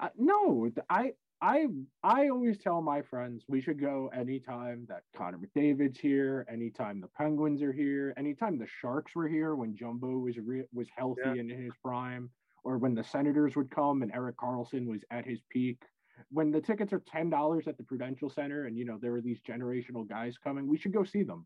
Uh, 0.00 0.08
no, 0.16 0.70
I 0.88 1.12
I 1.42 1.66
I 2.04 2.28
always 2.28 2.56
tell 2.58 2.80
my 2.80 3.02
friends 3.02 3.44
we 3.48 3.60
should 3.60 3.80
go 3.80 4.08
anytime 4.14 4.86
that 4.88 5.02
Connor 5.14 5.38
McDavid's 5.38 5.98
here, 5.98 6.46
anytime 6.48 7.00
the 7.00 7.08
Penguins 7.08 7.62
are 7.62 7.72
here, 7.72 8.14
anytime 8.16 8.58
the 8.58 8.66
Sharks 8.68 9.16
were 9.16 9.26
here 9.26 9.56
when 9.56 9.74
Jumbo 9.74 10.18
was 10.18 10.38
re- 10.38 10.68
was 10.72 10.88
healthy 10.96 11.20
Yeah. 11.24 11.32
and 11.32 11.50
in 11.50 11.60
his 11.64 11.74
prime, 11.82 12.30
or 12.62 12.78
when 12.78 12.94
the 12.94 13.02
Senators 13.02 13.56
would 13.56 13.72
come 13.72 14.02
and 14.02 14.12
Erik 14.14 14.36
Karlsson 14.36 14.86
was 14.86 15.02
at 15.10 15.26
his 15.26 15.42
peak. 15.50 15.82
When 16.30 16.52
the 16.52 16.60
tickets 16.60 16.92
are 16.92 17.00
ten 17.00 17.28
dollars 17.28 17.66
at 17.66 17.76
the 17.76 17.82
Prudential 17.82 18.30
Center, 18.30 18.66
and 18.66 18.78
you 18.78 18.84
know 18.84 18.96
there 19.02 19.10
were 19.10 19.20
these 19.20 19.40
generational 19.42 20.06
guys 20.08 20.38
coming, 20.38 20.68
we 20.68 20.78
should 20.78 20.92
go 20.92 21.02
see 21.02 21.24
them. 21.24 21.44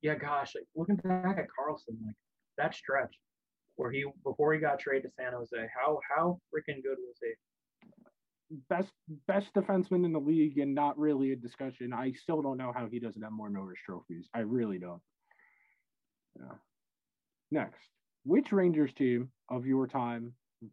Yeah, 0.00 0.14
gosh, 0.14 0.54
like, 0.54 0.68
looking 0.76 0.94
back 0.94 1.38
at 1.38 1.48
Karlsson, 1.58 2.00
like 2.06 2.14
that 2.56 2.72
stretch 2.72 3.18
where 3.74 3.90
he 3.90 4.06
before 4.22 4.54
he 4.54 4.60
got 4.60 4.78
traded 4.78 5.10
to 5.10 5.10
San 5.10 5.32
Jose, 5.32 5.68
how 5.76 5.98
how 6.08 6.40
freaking 6.54 6.84
good 6.84 6.98
was 7.00 7.18
he? 7.20 7.32
Best 8.70 8.92
best 9.26 9.52
defenseman 9.54 10.04
in 10.06 10.12
the 10.12 10.18
league, 10.18 10.58
and 10.58 10.74
not 10.74 10.98
really 10.98 11.32
a 11.32 11.36
discussion. 11.36 11.92
I 11.92 12.12
still 12.12 12.40
don't 12.40 12.56
know 12.56 12.72
how 12.74 12.86
he 12.86 12.98
doesn't 12.98 13.22
have 13.22 13.32
more 13.32 13.50
Norris 13.50 13.80
trophies. 13.84 14.28
I 14.34 14.40
really 14.40 14.78
don't. 14.78 15.02
Yeah. 16.38 16.54
Next, 17.50 17.80
which 18.24 18.52
Rangers 18.52 18.92
team 18.94 19.30
of 19.50 19.66
your 19.66 19.86
time 19.86 20.32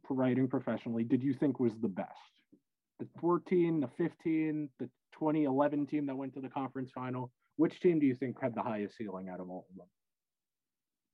writing 0.10 0.48
professionally 0.48 1.04
did 1.04 1.22
you 1.22 1.34
think 1.34 1.60
was 1.60 1.74
the 1.82 1.88
best? 1.88 2.10
The 3.00 3.08
14, 3.20 3.82
the 3.82 3.90
15, 3.98 4.70
the 4.80 4.86
2011 5.14 5.86
team 5.88 6.06
that 6.06 6.16
went 6.16 6.34
to 6.36 6.42
the 6.42 6.50
conference 6.50 6.92
final. 6.94 7.32
Which 7.58 7.80
team 7.80 8.00
do 8.00 8.06
you 8.06 8.16
think 8.16 8.42
had 8.42 8.56
the 8.56 8.62
highest 8.62 8.98
ceiling 8.98 9.30
out 9.30 9.40
of 9.40 9.50
all 9.50 9.66
of 9.70 9.78
them? 9.78 9.88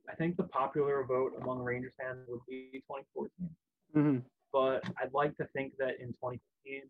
I 0.09 0.16
think 0.16 0.38
the 0.38 0.43
popular 0.43 1.03
vote 1.03 1.34
among 1.41 1.59
Rangers 1.59 1.93
fans 1.99 2.26
would 2.28 2.41
be 2.47 2.84
2014. 2.88 3.49
Mm-hmm. 3.95 4.20
But 4.51 4.84
I'd 5.01 5.14
like 5.14 5.38
to 5.38 5.47
think 5.55 5.74
that 5.80 5.99
in 5.99 6.14
2015, 6.66 6.89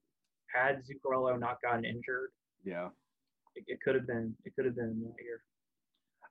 had 0.53 0.81
Zuccarello 0.83 1.39
not 1.39 1.61
gotten 1.61 1.85
injured, 1.85 2.31
Yeah. 2.63 2.89
it, 3.55 3.63
it 3.67 3.79
could 3.81 3.95
have 3.95 4.07
been 4.07 4.35
it 4.45 4.53
could 4.55 4.65
have 4.65 4.75
been 4.75 5.01
that 5.01 5.23
year. 5.23 5.41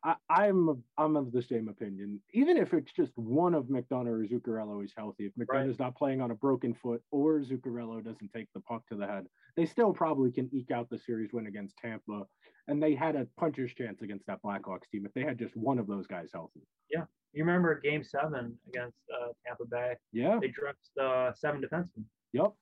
I, 0.03 0.15
I'm 0.31 0.83
I'm 0.97 1.17
of 1.17 1.31
the 1.33 1.43
same 1.43 1.69
opinion. 1.69 2.21
Even 2.33 2.57
if 2.57 2.73
it's 2.73 2.93
just 2.93 3.13
one 3.17 3.55
of 3.55 3.65
McDonagh 3.67 4.07
or 4.09 4.27
Zuccarello 4.27 4.83
is 4.83 4.93
healthy, 4.97 5.27
if 5.27 5.33
McDonagh's 5.35 5.79
not 5.79 5.95
playing 5.97 6.23
on 6.23 6.31
a 6.31 6.35
broken 6.35 6.73
foot 6.75 7.03
or 7.11 7.41
Zuccarello 7.41 8.03
doesn't 8.03 8.33
take 8.35 8.49
the 8.55 8.61
puck 8.61 8.83
to 8.89 8.97
the 8.97 9.07
head, 9.07 9.27
they 9.57 9.67
still 9.67 9.93
probably 9.93 10.31
can 10.33 10.49
eke 10.55 10.71
out 10.71 10.89
the 10.89 10.99
series 10.99 11.33
win 11.35 11.47
against 11.49 11.77
Tampa. 11.77 12.25
And 12.69 12.83
they 12.83 12.95
had 12.95 13.15
a 13.17 13.27
puncher's 13.39 13.75
chance 13.75 14.01
against 14.01 14.27
that 14.27 14.41
Blackhawks 14.43 14.89
team 14.91 15.05
if 15.05 15.13
they 15.13 15.23
had 15.23 15.39
just 15.39 15.55
one 15.57 15.79
of 15.79 15.87
those 15.87 16.07
guys 16.07 16.31
healthy. 16.33 16.61
Yeah. 16.91 17.05
You 17.33 17.45
remember 17.45 17.79
Game 17.81 18.03
Seven 18.03 18.57
against 18.69 18.97
uh, 19.15 19.29
Tampa 19.47 19.65
Bay? 19.71 19.95
Yeah. 20.13 20.39
They 20.41 20.49
dressed 20.49 20.97
uh, 21.01 21.33
seven 21.35 21.61
defensemen, 21.61 22.05
Yep. 22.33 22.53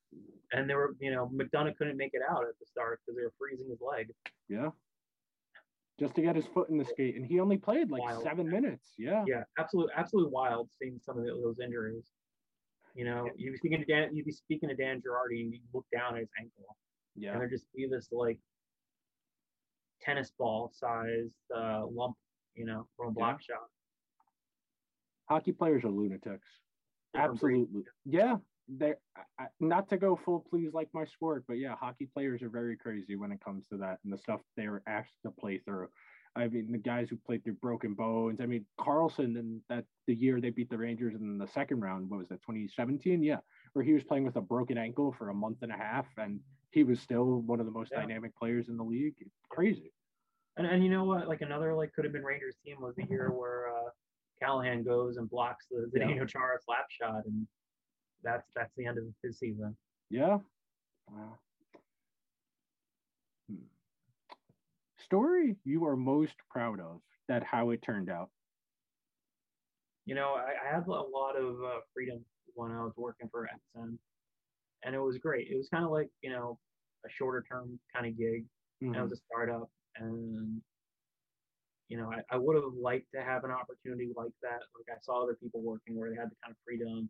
and 0.52 0.68
they 0.68 0.74
were 0.74 0.94
you 1.00 1.10
know 1.10 1.28
McDonagh 1.34 1.76
couldn't 1.76 1.96
make 1.96 2.12
it 2.14 2.22
out 2.28 2.42
at 2.42 2.58
the 2.58 2.66
start 2.66 3.00
because 3.04 3.16
they 3.16 3.22
were 3.22 3.32
freezing 3.38 3.68
his 3.68 3.80
leg. 3.80 4.10
Yeah. 4.48 4.70
Just 6.00 6.14
to 6.14 6.22
get 6.22 6.36
his 6.36 6.46
foot 6.46 6.68
in 6.70 6.78
the 6.78 6.84
skate, 6.84 7.16
and 7.16 7.26
he 7.26 7.40
only 7.40 7.56
played 7.58 7.90
like 7.90 8.00
Wild. 8.02 8.22
seven 8.22 8.48
minutes. 8.48 8.92
Yeah. 8.98 9.24
Yeah, 9.26 9.42
absolute 9.58 9.90
absolute 9.96 10.30
wild 10.30 10.70
seeing 10.80 10.98
some 11.04 11.18
of 11.18 11.24
those 11.26 11.58
injuries. 11.62 12.04
You 12.94 13.04
know, 13.04 13.28
you'd 13.36 13.52
be 13.52 13.58
speaking 13.58 13.78
to 13.80 13.84
Dan, 13.84 14.14
you'd 14.14 14.24
be 14.26 14.32
speaking 14.32 14.68
to 14.68 14.74
Dan 14.76 15.00
Girardi, 15.02 15.42
and 15.42 15.52
you 15.52 15.60
look 15.74 15.86
down 15.92 16.14
at 16.14 16.20
his 16.20 16.30
ankle, 16.40 16.76
Yeah. 17.14 17.32
and 17.32 17.34
Yeah. 17.34 17.38
there 17.40 17.48
just 17.50 17.66
be 17.74 17.86
this 17.90 18.08
like 18.12 18.38
tennis 20.00 20.30
ball 20.38 20.70
sized 20.72 21.34
uh, 21.54 21.84
lump, 21.86 22.16
you 22.54 22.64
know, 22.64 22.86
from 22.96 23.08
a 23.08 23.10
block 23.10 23.42
shot. 23.42 23.68
Hockey 25.28 25.52
players 25.52 25.84
are 25.84 25.90
lunatics. 25.90 26.48
Absolutely. 27.14 27.82
Yeah. 28.04 28.36
I- 29.38 29.48
not 29.60 29.88
to 29.90 29.96
go 29.96 30.16
full 30.16 30.40
please 30.40 30.72
like 30.74 30.88
my 30.92 31.04
sport, 31.04 31.44
but 31.48 31.58
yeah, 31.58 31.74
hockey 31.76 32.06
players 32.06 32.42
are 32.42 32.48
very 32.50 32.76
crazy 32.76 33.16
when 33.16 33.32
it 33.32 33.40
comes 33.40 33.66
to 33.68 33.76
that 33.78 33.98
and 34.04 34.12
the 34.12 34.18
stuff 34.18 34.40
they 34.56 34.68
were 34.68 34.82
asked 34.86 35.14
to 35.24 35.30
play 35.30 35.58
through. 35.58 35.88
I 36.36 36.46
mean, 36.48 36.70
the 36.70 36.78
guys 36.78 37.08
who 37.08 37.16
played 37.16 37.42
through 37.42 37.54
broken 37.54 37.94
bones. 37.94 38.40
I 38.40 38.46
mean, 38.46 38.64
Karlsson 38.78 39.38
and 39.38 39.60
that 39.68 39.84
the 40.06 40.14
year 40.14 40.40
they 40.40 40.50
beat 40.50 40.70
the 40.70 40.78
Rangers 40.78 41.14
in 41.14 41.38
the 41.38 41.46
second 41.48 41.80
round, 41.80 42.10
what 42.10 42.18
was 42.18 42.28
that, 42.28 42.42
2017? 42.42 43.22
Yeah, 43.22 43.38
where 43.72 43.84
he 43.84 43.92
was 43.94 44.04
playing 44.04 44.24
with 44.24 44.36
a 44.36 44.40
broken 44.40 44.78
ankle 44.78 45.12
for 45.12 45.30
a 45.30 45.34
month 45.34 45.58
and 45.62 45.72
a 45.72 45.76
half, 45.76 46.06
and 46.18 46.38
he 46.70 46.84
was 46.84 47.00
still 47.00 47.40
one 47.40 47.60
of 47.60 47.66
the 47.66 47.72
most 47.72 47.90
Yeah. 47.92 48.00
dynamic 48.02 48.36
players 48.36 48.68
in 48.68 48.76
the 48.76 48.84
league. 48.84 49.16
Crazy. 49.48 49.92
And 50.58 50.66
and 50.66 50.84
you 50.84 50.90
know 50.90 51.04
what? 51.04 51.26
Like 51.26 51.40
another 51.40 51.74
like 51.74 51.92
could 51.94 52.04
have 52.04 52.12
been 52.12 52.24
Rangers 52.24 52.56
team 52.64 52.80
was 52.80 52.94
the 52.96 53.04
year 53.06 53.30
where 53.32 53.68
uh, 53.74 53.90
Callahan 54.38 54.84
goes 54.84 55.16
and 55.16 55.28
blocks 55.28 55.66
the 55.68 55.90
Yeah. 55.94 56.04
Zdeno 56.06 56.28
Chara 56.28 56.58
slap 56.60 56.90
shot, 56.90 57.24
and 57.24 57.46
that's 58.22 58.46
that's 58.54 58.72
the 58.76 58.86
end 58.86 58.98
of 58.98 59.04
his 59.22 59.38
season. 59.38 59.76
Yeah. 60.10 60.38
Wow. 61.10 61.38
Hmm. 63.50 63.56
Story 64.98 65.56
you 65.64 65.84
are 65.86 65.96
most 65.96 66.34
proud 66.50 66.80
of 66.80 67.00
that 67.28 67.42
how 67.42 67.70
it 67.70 67.82
turned 67.82 68.10
out. 68.10 68.30
You 70.06 70.14
know, 70.14 70.34
I, 70.34 70.54
I 70.66 70.74
had 70.74 70.86
a 70.86 70.90
lot 70.90 71.36
of 71.36 71.56
uh, 71.62 71.80
freedom 71.92 72.24
when 72.54 72.72
I 72.72 72.82
was 72.82 72.94
working 72.96 73.28
for 73.30 73.46
XN, 73.76 73.98
and 74.84 74.94
it 74.94 74.98
was 75.00 75.18
great. 75.18 75.48
It 75.50 75.56
was 75.56 75.68
kind 75.68 75.84
of 75.84 75.90
like 75.90 76.08
you 76.22 76.30
know 76.30 76.58
a 77.04 77.08
shorter 77.10 77.44
term 77.50 77.78
kind 77.94 78.06
of 78.06 78.16
gig. 78.18 78.44
and 78.80 78.96
it 78.96 79.02
was 79.02 79.12
a 79.12 79.16
startup 79.16 79.70
and 79.96 80.60
you 81.88 81.96
know 81.96 82.12
I, 82.12 82.22
I 82.34 82.38
would 82.38 82.56
have 82.56 82.72
liked 82.80 83.06
to 83.14 83.22
have 83.22 83.44
an 83.44 83.50
opportunity 83.50 84.10
like 84.16 84.32
that 84.42 84.60
like 84.76 84.88
i 84.90 84.98
saw 85.02 85.22
other 85.22 85.36
people 85.40 85.60
working 85.62 85.98
where 85.98 86.10
they 86.10 86.16
had 86.16 86.30
the 86.30 86.36
kind 86.42 86.52
of 86.52 86.56
freedom 86.64 87.08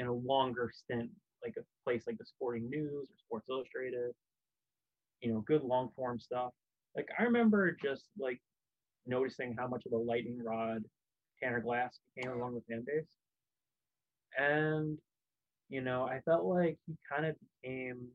in 0.00 0.06
a 0.06 0.12
longer 0.12 0.70
stint 0.74 1.10
like 1.44 1.54
a 1.58 1.62
place 1.84 2.02
like 2.06 2.18
the 2.18 2.24
sporting 2.24 2.68
news 2.68 3.08
or 3.08 3.16
sports 3.18 3.46
illustrated 3.48 4.10
you 5.20 5.32
know 5.32 5.44
good 5.46 5.62
long 5.62 5.90
form 5.94 6.18
stuff 6.18 6.50
like 6.96 7.06
i 7.18 7.22
remember 7.22 7.76
just 7.82 8.06
like 8.18 8.40
noticing 9.06 9.54
how 9.58 9.68
much 9.68 9.82
of 9.86 9.92
a 9.92 9.96
lightning 9.96 10.38
rod 10.44 10.82
tanner 11.42 11.60
glass 11.60 12.00
became 12.14 12.32
along 12.32 12.54
with 12.54 12.64
fan 12.66 12.84
base 12.86 13.06
and 14.38 14.98
you 15.68 15.80
know 15.80 16.04
i 16.04 16.18
felt 16.24 16.44
like 16.44 16.76
he 16.86 16.94
kind 17.10 17.26
of 17.26 17.36
became 17.62 18.08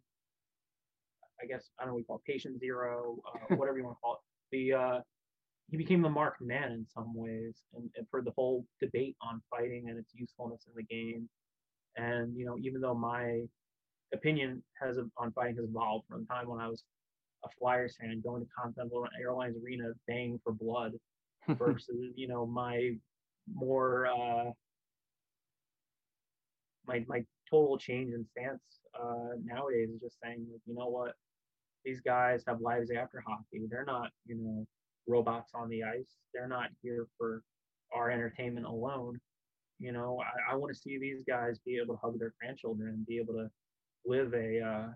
I 1.41 1.45
guess 1.45 1.69
I 1.79 1.83
don't 1.83 1.89
know 1.89 1.93
what 1.95 1.99
you 1.99 2.05
call 2.05 2.21
it, 2.25 2.31
patient 2.31 2.59
zero, 2.59 3.17
uh, 3.27 3.55
whatever 3.55 3.77
you 3.77 3.83
want 3.83 3.97
to 3.97 4.01
call 4.01 4.13
it. 4.15 4.19
The 4.51 4.73
uh, 4.73 4.99
he 5.69 5.77
became 5.77 6.01
the 6.01 6.09
marked 6.09 6.41
man 6.41 6.71
in 6.71 6.85
some 6.93 7.13
ways, 7.15 7.55
and, 7.73 7.89
and 7.95 8.07
for 8.09 8.21
the 8.21 8.31
whole 8.35 8.65
debate 8.79 9.15
on 9.21 9.41
fighting 9.49 9.85
and 9.89 9.97
its 9.97 10.11
usefulness 10.13 10.65
in 10.67 10.73
the 10.75 10.83
game. 10.83 11.27
And 11.97 12.35
you 12.35 12.45
know, 12.45 12.57
even 12.61 12.81
though 12.81 12.95
my 12.95 13.41
opinion 14.13 14.63
has 14.81 14.97
on 15.17 15.31
fighting 15.31 15.55
has 15.55 15.65
evolved 15.65 16.05
from 16.09 16.21
the 16.21 16.27
time 16.27 16.47
when 16.47 16.59
I 16.59 16.67
was 16.67 16.83
a 17.43 17.49
Flyers 17.59 17.95
fan, 17.99 18.21
going 18.23 18.41
to 18.41 18.49
Continental 18.57 19.07
Airlines 19.19 19.55
Arena, 19.63 19.91
baying 20.07 20.39
for 20.43 20.53
blood, 20.53 20.93
versus 21.49 22.11
you 22.15 22.27
know 22.27 22.45
my 22.45 22.91
more 23.53 24.07
uh, 24.07 24.51
my 26.87 27.03
my 27.07 27.23
total 27.49 27.77
change 27.77 28.13
in 28.13 28.25
stance 28.25 28.61
uh, 28.99 29.35
nowadays 29.43 29.89
is 29.89 30.01
just 30.01 30.17
saying 30.23 30.45
like 30.51 30.61
you 30.65 30.75
know 30.75 30.87
what? 30.87 31.13
These 31.83 32.01
guys 32.01 32.43
have 32.47 32.61
lives 32.61 32.89
after 32.91 33.23
hockey. 33.25 33.65
They're 33.69 33.85
not 33.85 34.09
you 34.25 34.35
know 34.35 34.65
robots 35.07 35.51
on 35.53 35.69
the 35.69 35.83
ice. 35.83 36.17
They're 36.33 36.47
not 36.47 36.69
here 36.81 37.07
for 37.17 37.43
our 37.93 38.09
entertainment 38.09 38.65
alone 38.65 39.19
you 39.79 39.91
know 39.91 40.21
i, 40.21 40.53
I 40.53 40.55
want 40.55 40.73
to 40.73 40.79
see 40.79 40.97
these 40.97 41.21
guys 41.27 41.59
be 41.65 41.77
able 41.77 41.95
to 41.95 42.01
hug 42.01 42.19
their 42.19 42.33
grandchildren 42.39 42.89
and 42.89 43.05
be 43.05 43.17
able 43.17 43.33
to 43.33 43.49
live 44.05 44.33
a, 44.33 44.61
uh, 44.61 44.87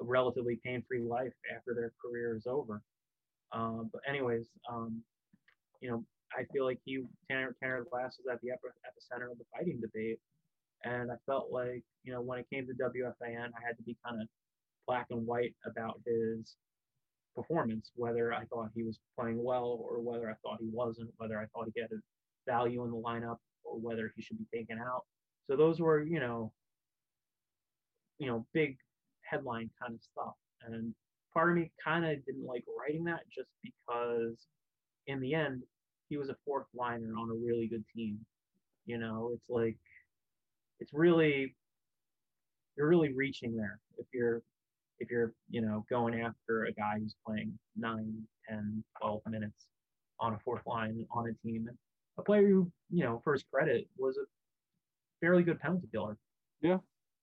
a 0.00 0.04
relatively 0.04 0.58
pain-free 0.64 1.02
life 1.02 1.32
after 1.54 1.74
their 1.74 1.92
career 2.02 2.34
is 2.34 2.46
over. 2.46 2.80
Um, 3.52 3.90
but 3.92 4.02
anyways 4.08 4.46
um, 4.70 5.02
you 5.80 5.90
know 5.90 6.04
i 6.36 6.44
feel 6.52 6.64
like 6.64 6.78
he 6.84 7.02
tanner 7.30 7.54
tanner 7.62 7.84
glass 7.90 8.16
was 8.18 8.32
at 8.32 8.40
the 8.42 8.50
epi- 8.50 8.68
epicenter 8.86 9.30
of 9.30 9.38
the 9.38 9.44
fighting 9.56 9.80
debate. 9.80 10.18
And 10.84 11.10
I 11.10 11.16
felt 11.26 11.50
like, 11.50 11.82
you 12.04 12.12
know, 12.12 12.20
when 12.20 12.38
it 12.38 12.46
came 12.52 12.66
to 12.66 12.72
WFAN, 12.72 13.46
I 13.46 13.66
had 13.66 13.76
to 13.78 13.82
be 13.82 13.96
kind 14.06 14.22
of 14.22 14.28
black 14.86 15.06
and 15.10 15.26
white 15.26 15.54
about 15.66 16.00
his 16.06 16.54
performance, 17.34 17.90
whether 17.94 18.32
I 18.32 18.44
thought 18.46 18.70
he 18.74 18.84
was 18.84 18.98
playing 19.18 19.42
well 19.42 19.80
or 19.82 20.00
whether 20.00 20.30
I 20.30 20.34
thought 20.42 20.58
he 20.60 20.68
wasn't, 20.72 21.10
whether 21.16 21.38
I 21.38 21.46
thought 21.46 21.68
he 21.74 21.80
had 21.80 21.90
value 22.46 22.84
in 22.84 22.90
the 22.90 22.96
lineup 22.96 23.38
or 23.70 23.78
whether 23.78 24.12
he 24.14 24.22
should 24.22 24.38
be 24.38 24.46
taken 24.52 24.78
out. 24.78 25.04
So 25.48 25.56
those 25.56 25.80
were, 25.80 26.02
you 26.02 26.20
know, 26.20 26.52
you 28.18 28.26
know, 28.26 28.46
big 28.52 28.76
headline 29.22 29.70
kind 29.80 29.94
of 29.94 30.00
stuff. 30.02 30.34
And 30.66 30.94
part 31.32 31.50
of 31.50 31.56
me 31.56 31.70
kind 31.82 32.04
of 32.04 32.24
didn't 32.26 32.46
like 32.46 32.64
writing 32.78 33.04
that 33.04 33.20
just 33.34 33.48
because 33.62 34.46
in 35.06 35.20
the 35.20 35.34
end, 35.34 35.62
he 36.08 36.16
was 36.16 36.28
a 36.28 36.36
fourth 36.44 36.66
liner 36.74 37.12
on 37.18 37.30
a 37.30 37.34
really 37.34 37.68
good 37.68 37.84
team. 37.94 38.18
You 38.86 38.98
know, 38.98 39.30
it's 39.34 39.48
like, 39.48 39.76
it's 40.80 40.92
really, 40.92 41.54
you're 42.76 42.88
really 42.88 43.12
reaching 43.12 43.56
there 43.56 43.80
if 43.98 44.06
you're, 44.12 44.42
if 45.00 45.10
you're, 45.10 45.32
you 45.50 45.60
know, 45.60 45.84
going 45.90 46.20
after 46.20 46.64
a 46.64 46.72
guy 46.72 46.98
who's 46.98 47.14
playing 47.26 47.58
9, 47.76 48.22
10, 48.48 48.84
12 49.00 49.20
minutes 49.28 49.66
on 50.20 50.34
a 50.34 50.38
fourth 50.44 50.62
line 50.66 51.04
on 51.12 51.28
a 51.28 51.46
team. 51.46 51.66
And 51.68 51.76
a 52.18 52.22
player 52.22 52.46
who, 52.48 52.70
you 52.90 53.04
know, 53.04 53.20
for 53.24 53.32
his 53.32 53.44
credit, 53.52 53.88
was 53.96 54.16
a 54.18 54.26
fairly 55.20 55.42
good 55.42 55.60
penalty 55.60 55.88
killer. 55.92 56.16
Yeah. 56.60 56.78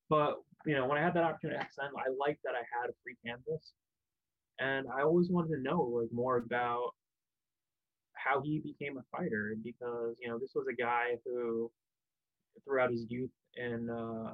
But, 0.10 0.42
you 0.66 0.76
know, 0.76 0.88
when 0.88 0.98
I 0.98 1.02
had 1.02 1.14
that 1.16 1.24
opportunity 1.24 1.60
at 1.60 1.68
XN, 1.68 1.90
I 1.98 2.10
liked 2.18 2.42
that 2.44 2.54
I 2.56 2.64
had 2.80 2.90
a 2.90 2.94
free 3.04 3.16
canvas. 3.26 3.74
And 4.60 4.88
I 4.88 5.02
always 5.02 5.30
wanted 5.30 5.56
to 5.56 5.62
know 5.62 5.82
like 5.82 6.12
more 6.14 6.38
about 6.38 6.92
how 8.14 8.42
he 8.42 8.60
became 8.60 8.98
a 8.98 9.04
fighter 9.16 9.56
because, 9.62 10.16
you 10.20 10.30
know, 10.30 10.40
this 10.40 10.54
was 10.56 10.66
a 10.72 10.76
guy 10.76 11.18
who 11.26 11.72
throughout 12.64 12.92
his 12.92 13.06
youth 13.10 13.32
and 13.58 13.90
uh 13.92 14.34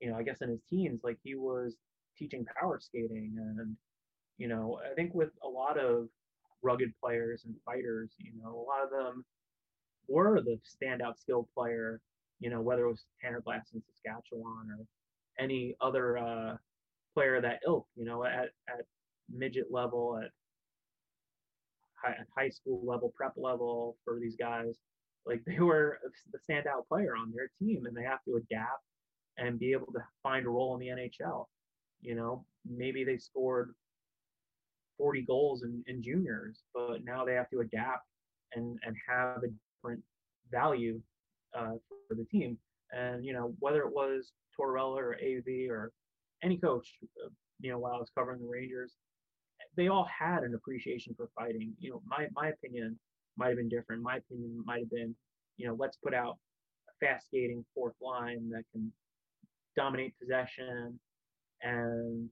you 0.00 0.10
know, 0.10 0.16
I 0.16 0.22
guess 0.22 0.42
in 0.42 0.50
his 0.50 0.60
teens, 0.68 1.00
like 1.02 1.18
he 1.22 1.34
was 1.34 1.74
teaching 2.18 2.46
power 2.60 2.78
skating 2.80 3.34
and 3.38 3.76
you 4.38 4.48
know, 4.48 4.80
I 4.90 4.94
think 4.94 5.14
with 5.14 5.30
a 5.42 5.48
lot 5.48 5.78
of 5.78 6.08
rugged 6.66 6.92
players 7.02 7.44
and 7.44 7.54
fighters, 7.64 8.10
you 8.18 8.32
know, 8.42 8.50
a 8.50 8.66
lot 8.66 8.82
of 8.82 8.90
them 8.90 9.24
were 10.08 10.40
the 10.40 10.58
standout 10.66 11.18
skill 11.18 11.48
player, 11.54 12.00
you 12.40 12.50
know, 12.50 12.60
whether 12.60 12.84
it 12.84 12.90
was 12.90 13.06
Tanner 13.22 13.40
Glass 13.40 13.68
in 13.72 13.82
Saskatchewan 13.82 14.68
or 14.76 14.84
any 15.38 15.76
other 15.80 16.18
uh, 16.18 16.56
player 17.14 17.40
that 17.40 17.60
ilk, 17.66 17.86
you 17.94 18.04
know, 18.04 18.24
at, 18.24 18.50
at 18.68 18.84
midget 19.32 19.66
level, 19.70 20.20
at 20.22 20.30
high, 21.94 22.16
at 22.20 22.26
high 22.36 22.50
school 22.50 22.82
level, 22.84 23.12
prep 23.16 23.32
level 23.36 23.96
for 24.04 24.18
these 24.20 24.36
guys. 24.36 24.76
Like 25.24 25.42
they 25.46 25.60
were 25.60 25.98
the 26.32 26.38
standout 26.38 26.88
player 26.88 27.14
on 27.16 27.32
their 27.32 27.50
team 27.60 27.86
and 27.86 27.96
they 27.96 28.02
have 28.02 28.22
to 28.26 28.36
adapt 28.36 28.82
and 29.38 29.58
be 29.58 29.72
able 29.72 29.92
to 29.92 30.00
find 30.22 30.46
a 30.46 30.50
role 30.50 30.74
in 30.74 30.80
the 30.80 30.88
NHL. 30.88 31.46
You 32.00 32.14
know, 32.16 32.44
maybe 32.68 33.04
they 33.04 33.18
scored 33.18 33.74
40 34.98 35.22
goals 35.22 35.62
in, 35.62 35.82
in 35.86 36.02
juniors, 36.02 36.62
but 36.74 37.04
now 37.04 37.24
they 37.24 37.34
have 37.34 37.50
to 37.50 37.60
adapt 37.60 38.06
and, 38.54 38.78
and 38.84 38.96
have 39.08 39.42
a 39.42 39.48
different 39.82 40.02
value 40.50 41.00
uh, 41.56 41.72
for 42.08 42.14
the 42.14 42.24
team. 42.24 42.58
And, 42.92 43.24
you 43.24 43.32
know, 43.32 43.54
whether 43.58 43.82
it 43.82 43.92
was 43.92 44.32
Tortorella 44.58 44.96
or 44.96 45.14
AV 45.16 45.70
or 45.70 45.92
any 46.42 46.58
coach, 46.58 46.94
uh, 47.24 47.28
you 47.60 47.70
know, 47.70 47.78
while 47.78 47.94
I 47.94 47.98
was 47.98 48.10
covering 48.16 48.40
the 48.40 48.48
Rangers, 48.48 48.94
they 49.76 49.88
all 49.88 50.06
had 50.06 50.42
an 50.42 50.54
appreciation 50.54 51.14
for 51.16 51.28
fighting. 51.38 51.72
You 51.78 51.90
know, 51.90 52.02
my, 52.06 52.26
my 52.34 52.48
opinion 52.48 52.98
might 53.36 53.48
have 53.48 53.56
been 53.56 53.68
different. 53.68 54.02
My 54.02 54.16
opinion 54.16 54.62
might 54.64 54.80
have 54.80 54.90
been, 54.90 55.14
you 55.56 55.66
know, 55.66 55.76
let's 55.78 55.96
put 55.96 56.14
out 56.14 56.38
a 56.88 57.06
fast 57.06 57.26
skating 57.26 57.64
fourth 57.74 57.94
line 58.00 58.48
that 58.50 58.64
can 58.72 58.92
dominate 59.76 60.14
possession 60.18 60.98
and, 61.62 62.28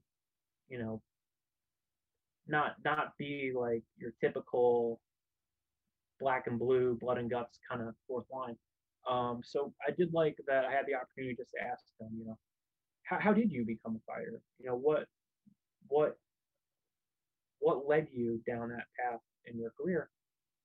you 0.69 0.79
know, 0.79 1.01
not 2.47 2.75
not 2.83 3.13
be 3.17 3.51
like 3.55 3.83
your 3.97 4.11
typical 4.21 4.99
black 6.19 6.47
and 6.47 6.59
blue, 6.59 6.97
blood 6.99 7.17
and 7.17 7.29
guts 7.29 7.59
kind 7.69 7.81
of 7.81 7.93
fourth 8.07 8.25
line. 8.31 8.55
Um, 9.09 9.41
so 9.43 9.73
I 9.87 9.91
did 9.91 10.13
like 10.13 10.37
that 10.47 10.65
I 10.65 10.71
had 10.71 10.85
the 10.87 10.95
opportunity 10.95 11.35
just 11.35 11.51
to 11.57 11.63
ask 11.63 11.83
them, 11.99 12.09
you 12.17 12.25
know, 12.25 12.37
how, 13.03 13.19
how 13.19 13.33
did 13.33 13.51
you 13.51 13.65
become 13.65 13.95
a 13.95 14.11
fighter? 14.11 14.41
You 14.59 14.69
know, 14.69 14.75
what 14.75 15.05
what 15.87 16.17
what 17.59 17.87
led 17.87 18.07
you 18.11 18.41
down 18.47 18.69
that 18.69 18.85
path 18.99 19.19
in 19.45 19.59
your 19.59 19.71
career? 19.79 20.09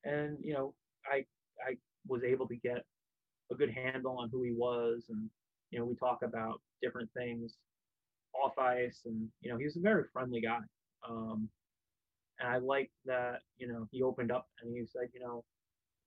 And 0.05 0.39
you 0.43 0.55
know, 0.55 0.75
I 1.07 1.25
I 1.67 1.77
was 2.07 2.25
able 2.25 2.49
to 2.49 2.57
get 2.57 2.85
a 3.53 3.55
good 3.55 3.71
handle 3.71 4.19
on 4.19 4.31
who 4.31 4.43
he 4.43 4.53
was, 4.53 5.05
and 5.11 5.29
you 5.71 5.79
know, 5.79 5.85
we 5.85 5.95
talk 5.97 6.21
about 6.23 6.61
different 6.83 7.11
things 7.17 7.57
off 8.43 8.57
ice, 8.59 9.03
and 9.05 9.29
you 9.43 9.51
know, 9.51 9.59
he 9.59 9.65
was 9.65 9.77
a 9.77 9.81
very 9.81 10.05
friendly 10.13 10.41
guy. 10.41 10.61
Um, 11.09 11.49
and 12.41 12.49
I 12.49 12.59
like 12.59 12.91
that, 13.05 13.41
you 13.59 13.69
know, 13.69 13.87
he 13.91 14.03
opened 14.03 14.33
up 14.33 14.49
and 14.63 14.75
he 14.75 14.87
said, 14.87 15.09
you 15.13 15.21
know, 15.21 15.45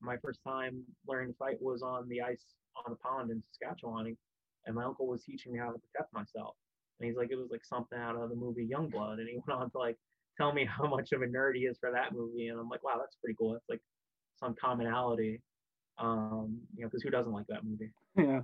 my 0.02 0.18
first 0.18 0.40
time 0.46 0.84
learning 1.08 1.32
to 1.32 1.38
fight 1.38 1.62
was 1.62 1.82
on 1.82 2.10
the 2.10 2.22
ice 2.22 2.44
on 2.86 2.92
a 2.92 2.96
pond 2.96 3.32
in 3.32 3.42
Saskatchewan. 3.52 4.18
And 4.66 4.76
my 4.76 4.84
uncle 4.84 5.08
was 5.08 5.24
teaching 5.24 5.54
me 5.54 5.60
how 5.60 5.72
to 5.72 5.80
protect 5.80 6.14
myself. 6.14 6.56
And 7.00 7.08
he's 7.08 7.18
like, 7.18 7.32
it 7.32 7.36
was 7.36 7.50
like 7.52 7.64
something 7.64 8.00
out 8.00 8.16
of 8.16 8.30
the 8.30 8.36
movie 8.36 8.68
Youngblood. 8.68 9.20
And 9.20 9.30
he 9.30 9.38
went 9.48 9.62
on 9.62 9.72
to 9.72 9.78
like 9.78 9.98
tell 10.38 10.54
me 10.54 10.66
how 10.66 10.88
much 10.88 11.12
of 11.12 11.22
a 11.22 11.26
nerd 11.26 11.56
he 11.56 11.62
is 11.62 11.78
for 11.80 11.92
that 11.92 12.14
movie. 12.14 12.48
And 12.48 12.60
I'm 12.60 12.70
like, 12.70 12.84
wow, 12.84 12.96
that's 12.98 13.18
pretty 13.18 13.36
cool. 13.38 13.54
That's 13.54 13.70
like 13.70 13.82
some 14.40 14.56
commonality. 14.60 15.42
Um, 16.00 16.60
you 16.76 16.82
know, 16.82 16.88
because 16.88 17.04
who 17.04 17.12
doesn't 17.12 17.32
like 17.32 17.48
that 17.48 17.64
movie? 17.64 17.92
Yeah. 18.18 18.42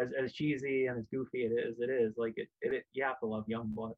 As 0.00 0.08
as 0.18 0.32
cheesy 0.32 0.86
and 0.86 0.98
as 0.98 1.04
goofy 1.12 1.44
it 1.44 1.52
is, 1.52 1.80
it 1.80 1.90
is 1.90 2.14
like 2.16 2.34
it, 2.36 2.48
it, 2.62 2.72
it 2.72 2.84
you 2.92 3.04
have 3.04 3.18
to 3.20 3.26
love 3.26 3.44
Youngblood. 3.50 3.94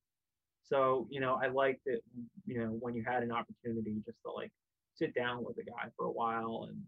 So, 0.65 1.07
you 1.11 1.21
know, 1.21 1.39
I 1.43 1.49
liked 1.49 1.83
it, 1.87 2.03
you 2.47 2.59
know, 2.59 2.69
when 2.69 2.95
you 2.95 3.05
had 3.07 3.23
an 3.23 3.33
opportunity 3.33 3.97
just 4.07 4.19
to 4.25 4.31
like 4.33 4.53
sit 4.95 5.15
down 5.15 5.45
with 5.45 5.59
a 5.59 5.65
guy 5.65 5.89
for 5.97 6.07
a 6.07 6.13
while 6.13 6.67
and, 6.71 6.81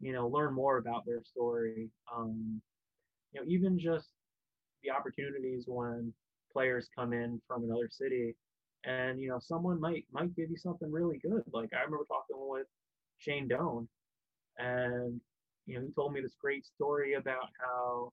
you 0.00 0.12
know, 0.12 0.28
learn 0.28 0.54
more 0.54 0.78
about 0.78 1.04
their 1.06 1.22
story. 1.22 1.90
Um, 2.14 2.60
you 3.32 3.40
know, 3.40 3.46
even 3.48 3.78
just 3.78 4.08
the 4.82 4.90
opportunities 4.90 5.64
when 5.66 6.12
players 6.52 6.88
come 6.96 7.12
in 7.12 7.40
from 7.46 7.64
another 7.64 7.88
city 7.90 8.34
and, 8.84 9.20
you 9.20 9.28
know, 9.28 9.38
someone 9.40 9.80
might 9.80 10.04
might 10.12 10.34
give 10.34 10.50
you 10.50 10.56
something 10.56 10.90
really 10.90 11.18
good. 11.18 11.42
Like 11.52 11.70
I 11.72 11.82
remember 11.82 12.04
talking 12.08 12.36
with 12.38 12.66
Shane 13.18 13.48
Doan 13.48 13.88
and, 14.58 15.20
you 15.66 15.78
know, 15.78 15.86
he 15.86 15.92
told 15.92 16.12
me 16.12 16.20
this 16.20 16.34
great 16.40 16.66
story 16.66 17.14
about 17.14 17.48
how 17.60 18.12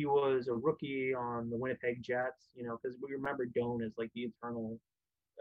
he 0.00 0.06
was 0.06 0.48
a 0.48 0.54
rookie 0.54 1.12
on 1.14 1.50
the 1.50 1.58
Winnipeg 1.58 2.02
Jets, 2.02 2.48
you 2.54 2.64
know, 2.64 2.78
because 2.82 2.96
we 3.02 3.12
remember 3.12 3.44
Doan 3.44 3.82
as 3.82 3.92
like 3.98 4.10
the 4.14 4.22
eternal 4.22 4.80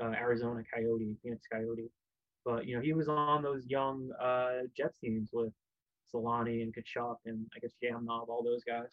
uh, 0.02 0.08
Arizona 0.08 0.62
Coyote, 0.74 1.16
Phoenix 1.24 1.44
Coyote. 1.50 1.90
But, 2.44 2.68
you 2.68 2.76
know, 2.76 2.82
he 2.82 2.92
was 2.92 3.08
on 3.08 3.42
those 3.42 3.66
young 3.68 4.10
uh, 4.22 4.68
Jets 4.76 4.98
teams 5.00 5.30
with 5.32 5.54
Selanne 6.14 6.62
and 6.62 6.76
Tkachuk 6.76 7.16
and 7.26 7.46
I 7.56 7.60
guess 7.60 7.72
Zhamnov, 7.82 8.28
all 8.28 8.44
those 8.44 8.66
guys. 8.66 8.90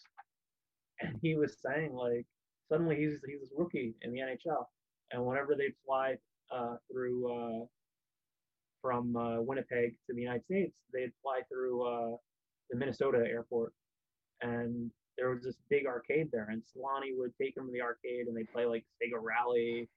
And 1.01 1.19
he 1.21 1.35
was 1.35 1.57
saying, 1.61 1.93
like, 1.95 2.25
suddenly 2.69 2.97
he's, 2.97 3.19
he's 3.27 3.41
this 3.41 3.51
rookie 3.57 3.95
in 4.03 4.13
the 4.13 4.21
NHL. 4.21 4.67
And 5.11 5.27
whenever 5.27 5.57
they'd 5.57 5.75
fly 5.85 6.15
uh, 6.55 6.77
through 6.91 7.33
uh, 7.33 7.67
from 8.81 9.17
uh, 9.17 9.41
Winnipeg 9.41 9.97
to 10.07 10.15
the 10.15 10.23
United 10.23 10.45
States, 10.45 10.79
they'd 10.95 11.13
fly 11.23 11.41
through 11.53 11.83
uh, 11.83 12.17
the 12.71 12.79
Minnesota 12.79 13.19
airport. 13.19 13.73
And 14.43 14.93
there 15.17 15.31
was 15.31 15.43
this 15.43 15.57
big 15.71 15.87
arcade 15.87 16.29
there, 16.33 16.49
and 16.51 16.63
Selanne 16.63 17.17
would 17.17 17.33
take 17.41 17.57
him 17.57 17.67
to 17.67 17.73
the 17.73 17.83
arcade, 17.83 18.27
and 18.27 18.37
they 18.37 18.45
play 18.45 18.67
like 18.67 18.85
Sega 19.03 19.21
Rally. 19.21 19.89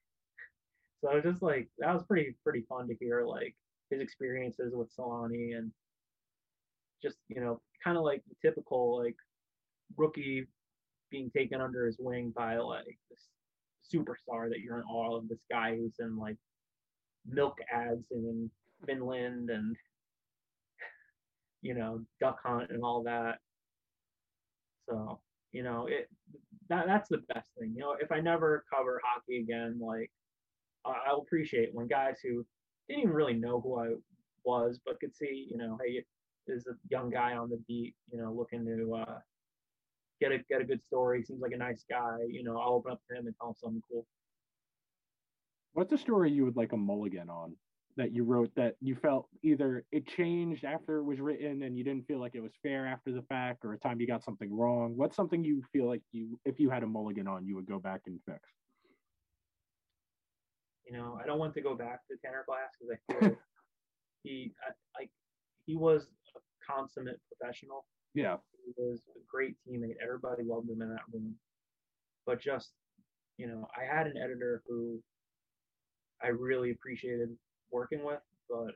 So 1.02 1.12
it 1.12 1.16
was 1.16 1.24
just 1.24 1.41
like 1.44 1.68
that 1.80 1.94
was 1.94 2.04
pretty 2.04 2.36
pretty 2.44 2.66
fun 2.68 2.88
to 2.88 2.96
hear 3.00 3.24
like 3.26 3.56
his 3.90 4.02
experiences 4.02 4.74
with 4.76 4.90
Selanne, 4.96 5.58
and 5.58 5.72
just 7.02 7.18
you 7.28 7.41
know 7.41 7.62
kind 7.84 7.98
of 7.98 8.04
like 8.04 8.24
typical 8.41 9.02
like 9.04 9.16
rookie 9.98 10.46
being 11.10 11.32
taken 11.36 11.62
under 11.62 11.86
his 11.86 11.98
wing 12.00 12.32
by 12.36 12.58
like 12.58 12.98
this 13.10 13.28
superstar 13.94 14.50
that 14.50 14.60
you're 14.60 14.78
in 14.78 14.84
awe 14.84 15.18
of 15.18 15.28
this 15.28 15.40
guy 15.50 15.76
who's 15.76 15.96
in 16.00 16.18
like 16.18 16.38
milk 17.28 17.58
ads 17.74 18.06
in 18.12 18.50
Finland 18.86 19.50
and 19.50 19.76
you 21.62 21.74
know 21.74 22.02
duck 22.22 22.40
hunt 22.44 22.70
and 22.70 22.84
all 22.84 23.04
that 23.04 23.40
so, 24.90 25.20
you 25.52 25.64
know, 25.64 25.88
it 25.88 26.10
that 26.70 26.86
that's 26.88 27.10
the 27.10 27.24
best 27.34 27.49
thing. 27.60 27.74
You 27.76 27.82
know, 27.82 27.95
if 27.99 28.11
I 28.11 28.20
never 28.20 28.64
cover 28.74 29.02
hockey 29.03 29.40
again, 29.40 29.80
like 29.82 30.11
I'll 30.86 31.22
appreciate 31.22 31.70
when 31.74 31.88
guys 31.88 32.18
who 32.24 32.45
didn't 32.88 33.03
even 33.03 33.14
really 33.14 33.34
know 33.34 33.60
who 33.61 33.80
I 33.80 33.90
was, 34.44 34.80
but 34.86 34.99
could 34.99 35.16
see, 35.16 35.48
you 35.49 35.57
know, 35.57 35.78
hey, 35.84 36.03
there's 36.48 36.68
a 36.68 36.74
young 36.90 37.10
guy 37.10 37.36
on 37.36 37.49
the 37.49 37.61
beat, 37.68 37.95
you 38.11 38.22
know, 38.22 38.32
looking 38.32 38.66
to 38.66 38.95
uh, 38.95 39.20
get 40.20 40.32
a 40.32 40.40
get 40.49 40.61
a 40.61 40.66
good 40.66 40.84
story. 40.84 41.24
Seems 41.24 41.41
like 41.41 41.53
a 41.53 41.57
nice 41.57 41.84
guy. 41.90 42.18
You 42.30 42.44
know, 42.44 42.57
I'll 42.57 42.74
open 42.74 42.91
up 42.91 43.02
to 43.10 43.18
him 43.18 43.28
and 43.28 43.36
tell 43.40 43.49
him 43.49 43.56
something 43.61 43.84
cool. 43.91 44.06
What's 45.74 45.94
a 45.94 45.98
story 45.98 46.32
you 46.32 46.45
would 46.45 46.56
like 46.56 46.74
a 46.74 46.78
mulligan 46.78 47.30
on? 47.30 47.56
That 47.99 48.13
you 48.13 48.23
wrote 48.23 48.49
that 48.55 48.76
you 48.81 48.95
felt 48.95 49.27
either 49.43 49.84
it 49.91 50.07
changed 50.07 50.63
after 50.63 50.97
it 50.97 51.03
was 51.03 51.19
written 51.19 51.63
and 51.63 51.77
you 51.77 51.84
didn't 51.84 52.07
feel 52.07 52.19
like 52.19 52.34
it 52.34 52.41
was 52.41 52.53
fair 52.63 52.88
after 52.88 53.11
the 53.11 53.21
fact 53.23 53.65
or 53.65 53.73
a 53.73 53.77
time 53.77 53.99
you 53.99 54.07
got 54.07 54.23
something 54.23 54.51
wrong? 54.55 54.93
What's 54.95 55.15
something 55.15 55.43
you 55.43 55.61
feel 55.73 55.85
like 55.88 56.01
you 56.13 56.39
if 56.45 56.59
you 56.59 56.69
had 56.69 56.84
a 56.84 56.88
mulligan 56.88 57.27
on 57.27 57.45
you 57.45 57.55
would 57.55 57.67
go 57.67 57.77
back 57.77 58.01
and 58.07 58.19
fix? 58.26 58.39
You 60.88 60.97
know 60.97 61.19
i 61.21 61.27
don't 61.27 61.38
want 61.38 61.53
to 61.53 61.61
go 61.61 61.76
back 61.76 61.99
to 62.07 62.15
tanner 62.26 62.43
glass 62.47 62.69
because 62.80 62.97
i 62.97 63.19
feel 63.19 63.38
he 64.23 64.53
like 64.97 65.11
he 65.65 65.76
was 65.76 66.07
a 66.35 66.39
consummate 66.71 67.19
professional. 67.27 67.85
Yeah. 68.15 68.38
He 68.65 68.73
was 68.76 69.01
a 69.15 69.19
great 69.30 69.55
teammate. 69.67 69.97
Everybody 70.01 70.43
loved 70.43 70.69
him 70.69 70.81
in 70.81 70.89
that 70.89 71.03
room. 71.13 71.35
But 72.26 72.39
just 72.39 72.71
you 73.38 73.47
know, 73.47 73.67
I 73.77 73.85
had 73.85 74.07
an 74.07 74.17
editor 74.17 74.61
who 74.67 74.99
I 76.21 76.27
really 76.27 76.71
appreciated 76.71 77.30
working 77.72 78.04
with, 78.04 78.22
but 78.50 78.76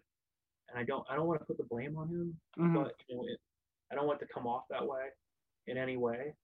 and 0.70 0.78
I 0.80 0.84
don't 0.84 1.06
I 1.10 1.16
don't 1.16 1.28
want 1.28 1.40
to 1.42 1.46
put 1.46 1.58
the 1.58 1.64
blame 1.66 1.98
on 1.98 2.10
him, 2.10 2.40
Mhm. 2.58 2.74
but 2.76 2.96
you 3.08 3.18
know, 3.18 3.24
it, 3.28 3.40
I 3.92 3.96
don't 3.96 4.08
want 4.08 4.20
to 4.22 4.28
come 4.28 4.48
off 4.48 4.68
that 4.70 4.86
way 4.86 5.10
in 5.68 5.78
any 5.78 5.98
way. 5.98 6.36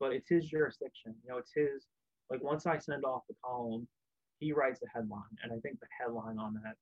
But 0.00 0.12
it's 0.12 0.28
his 0.28 0.46
jurisdiction. 0.48 1.14
You 1.24 1.30
know, 1.30 1.38
it's 1.38 1.52
his. 1.52 1.86
Like 2.30 2.42
once 2.42 2.66
I 2.66 2.78
send 2.78 3.04
off 3.04 3.22
the 3.28 3.34
column, 3.44 3.88
he 4.38 4.52
writes 4.52 4.80
the 4.80 4.88
headline, 4.94 5.36
and 5.42 5.52
I 5.52 5.58
think 5.60 5.80
the 5.80 5.86
headline 5.98 6.38
on 6.38 6.54
that, 6.62 6.76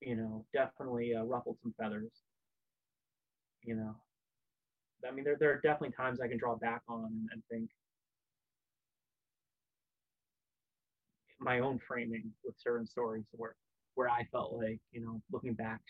you 0.00 0.16
know, 0.16 0.46
definitely 0.52 1.14
uh, 1.14 1.24
ruffled 1.24 1.58
some 1.60 1.74
feathers. 1.78 2.12
You 3.62 3.74
know, 3.76 3.96
I 5.06 5.10
mean, 5.10 5.24
there 5.24 5.36
there 5.36 5.50
are 5.52 5.60
definitely 5.60 5.94
times 5.96 6.20
I 6.20 6.28
can 6.28 6.38
draw 6.38 6.56
back 6.56 6.82
on 6.88 7.04
and, 7.06 7.28
and 7.32 7.42
think 7.50 7.70
my 11.38 11.60
own 11.60 11.78
framing 11.78 12.32
with 12.44 12.54
certain 12.58 12.86
stories 12.86 13.26
where 13.32 13.56
where 13.96 14.08
I 14.08 14.24
felt 14.32 14.54
like, 14.54 14.80
you 14.92 15.02
know, 15.02 15.20
looking 15.32 15.54
back, 15.54 15.80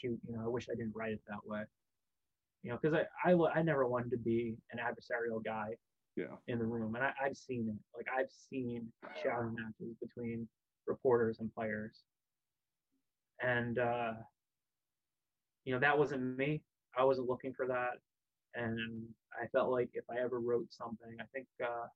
shoot, 0.00 0.18
you 0.26 0.34
know, 0.36 0.42
I 0.44 0.48
wish 0.48 0.68
I 0.70 0.74
didn't 0.74 0.94
write 0.96 1.12
it 1.12 1.22
that 1.28 1.46
way. 1.46 1.62
You 2.62 2.70
know, 2.72 2.78
because 2.82 2.98
I, 3.24 3.30
I 3.30 3.34
I 3.58 3.62
never 3.62 3.86
wanted 3.86 4.10
to 4.10 4.18
be 4.18 4.56
an 4.72 4.80
adversarial 4.80 5.42
guy 5.44 5.76
Yeah. 6.16 6.36
in 6.48 6.58
the 6.58 6.66
room, 6.66 6.94
and 6.96 7.04
I, 7.04 7.12
I've 7.24 7.36
seen 7.36 7.68
it. 7.68 7.78
Like 7.96 8.06
I've 8.14 8.30
seen 8.30 8.92
shouting 9.22 9.54
matches 9.54 9.96
between 10.00 10.48
reporters 10.86 11.38
and 11.40 11.54
players, 11.54 12.02
and 13.42 13.78
uh, 13.78 14.12
you 15.64 15.72
know 15.74 15.80
that 15.80 15.98
wasn't 15.98 16.36
me. 16.36 16.62
I 16.98 17.04
wasn't 17.04 17.28
looking 17.28 17.54
for 17.54 17.66
that, 17.66 17.92
and 18.54 19.06
I 19.40 19.46
felt 19.48 19.70
like 19.70 19.90
if 19.94 20.04
I 20.10 20.20
ever 20.22 20.40
wrote 20.40 20.66
something, 20.70 21.16
I 21.20 21.24
think 21.32 21.46
uh, 21.64 21.86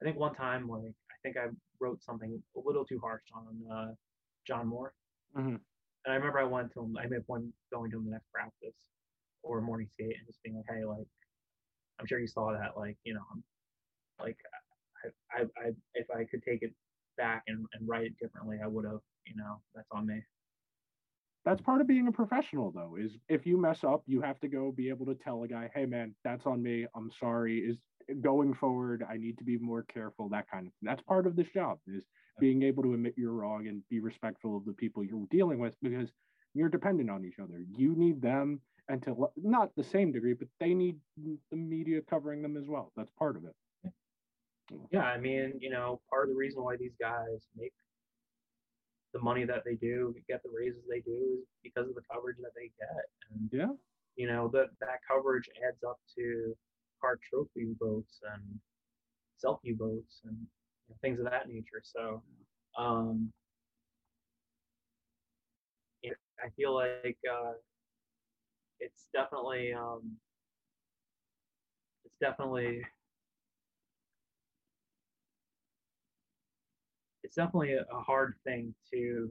I 0.00 0.04
think 0.04 0.18
one 0.18 0.34
time 0.34 0.68
like 0.68 0.94
I 1.10 1.16
think 1.22 1.36
I 1.36 1.46
wrote 1.80 2.02
something 2.02 2.42
a 2.56 2.60
little 2.60 2.84
too 2.84 2.98
harsh 2.98 3.24
on 3.34 3.46
uh, 3.72 3.94
John 4.46 4.68
Moore, 4.68 4.94
Mhm. 5.36 5.64
and 6.04 6.12
I 6.12 6.16
remember 6.16 6.38
I 6.38 6.44
went 6.44 6.72
to 6.72 6.80
him. 6.80 6.96
I 6.98 7.06
made 7.06 7.22
one 7.26 7.52
going 7.72 7.90
to 7.90 7.98
him 7.98 8.04
the 8.06 8.12
next 8.12 8.30
practice 8.32 8.76
or 9.42 9.60
morning 9.60 9.88
skate 9.88 10.16
and 10.18 10.26
just 10.26 10.42
being 10.42 10.56
like, 10.56 10.66
hey, 10.68 10.84
like 10.84 11.06
I'm 11.98 12.06
sure 12.06 12.18
you 12.18 12.26
saw 12.28 12.52
that, 12.52 12.76
like 12.76 12.98
you 13.04 13.14
know, 13.14 13.24
I'm 13.32 13.44
like 14.18 14.38
I, 15.04 15.42
I, 15.42 15.42
I 15.58 15.70
if 15.94 16.10
I 16.10 16.24
could 16.24 16.42
take 16.42 16.62
it 16.62 16.74
back 17.16 17.44
and, 17.46 17.66
and 17.72 17.88
write 17.88 18.06
it 18.06 18.18
differently, 18.18 18.58
I 18.62 18.66
would 18.66 18.84
have. 18.84 19.00
You 19.26 19.36
know, 19.36 19.62
that's 19.74 19.88
on 19.92 20.06
me. 20.06 20.22
That's 21.44 21.60
part 21.60 21.80
of 21.80 21.86
being 21.86 22.08
a 22.08 22.12
professional, 22.12 22.72
though. 22.72 22.96
Is 22.96 23.18
if 23.28 23.46
you 23.46 23.58
mess 23.58 23.84
up, 23.84 24.02
you 24.06 24.20
have 24.22 24.40
to 24.40 24.48
go 24.48 24.72
be 24.72 24.88
able 24.88 25.06
to 25.06 25.14
tell 25.14 25.42
a 25.42 25.48
guy, 25.48 25.70
"Hey, 25.74 25.86
man, 25.86 26.14
that's 26.24 26.46
on 26.46 26.62
me. 26.62 26.86
I'm 26.94 27.10
sorry." 27.10 27.58
Is 27.58 27.78
going 28.20 28.54
forward, 28.54 29.02
I 29.02 29.16
need 29.16 29.38
to 29.38 29.44
be 29.44 29.58
more 29.58 29.82
careful. 29.84 30.28
That 30.30 30.48
kind 30.48 30.66
of 30.66 30.72
thing. 30.74 30.80
That's 30.86 31.02
part 31.02 31.26
of 31.26 31.36
this 31.36 31.48
job. 31.50 31.80
Is 31.86 32.04
being 32.40 32.62
able 32.62 32.82
to 32.82 32.94
admit 32.94 33.14
you're 33.16 33.32
wrong 33.32 33.68
and 33.68 33.82
be 33.88 34.00
respectful 34.00 34.56
of 34.56 34.64
the 34.64 34.72
people 34.72 35.04
you're 35.04 35.26
dealing 35.30 35.58
with 35.58 35.74
because 35.82 36.08
you're 36.54 36.68
dependent 36.68 37.10
on 37.10 37.24
each 37.24 37.38
other. 37.42 37.60
You 37.76 37.94
need 37.96 38.20
them, 38.20 38.60
and 38.88 39.02
to 39.04 39.28
not 39.36 39.70
the 39.76 39.84
same 39.84 40.12
degree, 40.12 40.34
but 40.34 40.48
they 40.60 40.74
need 40.74 40.96
the 41.16 41.56
media 41.56 42.00
covering 42.08 42.42
them 42.42 42.56
as 42.56 42.64
well. 42.68 42.92
That's 42.96 43.10
part 43.18 43.36
of 43.36 43.44
it. 43.44 43.54
Yeah, 44.90 45.02
I 45.02 45.18
mean, 45.18 45.54
you 45.60 45.70
know, 45.70 46.00
part 46.08 46.24
of 46.24 46.30
the 46.30 46.36
reason 46.38 46.62
why 46.62 46.76
these 46.76 46.94
guys 47.00 47.46
make 47.56 47.72
the 49.12 49.20
money 49.20 49.44
that 49.44 49.62
they 49.64 49.74
do, 49.74 50.14
get 50.28 50.42
the 50.42 50.50
raises 50.56 50.82
they 50.88 51.00
do, 51.00 51.38
is 51.40 51.46
because 51.62 51.88
of 51.88 51.94
the 51.94 52.02
coverage 52.10 52.38
that 52.40 52.50
they 52.56 52.70
get, 52.78 53.04
and 53.30 53.50
Yeah. 53.52 53.72
you 54.16 54.26
know 54.26 54.48
that 54.48 54.70
that 54.80 55.00
coverage 55.06 55.48
adds 55.68 55.82
up 55.84 56.00
to 56.16 56.56
Hart 57.00 57.20
Trophy 57.22 57.74
votes 57.78 58.20
and 58.32 58.60
Selke 59.42 59.76
votes 59.76 60.22
and 60.24 60.46
things 61.02 61.18
of 61.18 61.26
that 61.26 61.48
nature. 61.48 61.82
So, 61.82 62.22
um, 62.78 63.32
I 66.44 66.50
feel 66.56 66.74
like 66.74 67.16
uh, 67.30 67.52
it's 68.80 69.08
definitely 69.14 69.72
um, 69.72 70.16
it's 72.04 72.16
definitely 72.20 72.82
it's 77.22 77.34
definitely 77.34 77.74
a 77.74 78.00
hard 78.00 78.34
thing 78.44 78.74
to 78.92 79.30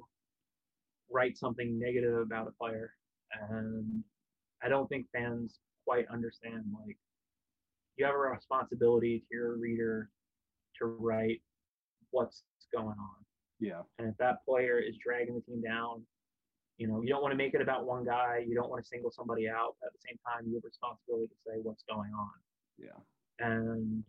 write 1.11 1.37
something 1.37 1.77
negative 1.79 2.17
about 2.17 2.47
a 2.47 2.51
player 2.51 2.93
and 3.49 4.03
i 4.63 4.67
don't 4.67 4.87
think 4.87 5.05
fans 5.13 5.59
quite 5.85 6.07
understand 6.07 6.63
like 6.85 6.97
you 7.97 8.05
have 8.05 8.15
a 8.15 8.17
responsibility 8.17 9.19
to 9.19 9.25
your 9.35 9.57
reader 9.57 10.09
to 10.83 10.95
write 10.99 11.41
what's 12.11 12.43
going 12.73 12.87
on 13.09 13.17
Yeah. 13.59 13.81
and 13.99 14.07
if 14.07 14.17
that 14.17 14.43
player 14.45 14.79
is 14.79 14.95
dragging 14.97 15.35
the 15.35 15.41
team 15.41 15.61
down 15.61 16.05
you 16.77 16.87
know 16.87 17.01
you 17.01 17.09
don't 17.09 17.21
want 17.21 17.31
to 17.31 17.37
make 17.37 17.53
it 17.53 17.61
about 17.61 17.85
one 17.85 18.03
guy 18.03 18.43
you 18.47 18.55
don't 18.55 18.69
want 18.69 18.83
to 18.83 18.87
single 18.87 19.11
somebody 19.11 19.47
out 19.47 19.75
at 19.85 19.91
the 19.93 19.99
same 20.07 20.17
time 20.27 20.45
you 20.47 20.55
have 20.55 20.63
responsibility 20.63 21.27
to 21.27 21.35
say 21.47 21.55
what's 21.61 21.83
going 21.83 22.11
on 22.13 22.31
Yeah. 22.77 22.99
and 23.39 24.03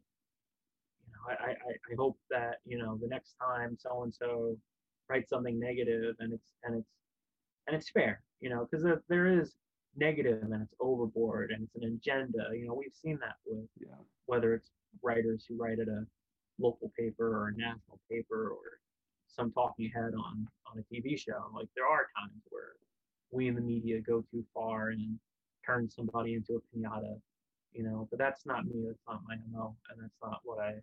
you 1.07 1.13
know, 1.13 1.23
I, 1.29 1.33
I, 1.33 1.51
I- 1.51 1.81
I 1.93 1.95
hope 1.99 2.19
that 2.31 2.57
you 2.65 2.79
know 2.79 2.99
the 3.01 3.09
next 3.09 3.35
time 3.41 3.77
so 3.79 4.03
and 4.03 4.15
so 4.15 4.57
writes 5.09 5.29
something 5.31 5.59
negative 5.61 6.17
and 6.21 6.33
it's 6.33 6.49
and 6.65 6.77
it's 6.79 6.89
and 7.67 7.75
it's 7.77 7.89
fair, 7.91 8.23
you 8.41 8.51
know, 8.51 8.67
because 8.71 8.85
there, 8.85 9.03
there 9.09 9.27
is 9.41 9.55
negative 9.97 10.43
and 10.43 10.63
it's 10.63 10.75
overboard 10.81 11.51
and 11.51 11.63
it's 11.65 11.77
an 11.77 11.85
agenda. 11.85 12.51
You 12.53 12.67
know, 12.67 12.75
we've 12.75 12.93
seen 12.95 13.19
that 13.21 13.37
with 13.47 13.67
Yeah. 13.81 13.97
whether 14.27 14.53
it's 14.55 14.71
writers 15.03 15.47
who 15.49 15.57
write 15.57 15.79
at 15.79 15.89
a 15.89 16.05
local 16.59 16.93
paper 16.99 17.27
or 17.27 17.49
a 17.49 17.57
national 17.57 18.01
paper 18.11 18.51
or 18.51 18.81
some 19.27 19.51
talking 19.53 19.91
head 19.95 20.13
on 20.15 20.47
on 20.67 20.79
a 20.79 20.95
TV 20.95 21.19
show. 21.19 21.51
Like 21.55 21.69
there 21.75 21.87
are 21.87 22.07
times 22.17 22.43
where 22.51 22.75
we 23.31 23.49
in 23.49 23.55
the 23.55 23.61
media 23.61 24.01
go 24.01 24.25
too 24.31 24.45
far 24.55 24.91
and 24.91 25.19
turn 25.67 25.89
somebody 25.91 26.35
into 26.35 26.55
a 26.55 26.77
pinata, 26.77 27.19
you 27.73 27.83
know. 27.83 28.07
But 28.11 28.19
that's 28.19 28.47
not 28.47 28.65
me. 28.67 28.85
That's 28.87 29.03
not 29.09 29.23
my 29.27 29.37
MO, 29.53 29.75
and 29.91 30.03
that's 30.03 30.19
not 30.23 30.41
what 30.45 30.61
I 30.61 30.75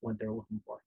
went 0.00 0.18
there 0.18 0.32
looking 0.32 0.60
for. 0.66 0.78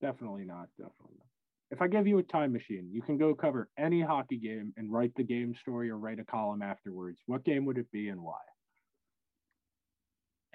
Definitely 0.00 0.44
not. 0.44 0.68
Definitely 0.76 1.16
not. 1.18 1.26
If 1.70 1.82
I 1.82 1.88
give 1.88 2.06
you 2.06 2.18
a 2.18 2.22
time 2.22 2.52
machine, 2.52 2.88
you 2.92 3.02
can 3.02 3.18
go 3.18 3.34
cover 3.34 3.68
any 3.76 4.00
hockey 4.00 4.36
game 4.36 4.72
and 4.76 4.92
write 4.92 5.12
the 5.16 5.24
game 5.24 5.54
story 5.60 5.90
or 5.90 5.98
write 5.98 6.20
a 6.20 6.24
column 6.24 6.62
afterwards. 6.62 7.20
What 7.26 7.44
game 7.44 7.64
would 7.64 7.78
it 7.78 7.90
be 7.90 8.08
and 8.08 8.20
why? 8.22 8.38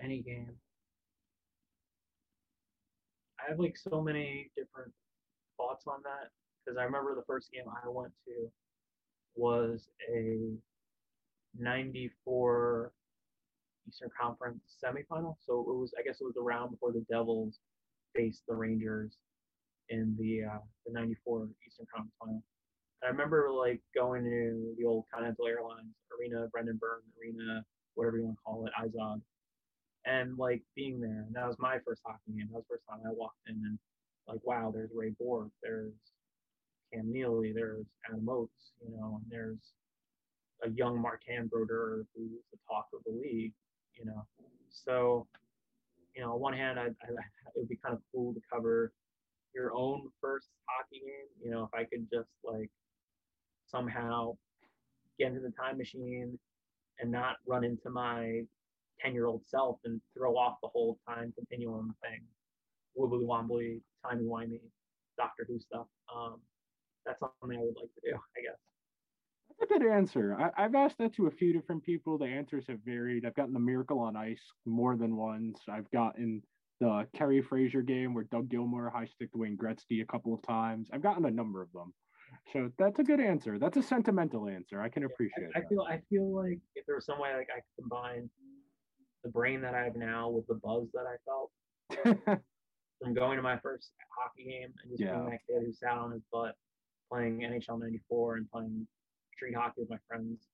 Any 0.02 0.22
game. 0.22 0.52
I 3.42 3.50
have 3.50 3.60
like 3.60 3.78
so 3.78 4.02
many 4.02 4.52
different 4.56 4.92
thoughts 5.58 5.86
on 5.88 6.02
that 6.04 6.30
because 6.64 6.78
I 6.78 6.84
remember 6.84 7.16
the 7.16 7.26
first 7.26 7.52
game 7.52 7.64
I 7.68 7.90
went 7.90 8.12
to 8.26 8.52
was 9.36 9.88
a 10.14 10.54
94 11.58 12.92
Eastern 13.88 14.10
Conference 14.20 14.62
semifinal. 14.84 15.36
So 15.46 15.60
it 15.62 15.76
was, 15.76 15.92
I 15.98 16.04
guess 16.04 16.22
it 16.22 16.26
was 16.26 16.36
the 16.36 16.42
round 16.42 16.72
before 16.72 16.92
the 16.92 17.06
Devils 17.10 17.60
faced 18.16 18.44
the 18.48 18.56
Rangers 18.56 19.18
in 19.90 20.16
the 20.20 20.44
uh, 20.46 20.60
the 20.86 20.94
94 20.94 21.48
Eastern 21.68 21.88
Conference 21.94 22.16
final. 22.20 22.44
And 23.02 23.08
I 23.08 23.12
remember 23.12 23.50
like 23.52 23.82
going 23.96 24.24
to 24.24 24.76
the 24.78 24.86
old 24.86 25.06
Continental 25.14 25.48
Airlines 25.48 25.96
Arena, 26.18 26.48
Brendan 26.52 26.78
Byrne 26.78 27.02
Arena, 27.20 27.64
whatever 27.96 28.18
you 28.18 28.26
want 28.26 28.38
to 28.38 28.44
call 28.44 28.66
it, 28.66 28.74
IZOD, 28.80 29.22
and 30.06 30.38
like 30.38 30.62
being 30.76 31.00
there. 31.00 31.26
And 31.28 31.36
that 31.36 31.48
was 31.48 31.58
my 31.60 31.78
first 31.86 32.02
hockey 32.06 32.38
game. 32.38 32.48
That 32.52 32.58
was 32.58 32.66
the 32.70 32.76
first 32.76 32.86
time 32.90 33.00
I 33.06 33.14
walked 33.14 33.38
in 33.48 33.56
and 33.56 33.80
like, 34.28 34.40
wow, 34.44 34.72
there's 34.74 34.92
Ray 34.94 35.12
Bourque, 35.20 35.52
there's 35.62 35.94
Cam 36.94 37.12
Neely, 37.12 37.54
there's 37.54 37.86
Adam 38.08 38.28
Oates, 38.28 38.72
you 38.82 38.96
know, 38.96 39.20
and 39.22 39.26
there's 39.30 39.74
a 40.64 40.70
young 40.70 41.02
Martin 41.02 41.48
Brodeur 41.48 42.06
who's 42.16 42.42
the 42.52 42.60
talk 42.70 42.88
of 42.94 43.02
the 43.06 43.12
league, 43.12 43.54
you 43.98 44.06
know. 44.06 44.26
So, 44.70 45.28
you 46.16 46.22
know, 46.22 46.34
on 46.34 46.40
one 46.40 46.54
hand, 46.54 46.80
I, 46.80 46.86
I 46.86 46.88
it 46.88 47.54
would 47.56 47.70
be 47.70 47.78
kind 47.84 47.96
of 47.96 48.02
cool 48.14 48.34
to 48.34 48.42
cover 48.52 48.92
your 49.54 49.74
own 49.74 50.10
first 50.22 50.50
hockey 50.66 51.02
game. 51.02 51.44
You 51.44 51.52
know, 51.52 51.64
if 51.64 51.74
I 51.74 51.84
could 51.84 52.08
just 52.12 52.30
like 52.44 52.70
somehow 53.68 54.36
get 55.20 55.30
into 55.30 55.42
the 55.42 55.52
time 55.52 55.78
machine 55.78 56.38
and 57.00 57.12
not 57.12 57.38
run 57.48 57.64
into 57.64 57.90
my 57.90 58.42
10 59.04 59.14
year 59.14 59.26
old 59.26 59.44
self 59.46 59.78
and 59.86 60.02
throw 60.16 60.38
off 60.38 60.58
the 60.62 60.70
whole 60.70 60.98
time 61.08 61.34
continuum 61.36 61.96
thing, 62.02 62.22
wibbly 62.98 63.26
wobbly, 63.26 63.82
timey 64.06 64.24
wimey, 64.24 64.62
Doctor 65.18 65.46
Who 65.48 65.60
stuff. 65.60 65.88
Um, 66.14 66.42
that's 67.06 67.20
something 67.20 67.58
I 67.58 67.62
would 67.62 67.76
like 67.76 67.94
to 67.96 68.12
do, 68.12 68.16
I 68.38 68.42
guess. 68.42 68.60
That's 69.60 69.72
a 69.72 69.80
good 69.80 69.92
answer. 69.92 70.36
I, 70.40 70.66
I've 70.66 70.76
asked 70.76 70.98
that 71.00 71.14
to 71.16 71.28
a 71.28 71.32
few 71.32 71.54
different 71.54 71.84
people. 71.84 72.18
The 72.18 72.26
answers 72.26 72.66
have 72.68 72.80
varied. 72.86 73.26
I've 73.26 73.36
gotten 73.36 73.54
the 73.54 73.60
Miracle 73.60 74.00
on 74.00 74.16
Ice 74.16 74.42
more 74.66 74.96
than 74.96 75.16
once. 75.16 75.60
I've 75.70 75.90
gotten 75.92 76.42
the 76.80 77.08
Kerry 77.16 77.42
Fraser 77.42 77.82
game 77.82 78.14
where 78.14 78.24
Doug 78.26 78.50
Gilmour 78.50 78.92
high 78.92 79.06
sticked 79.06 79.36
Wayne 79.36 79.58
Gretzky 79.58 80.02
a 80.02 80.12
couple 80.12 80.34
of 80.34 80.42
times. 80.42 80.90
I've 80.92 81.04
gotten 81.04 81.26
a 81.26 81.32
number 81.32 81.62
of 81.62 81.72
them. 81.74 81.94
So 82.54 82.72
that's 82.80 82.98
a 82.98 83.04
good 83.04 83.20
answer. 83.20 83.60
That's 83.60 83.78
a 83.78 83.84
sentimental 83.84 84.48
answer. 84.48 84.82
I 84.82 84.90
can 84.90 85.04
appreciate 85.04 85.50
I, 85.56 85.60
I 85.60 85.64
feel 85.68 85.82
I 85.82 86.00
feel 86.10 86.34
like 86.34 86.60
if 86.76 86.86
there 86.86 86.96
was 86.96 87.06
some 87.06 87.20
way 87.20 87.34
like 87.36 87.50
I 87.56 87.60
could 87.60 87.84
combine 87.84 88.30
the 89.24 89.30
brain 89.30 89.62
that 89.62 89.76
I 89.76 89.84
have 89.84 89.96
now 89.96 90.30
with 90.30 90.48
the 90.48 90.56
buzz 90.56 90.88
that 90.94 91.06
I 91.06 91.16
felt, 91.26 91.52
from 93.02 93.14
going 93.14 93.38
to 93.38 93.44
my 93.44 93.58
first 93.60 93.92
hockey 94.18 94.46
game 94.46 94.74
and 94.82 94.92
just 94.92 95.02
Yeah. 95.02 95.14
being 95.16 95.30
that 95.32 95.40
kid 95.48 95.64
who 95.66 95.74
sat 95.74 95.98
on 95.98 96.12
his 96.12 96.22
butt 96.32 96.56
playing 97.12 97.40
NHL 97.40 97.80
'94 97.80 98.38
and 98.38 98.52
playing 98.52 98.88
street 99.36 99.56
hockey 99.56 99.82
with 99.82 99.90
my 99.90 99.98
friends, 100.08 100.48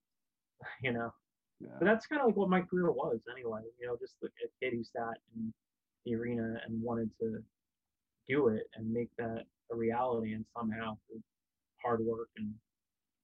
you 0.81 0.91
know. 0.93 1.13
Yeah. 1.59 1.69
But 1.79 1.85
that's 1.85 2.05
kind 2.05 2.21
of 2.21 2.27
like 2.27 2.35
what 2.35 2.49
my 2.49 2.61
career 2.61 2.91
was 2.91 3.19
anyway. 3.31 3.61
You 3.79 3.87
know, 3.87 3.97
just 3.99 4.15
a 4.23 4.27
kid 4.61 4.73
who 4.73 4.83
sat 4.83 5.17
in 5.35 5.53
the 6.05 6.15
arena 6.15 6.61
and 6.65 6.81
wanted 6.81 7.09
to 7.19 7.43
do 8.27 8.49
it 8.49 8.69
and 8.75 8.91
make 8.91 9.09
that 9.17 9.45
a 9.71 9.75
reality, 9.75 10.33
and 10.33 10.45
somehow 10.55 10.97
through 11.07 11.21
hard 11.83 12.01
work 12.01 12.29
and 12.37 12.53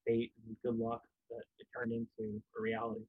fate 0.06 0.32
and 0.46 0.56
good 0.64 0.78
luck, 0.78 1.04
that 1.30 1.44
it 1.60 1.68
turned 1.76 1.92
into 1.94 2.42
a 2.58 2.62
reality. 2.62 3.06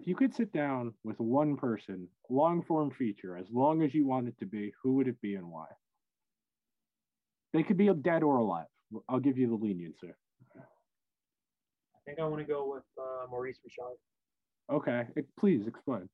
If 0.00 0.06
you 0.06 0.14
could 0.14 0.34
sit 0.34 0.52
down 0.52 0.94
with 1.02 1.18
one 1.18 1.56
person, 1.56 2.06
long 2.30 2.62
form 2.62 2.90
feature, 2.90 3.36
as 3.36 3.46
long 3.50 3.82
as 3.82 3.92
you 3.94 4.06
want 4.06 4.28
it 4.28 4.38
to 4.38 4.46
be, 4.46 4.72
who 4.82 4.94
would 4.94 5.08
it 5.08 5.20
be 5.20 5.34
and 5.34 5.50
why? 5.50 5.66
They 7.52 7.62
could 7.64 7.76
be 7.76 7.92
dead 7.92 8.22
or 8.22 8.36
alive. 8.36 8.66
I'll 9.08 9.18
give 9.18 9.36
you 9.36 9.48
the 9.48 9.54
leniency. 9.54 10.12
I 10.56 10.60
think 12.06 12.20
I 12.20 12.24
want 12.24 12.40
to 12.40 12.46
go 12.46 12.70
with 12.70 12.84
uh, 12.96 13.26
Maurice 13.30 13.58
Richard. 13.64 13.96
Okay, 14.70 15.08
eh, 15.16 15.22
please 15.38 15.66
explain. 15.66 16.08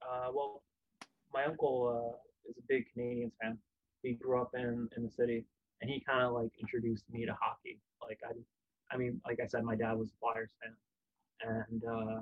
Uh, 0.00 0.28
well, 0.32 0.62
my 1.32 1.44
uncle 1.44 2.14
uh, 2.14 2.50
is 2.50 2.56
a 2.58 2.62
big 2.68 2.84
Canadiens 2.96 3.32
fan. 3.42 3.58
He 4.02 4.12
grew 4.12 4.40
up 4.40 4.52
in 4.54 4.88
in 4.96 5.02
the 5.02 5.10
city, 5.10 5.44
and 5.80 5.90
he 5.90 6.00
kind 6.00 6.22
of 6.24 6.32
like 6.34 6.52
introduced 6.60 7.04
me 7.10 7.26
to 7.26 7.36
hockey. 7.40 7.80
Like 8.00 8.20
I, 8.24 8.32
I 8.94 8.96
mean, 8.96 9.20
like 9.26 9.40
I 9.42 9.46
said, 9.46 9.64
my 9.64 9.74
dad 9.74 9.94
was 9.94 10.10
a 10.10 10.16
Flyers 10.20 10.50
fan, 10.62 11.68
and 11.68 11.82
uh, 11.84 12.20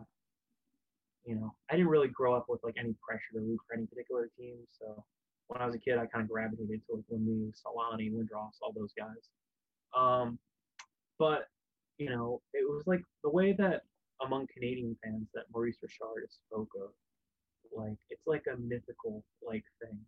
you 1.25 1.35
know, 1.37 1.55
I 1.71 1.77
didn't 1.77 1.89
really 1.89 2.09
grow 2.09 2.35
up 2.35 2.47
with 2.49 2.61
like 2.63 2.75
any 2.79 2.95
pressure 3.07 3.33
to 3.35 3.41
root 3.41 3.61
for 3.67 3.77
any 3.77 3.87
particular 3.87 4.29
team. 4.39 4.59
So 4.79 5.05
when 5.49 5.61
I 5.61 5.67
was 5.67 5.75
a 5.75 5.79
kid, 5.79 5.99
I 5.99 6.07
kind 6.07 6.25
of 6.25 6.29
gravitated 6.29 6.81
to 6.87 6.97
like 6.97 7.05
Lemieux, 7.13 7.53
Selanne, 7.53 8.13
Lindros, 8.13 8.61
all 8.63 8.73
those 8.77 8.93
guys. 8.97 9.29
Um, 9.97 10.39
but 11.19 11.49
you 11.99 12.11
know, 12.11 12.43
it 12.53 12.69
was 12.69 12.83
like 12.87 13.03
the 13.23 13.31
way 13.31 13.53
that 13.53 13.83
among 14.25 14.47
Canadian 14.53 14.97
fans 15.03 15.29
that 15.35 15.45
Maurice 15.53 15.77
Richard 15.83 16.29
spoke 16.31 16.71
of 16.81 16.91
like 17.75 17.99
it's 18.11 18.27
like 18.27 18.45
a 18.53 18.57
mythical 18.61 19.25
like 19.43 19.65
thing. 19.81 19.99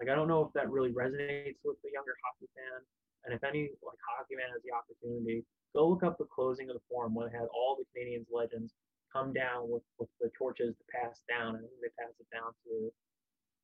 Like 0.00 0.10
I 0.10 0.14
don't 0.14 0.28
know 0.28 0.42
if 0.44 0.52
that 0.54 0.70
really 0.70 0.90
resonates 0.90 1.60
with 1.64 1.78
the 1.82 1.90
younger 1.92 2.14
hockey 2.22 2.48
fan. 2.54 2.80
And 3.24 3.34
if 3.34 3.42
any 3.42 3.70
like 3.82 3.98
hockey 4.04 4.36
fan 4.36 4.52
has 4.52 4.62
the 4.62 4.74
opportunity, 4.74 5.44
go 5.74 5.88
look 5.88 6.02
up 6.02 6.18
the 6.18 6.28
closing 6.28 6.68
of 6.68 6.76
the 6.76 6.86
forum 6.88 7.14
when 7.14 7.26
it 7.26 7.32
had 7.32 7.48
all 7.50 7.76
the 7.76 7.86
Canadiens 7.90 8.28
legends 8.32 8.74
come 9.14 9.32
down 9.32 9.70
with, 9.70 9.86
with 9.98 10.10
the 10.20 10.30
torches 10.36 10.74
to 10.74 10.84
pass 10.90 11.22
down. 11.30 11.54
and 11.54 11.64
they 11.78 11.92
passed 11.94 12.18
it 12.18 12.26
down 12.34 12.50
to 12.66 12.90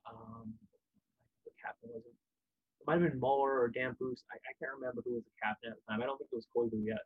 um 0.06 0.54
the 1.44 1.52
captain 1.58 1.90
was 1.90 2.06
it? 2.06 2.14
Might 2.86 3.02
have 3.02 3.10
been 3.10 3.20
Muller 3.20 3.60
or 3.60 3.68
Dan 3.68 3.96
Boost. 4.00 4.24
I, 4.32 4.38
I 4.40 4.52
can't 4.56 4.72
remember 4.78 5.02
who 5.04 5.18
was 5.18 5.26
the 5.26 5.36
captain 5.42 5.70
at 5.70 5.76
the 5.76 5.84
time. 5.90 6.00
I 6.00 6.06
don't 6.06 6.16
think 6.16 6.30
it 6.32 6.40
was 6.40 6.48
Koivu 6.48 6.80
yet. 6.80 7.04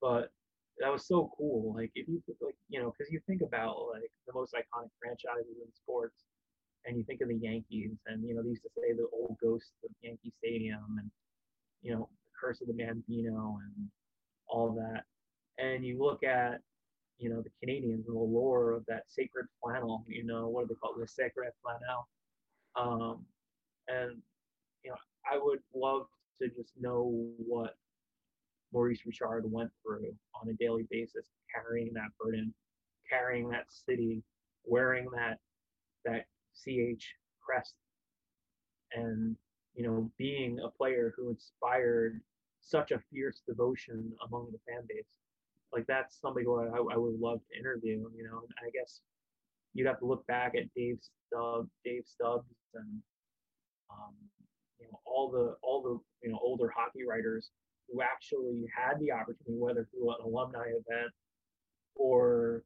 But 0.00 0.32
that 0.80 0.88
was 0.90 1.06
so 1.06 1.30
cool. 1.36 1.74
Like 1.76 1.92
if 1.94 2.08
you 2.08 2.22
like, 2.40 2.56
you 2.68 2.80
know, 2.80 2.94
because 2.96 3.12
you 3.12 3.20
think 3.26 3.42
about 3.42 3.90
like 3.92 4.08
the 4.26 4.32
most 4.32 4.54
iconic 4.54 4.88
franchises 4.96 5.60
in 5.60 5.68
sports, 5.76 6.24
and 6.86 6.96
you 6.96 7.04
think 7.04 7.20
of 7.20 7.28
the 7.28 7.36
Yankees, 7.36 7.92
and 8.06 8.24
you 8.24 8.34
know 8.34 8.42
they 8.42 8.56
used 8.56 8.64
to 8.64 8.72
say 8.74 8.96
the 8.96 9.06
old 9.12 9.36
ghost 9.42 9.72
of 9.84 9.90
Yankee 10.00 10.32
Stadium, 10.38 10.96
and 10.98 11.10
you 11.82 11.92
know 11.92 12.08
the 12.08 12.32
curse 12.40 12.60
of 12.62 12.68
the 12.68 12.72
Bambino, 12.72 13.60
and 13.60 13.88
all 14.48 14.72
that. 14.72 15.04
And 15.62 15.84
you 15.84 16.00
look 16.00 16.24
at 16.24 16.60
you 17.20 17.30
know 17.30 17.42
the 17.42 17.50
Canadiens 17.64 18.06
and 18.06 18.16
the 18.16 18.18
lore 18.18 18.72
of 18.72 18.84
that 18.86 19.04
sacred 19.08 19.46
flannel. 19.62 20.04
You 20.08 20.24
know 20.24 20.48
what 20.48 20.62
do 20.62 20.74
they 20.74 20.78
call 20.78 20.94
it? 20.94 21.00
The 21.00 21.08
sacred 21.08 21.52
flannel. 21.62 22.08
Um, 22.76 23.24
and 23.88 24.22
you 24.84 24.90
know 24.90 24.96
I 25.30 25.38
would 25.38 25.60
love 25.74 26.06
to 26.40 26.48
just 26.48 26.72
know 26.80 27.10
what 27.38 27.76
Maurice 28.72 29.02
Richard 29.04 29.44
went 29.50 29.70
through 29.82 30.14
on 30.40 30.48
a 30.48 30.54
daily 30.54 30.86
basis, 30.90 31.26
carrying 31.54 31.92
that 31.94 32.10
burden, 32.18 32.54
carrying 33.08 33.48
that 33.50 33.66
city, 33.68 34.22
wearing 34.64 35.08
that 35.14 35.38
that 36.04 36.26
CH 36.54 37.04
crest, 37.44 37.74
and 38.94 39.36
you 39.74 39.86
know, 39.86 40.10
being 40.18 40.58
a 40.60 40.68
player 40.68 41.12
who 41.16 41.30
inspired 41.30 42.20
such 42.60 42.90
a 42.90 43.00
fierce 43.10 43.40
devotion 43.48 44.12
among 44.26 44.48
the 44.52 44.58
fan 44.66 44.82
base. 44.88 45.19
Like 45.72 45.84
that's 45.86 46.18
somebody 46.20 46.44
who 46.44 46.60
I, 46.60 46.94
I 46.94 46.96
would 46.96 47.20
love 47.20 47.40
to 47.50 47.58
interview. 47.58 48.04
You 48.16 48.24
know, 48.24 48.42
I 48.58 48.70
guess 48.70 49.00
you'd 49.72 49.86
have 49.86 50.00
to 50.00 50.06
look 50.06 50.26
back 50.26 50.54
at 50.56 50.64
Dave 50.74 50.98
Stubb, 51.28 51.68
Dave 51.84 52.02
Stubbs, 52.06 52.48
and 52.74 53.02
um, 53.90 54.14
you 54.80 54.86
know 54.86 55.00
all 55.06 55.30
the 55.30 55.56
all 55.62 55.82
the 55.82 56.26
you 56.26 56.32
know 56.32 56.40
older 56.42 56.72
hockey 56.76 57.04
writers 57.08 57.50
who 57.88 58.02
actually 58.02 58.64
had 58.76 58.98
the 59.00 59.12
opportunity, 59.12 59.58
whether 59.58 59.86
through 59.90 60.10
an 60.10 60.16
alumni 60.24 60.66
event 60.68 61.12
or 61.94 62.62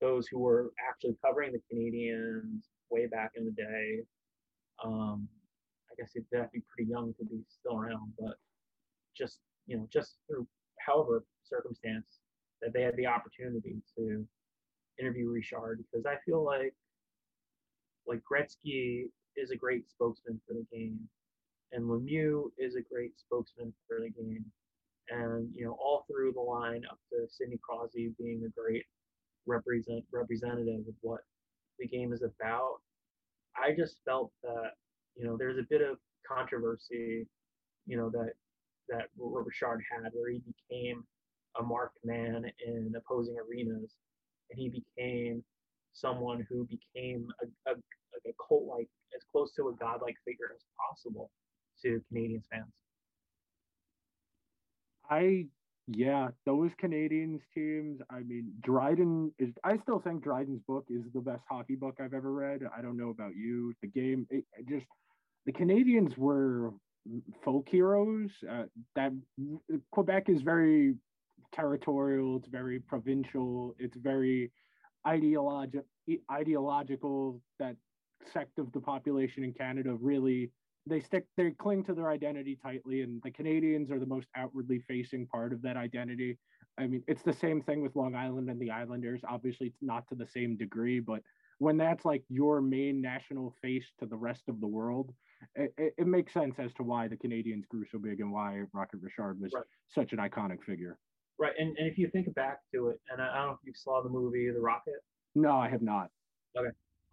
those 0.00 0.26
who 0.28 0.38
were 0.38 0.72
actually 0.88 1.16
covering 1.24 1.52
the 1.52 1.60
Canadiens 1.72 2.62
way 2.90 3.06
back 3.06 3.32
in 3.36 3.44
the 3.44 3.50
day. 3.52 4.00
Um, 4.82 5.28
I 5.90 5.94
guess 5.98 6.12
you'd 6.14 6.24
have 6.32 6.46
to 6.46 6.52
be 6.54 6.62
pretty 6.74 6.90
young 6.90 7.12
to 7.18 7.24
be 7.24 7.42
still 7.48 7.78
around, 7.78 8.12
but 8.18 8.36
just 9.16 9.40
you 9.66 9.76
know, 9.76 9.86
just 9.92 10.16
through 10.26 10.46
however 10.84 11.24
circumstance 11.44 12.19
that 12.62 12.72
they 12.72 12.82
had 12.82 12.96
the 12.96 13.06
opportunity 13.06 13.82
to 13.96 14.26
interview 14.98 15.30
Richard, 15.30 15.84
because 15.90 16.06
I 16.06 16.16
feel 16.24 16.44
like 16.44 16.74
like 18.06 18.22
Gretzky 18.30 19.04
is 19.36 19.50
a 19.50 19.56
great 19.56 19.88
spokesman 19.88 20.40
for 20.46 20.54
the 20.54 20.66
game, 20.72 20.98
and 21.72 21.84
Lemieux 21.84 22.50
is 22.58 22.74
a 22.74 22.80
great 22.80 23.18
spokesman 23.18 23.72
for 23.86 24.00
the 24.00 24.10
game, 24.10 24.44
and 25.08 25.48
you 25.54 25.64
know 25.64 25.76
all 25.80 26.04
through 26.10 26.32
the 26.32 26.40
line 26.40 26.82
up 26.90 26.98
to 27.10 27.26
Sidney 27.28 27.58
Crosby 27.62 28.12
being 28.18 28.42
a 28.44 28.60
great 28.60 28.84
represent 29.46 30.04
representative 30.12 30.80
of 30.88 30.94
what 31.00 31.20
the 31.78 31.86
game 31.86 32.12
is 32.12 32.22
about. 32.22 32.80
I 33.56 33.72
just 33.74 33.96
felt 34.04 34.32
that 34.42 34.72
you 35.16 35.24
know 35.24 35.36
there's 35.36 35.58
a 35.58 35.66
bit 35.68 35.82
of 35.82 35.98
controversy, 36.26 37.26
you 37.86 37.96
know 37.96 38.10
that 38.10 38.32
that 38.88 39.08
Richard 39.18 39.82
had 39.90 40.10
where 40.12 40.30
he 40.30 40.40
became 40.68 41.04
a 41.58 41.62
marked 41.62 41.98
man 42.04 42.44
in 42.66 42.92
opposing 42.96 43.36
arenas, 43.38 43.96
and 44.50 44.58
he 44.58 44.68
became 44.68 45.42
someone 45.92 46.46
who 46.48 46.66
became 46.66 47.28
a, 47.42 47.70
a, 47.70 47.74
a 47.74 48.32
cult 48.48 48.64
like 48.64 48.88
as 49.14 49.22
close 49.30 49.52
to 49.54 49.68
a 49.68 49.74
godlike 49.74 50.16
figure 50.24 50.52
as 50.54 50.62
possible 50.78 51.30
to 51.82 52.00
Canadiens 52.12 52.44
fans. 52.50 52.72
I 55.08 55.46
yeah, 55.92 56.28
those 56.46 56.70
Canadiens 56.80 57.40
teams. 57.52 58.00
I 58.10 58.20
mean, 58.20 58.52
Dryden 58.62 59.32
is. 59.38 59.50
I 59.64 59.76
still 59.78 59.98
think 59.98 60.22
Dryden's 60.22 60.60
book 60.68 60.86
is 60.88 61.02
the 61.12 61.20
best 61.20 61.42
hockey 61.50 61.74
book 61.74 61.98
I've 62.00 62.14
ever 62.14 62.32
read. 62.32 62.60
I 62.76 62.80
don't 62.80 62.96
know 62.96 63.10
about 63.10 63.34
you. 63.34 63.74
The 63.82 63.88
game, 63.88 64.26
it, 64.30 64.44
it 64.56 64.68
just 64.68 64.86
the 65.46 65.52
Canadiens 65.52 66.16
were 66.16 66.70
folk 67.44 67.68
heroes. 67.68 68.30
Uh, 68.48 68.64
that 68.94 69.12
Quebec 69.90 70.28
is 70.28 70.42
very 70.42 70.94
territorial. 71.52 72.36
It's 72.36 72.48
very 72.48 72.80
provincial. 72.80 73.74
It's 73.78 73.96
very 73.96 74.50
ideological. 75.06 75.86
Ideological. 76.30 77.40
That 77.58 77.76
sect 78.32 78.58
of 78.58 78.70
the 78.72 78.80
population 78.80 79.44
in 79.44 79.52
Canada 79.52 79.94
really 79.94 80.50
they 80.86 81.00
stick 81.00 81.26
they 81.36 81.50
cling 81.52 81.84
to 81.84 81.94
their 81.94 82.10
identity 82.10 82.58
tightly 82.62 83.02
and 83.02 83.20
the 83.22 83.30
canadiens 83.30 83.90
are 83.90 83.98
the 83.98 84.06
most 84.06 84.26
outwardly 84.36 84.80
facing 84.88 85.26
part 85.26 85.52
of 85.52 85.62
that 85.62 85.76
identity 85.76 86.38
i 86.78 86.86
mean 86.86 87.02
it's 87.06 87.22
the 87.22 87.32
same 87.32 87.62
thing 87.62 87.82
with 87.82 87.94
long 87.96 88.14
island 88.14 88.48
and 88.50 88.60
the 88.60 88.70
islanders 88.70 89.20
obviously 89.28 89.68
it's 89.68 89.82
not 89.82 90.06
to 90.08 90.14
the 90.14 90.26
same 90.26 90.56
degree 90.56 91.00
but 91.00 91.22
when 91.58 91.76
that's 91.76 92.04
like 92.04 92.22
your 92.28 92.60
main 92.62 93.00
national 93.00 93.54
face 93.60 93.86
to 93.98 94.06
the 94.06 94.16
rest 94.16 94.42
of 94.48 94.60
the 94.60 94.66
world 94.66 95.12
it, 95.54 95.72
it, 95.78 95.94
it 95.98 96.06
makes 96.06 96.32
sense 96.32 96.54
as 96.58 96.72
to 96.74 96.82
why 96.82 97.06
the 97.08 97.16
canadiens 97.16 97.66
grew 97.68 97.84
so 97.90 97.98
big 97.98 98.20
and 98.20 98.32
why 98.32 98.62
rocket 98.72 99.00
richard 99.02 99.40
was 99.40 99.52
Right. 99.54 99.64
such 99.88 100.12
an 100.12 100.18
iconic 100.18 100.62
figure 100.64 100.98
Right, 101.40 101.52
and, 101.58 101.74
and 101.78 101.88
if 101.88 101.96
you 101.96 102.08
think 102.10 102.32
back 102.34 102.58
to 102.74 102.88
it, 102.88 103.00
and 103.10 103.22
I, 103.22 103.32
I 103.32 103.36
don't 103.38 103.46
know 103.46 103.52
if 103.52 103.66
you 103.66 103.72
saw 103.74 104.02
the 104.02 104.10
movie 104.10 104.50
The 104.50 104.60
Rocket, 104.60 105.00
no 105.34 105.56
i 105.56 105.68
have 105.70 105.80
not 105.80 106.10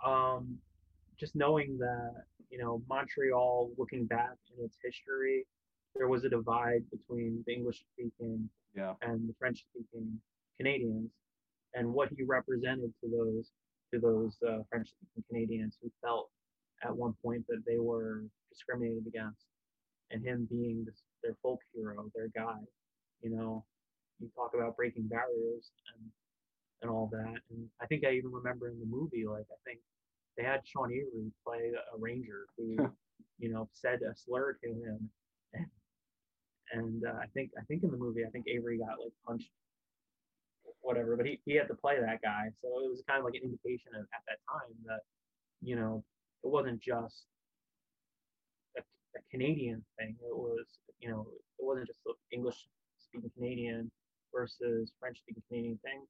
um, 0.05 0.57
just 1.19 1.35
knowing 1.35 1.77
that 1.79 2.23
you 2.49 2.57
know 2.57 2.81
Montreal, 2.89 3.71
looking 3.77 4.05
back 4.05 4.35
in 4.57 4.63
its 4.63 4.77
history, 4.83 5.45
there 5.95 6.07
was 6.07 6.23
a 6.23 6.29
divide 6.29 6.83
between 6.91 7.43
the 7.47 7.53
English 7.53 7.83
speaking 7.93 8.49
yeah 8.75 8.93
and 9.01 9.27
the 9.27 9.33
French 9.39 9.63
speaking 9.71 10.19
Canadians, 10.57 11.09
and 11.73 11.91
what 11.93 12.09
he 12.15 12.23
represented 12.23 12.93
to 13.01 13.09
those 13.09 13.51
to 13.93 13.99
those 13.99 14.37
uh, 14.47 14.59
French 14.69 14.89
speaking 14.89 15.23
Canadians 15.29 15.77
who 15.81 15.89
felt 16.03 16.29
at 16.83 16.95
one 16.95 17.13
point 17.23 17.43
that 17.47 17.63
they 17.65 17.79
were 17.79 18.23
discriminated 18.51 19.07
against, 19.07 19.45
and 20.11 20.23
him 20.23 20.47
being 20.49 20.83
this, 20.85 21.01
their 21.23 21.35
folk 21.41 21.59
hero, 21.73 22.09
their 22.13 22.27
guy. 22.35 22.59
You 23.21 23.31
know, 23.31 23.65
you 24.19 24.29
talk 24.35 24.51
about 24.55 24.75
breaking 24.75 25.07
barriers 25.07 25.71
and 25.93 26.03
and 26.81 26.91
all 26.91 27.09
that, 27.11 27.39
and 27.49 27.67
I 27.81 27.87
think 27.87 28.05
I 28.05 28.11
even 28.11 28.31
remember 28.31 28.69
in 28.69 28.79
the 28.79 28.85
movie, 28.85 29.25
like 29.25 29.45
I 29.51 29.57
think 29.65 29.79
they 30.37 30.43
had 30.43 30.61
Sean 30.63 30.91
Avery 30.91 31.31
play 31.43 31.71
a 31.73 31.97
ranger 31.97 32.45
who, 32.55 32.77
you 33.39 33.49
know, 33.51 33.67
said 33.73 33.99
a 34.03 34.15
slur 34.15 34.57
to 34.63 34.69
him, 34.69 35.09
and, 35.53 35.65
and 36.73 37.03
uh, 37.03 37.17
I 37.19 37.25
think 37.33 37.51
I 37.59 37.63
think 37.65 37.83
in 37.83 37.89
the 37.89 37.97
movie 37.97 38.25
I 38.25 38.29
think 38.29 38.45
Avery 38.47 38.77
got 38.77 38.99
like 39.03 39.13
punched, 39.25 39.49
whatever, 40.81 41.17
but 41.17 41.25
he, 41.25 41.39
he 41.45 41.55
had 41.55 41.67
to 41.69 41.75
play 41.75 41.99
that 41.99 42.21
guy, 42.21 42.49
so 42.61 42.67
it 42.85 42.89
was 42.89 43.01
kind 43.07 43.19
of 43.19 43.25
like 43.25 43.35
an 43.35 43.43
indication 43.43 43.93
of 43.95 44.05
at 44.13 44.21
that 44.27 44.37
time 44.47 44.75
that, 44.85 45.01
you 45.61 45.75
know, 45.75 46.03
it 46.43 46.49
wasn't 46.49 46.79
just 46.79 47.25
a, 48.77 48.81
a 48.81 49.21
Canadian 49.31 49.83
thing. 49.97 50.15
It 50.21 50.35
was 50.35 50.65
you 50.99 51.09
know 51.09 51.25
it 51.59 51.65
wasn't 51.65 51.87
just 51.87 51.99
English 52.31 52.67
speaking 52.99 53.31
Canadian 53.35 53.91
versus 54.33 54.91
French 54.99 55.19
speaking 55.19 55.43
Canadian 55.49 55.79
thing. 55.83 56.05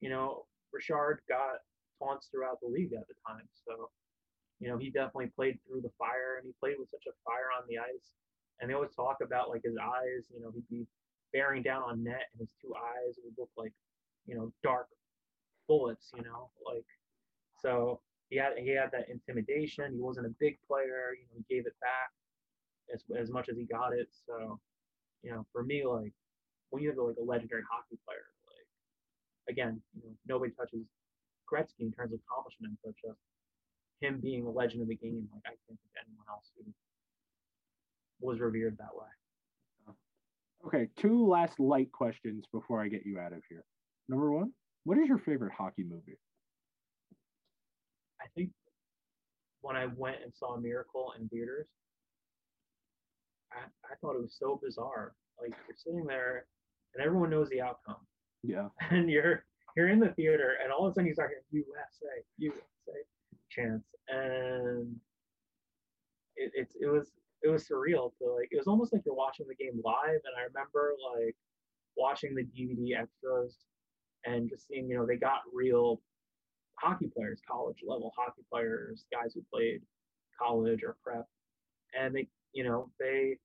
You 0.00 0.10
know, 0.10 0.46
Richard 0.72 1.20
got 1.28 1.62
taunts 1.98 2.28
throughout 2.30 2.58
the 2.60 2.68
league 2.68 2.92
at 2.92 3.06
the 3.08 3.14
time. 3.26 3.46
So, 3.66 3.90
you 4.60 4.68
know, 4.68 4.78
he 4.78 4.90
definitely 4.90 5.30
played 5.34 5.58
through 5.66 5.82
the 5.82 5.92
fire 5.98 6.38
and 6.38 6.46
he 6.46 6.52
played 6.60 6.76
with 6.78 6.90
such 6.90 7.06
a 7.08 7.14
fire 7.24 7.50
on 7.56 7.64
the 7.68 7.78
ice. 7.78 8.12
And 8.60 8.70
they 8.70 8.74
always 8.74 8.94
talk 8.94 9.18
about 9.22 9.50
like 9.50 9.62
his 9.64 9.76
eyes, 9.76 10.30
you 10.32 10.40
know, 10.40 10.50
he'd 10.54 10.68
be 10.70 10.86
bearing 11.32 11.62
down 11.62 11.82
on 11.82 12.04
net 12.04 12.28
and 12.32 12.40
his 12.40 12.54
two 12.60 12.72
eyes 12.74 13.16
would 13.24 13.34
look 13.38 13.50
like, 13.56 13.72
you 14.26 14.36
know, 14.36 14.52
dark 14.62 14.86
bullets, 15.68 16.10
you 16.14 16.22
know, 16.22 16.50
like 16.66 16.84
so 17.60 18.00
he 18.28 18.36
had 18.36 18.52
he 18.58 18.70
had 18.70 18.90
that 18.92 19.08
intimidation. 19.08 19.92
He 19.92 20.00
wasn't 20.00 20.26
a 20.26 20.34
big 20.40 20.58
player, 20.66 21.14
you 21.14 21.26
know, 21.28 21.42
he 21.46 21.54
gave 21.54 21.66
it 21.66 21.74
back 21.80 22.10
as 22.92 23.04
as 23.18 23.30
much 23.30 23.48
as 23.48 23.56
he 23.56 23.64
got 23.64 23.92
it. 23.92 24.08
So, 24.26 24.58
you 25.22 25.30
know, 25.30 25.46
for 25.52 25.62
me, 25.62 25.84
like 25.86 26.12
when 26.72 26.82
you 26.82 26.88
have 26.88 26.96
like 26.96 27.20
a 27.20 27.24
legendary 27.24 27.62
hockey 27.70 28.00
player, 28.08 28.32
like 28.48 28.66
again, 29.52 29.80
you 29.94 30.00
know, 30.08 30.16
nobody 30.26 30.52
touches 30.56 30.80
Gretzky 31.44 31.84
in 31.84 31.92
terms 31.92 32.12
of 32.12 32.20
accomplishments, 32.24 32.80
but 32.82 32.96
just 32.96 33.20
him 34.00 34.20
being 34.20 34.46
a 34.46 34.50
legend 34.50 34.80
of 34.80 34.88
the 34.88 34.96
game. 34.96 35.28
Like 35.32 35.44
I 35.44 35.54
can't 35.68 35.78
think 35.78 35.92
of 35.92 36.00
anyone 36.08 36.24
else 36.32 36.48
who 36.56 36.64
was 38.24 38.40
revered 38.40 38.78
that 38.78 38.96
way. 38.96 39.12
Okay, 40.66 40.88
two 40.96 41.26
last 41.26 41.60
light 41.60 41.92
questions 41.92 42.46
before 42.52 42.80
I 42.80 42.88
get 42.88 43.04
you 43.04 43.18
out 43.18 43.32
of 43.32 43.42
here. 43.48 43.64
Number 44.08 44.32
one, 44.32 44.52
what 44.84 44.96
is 44.96 45.08
your 45.08 45.18
favorite 45.18 45.52
hockey 45.52 45.82
movie? 45.82 46.18
I 48.20 48.26
think 48.34 48.50
when 49.60 49.76
I 49.76 49.88
went 49.96 50.22
and 50.22 50.32
saw 50.32 50.56
Miracle 50.56 51.12
in 51.18 51.28
theaters, 51.28 51.66
I, 53.52 53.64
I 53.84 53.96
thought 54.00 54.14
it 54.14 54.22
was 54.22 54.36
so 54.38 54.58
bizarre. 54.62 55.14
Like 55.40 55.52
you're 55.66 55.76
sitting 55.76 56.06
there 56.06 56.46
and 56.94 57.04
everyone 57.04 57.30
knows 57.30 57.48
the 57.50 57.60
outcome. 57.60 57.96
Yeah. 58.42 58.68
And 58.90 59.10
you're 59.10 59.44
you're 59.76 59.88
in 59.88 60.00
the 60.00 60.10
theater 60.10 60.56
and 60.62 60.72
all 60.72 60.86
of 60.86 60.92
a 60.92 60.94
sudden 60.94 61.06
you 61.06 61.14
start 61.14 61.30
hearing 61.50 61.64
USA, 61.66 62.22
USA 62.38 62.98
chants. 63.50 63.88
And 64.08 64.94
it, 66.36 66.52
it, 66.54 66.72
it 66.80 66.86
was 66.86 67.12
it 67.42 67.48
was 67.48 67.68
surreal 67.68 68.12
to 68.18 68.34
like 68.34 68.48
it 68.50 68.58
was 68.58 68.66
almost 68.66 68.92
like 68.92 69.02
you're 69.04 69.14
watching 69.14 69.46
the 69.48 69.54
game 69.54 69.80
live 69.84 70.20
and 70.24 70.34
I 70.38 70.44
remember 70.44 70.92
like 71.16 71.36
watching 71.96 72.34
the 72.34 72.44
DVD 72.44 73.00
extras 73.00 73.56
and 74.24 74.48
just 74.48 74.68
seeing, 74.68 74.88
you 74.88 74.96
know, 74.96 75.06
they 75.06 75.16
got 75.16 75.40
real 75.52 76.00
hockey 76.78 77.10
players, 77.14 77.40
college 77.48 77.78
level 77.86 78.12
hockey 78.16 78.42
players, 78.50 79.04
guys 79.12 79.32
who 79.34 79.42
played 79.52 79.82
college 80.40 80.82
or 80.82 80.96
prep. 81.02 81.26
And 81.98 82.14
they, 82.14 82.28
you 82.52 82.64
know, 82.64 82.90
they 82.98 83.38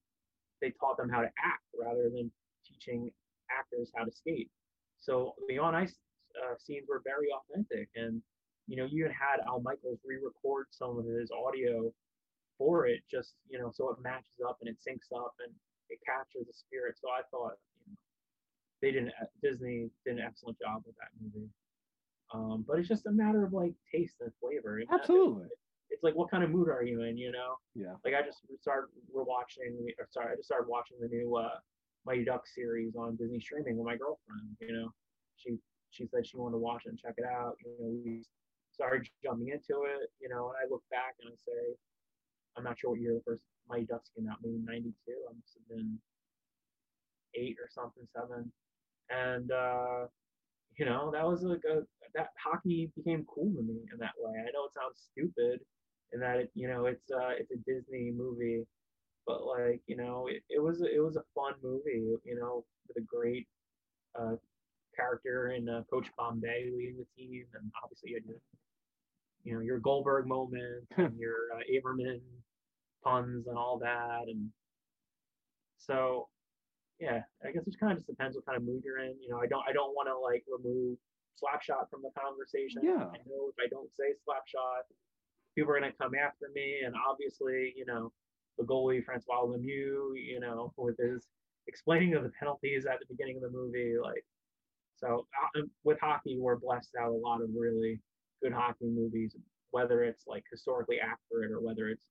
they 0.61 0.71
taught 0.79 0.97
them 0.97 1.09
how 1.09 1.21
to 1.21 1.27
act 1.27 1.63
rather 1.79 2.09
than 2.09 2.31
teaching 2.65 3.11
actors 3.51 3.91
how 3.95 4.03
to 4.03 4.11
skate. 4.11 4.49
So 4.99 5.33
the 5.47 5.59
on 5.59 5.75
ice 5.75 5.95
uh, 6.35 6.55
scenes 6.57 6.85
were 6.87 7.01
very 7.05 7.27
authentic, 7.31 7.89
and 7.95 8.21
you 8.67 8.75
know, 8.75 8.85
you 8.85 9.05
even 9.05 9.11
had 9.11 9.39
Al 9.47 9.61
Michaels 9.61 9.99
re-record 10.05 10.67
some 10.71 10.99
of 10.99 11.05
his 11.05 11.31
audio 11.31 11.91
for 12.57 12.87
it, 12.87 13.01
just 13.09 13.33
you 13.49 13.59
know, 13.59 13.71
so 13.73 13.89
it 13.89 13.97
matches 14.01 14.41
up 14.47 14.57
and 14.61 14.69
it 14.69 14.77
syncs 14.77 15.15
up 15.15 15.33
and 15.45 15.53
it 15.89 15.99
captures 16.05 16.47
the 16.47 16.53
spirit. 16.53 16.95
So 16.99 17.09
I 17.09 17.21
thought 17.31 17.55
you 17.85 17.93
know, 17.93 17.97
they 18.81 18.91
didn't 18.91 19.13
Disney 19.41 19.89
did 20.05 20.17
an 20.17 20.23
excellent 20.25 20.57
job 20.59 20.83
with 20.85 20.95
that 20.95 21.09
movie. 21.21 21.49
Um, 22.33 22.65
but 22.67 22.79
it's 22.79 22.89
just 22.89 23.05
a 23.05 23.11
matter 23.11 23.45
of 23.45 23.53
like 23.53 23.73
taste 23.93 24.15
and 24.19 24.31
flavor. 24.41 24.81
Absolutely. 24.91 25.47
It's 25.89 26.03
like 26.03 26.15
what 26.15 26.29
kind 26.29 26.43
of 26.43 26.51
mood 26.51 26.67
are 26.67 26.83
you 26.83 27.03
in, 27.03 27.17
you 27.17 27.31
know? 27.31 27.55
Yeah. 27.73 27.95
Like 28.03 28.13
I 28.13 28.25
just 28.25 28.39
started 28.61 28.89
rewatching, 29.15 29.79
or 29.97 30.07
sorry, 30.11 30.33
I 30.33 30.35
just 30.35 30.47
started 30.47 30.67
watching 30.67 30.97
the 30.99 31.07
new 31.07 31.37
uh, 31.37 31.57
Mighty 32.07 32.23
Duck 32.23 32.47
series 32.47 32.95
on 32.95 33.17
Disney 33.17 33.39
streaming 33.39 33.77
with 33.77 33.85
my 33.85 33.97
girlfriend. 33.97 34.55
You 34.61 34.73
know, 34.73 34.89
she 35.35 35.57
she 35.91 36.07
said 36.07 36.25
she 36.25 36.37
wanted 36.37 36.53
to 36.53 36.59
watch 36.59 36.83
it 36.85 36.89
and 36.89 36.99
check 36.99 37.15
it 37.17 37.25
out. 37.25 37.55
You 37.63 37.71
know, 37.79 38.01
we 38.05 38.23
started 38.71 39.07
jumping 39.23 39.49
into 39.49 39.83
it. 39.83 40.09
You 40.21 40.29
know, 40.29 40.49
and 40.49 40.57
I 40.63 40.71
look 40.71 40.83
back 40.89 41.15
and 41.21 41.29
I 41.29 41.35
say, 41.35 41.75
I'm 42.55 42.63
not 42.63 42.79
sure 42.79 42.91
what 42.91 43.01
year 43.01 43.13
the 43.13 43.21
first 43.25 43.43
Mighty 43.69 43.85
Ducks 43.85 44.09
came 44.15 44.29
out. 44.29 44.37
Maybe 44.41 44.63
'92. 44.63 44.93
I 45.29 45.33
must 45.35 45.59
have 45.59 45.67
been 45.77 45.99
eight 47.35 47.57
or 47.59 47.69
something, 47.69 48.07
seven. 48.15 48.51
And 49.09 49.51
uh, 49.51 50.07
you 50.77 50.85
know, 50.85 51.11
that 51.11 51.27
was 51.27 51.43
like 51.43 51.63
a 51.69 51.83
that 52.15 52.29
hockey 52.41 52.89
became 52.95 53.25
cool 53.27 53.51
to 53.53 53.61
me 53.61 53.83
in 53.91 53.99
that 53.99 54.15
way. 54.17 54.31
I 54.39 54.51
know 54.55 54.65
it 54.65 54.73
sounds 54.73 55.09
stupid, 55.11 55.59
in 56.13 56.19
that 56.21 56.37
it, 56.37 56.51
you 56.55 56.67
know 56.67 56.85
it's 56.85 57.11
uh 57.11 57.31
it's 57.37 57.51
a 57.51 57.57
Disney 57.67 58.11
movie, 58.15 58.65
but 59.27 59.45
like 59.45 59.81
you 59.85 59.97
know 59.97 60.27
it, 60.27 60.41
it 60.49 60.63
was 60.63 60.81
it 60.81 61.03
was 61.03 61.17
a 61.17 61.23
fun 61.35 61.53
movie. 61.61 62.15
You 62.23 62.39
know, 62.39 62.63
with 62.87 63.03
a 63.03 63.05
great 63.05 63.47
uh, 64.19 64.35
character 64.95 65.49
in 65.49 65.67
uh, 65.69 65.83
Coach 65.91 66.07
Bombay 66.17 66.71
leading 66.75 66.97
the 66.97 67.05
team, 67.15 67.43
and 67.53 67.71
obviously 67.83 68.11
you 68.11 68.15
had 68.15 68.25
your 68.25 68.37
you 69.43 69.53
know 69.53 69.59
your 69.59 69.79
Goldberg 69.79 70.25
moment 70.25 70.85
and 70.97 71.19
your 71.19 71.51
uh, 71.53 71.61
Averman 71.69 72.21
puns 73.03 73.47
and 73.47 73.57
all 73.57 73.77
that, 73.79 74.23
and 74.27 74.49
so 75.77 76.29
yeah, 76.99 77.21
I 77.45 77.51
guess 77.51 77.67
it 77.67 77.75
kind 77.79 77.91
of 77.91 77.99
just 77.99 78.07
depends 78.07 78.35
what 78.35 78.45
kind 78.45 78.57
of 78.57 78.63
mood 78.63 78.81
you're 78.83 78.99
in. 78.99 79.13
You 79.21 79.29
know, 79.29 79.39
I 79.39 79.45
don't 79.47 79.63
I 79.67 79.73
don't 79.73 79.93
want 79.93 80.07
to 80.07 80.17
like 80.17 80.43
remove 80.49 80.97
Slapshot 81.37 81.89
from 81.91 82.01
the 82.01 82.09
conversation. 82.17 82.81
Yeah. 82.81 83.05
I 83.13 83.21
know 83.29 83.51
if 83.53 83.57
I 83.61 83.67
don't 83.69 83.89
say 83.93 84.17
Slapshot, 84.25 84.89
people 85.53 85.71
are 85.71 85.79
gonna 85.79 85.93
come 86.01 86.13
after 86.15 86.49
me, 86.55 86.81
and 86.85 86.95
obviously, 86.97 87.73
you 87.75 87.85
know, 87.85 88.11
the 88.57 88.65
goalie 88.65 89.03
Francois 89.03 89.43
Lemieux, 89.45 90.13
you 90.15 90.39
know, 90.39 90.73
with 90.77 90.97
his 90.97 91.27
explaining 91.67 92.15
of 92.15 92.23
the 92.23 92.31
penalties 92.39 92.85
at 92.85 92.99
the 92.99 93.05
beginning 93.09 93.37
of 93.37 93.43
the 93.43 93.57
movie, 93.57 93.95
like, 94.01 94.23
so 94.95 95.27
uh, 95.55 95.61
with 95.83 95.99
hockey, 95.99 96.37
we're 96.39 96.55
blessed 96.55 96.91
to 96.95 97.01
have 97.01 97.11
a 97.11 97.15
lot 97.15 97.41
of 97.41 97.49
really 97.55 97.99
good 98.41 98.53
hockey 98.53 98.85
movies, 98.85 99.35
whether 99.71 100.03
it's 100.03 100.25
like 100.27 100.43
historically 100.51 100.97
accurate 100.99 101.51
or 101.51 101.61
whether 101.61 101.89
it's 101.89 102.05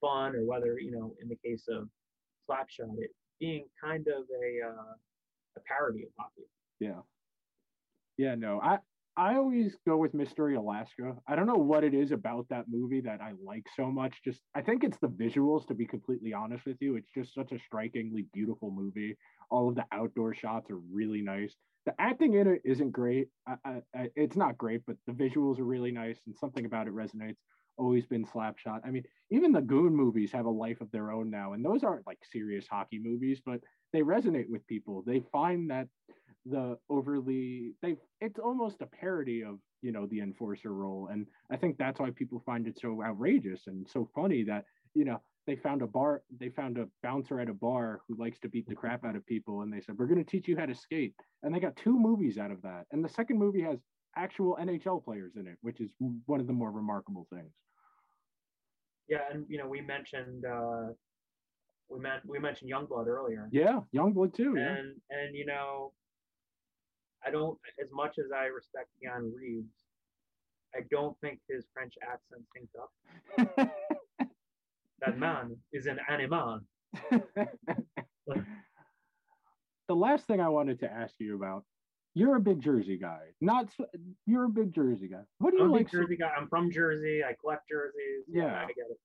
fun 0.00 0.36
or 0.36 0.44
whether 0.44 0.78
you 0.78 0.92
know, 0.92 1.14
in 1.20 1.28
the 1.28 1.36
case 1.44 1.64
of 1.68 1.88
Slapshot, 2.48 2.94
it 2.98 3.10
being 3.40 3.66
kind 3.82 4.06
of 4.08 4.24
a 4.42 4.68
uh, 4.68 4.94
a 5.56 5.60
parody 5.66 6.04
of 6.04 6.10
hockey. 6.18 6.46
Yeah. 6.80 7.00
Yeah, 8.16 8.34
no. 8.34 8.60
I 8.60 8.78
I 9.18 9.34
always 9.34 9.76
go 9.84 9.96
with 9.96 10.14
Mystery 10.14 10.54
Alaska. 10.54 11.16
I 11.26 11.34
don't 11.34 11.48
know 11.48 11.56
what 11.56 11.82
it 11.82 11.92
is 11.92 12.12
about 12.12 12.46
that 12.50 12.66
movie 12.68 13.00
that 13.00 13.20
I 13.20 13.32
like 13.44 13.66
so 13.74 13.90
much. 13.90 14.14
Just 14.24 14.40
I 14.54 14.62
think 14.62 14.84
it's 14.84 14.98
the 14.98 15.08
visuals 15.08 15.66
to 15.66 15.74
be 15.74 15.86
completely 15.86 16.32
honest 16.32 16.64
with 16.64 16.76
you. 16.80 16.94
It's 16.94 17.10
just 17.12 17.34
such 17.34 17.50
a 17.50 17.58
strikingly 17.58 18.26
beautiful 18.32 18.70
movie. 18.70 19.16
All 19.50 19.68
of 19.68 19.74
the 19.74 19.84
outdoor 19.90 20.34
shots 20.34 20.70
are 20.70 20.78
really 20.92 21.20
nice. 21.20 21.52
The 21.84 21.94
acting 21.98 22.34
in 22.34 22.46
it 22.46 22.62
isn't 22.64 22.92
great. 22.92 23.26
I, 23.44 23.54
I, 23.64 23.82
I, 23.92 24.08
it's 24.14 24.36
not 24.36 24.56
great, 24.56 24.82
but 24.86 24.96
the 25.08 25.12
visuals 25.12 25.58
are 25.58 25.64
really 25.64 25.90
nice 25.90 26.20
and 26.26 26.36
something 26.36 26.64
about 26.64 26.86
it 26.86 26.94
resonates. 26.94 27.38
Always 27.76 28.06
been 28.06 28.24
Slapshot. 28.24 28.82
I 28.84 28.90
mean, 28.90 29.02
even 29.32 29.50
the 29.50 29.60
Goon 29.60 29.96
movies 29.96 30.30
have 30.30 30.46
a 30.46 30.50
life 30.50 30.80
of 30.80 30.92
their 30.92 31.10
own 31.10 31.28
now, 31.28 31.54
and 31.54 31.64
those 31.64 31.82
aren't 31.82 32.06
like 32.06 32.18
serious 32.30 32.66
hockey 32.70 33.00
movies, 33.02 33.40
but 33.44 33.60
they 33.92 34.02
resonate 34.02 34.48
with 34.48 34.66
people. 34.68 35.02
They 35.04 35.24
find 35.32 35.70
that 35.70 35.88
the 36.46 36.78
overly 36.88 37.72
they 37.82 37.96
it's 38.20 38.38
almost 38.38 38.80
a 38.80 38.86
parody 38.86 39.42
of 39.42 39.58
you 39.82 39.92
know 39.92 40.06
the 40.06 40.20
enforcer 40.20 40.72
role. 40.72 41.08
And 41.10 41.26
i 41.50 41.56
think 41.56 41.78
that's 41.78 42.00
why 42.00 42.10
people 42.10 42.42
find 42.44 42.66
it 42.66 42.78
so 42.80 43.02
outrageous 43.02 43.62
and 43.66 43.86
so 43.88 44.08
funny 44.14 44.44
that 44.44 44.64
you 44.94 45.04
know 45.04 45.20
they 45.48 45.56
found 45.56 45.80
a 45.80 45.86
bar 45.86 46.22
they 46.38 46.50
found 46.50 46.76
a 46.76 46.86
bouncer 47.02 47.40
at 47.40 47.48
a 47.48 47.54
bar 47.54 48.00
who 48.06 48.14
likes 48.18 48.38
to 48.40 48.48
beat 48.50 48.68
the 48.68 48.74
crap 48.74 49.04
out 49.04 49.16
of 49.16 49.24
people. 49.26 49.62
And 49.62 49.72
they 49.72 49.80
said 49.80 49.96
we're 49.98 50.06
going 50.06 50.22
to 50.22 50.30
teach 50.30 50.46
you 50.46 50.56
how 50.58 50.66
to 50.66 50.74
skate. 50.74 51.14
And 51.42 51.54
they 51.54 51.58
got 51.58 51.74
two 51.76 51.98
movies 51.98 52.36
out 52.36 52.50
of 52.50 52.60
that. 52.62 52.84
And 52.92 53.02
the 53.02 53.08
second 53.08 53.38
movie 53.38 53.62
has 53.62 53.78
actual 54.16 54.58
nhl 54.60 55.04
players 55.04 55.32
in 55.36 55.46
it 55.46 55.56
which 55.60 55.80
is 55.80 55.90
one 56.26 56.40
of 56.40 56.46
the 56.46 56.52
more 56.52 56.70
remarkable 56.70 57.26
things. 57.32 57.52
Yeah 59.08 59.20
and 59.32 59.46
you 59.48 59.58
know 59.58 59.66
we 59.66 59.80
mentioned 59.80 60.44
uh 60.44 60.92
we 61.88 61.98
meant 62.00 62.22
we 62.26 62.38
mentioned 62.38 62.70
youngblood 62.70 63.06
earlier. 63.06 63.48
Yeah 63.50 63.80
youngblood 63.94 64.34
too 64.34 64.54
yeah. 64.56 64.76
and 64.76 64.96
and 65.10 65.34
you 65.34 65.46
know 65.46 65.92
I 67.28 67.30
don't, 67.30 67.58
as 67.82 67.88
much 67.92 68.18
as 68.18 68.26
I 68.34 68.46
respect 68.46 68.88
Keanu 69.02 69.30
Reeves, 69.34 69.68
I 70.74 70.80
don't 70.90 71.14
think 71.20 71.40
his 71.48 71.66
French 71.74 71.94
accent 72.02 72.42
syncs 72.56 72.74
up. 72.80 73.70
that 75.00 75.18
man 75.18 75.56
is 75.72 75.86
an 75.86 75.98
animal. 76.08 76.60
the 79.88 79.94
last 79.94 80.26
thing 80.26 80.40
I 80.40 80.48
wanted 80.48 80.80
to 80.80 80.90
ask 80.90 81.14
you 81.18 81.36
about, 81.36 81.64
you're 82.14 82.36
a 82.36 82.40
big 82.40 82.62
Jersey 82.62 82.96
guy. 82.98 83.20
Not 83.42 83.68
you're 84.26 84.44
a 84.44 84.48
big 84.48 84.74
Jersey 84.74 85.08
guy. 85.08 85.22
What 85.38 85.50
do 85.50 85.58
you 85.58 85.64
I'm 85.64 85.72
like? 85.72 85.90
Jersey 85.90 86.16
guy. 86.16 86.30
I'm 86.36 86.48
from 86.48 86.70
Jersey. 86.72 87.22
I 87.22 87.34
collect 87.40 87.68
jerseys. 87.70 88.24
Yeah. 88.26 88.54
I 88.56 88.66
get 88.68 88.86
it. 88.90 88.98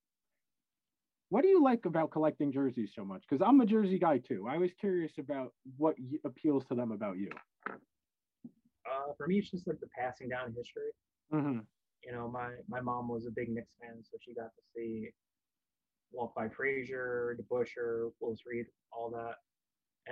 what 1.29 1.41
do 1.41 1.49
you 1.49 1.61
like 1.63 1.85
about 1.85 2.11
collecting 2.11 2.51
jerseys 2.53 2.91
so 2.95 3.03
much? 3.03 3.23
Because 3.29 3.45
I'm 3.45 3.59
a 3.61 3.65
Jersey 3.65 3.99
guy 3.99 4.17
too. 4.19 4.47
I 4.49 4.57
was 4.57 4.71
curious 4.79 5.11
about 5.19 5.51
what 5.77 5.95
appeals 6.25 6.63
to 6.69 6.75
them 6.75 6.91
about 6.91 7.17
you. 7.17 7.29
Uh, 8.85 9.13
for 9.17 9.27
me, 9.27 9.39
it's 9.39 9.51
just 9.51 9.67
like 9.67 9.79
the 9.79 9.87
passing 9.97 10.29
down 10.29 10.53
history. 10.55 10.91
Mm-hmm. 11.33 11.59
You 12.03 12.11
know, 12.11 12.27
my 12.27 12.49
my 12.67 12.81
mom 12.81 13.07
was 13.07 13.25
a 13.25 13.31
big 13.31 13.49
Knicks 13.49 13.71
fan, 13.81 14.03
so 14.03 14.17
she 14.21 14.33
got 14.33 14.51
to 14.55 14.61
see 14.75 15.09
Walt 16.11 16.33
Clyde 16.33 16.53
Frazier, 16.55 17.37
DeBusschere, 17.39 18.11
Willis 18.19 18.41
Reed, 18.45 18.65
all 18.91 19.09
that. 19.11 19.35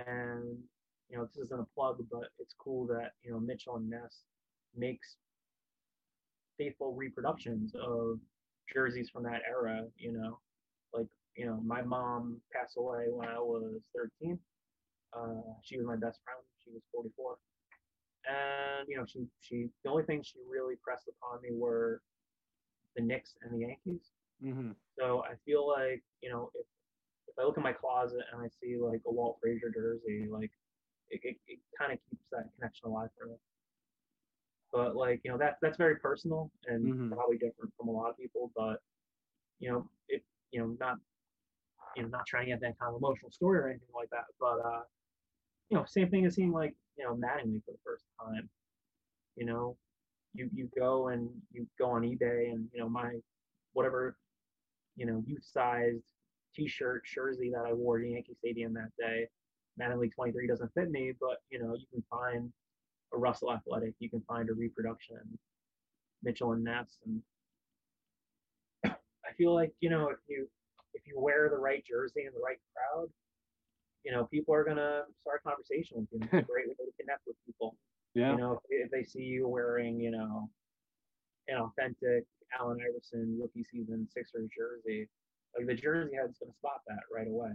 And 0.06 0.58
you 1.08 1.18
know, 1.18 1.26
this 1.26 1.44
isn't 1.44 1.60
a 1.60 1.66
plug, 1.74 1.98
but 2.10 2.28
it's 2.38 2.54
cool 2.58 2.86
that 2.86 3.10
you 3.22 3.30
know 3.30 3.38
Mitchell 3.38 3.76
and 3.76 3.90
Ness 3.90 4.22
makes 4.74 5.16
faithful 6.58 6.94
reproductions 6.94 7.72
of 7.74 8.18
jerseys 8.72 9.10
from 9.10 9.24
that 9.24 9.42
era. 9.48 9.84
You 9.96 10.12
know, 10.12 10.38
like 10.94 11.08
you 11.36 11.46
know, 11.46 11.60
my 11.64 11.82
mom 11.82 12.40
passed 12.52 12.76
away 12.78 13.04
when 13.10 13.28
I 13.28 13.38
was 13.38 13.80
13. 14.20 14.38
Uh, 15.14 15.42
she 15.62 15.76
was 15.76 15.86
my 15.86 15.96
best 15.96 16.20
friend. 16.24 16.40
She 16.64 16.70
was 16.72 16.82
44 16.92 17.36
and 18.28 18.88
you 18.88 18.96
know 18.96 19.04
she 19.06 19.26
she 19.40 19.68
the 19.84 19.90
only 19.90 20.04
thing 20.04 20.22
she 20.22 20.38
really 20.48 20.76
pressed 20.82 21.08
upon 21.08 21.40
me 21.42 21.50
were 21.52 22.02
the 22.96 23.02
Knicks 23.02 23.34
and 23.42 23.52
the 23.54 23.66
Yankees. 23.66 24.10
Mm-hmm. 24.42 24.72
So 24.98 25.22
I 25.24 25.34
feel 25.44 25.66
like 25.66 26.02
you 26.20 26.30
know 26.30 26.50
if 26.54 26.66
if 27.28 27.38
I 27.38 27.44
look 27.44 27.56
in 27.56 27.62
my 27.62 27.72
closet 27.72 28.20
and 28.32 28.42
I 28.42 28.48
see 28.48 28.76
like 28.78 29.00
a 29.06 29.12
Walt 29.12 29.38
Frazier 29.40 29.70
jersey, 29.70 30.28
like 30.30 30.50
it 31.10 31.20
it, 31.24 31.36
it 31.46 31.58
kind 31.78 31.92
of 31.92 31.98
keeps 32.10 32.24
that 32.32 32.44
connection 32.56 32.88
alive 32.88 33.08
for 33.18 33.26
me. 33.26 33.34
But 34.72 34.96
like 34.96 35.20
you 35.24 35.30
know 35.30 35.38
that's 35.38 35.58
that's 35.60 35.76
very 35.76 35.96
personal 35.96 36.50
and 36.66 36.84
Mhm. 36.86 37.12
probably 37.14 37.38
different 37.38 37.72
from 37.76 37.88
a 37.88 37.92
lot 37.92 38.10
of 38.10 38.16
people. 38.16 38.50
But 38.56 38.80
you 39.58 39.70
know 39.70 39.88
it 40.08 40.24
you 40.50 40.60
know 40.60 40.76
not 40.80 40.98
you 41.96 42.02
know 42.02 42.08
not 42.08 42.26
trying 42.26 42.46
to 42.46 42.52
get 42.52 42.60
that 42.60 42.78
kind 42.78 42.94
of 42.94 42.96
emotional 42.96 43.30
story 43.30 43.58
or 43.60 43.68
anything 43.68 43.88
like 43.94 44.10
that. 44.10 44.24
But 44.40 44.58
uh 44.64 44.82
you 45.72 45.78
know 45.78 45.84
same 45.88 46.10
thing 46.10 46.26
as 46.26 46.34
seeing 46.34 46.52
like 46.52 46.74
you 46.98 47.04
know 47.04 47.14
Mattingly 47.14 47.64
for 47.64 47.72
the 47.72 47.78
first 47.82 48.04
time. 48.20 48.48
You 49.36 49.46
know 49.46 49.76
you 50.34 50.50
you 50.54 50.68
go 50.78 51.08
and 51.08 51.30
you 51.50 51.66
go 51.78 51.86
on 51.86 52.02
eBay 52.02 52.52
and 52.52 52.68
you 52.74 52.80
know 52.80 52.90
my 52.90 53.14
whatever 53.72 54.18
you 54.96 55.06
know 55.06 55.22
youth 55.26 55.42
sized 55.42 56.04
t-shirt 56.54 57.04
jersey 57.06 57.50
that 57.54 57.64
I 57.66 57.72
wore 57.72 57.98
to 57.98 58.06
Yankee 58.06 58.36
Stadium 58.38 58.74
that 58.74 58.90
day. 58.98 59.26
Mattingly 59.80 60.12
23 60.14 60.46
doesn't 60.46 60.70
fit 60.74 60.90
me, 60.90 61.14
but 61.18 61.38
you 61.50 61.58
know 61.58 61.74
you 61.74 61.86
can 61.90 62.04
find 62.10 62.52
a 63.14 63.16
Russell 63.16 63.50
Athletic, 63.50 63.94
you 63.98 64.10
can 64.10 64.22
find 64.28 64.50
a 64.50 64.52
reproduction, 64.52 65.16
Mitchell 66.22 66.52
and 66.52 66.64
Ness, 66.64 66.98
and 67.06 67.22
I 68.84 69.32
feel 69.38 69.54
like 69.54 69.72
you 69.80 69.88
know 69.88 70.08
if 70.08 70.18
you 70.28 70.46
if 70.92 71.00
you 71.06 71.18
wear 71.18 71.48
the 71.48 71.56
right 71.56 71.82
jersey 71.88 72.26
in 72.26 72.34
the 72.34 72.44
right 72.44 72.58
crowd, 72.74 73.08
you 74.04 74.12
know 74.12 74.24
people 74.24 74.54
are 74.54 74.64
gonna 74.64 75.02
start 75.20 75.40
a 75.44 75.48
conversation 75.48 75.98
with 75.98 76.08
you. 76.12 76.20
It's 76.22 76.32
a 76.32 76.42
great 76.52 76.68
way 76.68 76.74
to 76.74 76.92
connect 77.00 77.20
with 77.26 77.36
people. 77.46 77.76
Yeah. 78.14 78.32
You 78.32 78.38
know, 78.38 78.52
if, 78.68 78.86
if 78.86 78.90
they 78.90 79.02
see 79.02 79.22
you 79.22 79.48
wearing, 79.48 80.00
you 80.00 80.10
know, 80.10 80.50
an 81.48 81.58
authentic 81.58 82.24
Allen 82.58 82.78
Iverson 82.86 83.38
rookie 83.40 83.64
season 83.70 84.06
Sixers 84.12 84.50
jersey, 84.56 85.08
like 85.56 85.66
the 85.66 85.74
jersey 85.74 86.16
head's 86.16 86.38
gonna 86.38 86.52
spot 86.52 86.80
that 86.88 87.00
right 87.14 87.28
away. 87.28 87.52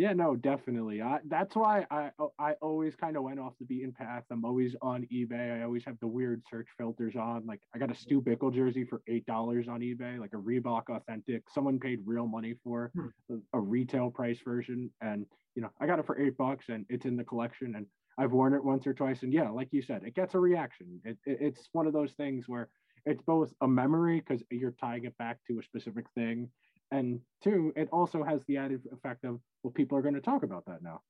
Yeah, 0.00 0.14
no, 0.14 0.34
definitely. 0.34 1.02
I 1.02 1.18
that's 1.26 1.54
why 1.54 1.86
I 1.90 2.10
I 2.38 2.54
always 2.62 2.96
kind 2.96 3.18
of 3.18 3.22
went 3.22 3.38
off 3.38 3.52
the 3.58 3.66
beaten 3.66 3.92
path. 3.92 4.24
I'm 4.30 4.46
always 4.46 4.74
on 4.80 5.06
eBay. 5.12 5.60
I 5.60 5.62
always 5.62 5.84
have 5.84 6.00
the 6.00 6.06
weird 6.06 6.42
search 6.48 6.68
filters 6.78 7.16
on. 7.16 7.44
Like 7.44 7.60
I 7.74 7.78
got 7.78 7.90
a 7.90 7.94
Stu 7.94 8.22
Bickel 8.22 8.50
jersey 8.50 8.86
for 8.86 9.02
eight 9.08 9.26
dollars 9.26 9.68
on 9.68 9.80
eBay, 9.80 10.18
like 10.18 10.32
a 10.32 10.38
Reebok 10.38 10.84
authentic. 10.88 11.50
Someone 11.50 11.78
paid 11.78 12.00
real 12.06 12.26
money 12.26 12.54
for 12.64 12.94
Hmm. 12.94 13.08
a, 13.30 13.58
a 13.58 13.60
retail 13.60 14.10
price 14.10 14.40
version, 14.40 14.90
and 15.02 15.26
you 15.54 15.60
know 15.60 15.70
I 15.78 15.86
got 15.86 15.98
it 15.98 16.06
for 16.06 16.18
eight 16.18 16.38
bucks, 16.38 16.70
and 16.70 16.86
it's 16.88 17.04
in 17.04 17.18
the 17.18 17.24
collection. 17.24 17.74
And 17.76 17.86
I've 18.16 18.32
worn 18.32 18.54
it 18.54 18.64
once 18.64 18.86
or 18.86 18.94
twice, 18.94 19.22
and 19.22 19.34
yeah, 19.34 19.50
like 19.50 19.68
you 19.70 19.82
said, 19.82 20.04
it 20.04 20.14
gets 20.14 20.34
a 20.34 20.40
reaction. 20.40 21.02
It, 21.04 21.18
it 21.26 21.38
it's 21.42 21.68
one 21.72 21.86
of 21.86 21.92
those 21.92 22.14
things 22.14 22.48
where 22.48 22.70
it's 23.04 23.20
both 23.20 23.52
a 23.60 23.68
memory 23.68 24.20
because 24.20 24.42
you're 24.50 24.72
tying 24.80 25.04
it 25.04 25.18
back 25.18 25.40
to 25.48 25.58
a 25.58 25.62
specific 25.62 26.06
thing, 26.14 26.48
and 26.90 27.20
two, 27.44 27.74
it 27.76 27.90
also 27.92 28.24
has 28.24 28.40
the 28.46 28.56
added 28.56 28.86
effect 28.92 29.26
of 29.26 29.40
well, 29.62 29.72
people 29.72 29.96
are 29.98 30.02
going 30.02 30.14
to 30.14 30.20
talk 30.20 30.42
about 30.42 30.64
that 30.66 30.82
now. 30.82 31.00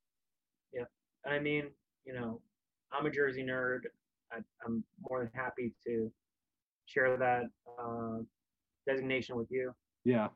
Yeah. 0.73 0.85
I 1.27 1.39
mean, 1.39 1.65
you 2.05 2.15
know, 2.15 2.41
I'm 2.93 3.07
a 3.07 3.11
Jersey 3.11 3.43
nerd. 3.45 3.81
I, 4.33 4.39
I'm 4.65 4.85
more 5.09 5.21
than 5.21 5.31
happy 5.35 5.73
to 5.87 6.11
share 6.87 7.17
that 7.17 7.45
uh, 7.79 8.19
designation 8.87 9.37
with 9.37 9.49
you. 9.51 9.73
Yeah, 10.05 10.29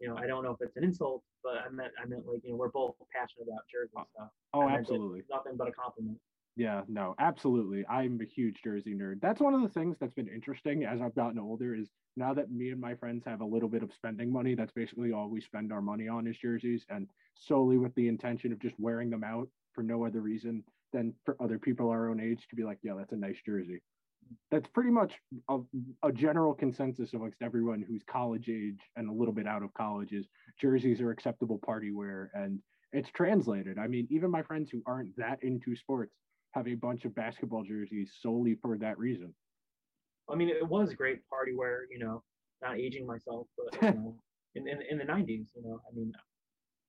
You 0.00 0.08
know, 0.08 0.16
I 0.16 0.26
don't 0.26 0.42
know 0.42 0.50
if 0.50 0.58
it's 0.60 0.76
an 0.76 0.84
insult, 0.84 1.22
but 1.44 1.54
I 1.64 1.70
meant 1.70 1.92
I 2.02 2.06
meant 2.06 2.26
like 2.26 2.40
you 2.42 2.50
know 2.50 2.56
we're 2.56 2.70
both 2.70 2.94
passionate 3.14 3.46
about 3.48 3.62
Jersey 3.70 3.92
stuff. 4.14 4.28
oh, 4.52 4.62
I 4.62 4.72
absolutely. 4.72 5.22
Nothing 5.30 5.52
but 5.56 5.68
a 5.68 5.72
compliment. 5.72 6.18
Yeah, 6.54 6.82
no, 6.86 7.14
absolutely. 7.18 7.86
I'm 7.86 8.20
a 8.20 8.26
huge 8.26 8.60
Jersey 8.62 8.94
nerd. 8.94 9.20
That's 9.22 9.40
one 9.40 9.54
of 9.54 9.62
the 9.62 9.70
things 9.70 9.96
that's 9.98 10.12
been 10.12 10.28
interesting 10.28 10.84
as 10.84 11.00
I've 11.00 11.14
gotten 11.14 11.38
older 11.38 11.74
is 11.74 11.90
now 12.14 12.34
that 12.34 12.50
me 12.50 12.70
and 12.70 12.80
my 12.80 12.94
friends 12.94 13.24
have 13.24 13.40
a 13.40 13.46
little 13.46 13.70
bit 13.70 13.82
of 13.82 13.92
spending 13.94 14.30
money, 14.30 14.54
that's 14.54 14.72
basically 14.72 15.12
all 15.12 15.30
we 15.30 15.40
spend 15.40 15.72
our 15.72 15.80
money 15.80 16.08
on 16.08 16.26
is 16.26 16.36
jerseys 16.36 16.84
and 16.90 17.08
solely 17.34 17.78
with 17.78 17.94
the 17.94 18.06
intention 18.06 18.52
of 18.52 18.58
just 18.58 18.78
wearing 18.78 19.08
them 19.08 19.24
out 19.24 19.48
for 19.72 19.82
no 19.82 20.04
other 20.04 20.20
reason 20.20 20.62
than 20.92 21.14
for 21.24 21.42
other 21.42 21.58
people 21.58 21.88
our 21.88 22.10
own 22.10 22.20
age 22.20 22.46
to 22.48 22.56
be 22.56 22.64
like, 22.64 22.78
yeah, 22.82 22.94
that's 22.98 23.12
a 23.12 23.16
nice 23.16 23.40
jersey. 23.46 23.80
That's 24.50 24.68
pretty 24.68 24.90
much 24.90 25.20
a, 25.48 25.60
a 26.02 26.12
general 26.12 26.54
consensus 26.54 27.14
amongst 27.14 27.40
everyone 27.40 27.82
who's 27.82 28.02
college 28.04 28.50
age 28.50 28.80
and 28.96 29.08
a 29.08 29.12
little 29.12 29.34
bit 29.34 29.46
out 29.46 29.62
of 29.62 29.72
college 29.72 30.12
is 30.12 30.28
jerseys 30.60 31.00
are 31.00 31.10
acceptable 31.10 31.58
party 31.58 31.92
wear 31.92 32.30
and 32.34 32.60
it's 32.92 33.10
translated. 33.10 33.78
I 33.78 33.86
mean, 33.88 34.06
even 34.10 34.30
my 34.30 34.42
friends 34.42 34.70
who 34.70 34.82
aren't 34.86 35.16
that 35.16 35.42
into 35.42 35.74
sports 35.76 36.14
have 36.52 36.68
a 36.68 36.74
bunch 36.74 37.04
of 37.04 37.14
basketball 37.14 37.64
jerseys 37.64 38.14
solely 38.20 38.54
for 38.54 38.78
that 38.78 38.98
reason. 38.98 39.34
I 40.30 40.36
mean, 40.36 40.48
it 40.48 40.66
was 40.66 40.94
great 40.94 41.26
party 41.28 41.54
wear, 41.54 41.86
you 41.90 41.98
know, 41.98 42.22
not 42.62 42.78
aging 42.78 43.06
myself, 43.06 43.48
but 43.56 43.74
you 43.86 43.92
know, 43.94 44.22
in, 44.54 44.68
in 44.68 44.80
in 44.90 44.98
the 44.98 45.04
'90s, 45.04 45.48
you 45.54 45.62
know, 45.62 45.80
I 45.90 45.94
mean, 45.94 46.12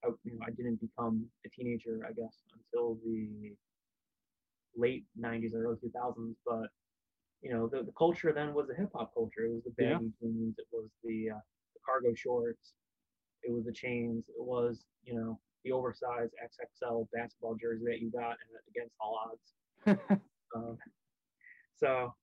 I, 0.06 0.10
you 0.24 0.34
know, 0.36 0.42
I 0.46 0.52
didn't 0.52 0.82
become 0.82 1.30
a 1.46 1.50
teenager, 1.50 2.02
I 2.08 2.14
guess, 2.14 2.44
until 2.54 2.96
the 3.06 3.56
late 4.76 5.06
'90s 5.20 5.54
or 5.54 5.64
early 5.66 5.78
2000s. 5.78 6.36
But 6.46 6.70
you 7.42 7.52
know, 7.54 7.68
the, 7.68 7.84
the 7.84 7.92
culture 7.98 8.32
then 8.34 8.54
was 8.54 8.68
the 8.68 8.76
hip 8.76 8.90
hop 8.94 9.14
culture. 9.14 9.46
It 9.46 9.54
was 9.54 9.64
the 9.64 9.72
Yeah. 9.78 10.00
baggy 10.00 10.12
jeans, 10.22 10.56
it 10.58 10.68
was 10.72 10.90
the 11.04 11.32
uh, 11.32 11.42
the 11.74 11.80
cargo 11.86 12.14
shorts, 12.16 12.74
it 13.44 13.52
was 13.52 13.66
the 13.66 13.74
chains, 13.74 14.26
it 14.30 14.44
was 14.44 14.86
you 15.04 15.16
know 15.16 15.40
the 15.64 15.72
oversized 15.72 16.34
XXL 16.44 17.08
basketball 17.14 17.56
jersey 17.56 17.86
that 17.88 18.00
you 18.02 18.12
got 18.12 18.38
against 18.70 18.94
all 19.00 19.20
odds. 19.32 20.00
Um, 20.56 20.78
so, 21.78 22.14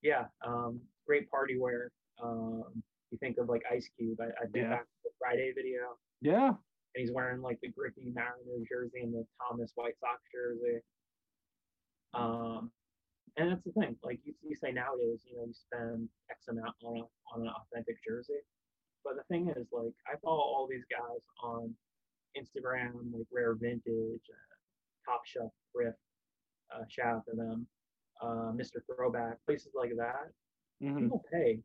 yeah, 0.00 0.26
um, 0.46 0.80
great 1.04 1.28
party 1.28 1.58
wear. 1.58 1.90
Um, 2.22 2.62
you 3.10 3.18
think 3.18 3.38
of 3.38 3.48
like 3.48 3.62
Ice 3.72 3.90
Cube. 3.98 4.20
I, 4.20 4.26
I 4.26 4.46
think 4.52 4.66
Yeah. 4.70 4.78
the 5.02 5.10
Friday 5.18 5.52
video, 5.52 5.96
yeah, 6.20 6.48
and 6.50 6.56
he's 6.94 7.10
wearing 7.10 7.42
like 7.42 7.58
the 7.60 7.68
Griffey 7.70 8.12
Mariners 8.14 8.68
jersey 8.70 9.00
and 9.02 9.12
the 9.12 9.26
Thomas 9.42 9.72
White 9.74 9.98
Sox 9.98 10.22
jersey. 10.32 10.78
Um, 12.14 12.70
and 13.36 13.50
that's 13.50 13.64
the 13.64 13.72
thing. 13.72 13.96
Like 14.04 14.20
you, 14.24 14.32
you 14.42 14.54
say 14.54 14.70
nowadays, 14.70 15.22
you 15.28 15.36
know, 15.36 15.44
you 15.46 15.52
spend 15.54 16.08
X 16.30 16.46
amount 16.48 16.74
on 16.84 16.98
a, 16.98 17.34
on 17.34 17.42
an 17.42 17.48
authentic 17.48 17.96
jersey. 18.06 18.40
But 19.04 19.14
the 19.16 19.24
thing 19.24 19.48
is, 19.56 19.66
like, 19.72 19.92
I 20.06 20.14
follow 20.22 20.38
all 20.38 20.68
these 20.70 20.84
guys 20.90 21.20
on 21.42 21.74
Instagram, 22.36 23.12
like 23.12 23.26
Rare 23.32 23.54
Vintage, 23.54 23.82
uh, 24.30 25.10
Top 25.10 25.22
Shelf 25.26 25.52
Thrift. 25.72 25.98
Uh, 26.74 26.82
shout 26.88 27.16
out 27.16 27.24
to 27.30 27.36
them. 27.36 27.66
Uh, 28.20 28.52
Mr. 28.52 28.80
Throwback, 28.86 29.38
places 29.44 29.72
like 29.74 29.92
that. 29.96 30.32
Mhm. 30.82 31.00
People 31.02 31.24
pay 31.32 31.62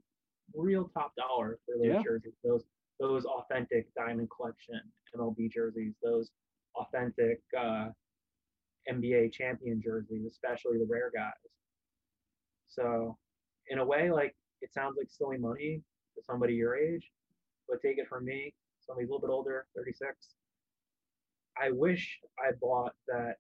real 0.54 0.90
top 0.90 1.16
dollar 1.16 1.60
for 1.66 1.78
those 1.78 1.88
Yeah. 1.88 2.04
jerseys. 2.04 2.36
Those 2.44 2.66
those 3.00 3.26
authentic 3.26 3.92
Diamond 3.96 4.30
Collection 4.30 4.80
MLB 5.16 5.50
jerseys. 5.50 5.96
Those 6.04 6.32
authentic 6.76 7.42
uh, 7.58 7.92
NBA 8.88 9.30
champion 9.34 9.82
jerseys, 9.82 10.26
especially 10.26 10.78
the 10.78 10.86
rare 10.86 11.10
guys. 11.10 11.34
So, 12.68 13.18
in 13.68 13.80
a 13.80 13.86
way, 13.86 14.12
like 14.12 14.36
it 14.62 14.72
sounds 14.74 14.98
like 14.98 15.10
silly 15.10 15.38
money 15.38 15.84
to 16.16 16.22
somebody 16.24 16.54
your 16.56 16.76
age, 16.76 17.12
but 17.68 17.82
take 17.82 17.98
it 17.98 18.08
from 18.08 18.24
me, 18.26 18.54
somebody 18.82 19.06
a 19.06 19.08
little 19.10 19.20
bit 19.22 19.32
older, 19.34 19.68
36. 19.76 20.36
I 21.60 21.72
wish 21.72 22.20
I 22.40 22.52
bought 22.62 22.94
that 23.08 23.36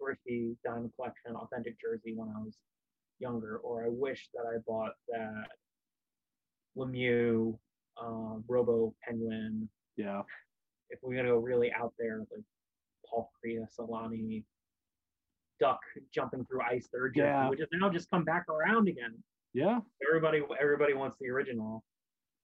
thrifty 0.00 0.56
Diamond 0.64 0.90
Collection 0.96 1.34
authentic 1.36 1.80
jersey 1.80 2.14
when 2.14 2.28
I 2.28 2.40
was 2.42 2.56
younger, 3.18 3.58
or 3.58 3.84
I 3.84 3.88
wish 3.88 4.28
that 4.34 4.44
I 4.46 4.58
bought 4.66 4.92
that 5.08 5.46
Lemieux, 6.76 7.56
uh, 8.00 8.36
Robo 8.48 8.94
Penguin. 9.06 9.68
yeah, 9.96 10.22
If 10.90 10.98
we're 11.02 11.14
gonna 11.16 11.28
go 11.28 11.38
really 11.38 11.72
out 11.72 11.94
there, 11.98 12.18
like 12.18 12.44
Paul 13.08 13.30
Kariya, 13.44 13.66
Selanne, 13.72 14.44
duck 15.60 15.78
jumping 16.12 16.44
through 16.46 16.62
ice 16.62 16.88
third 16.88 17.14
jersey, 17.14 17.26
Yeah. 17.28 17.48
which 17.48 17.60
is 17.60 17.68
now 17.72 17.88
just 17.90 18.10
come 18.10 18.24
back 18.24 18.48
around 18.48 18.88
again. 18.88 19.22
Yeah. 19.52 19.80
Everybody 20.08 20.42
everybody 20.60 20.94
wants 20.94 21.16
the 21.20 21.28
original 21.30 21.84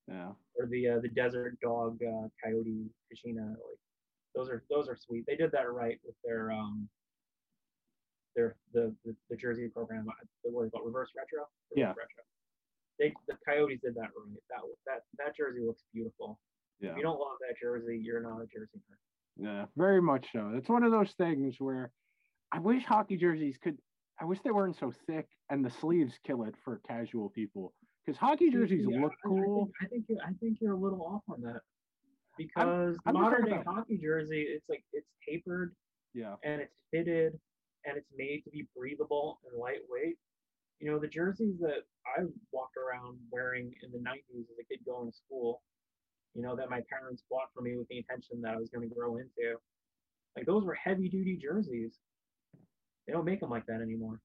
Yeah. 0.06 0.32
or 0.54 0.66
the 0.66 0.88
uh, 0.90 1.00
the 1.00 1.08
desert 1.08 1.58
dog 1.60 2.00
uh, 2.02 2.28
coyote 2.42 2.88
Kachina. 3.12 3.50
Like 3.50 3.78
those 4.34 4.48
are 4.48 4.62
those 4.70 4.88
are 4.88 4.96
sweet. 4.96 5.24
They 5.26 5.36
did 5.36 5.52
that 5.52 5.70
right 5.72 5.98
with 6.04 6.14
their 6.24 6.50
um 6.52 6.88
their 8.36 8.56
the 8.72 8.94
the, 9.04 9.14
the 9.28 9.36
jersey 9.36 9.68
program. 9.68 10.06
uh, 10.08 10.12
The 10.44 10.50
what 10.50 10.64
is 10.66 10.70
called 10.70 10.86
reverse 10.86 11.10
retro. 11.16 11.46
Reverse 11.70 11.76
Yeah. 11.76 11.88
Retro. 11.88 12.22
They 12.98 13.14
the 13.28 13.36
Coyotes 13.46 13.80
did 13.82 13.94
that 13.96 14.10
right. 14.16 14.38
That 14.50 14.60
that 14.86 15.02
that 15.18 15.36
jersey 15.36 15.60
looks 15.64 15.82
beautiful. 15.92 16.38
Yeah. 16.80 16.90
If 16.92 16.96
you 16.98 17.02
don't 17.02 17.18
love 17.18 17.36
that 17.46 17.56
jersey, 17.60 18.00
you're 18.02 18.22
not 18.22 18.40
a 18.40 18.46
jersey 18.46 18.80
fan. 18.88 18.96
Yeah, 19.36 19.66
very 19.76 20.02
much 20.02 20.26
so. 20.32 20.52
It's 20.54 20.68
one 20.68 20.82
of 20.82 20.90
those 20.92 21.12
things 21.12 21.56
where 21.58 21.90
I 22.52 22.58
wish 22.58 22.84
hockey 22.84 23.16
jerseys 23.16 23.56
could. 23.62 23.78
I 24.20 24.24
wish 24.26 24.38
they 24.44 24.50
weren't 24.50 24.76
so 24.78 24.92
thick 25.06 25.28
and 25.48 25.64
the 25.64 25.70
sleeves 25.70 26.12
kill 26.26 26.42
it 26.44 26.54
for 26.62 26.80
casual 26.86 27.30
people 27.30 27.72
because 28.04 28.18
hockey 28.18 28.50
jerseys 28.50 28.86
Yeah, 28.86 29.00
look 29.00 29.12
cool. 29.24 29.70
I 29.80 29.86
think, 29.86 29.88
I 29.88 29.88
think 29.88 30.04
you're 30.08 30.18
I 30.28 30.32
think 30.40 30.58
you're 30.60 30.72
a 30.74 30.76
little 30.76 31.02
off 31.02 31.22
on 31.28 31.40
that 31.42 31.62
because 32.38 32.96
I'm 33.06 33.14
just 33.14 33.22
modern 33.22 33.44
day 33.46 33.60
hockey 33.66 33.98
jersey, 34.02 34.46
it's 34.48 34.68
like 34.68 34.84
it's 34.92 35.08
tapered 35.28 35.74
Yeah, 36.14 36.34
and 36.44 36.60
it's 36.60 36.74
fitted 36.90 37.38
and 37.84 37.96
it's 37.96 38.10
made 38.16 38.42
to 38.44 38.50
be 38.50 38.66
breathable 38.76 39.40
and 39.48 39.58
lightweight. 39.58 40.16
You 40.80 40.90
know, 40.90 40.98
the 40.98 41.08
jerseys 41.08 41.58
that 41.60 41.84
I 42.06 42.22
walked 42.52 42.76
around 42.76 43.18
wearing 43.30 43.72
in 43.82 43.90
the 43.92 43.98
90s 43.98 44.48
as 44.50 44.58
a 44.60 44.64
kid 44.64 44.80
going 44.86 45.10
to 45.10 45.16
school, 45.16 45.62
you 46.34 46.42
know, 46.42 46.56
that 46.56 46.70
my 46.70 46.80
parents 46.88 47.22
bought 47.30 47.48
for 47.54 47.60
me 47.60 47.76
with 47.76 47.88
the 47.88 47.98
intention 47.98 48.40
that 48.42 48.54
I 48.54 48.56
was 48.56 48.70
going 48.70 48.88
to 48.88 48.94
grow 48.94 49.16
into, 49.16 49.58
like 50.36 50.46
those 50.46 50.64
were 50.64 50.74
heavy 50.74 51.08
duty 51.08 51.36
jerseys. 51.36 51.98
They 53.06 53.12
don't 53.12 53.24
make 53.24 53.40
them 53.40 53.50
like 53.50 53.66
that 53.66 53.80
anymore. 53.82 54.20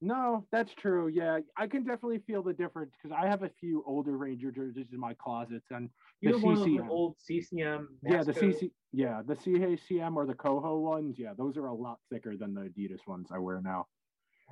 No, 0.00 0.46
that's 0.52 0.72
true. 0.74 1.08
Yeah, 1.08 1.40
I 1.56 1.66
can 1.66 1.82
definitely 1.82 2.20
feel 2.20 2.42
the 2.42 2.52
difference 2.52 2.94
because 2.94 3.16
I 3.16 3.26
have 3.26 3.42
a 3.42 3.48
few 3.48 3.82
older 3.86 4.16
Ranger 4.16 4.52
jerseys 4.52 4.92
in 4.92 5.00
my 5.00 5.14
closets, 5.14 5.66
and 5.70 5.90
You 6.20 6.30
The 6.30 6.36
have 6.36 6.42
one 6.44 6.58
of 6.58 6.64
CCM. 6.64 6.90
old 6.90 7.16
CCM. 7.18 7.98
yeah, 8.02 8.22
the 8.22 8.32
CC, 8.32 8.70
yeah, 8.92 9.22
the 9.26 9.34
CACM 9.34 10.14
or 10.14 10.26
the 10.26 10.34
Koho 10.34 10.80
ones, 10.80 11.18
yeah, 11.18 11.34
those 11.36 11.56
are 11.56 11.66
a 11.66 11.74
lot 11.74 11.98
thicker 12.10 12.36
than 12.36 12.54
the 12.54 12.62
Adidas 12.62 13.06
ones 13.06 13.30
I 13.32 13.38
wear 13.38 13.60
now. 13.60 13.86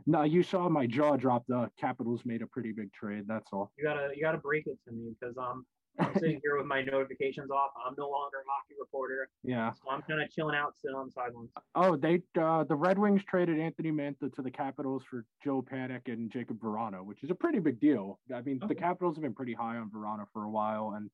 No, 0.04 0.22
you 0.22 0.42
saw 0.42 0.68
my 0.68 0.86
jaw 0.86 1.16
drop. 1.16 1.44
The 1.46 1.70
Capitals 1.78 2.24
made 2.24 2.42
a 2.42 2.46
pretty 2.46 2.72
big 2.72 2.92
trade. 2.92 3.24
That's 3.26 3.48
all. 3.52 3.72
You 3.78 3.84
gotta 3.84 4.10
you 4.14 4.22
gotta 4.22 4.38
break 4.38 4.66
it 4.66 4.78
to 4.84 4.92
me 4.92 5.14
because 5.18 5.36
um 5.38 5.64
I'm 5.98 6.12
sitting 6.14 6.40
here 6.42 6.56
with 6.56 6.66
my 6.66 6.82
notifications 6.82 7.50
off. 7.50 7.70
I'm 7.86 7.94
no 7.98 8.08
longer 8.10 8.38
a 8.38 8.50
hockey 8.50 8.74
reporter, 8.78 9.28
Yeah. 9.42 9.72
so 9.72 9.90
I'm 9.90 10.02
kind 10.02 10.20
of 10.22 10.30
chilling 10.30 10.54
out, 10.56 10.74
sitting 10.80 10.96
on 10.96 11.06
the 11.06 11.12
sidelines. 11.12 11.50
Oh, 11.74 11.96
they 11.96 12.22
uh, 12.40 12.64
the 12.64 12.76
Red 12.76 12.98
Wings 12.98 13.22
traded 13.28 13.58
Anthony 13.58 13.90
Mantha 13.92 14.32
to 14.34 14.42
the 14.42 14.50
Capitals 14.50 15.02
for 15.08 15.24
Joe 15.42 15.62
Panik 15.62 16.02
and 16.06 16.30
Jacob 16.30 16.58
Vrana, 16.60 17.04
which 17.04 17.22
is 17.22 17.30
a 17.30 17.34
pretty 17.34 17.58
big 17.58 17.80
deal. 17.80 18.18
I 18.34 18.42
mean, 18.42 18.60
the 18.66 18.74
Capitals 18.74 19.16
have 19.16 19.22
been 19.22 19.34
pretty 19.34 19.54
high 19.54 19.76
on 19.76 19.90
Vrana 19.90 20.26
for 20.32 20.44
a 20.44 20.50
while, 20.50 20.92
and 20.96 21.10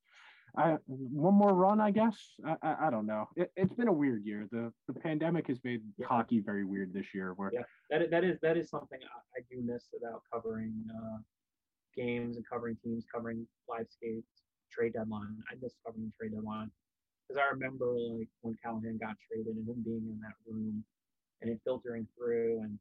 I, 0.56 0.76
one 0.86 1.32
more 1.34 1.54
run, 1.54 1.80
I 1.80 1.90
guess. 1.92 2.16
I, 2.44 2.56
I, 2.62 2.76
I 2.86 2.90
don't 2.90 3.06
know. 3.06 3.26
It, 3.36 3.50
it's 3.56 3.72
been 3.72 3.88
a 3.88 3.92
weird 3.92 4.24
year. 4.24 4.46
The 4.50 4.72
the 4.86 4.94
pandemic 5.00 5.46
has 5.48 5.58
made 5.64 5.80
Yeah. 5.96 6.06
hockey 6.08 6.40
very 6.40 6.64
weird 6.64 6.92
this 6.92 7.06
year. 7.14 7.32
Where 7.34 7.50
Yeah. 7.52 7.62
That 7.90 8.02
is, 8.02 8.10
that 8.10 8.24
is 8.24 8.38
that 8.42 8.56
is 8.56 8.68
something 8.68 8.98
I, 9.02 9.40
I 9.40 9.42
do 9.50 9.62
miss 9.64 9.84
about 9.96 10.22
covering 10.32 10.74
uh, 10.94 11.18
games 11.96 12.36
and 12.36 12.44
covering 12.48 12.76
teams, 12.84 13.04
covering 13.12 13.46
live 13.68 13.86
skates, 13.88 14.42
trade 14.72 14.94
deadline. 14.94 15.38
I 15.50 15.54
miss 15.60 15.74
covering 15.84 16.12
trade 16.18 16.32
deadline 16.32 16.70
because 17.28 17.40
I 17.40 17.52
remember 17.52 17.92
like 18.18 18.28
when 18.40 18.56
Callahan 18.62 18.98
got 18.98 19.16
traded 19.28 19.54
and 19.56 19.68
him 19.68 19.82
being 19.84 20.08
in 20.08 20.18
that 20.20 20.34
room 20.46 20.84
and 21.40 21.50
it 21.50 21.60
filtering 21.64 22.06
through 22.16 22.62
and 22.62 22.78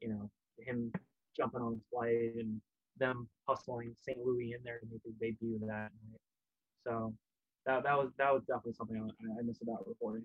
you 0.00 0.08
know 0.08 0.30
him 0.58 0.92
jumping 1.36 1.60
on 1.60 1.74
the 1.74 1.80
flight 1.90 2.34
and 2.38 2.60
them 2.98 3.28
hustling 3.48 3.94
St. 4.00 4.18
Louis 4.18 4.52
in 4.52 4.62
there 4.64 4.78
to 4.78 4.86
make 4.90 5.00
his 5.04 5.14
debut 5.20 5.58
that 5.60 5.68
night. 5.68 6.20
So 6.86 7.14
that 7.66 7.84
that 7.84 7.96
was 7.96 8.10
that 8.18 8.32
was 8.32 8.42
definitely 8.42 8.74
something 8.74 8.96
I, 8.96 9.40
I 9.40 9.42
miss 9.42 9.62
about 9.62 9.86
reporting. 9.86 10.24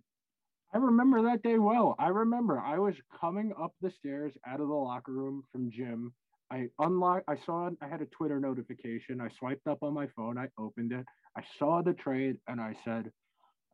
I 0.74 0.78
remember 0.80 1.22
that 1.24 1.44
day 1.44 1.58
well. 1.58 1.96
I 1.98 2.10
remember 2.10 2.60
I 2.60 2.78
was 2.78 2.96
coming 3.20 3.54
up 3.60 3.74
the 3.82 3.90
stairs 3.90 4.34
out 4.46 4.60
of 4.60 4.68
the 4.68 4.74
locker 4.74 5.14
room 5.14 5.44
from 5.52 5.72
gym. 5.72 6.14
I 6.52 6.68
unlocked, 6.80 7.26
I 7.28 7.36
saw, 7.46 7.70
I 7.82 7.88
had 7.88 8.02
a 8.02 8.06
Twitter 8.06 8.40
notification. 8.40 9.20
I 9.20 9.30
swiped 9.38 9.68
up 9.68 9.80
on 9.82 9.94
my 9.94 10.08
phone. 10.16 10.38
I 10.38 10.48
opened 10.58 10.94
it. 10.94 11.06
I 11.36 11.44
saw 11.60 11.82
the 11.82 11.94
trade 11.94 12.38
and 12.48 12.62
I 12.62 12.76
said, 12.86 13.12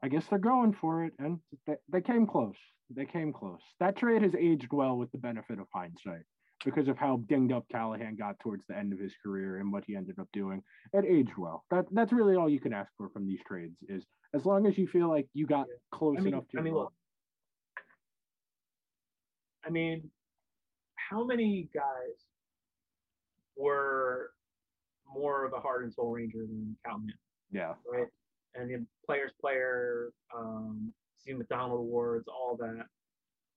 I 0.04 0.08
guess 0.08 0.26
they're 0.30 0.40
going 0.40 0.74
for 0.74 1.06
it. 1.06 1.14
And 1.20 1.40
they, 1.68 1.76
they 1.92 2.02
came 2.02 2.26
close. 2.26 2.56
They 2.90 3.06
came 3.06 3.32
close. 3.32 3.62
That 3.80 3.96
trade 3.96 4.22
has 4.22 4.36
aged 4.36 4.70
well 4.72 4.98
with 4.98 5.12
the 5.12 5.18
benefit 5.18 5.60
of 5.60 5.68
hindsight 5.74 6.24
because 6.66 6.88
of 6.88 6.98
how 6.98 7.18
dinged 7.30 7.54
up 7.54 7.66
Callahan 7.72 8.16
got 8.16 8.40
towards 8.40 8.64
the 8.68 8.78
end 8.78 8.92
of 8.94 9.00
his 9.00 9.14
career 9.24 9.58
and 9.58 9.72
what 9.72 9.84
he 9.86 9.96
ended 9.96 10.18
up 10.20 10.28
doing. 10.34 10.62
It 10.94 11.06
aged 11.06 11.38
well. 11.38 11.66
That 11.72 11.86
That's 11.92 12.12
really 12.12 12.36
all 12.36 12.50
you 12.50 12.60
can 12.60 12.74
ask 12.74 12.92
for 12.98 13.10
from 13.10 13.28
these 13.28 13.40
trades 13.48 13.76
is 13.88 14.04
as 14.34 14.46
long 14.46 14.66
as 14.66 14.78
you 14.78 14.88
feel 14.88 15.10
like 15.10 15.28
you 15.34 15.46
got 15.46 15.68
close 15.92 16.16
I 16.18 16.22
mean, 16.22 16.34
enough 16.34 16.48
to 16.52 16.60
I 16.60 16.62
mean, 16.62 16.74
your 16.74 16.84
look. 16.84 16.94
I 19.66 19.70
mean, 19.70 20.10
how 20.96 21.24
many 21.24 21.70
guys 21.74 22.18
were 23.56 24.32
more 25.06 25.46
of 25.46 25.54
a 25.54 25.60
heart 25.60 25.84
and 25.84 25.94
soul 25.94 26.12
ranger 26.12 26.40
than 26.40 26.76
Callahan, 26.86 27.14
Yeah. 27.52 27.76
right? 27.86 28.08
And 28.56 28.70
the 28.70 28.86
players, 29.06 29.32
player, 29.40 30.12
um, 30.36 30.94
Steve 31.18 31.38
McDonald 31.38 31.80
awards, 31.80 32.28
all 32.28 32.56
that. 32.58 32.86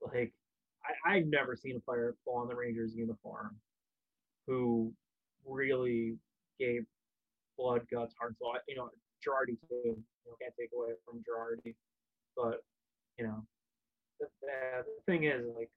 Like, 0.01 0.33
I, 0.85 1.17
I've 1.17 1.27
never 1.27 1.57
seen 1.57 1.77
a 1.77 1.81
player 1.81 2.15
pull 2.25 2.37
on 2.37 2.49
the 2.49 2.55
Rangers 2.55 2.95
uniform 2.95 3.57
who 4.47 4.93
really 5.45 6.17
gave 6.59 6.87
blood, 7.59 7.87
guts, 7.91 8.15
heart, 8.19 8.31
and 8.31 8.37
soul. 8.39 8.57
You 8.69 8.77
know, 8.77 8.91
Girardi 9.27 9.59
too. 9.69 9.83
You 9.85 10.05
know, 10.27 10.37
can't 10.41 10.55
take 10.59 10.71
away 10.77 10.91
from 11.05 11.23
Girardi, 11.25 11.75
but 12.37 12.63
you 13.19 13.27
know, 13.27 13.47
the, 14.21 14.27
the, 14.43 14.85
the 14.85 15.13
thing 15.13 15.25
is 15.25 15.47
like 15.57 15.71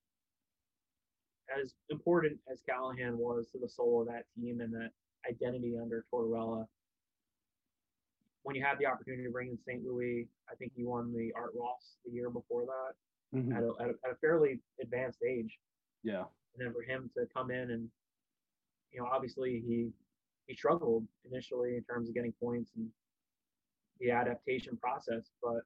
as 1.58 1.74
important 1.90 2.38
as 2.52 2.62
Callahan 2.68 3.18
was 3.18 3.48
to 3.52 3.60
the 3.60 3.70
soul 3.70 4.02
of 4.02 4.08
that 4.08 4.26
team 4.36 4.62
and 4.62 4.74
that 4.74 4.92
identity 5.30 5.78
under 5.82 6.06
Tortorella. 6.14 6.66
When 8.44 8.56
you 8.56 8.64
had 8.64 8.80
the 8.80 8.86
opportunity 8.86 9.24
to 9.24 9.32
bring 9.32 9.50
in 9.50 9.58
St. 9.58 9.84
Louis, 9.84 10.28
I 10.50 10.56
think 10.56 10.72
he 10.76 10.86
won 10.86 11.14
the 11.14 11.32
Art 11.36 11.52
Ross 11.60 11.98
the 12.06 12.12
year 12.12 12.30
before 12.30 12.66
that 12.66 12.96
Mhm. 13.38 13.56
at, 13.56 13.64
a, 13.64 13.84
at, 13.84 13.90
a, 13.90 13.94
at 14.08 14.12
a 14.12 14.16
fairly 14.16 14.60
advanced 14.82 15.20
age 15.22 15.60
Yeah. 16.02 16.26
and 16.56 16.66
then 16.66 16.74
for 16.74 16.82
him 16.82 17.12
to 17.16 17.28
come 17.28 17.52
in 17.52 17.70
and 17.72 17.92
you 18.92 19.00
know 19.00 19.06
obviously 19.06 19.62
he 19.68 19.94
he 20.48 20.56
struggled 20.56 21.08
initially 21.32 21.76
in 21.76 21.84
terms 21.84 22.10
of 22.10 22.16
getting 22.16 22.32
points 22.42 22.72
and 22.76 22.92
the 24.00 24.10
adaptation 24.10 24.78
process 24.78 25.30
but 25.44 25.62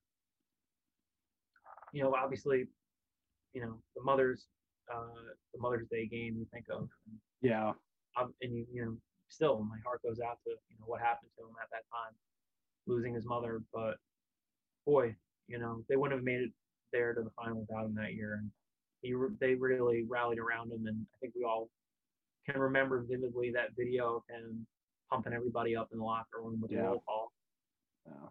you 1.93 2.03
know 2.03 2.13
obviously 2.15 2.67
you 3.53 3.61
know 3.61 3.81
the 3.95 4.01
mother's 4.03 4.47
uh 4.93 5.05
the 5.53 5.59
mother's 5.59 5.87
day 5.89 6.05
game 6.07 6.35
you 6.37 6.45
think 6.53 6.65
of 6.69 6.81
and, 6.81 7.17
Yeah. 7.41 7.73
um, 8.19 8.33
and 8.41 8.55
you 8.55 8.65
you 8.71 8.85
know 8.85 8.97
still 9.29 9.63
my 9.63 9.77
heart 9.85 10.01
goes 10.03 10.19
out 10.19 10.37
to 10.45 10.51
you 10.69 10.77
know 10.79 10.85
what 10.85 11.01
happened 11.01 11.31
to 11.37 11.43
him 11.45 11.55
at 11.61 11.69
that 11.71 11.83
time 11.91 12.13
losing 12.85 13.13
his 13.13 13.25
mother 13.25 13.61
but 13.73 13.97
boy 14.85 15.15
you 15.47 15.57
know 15.57 15.83
they 15.89 15.95
wouldn't 15.95 16.17
have 16.19 16.25
made 16.25 16.41
it 16.41 16.51
there 16.91 17.13
to 17.13 17.21
the 17.21 17.31
final 17.31 17.61
without 17.61 17.85
him 17.85 17.95
that 17.95 18.13
year 18.13 18.35
and 18.35 18.49
he 19.01 19.13
they 19.39 19.55
really 19.55 20.03
rallied 20.07 20.39
around 20.39 20.71
him 20.71 20.85
and 20.87 21.05
i 21.13 21.17
think 21.19 21.33
we 21.35 21.43
all 21.43 21.69
can 22.49 22.59
remember 22.59 23.01
vividly 23.09 23.51
that 23.51 23.69
video 23.77 24.17
of 24.17 24.23
him 24.29 24.65
pumping 25.09 25.33
everybody 25.33 25.75
up 25.75 25.89
in 25.91 25.97
the 25.99 26.03
locker 26.03 26.41
room 26.41 26.59
with 26.61 26.71
Yeah. 26.71 26.81
the 26.81 26.83
roll 26.87 27.03
call 27.07 27.31
Yeah. 28.05 28.27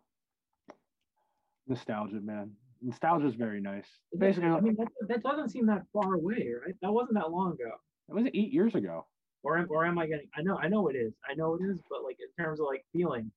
Nostalgia, 1.66 2.20
man. 2.20 2.50
Nostalgia 2.82 3.26
is 3.26 3.34
very 3.34 3.60
nice. 3.60 3.86
Basically, 4.18 4.48
i 4.48 4.60
mean 4.60 4.76
that, 4.76 4.88
that 5.08 5.22
doesn't 5.22 5.48
seem 5.50 5.66
that 5.66 5.82
far 5.92 6.14
away 6.14 6.52
right 6.64 6.74
that 6.82 6.92
wasn't 6.92 7.14
that 7.14 7.30
long 7.30 7.52
ago 7.52 7.70
it 8.08 8.14
was 8.14 8.26
eight 8.34 8.52
years 8.52 8.74
ago. 8.74 9.06
or 9.42 9.58
am, 9.58 9.66
or 9.70 9.84
am 9.86 9.98
i 9.98 10.06
getting 10.06 10.28
i 10.36 10.42
know 10.42 10.58
i 10.58 10.68
know 10.68 10.88
it 10.88 10.96
is 10.96 11.14
i 11.28 11.34
know 11.34 11.54
it 11.54 11.62
is 11.64 11.78
but 11.88 12.04
like 12.04 12.18
in 12.20 12.44
terms 12.44 12.60
of 12.60 12.66
like 12.66 12.84
feeling 12.92 13.30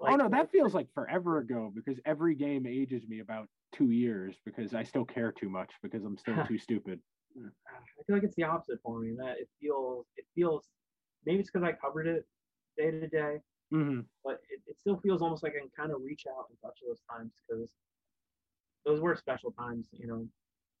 oh 0.00 0.16
no, 0.16 0.28
that 0.28 0.50
feels 0.50 0.74
like 0.74 0.88
forever 0.94 1.38
ago 1.38 1.72
because 1.74 1.98
every 2.04 2.34
game 2.34 2.66
ages 2.66 3.06
me 3.08 3.20
about 3.20 3.48
two 3.72 3.90
years 3.90 4.36
because 4.44 4.74
I 4.74 4.82
still 4.82 5.04
care 5.04 5.32
too 5.32 5.48
much 5.48 5.70
because 5.82 6.04
I'm 6.04 6.18
still 6.18 6.44
too 6.48 6.58
stupid. 6.58 7.00
I 7.36 8.02
feel 8.06 8.16
like 8.16 8.24
it's 8.24 8.36
the 8.36 8.44
opposite 8.44 8.78
for 8.82 8.98
me. 9.00 9.14
That 9.16 9.38
it 9.38 9.48
feels, 9.60 10.06
it 10.16 10.26
feels, 10.34 10.68
maybe 11.24 11.40
it's 11.40 11.50
because 11.50 11.66
I 11.66 11.72
covered 11.72 12.06
it 12.06 12.26
day 12.76 12.90
to 12.90 13.08
day, 13.08 13.38
hmm 13.70 14.00
but 14.24 14.40
it, 14.50 14.60
it 14.66 14.78
still 14.78 15.00
feels 15.00 15.20
almost 15.20 15.42
like 15.42 15.54
I 15.56 15.60
can 15.60 15.70
kind 15.76 15.90
of 15.92 16.00
reach 16.02 16.24
out 16.30 16.46
and 16.48 16.58
touch 16.62 16.78
those 16.86 17.00
times 17.10 17.32
because 17.48 17.70
those 18.84 19.00
were 19.00 19.16
special 19.16 19.52
times, 19.52 19.86
you 19.92 20.06
know, 20.06 20.26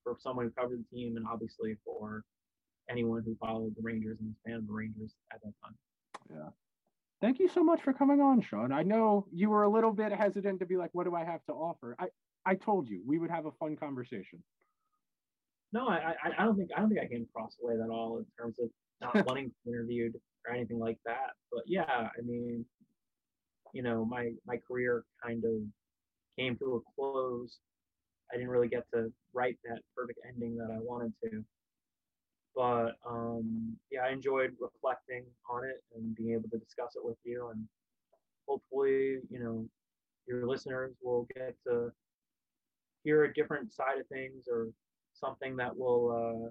for 0.02 0.16
someone 0.20 0.46
who 0.46 0.50
covered 0.50 0.80
the 0.80 0.96
team 0.96 1.16
and 1.16 1.26
obviously 1.30 1.76
for 1.84 2.24
anyone 2.90 3.22
who 3.24 3.36
followed 3.36 3.74
the 3.76 3.82
Rangers 3.82 4.18
and 4.20 4.28
was 4.28 4.36
a 4.44 4.48
fan 4.48 4.58
of 4.58 4.66
the 4.66 4.72
Rangers 4.72 5.12
at 5.32 5.40
that 5.42 5.52
time. 5.64 5.74
Yeah. 6.30 6.50
Thank 7.20 7.38
you 7.38 7.48
so 7.48 7.62
much 7.62 7.82
for 7.82 7.92
coming 7.92 8.20
on, 8.20 8.40
Sean. 8.40 8.72
I 8.72 8.82
know 8.82 9.26
you 9.32 9.48
were 9.50 9.62
a 9.62 9.68
little 9.68 9.92
bit 9.92 10.12
hesitant 10.12 10.58
to 10.58 10.66
be 10.66 10.76
like, 10.76 10.90
what 10.92 11.04
do 11.04 11.14
I 11.14 11.24
have 11.24 11.44
to 11.46 11.52
offer? 11.52 11.94
I, 11.98 12.06
I 12.44 12.56
told 12.56 12.88
you 12.88 13.00
we 13.06 13.18
would 13.18 13.30
have 13.30 13.46
a 13.46 13.52
fun 13.52 13.76
conversation. 13.76 14.42
No, 15.72 15.86
I, 15.86 16.14
I, 16.24 16.42
I 16.42 16.44
don't 16.44 16.56
think 16.56 16.70
I 16.76 16.80
don't 16.80 16.90
think 16.90 17.00
I 17.00 17.06
came 17.06 17.26
across 17.30 17.56
the 17.60 17.66
way 17.66 17.74
at 17.74 17.88
all 17.88 18.18
in 18.18 18.26
terms 18.38 18.56
of 18.58 18.68
not 19.00 19.24
wanting 19.26 19.48
to 19.48 19.54
be 19.64 19.70
interviewed 19.70 20.14
or 20.46 20.54
anything 20.54 20.78
like 20.78 20.98
that. 21.06 21.30
But 21.50 21.62
yeah, 21.66 21.84
I 21.86 22.20
mean, 22.24 22.64
you 23.72 23.82
know, 23.82 24.04
my 24.04 24.32
my 24.46 24.56
career 24.68 25.04
kind 25.24 25.44
of 25.44 25.52
came 26.38 26.56
to 26.58 26.74
a 26.74 26.94
close. 26.94 27.58
I 28.32 28.36
didn't 28.36 28.50
really 28.50 28.68
get 28.68 28.84
to 28.94 29.12
write 29.32 29.58
that 29.64 29.80
perfect 29.96 30.20
ending 30.26 30.56
that 30.56 30.70
I 30.72 30.78
wanted 30.80 31.12
to. 31.24 31.44
But 32.54 32.92
um, 33.08 33.76
yeah, 33.90 34.02
I 34.02 34.10
enjoyed 34.10 34.52
reflecting 34.60 35.24
on 35.50 35.64
it 35.64 35.82
and 35.94 36.14
being 36.14 36.32
able 36.32 36.48
to 36.50 36.58
discuss 36.58 36.96
it 36.96 37.04
with 37.04 37.16
you, 37.24 37.48
and 37.52 37.66
hopefully, 38.46 39.18
you 39.30 39.40
know, 39.40 39.66
your 40.26 40.46
listeners 40.46 40.92
will 41.02 41.26
get 41.34 41.54
to 41.66 41.90
hear 43.04 43.24
a 43.24 43.34
different 43.34 43.72
side 43.72 43.98
of 43.98 44.06
things 44.08 44.46
or 44.50 44.68
something 45.14 45.56
that 45.56 45.76
will 45.76 46.10
uh, 46.12 46.50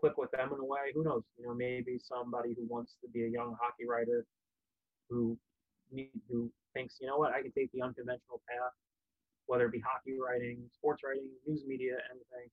click 0.00 0.16
with 0.18 0.30
them 0.30 0.50
in 0.54 0.60
a 0.60 0.64
way. 0.64 0.92
Who 0.94 1.04
knows? 1.04 1.22
You 1.38 1.46
know, 1.46 1.54
maybe 1.54 1.98
somebody 1.98 2.54
who 2.56 2.66
wants 2.68 2.96
to 3.02 3.08
be 3.10 3.24
a 3.24 3.28
young 3.28 3.56
hockey 3.60 3.86
writer 3.88 4.24
who 5.08 5.36
who 6.30 6.50
thinks, 6.74 6.98
you 7.00 7.08
know 7.08 7.18
what, 7.18 7.32
I 7.34 7.42
can 7.42 7.50
take 7.50 7.72
the 7.72 7.82
unconventional 7.82 8.40
path, 8.48 8.72
whether 9.46 9.66
it 9.66 9.72
be 9.72 9.80
hockey 9.80 10.16
writing, 10.18 10.58
sports 10.72 11.02
writing, 11.04 11.28
news 11.46 11.64
media, 11.66 11.94
anything, 12.10 12.50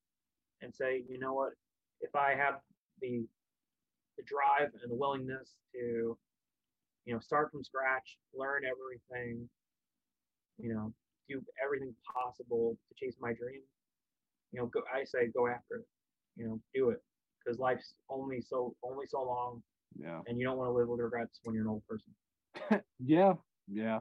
and 0.62 0.74
say, 0.74 1.04
you 1.10 1.20
know 1.20 1.34
what, 1.34 1.54
if 2.02 2.16
I 2.16 2.36
have 2.36 2.56
the 3.02 3.26
the 4.18 4.24
drive 4.24 4.72
and 4.82 4.92
the 4.92 4.96
willingness 4.96 5.54
to, 5.74 6.18
you 7.06 7.14
know, 7.14 7.20
start 7.20 7.52
from 7.52 7.64
scratch, 7.64 8.18
learn 8.34 8.64
everything, 8.66 9.48
you 10.58 10.74
know, 10.74 10.92
do 11.30 11.40
everything 11.64 11.94
possible 12.12 12.76
to 12.90 13.06
chase 13.06 13.16
my 13.22 13.34
dream, 13.34 13.62
you 14.52 14.60
know, 14.60 14.66
go, 14.68 14.82
I 14.94 15.04
say 15.04 15.28
go 15.28 15.48
after 15.48 15.76
it, 15.76 15.88
you 16.36 16.48
know, 16.48 16.60
do 16.74 16.90
it 16.90 17.02
because 17.44 17.60
life's 17.60 17.94
only 18.10 18.42
so 18.42 18.76
only 18.84 19.06
so 19.08 19.24
long. 19.24 19.62
Yeah. 19.96 20.20
And 20.28 20.38
you 20.38 20.46
don't 20.46 20.58
want 20.58 20.70
to 20.70 20.74
live 20.74 20.88
with 20.88 21.00
regrets 21.00 21.40
when 21.44 21.56
you're 21.56 21.64
an 21.64 21.70
old 21.70 21.84
person. 21.88 22.82
yeah, 23.00 23.34
yeah. 23.68 24.00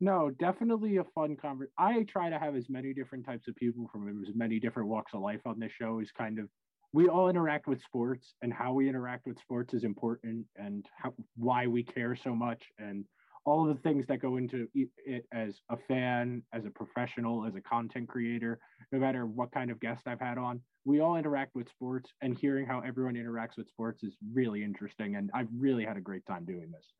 No, 0.00 0.30
definitely 0.30 0.96
a 0.96 1.04
fun 1.04 1.36
conversation. 1.36 1.74
I 1.78 2.04
try 2.04 2.30
to 2.30 2.38
have 2.38 2.56
as 2.56 2.70
many 2.70 2.94
different 2.94 3.26
types 3.26 3.48
of 3.48 3.54
people 3.56 3.86
from 3.88 4.22
as 4.22 4.34
many 4.34 4.58
different 4.58 4.88
walks 4.88 5.12
of 5.12 5.20
life 5.20 5.42
on 5.46 5.58
this 5.58 5.72
show. 5.72 6.00
Is 6.00 6.10
kind 6.10 6.38
of 6.38 6.50
we 6.92 7.08
all 7.08 7.28
interact 7.28 7.66
with 7.66 7.82
sports, 7.82 8.34
and 8.42 8.52
how 8.52 8.72
we 8.72 8.88
interact 8.88 9.26
with 9.26 9.38
sports 9.38 9.74
is 9.74 9.84
important, 9.84 10.46
and 10.56 10.86
how 10.96 11.14
why 11.36 11.66
we 11.66 11.84
care 11.84 12.16
so 12.16 12.34
much, 12.34 12.64
and 12.78 13.06
all 13.44 13.68
of 13.68 13.76
the 13.76 13.82
things 13.82 14.06
that 14.06 14.18
go 14.20 14.36
into 14.36 14.68
it 14.74 15.26
as 15.32 15.60
a 15.70 15.76
fan, 15.76 16.44
as 16.52 16.64
a 16.64 16.70
professional, 16.70 17.46
as 17.46 17.54
a 17.54 17.60
content 17.60 18.08
creator, 18.08 18.58
no 18.92 18.98
matter 18.98 19.26
what 19.26 19.52
kind 19.52 19.70
of 19.70 19.80
guest 19.80 20.06
I've 20.06 20.20
had 20.20 20.36
on, 20.38 20.62
we 20.84 21.00
all 21.00 21.16
interact 21.16 21.54
with 21.54 21.68
sports 21.70 22.10
and 22.20 22.36
hearing 22.38 22.66
how 22.66 22.80
everyone 22.80 23.14
interacts 23.14 23.56
with 23.56 23.68
sports 23.68 24.02
is 24.02 24.16
really 24.32 24.62
interesting. 24.62 25.16
And 25.16 25.30
I've 25.34 25.48
really 25.52 25.84
had 25.86 25.96
a 25.96 26.02
great 26.02 26.26
time 26.26 26.44
doing 26.44 26.70
this. 26.70 26.92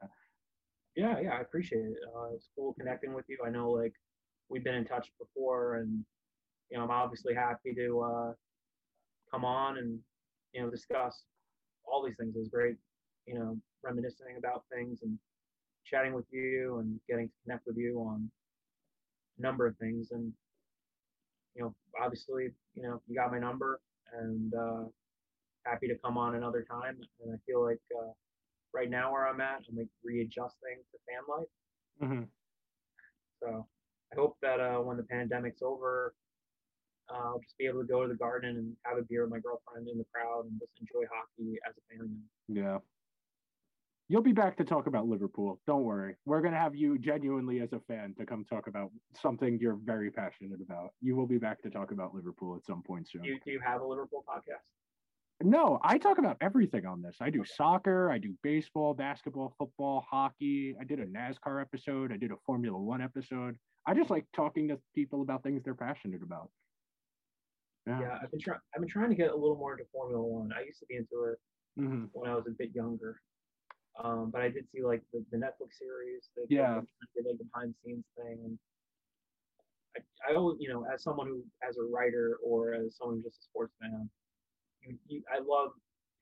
Yeah, 0.97 1.21
yeah, 1.21 1.31
I 1.37 1.41
appreciate 1.41 1.85
it. 1.87 1.97
Uh, 2.15 2.35
it's 2.35 2.49
cool 2.57 2.75
connecting 2.75 3.15
with 3.15 3.25
you. 3.29 3.39
I 3.47 3.51
know 3.51 3.71
like 3.71 3.95
we've 4.49 4.65
been 4.65 4.75
in 4.75 4.85
touch 4.85 5.11
before 5.19 5.77
and, 5.77 6.05
you 6.71 6.79
know, 6.79 6.85
I'm 6.85 6.91
obviously 6.91 7.35
happy 7.35 7.75
to 7.75 8.01
uh, 8.03 8.33
come 9.31 9.45
on 9.45 9.79
and, 9.79 10.01
you 10.53 10.63
know, 10.63 10.71
discuss 10.71 11.25
all 11.85 12.05
these 12.05 12.17
things. 12.19 12.35
It 12.35 12.41
was 12.41 12.49
great, 12.49 12.77
you 13.27 13.35
know, 13.35 13.59
reminiscing 13.83 14.37
about 14.39 14.65
things 14.73 15.01
and 15.03 15.19
chatting 15.85 16.15
with 16.15 16.27
you 16.31 16.79
and 16.81 17.01
getting 17.09 17.29
to 17.29 17.35
connect 17.45 17.67
with 17.67 17.77
you 17.77 17.99
on 18.01 18.31
a 19.39 19.43
number 19.43 19.67
of 19.67 19.77
things. 19.79 20.11
And, 20.13 20.33
you 21.55 21.63
know, 21.65 21.75
obviously, 22.01 22.51
you 22.75 22.83
know, 22.83 23.01
you 23.07 23.17
got 23.17 23.31
my 23.31 23.39
number 23.39 23.81
and 24.13 24.55
uh, 24.55 24.85
happy 25.65 25.89
to 25.89 25.97
come 26.05 26.19
on 26.19 26.35
another 26.37 26.65
time. 26.71 26.99
And 27.23 27.35
I 27.35 27.39
feel 27.47 27.65
like 27.65 27.81
uh, 27.97 28.13
right 28.73 28.91
now 28.91 29.13
where 29.13 29.27
I'm 29.27 29.41
at, 29.41 29.63
I'm 29.69 29.77
like 29.77 29.89
readjusting 30.05 30.79
to 30.93 30.99
fan 31.09 31.23
life. 31.29 31.49
Mm-hmm. 32.03 32.25
So 33.43 33.67
I 34.13 34.17
hope 34.17 34.37
that 34.43 34.61
uh, 34.61 34.79
when 34.79 34.97
the 34.97 35.03
pandemic's 35.05 35.63
over, 35.63 36.15
uh, 37.11 37.19
I'll 37.19 37.41
just 37.41 37.57
be 37.59 37.67
able 37.67 37.81
to 37.81 37.87
go 37.87 38.03
to 38.03 38.09
the 38.09 38.15
garden 38.15 38.57
and 38.57 38.77
have 38.85 38.99
a 38.99 39.03
beer 39.03 39.23
with 39.23 39.31
my 39.31 39.39
girlfriend 39.39 39.89
in 39.89 39.99
the 39.99 40.05
crowd 40.13 40.45
and 40.45 40.61
just 40.61 40.73
enjoy 40.81 41.07
hockey 41.13 41.59
as 41.69 41.75
a 41.77 41.99
fan. 41.99 42.17
Yeah. 42.49 42.79
You'll 44.09 44.23
be 44.23 44.33
back 44.33 44.57
to 44.57 44.65
talk 44.65 44.89
about 44.89 45.07
Liverpool. 45.07 45.61
Don't 45.69 45.85
worry. 45.85 46.17
We're 46.25 46.41
going 46.41 46.53
to 46.53 46.59
have 46.59 46.75
you 46.75 46.99
genuinely 46.99 47.61
as 47.61 47.73
a 47.73 47.79
fan 47.79 48.15
to 48.19 48.27
come 48.27 48.45
talk 48.45 48.67
about 48.67 48.91
something 49.15 49.57
you're 49.61 49.79
very 49.85 50.11
passionate 50.11 50.61
about. 50.61 50.91
You 51.01 51.15
will 51.15 51.29
be 51.29 51.39
back 51.39 51.63
to 51.63 51.71
talk 51.71 51.93
about 51.93 52.13
Liverpool 52.13 52.57
at 52.57 52.65
some 52.67 52.83
point 52.83 53.09
soon. 53.09 53.23
Do 53.23 53.29
you, 53.29 53.39
do 53.45 53.53
you 53.53 53.61
have 53.65 53.83
a 53.83 53.87
Liverpool 53.87 54.25
podcast? 54.29 54.67
No, 55.43 55.81
I 55.83 55.97
talk 55.97 56.19
about 56.19 56.37
everything 56.41 56.85
on 56.85 57.01
this. 57.01 57.17
I 57.21 57.31
do 57.31 57.45
soccer, 57.45 58.11
I 58.11 58.19
do 58.19 58.35
baseball, 58.43 58.93
basketball, 58.93 59.55
football, 59.59 60.05
hockey. 60.11 60.77
I 60.79 60.85
did 60.85 61.01
a 61.01 61.07
NASCAR 61.07 61.61
episode, 61.61 62.13
I 62.13 62.17
did 62.19 62.31
a 62.31 62.37
Formula 62.45 62.79
One 62.79 63.01
episode. 63.01 63.57
I 63.87 63.95
just 63.95 64.11
like 64.11 64.27
talking 64.37 64.69
to 64.69 64.79
people 64.95 65.23
about 65.23 65.43
things 65.43 65.63
they're 65.65 65.75
passionate 65.75 66.23
about. 66.23 66.51
Yeah, 67.87 68.01
yeah 68.01 68.19
I've 68.23 68.31
been 68.31 68.41
trying. 68.41 68.61
I've 68.75 68.83
been 68.83 68.91
trying 68.91 69.09
to 69.09 69.17
get 69.17 69.31
a 69.31 69.37
little 69.37 69.57
more 69.57 69.73
into 69.73 69.85
Formula 69.93 70.23
One. 70.23 70.51
I 70.53 70.65
used 70.65 70.81
to 70.81 70.87
be 70.87 70.97
into 70.97 71.33
it 71.33 71.39
mm-hmm. 71.81 72.05
when 72.13 72.31
I 72.31 72.35
was 72.35 72.45
a 72.47 72.51
bit 72.51 72.71
younger. 72.75 73.21
Um, 74.03 74.31
but 74.31 74.43
I 74.43 74.51
did 74.51 74.67
see 74.73 74.83
like 74.83 75.03
the, 75.13 75.25
the 75.33 75.39
Netflix 75.39 75.79
series. 75.79 76.29
They 76.37 76.55
yeah. 76.55 76.81
Did 77.15 77.25
like 77.27 77.39
the 77.39 77.45
behind 77.45 77.75
the 77.75 77.91
scenes 77.91 78.05
thing, 78.17 78.59
I, 79.97 80.33
I 80.33 80.37
always, 80.37 80.59
you 80.61 80.69
know, 80.69 80.87
as 80.93 81.03
someone 81.03 81.27
who, 81.27 81.43
as 81.67 81.77
a 81.79 81.83
writer 81.83 82.39
or 82.45 82.75
as 82.75 82.97
someone 82.97 83.17
who's 83.17 83.33
just 83.33 83.41
a 83.41 83.45
sports 83.45 83.75
fan, 83.81 84.09
you, 84.83 84.97
you, 85.09 85.23
I 85.33 85.39
love 85.39 85.73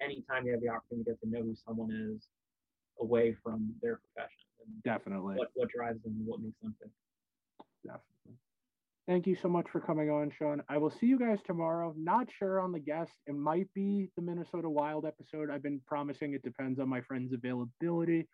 anytime 0.01 0.47
you 0.47 0.53
have 0.53 0.61
the 0.61 0.69
opportunity 0.69 1.05
to 1.05 1.11
get 1.11 1.21
to 1.21 1.29
know 1.29 1.43
who 1.43 1.55
someone 1.67 1.91
is 1.91 2.27
away 3.01 3.37
from 3.43 3.73
their 3.83 4.01
profession. 4.15 4.37
Definitely. 4.85 5.37
What 5.37 5.49
what 5.55 5.69
drives 5.71 6.03
them, 6.03 6.15
what 6.27 6.41
makes 6.41 6.59
them 6.63 6.75
tick. 6.81 6.91
Definitely. 7.85 8.39
Thank 9.07 9.27
you 9.27 9.37
so 9.37 9.49
much 9.49 9.67
for 9.71 9.81
coming 9.81 10.11
on, 10.11 10.31
Sean. 10.39 10.63
I 10.69 10.77
will 10.77 10.91
see 10.91 11.07
you 11.07 11.19
guys 11.19 11.39
tomorrow. 11.47 11.95
Not 11.97 12.29
sure 12.39 12.61
on 12.61 12.73
the 12.73 12.79
guest. 12.79 13.13
It 13.27 13.35
might 13.35 13.73
be 13.75 14.11
the 14.17 14.23
Minnesota 14.23 14.69
Wild 14.69 15.07
episode. 15.07 15.51
I've 15.51 15.63
been 15.63 15.81
promising 15.87 16.35
it 16.35 16.43
depends 16.43 16.79
on 16.79 16.91
my 16.91 17.01
friend's 17.01 17.33
availability, 17.33 18.29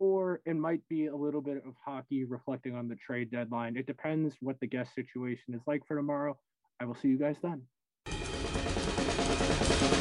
or 0.00 0.40
it 0.44 0.56
might 0.56 0.80
be 0.88 1.06
a 1.06 1.14
little 1.14 1.40
bit 1.40 1.58
of 1.58 1.74
hockey 1.84 2.24
reflecting 2.24 2.74
on 2.74 2.88
the 2.88 2.96
trade 2.96 3.30
deadline. 3.30 3.76
It 3.76 3.86
depends 3.86 4.34
what 4.40 4.58
the 4.58 4.66
guest 4.66 4.92
situation 4.92 5.54
is 5.54 5.60
like 5.68 5.86
for 5.86 5.94
tomorrow. 5.94 6.36
I 6.80 6.84
will 6.84 6.96
see 6.96 7.08
you 7.08 7.18
guys 7.18 7.36
then. 7.40 7.62
Thank 9.60 9.92
you. 9.92 9.97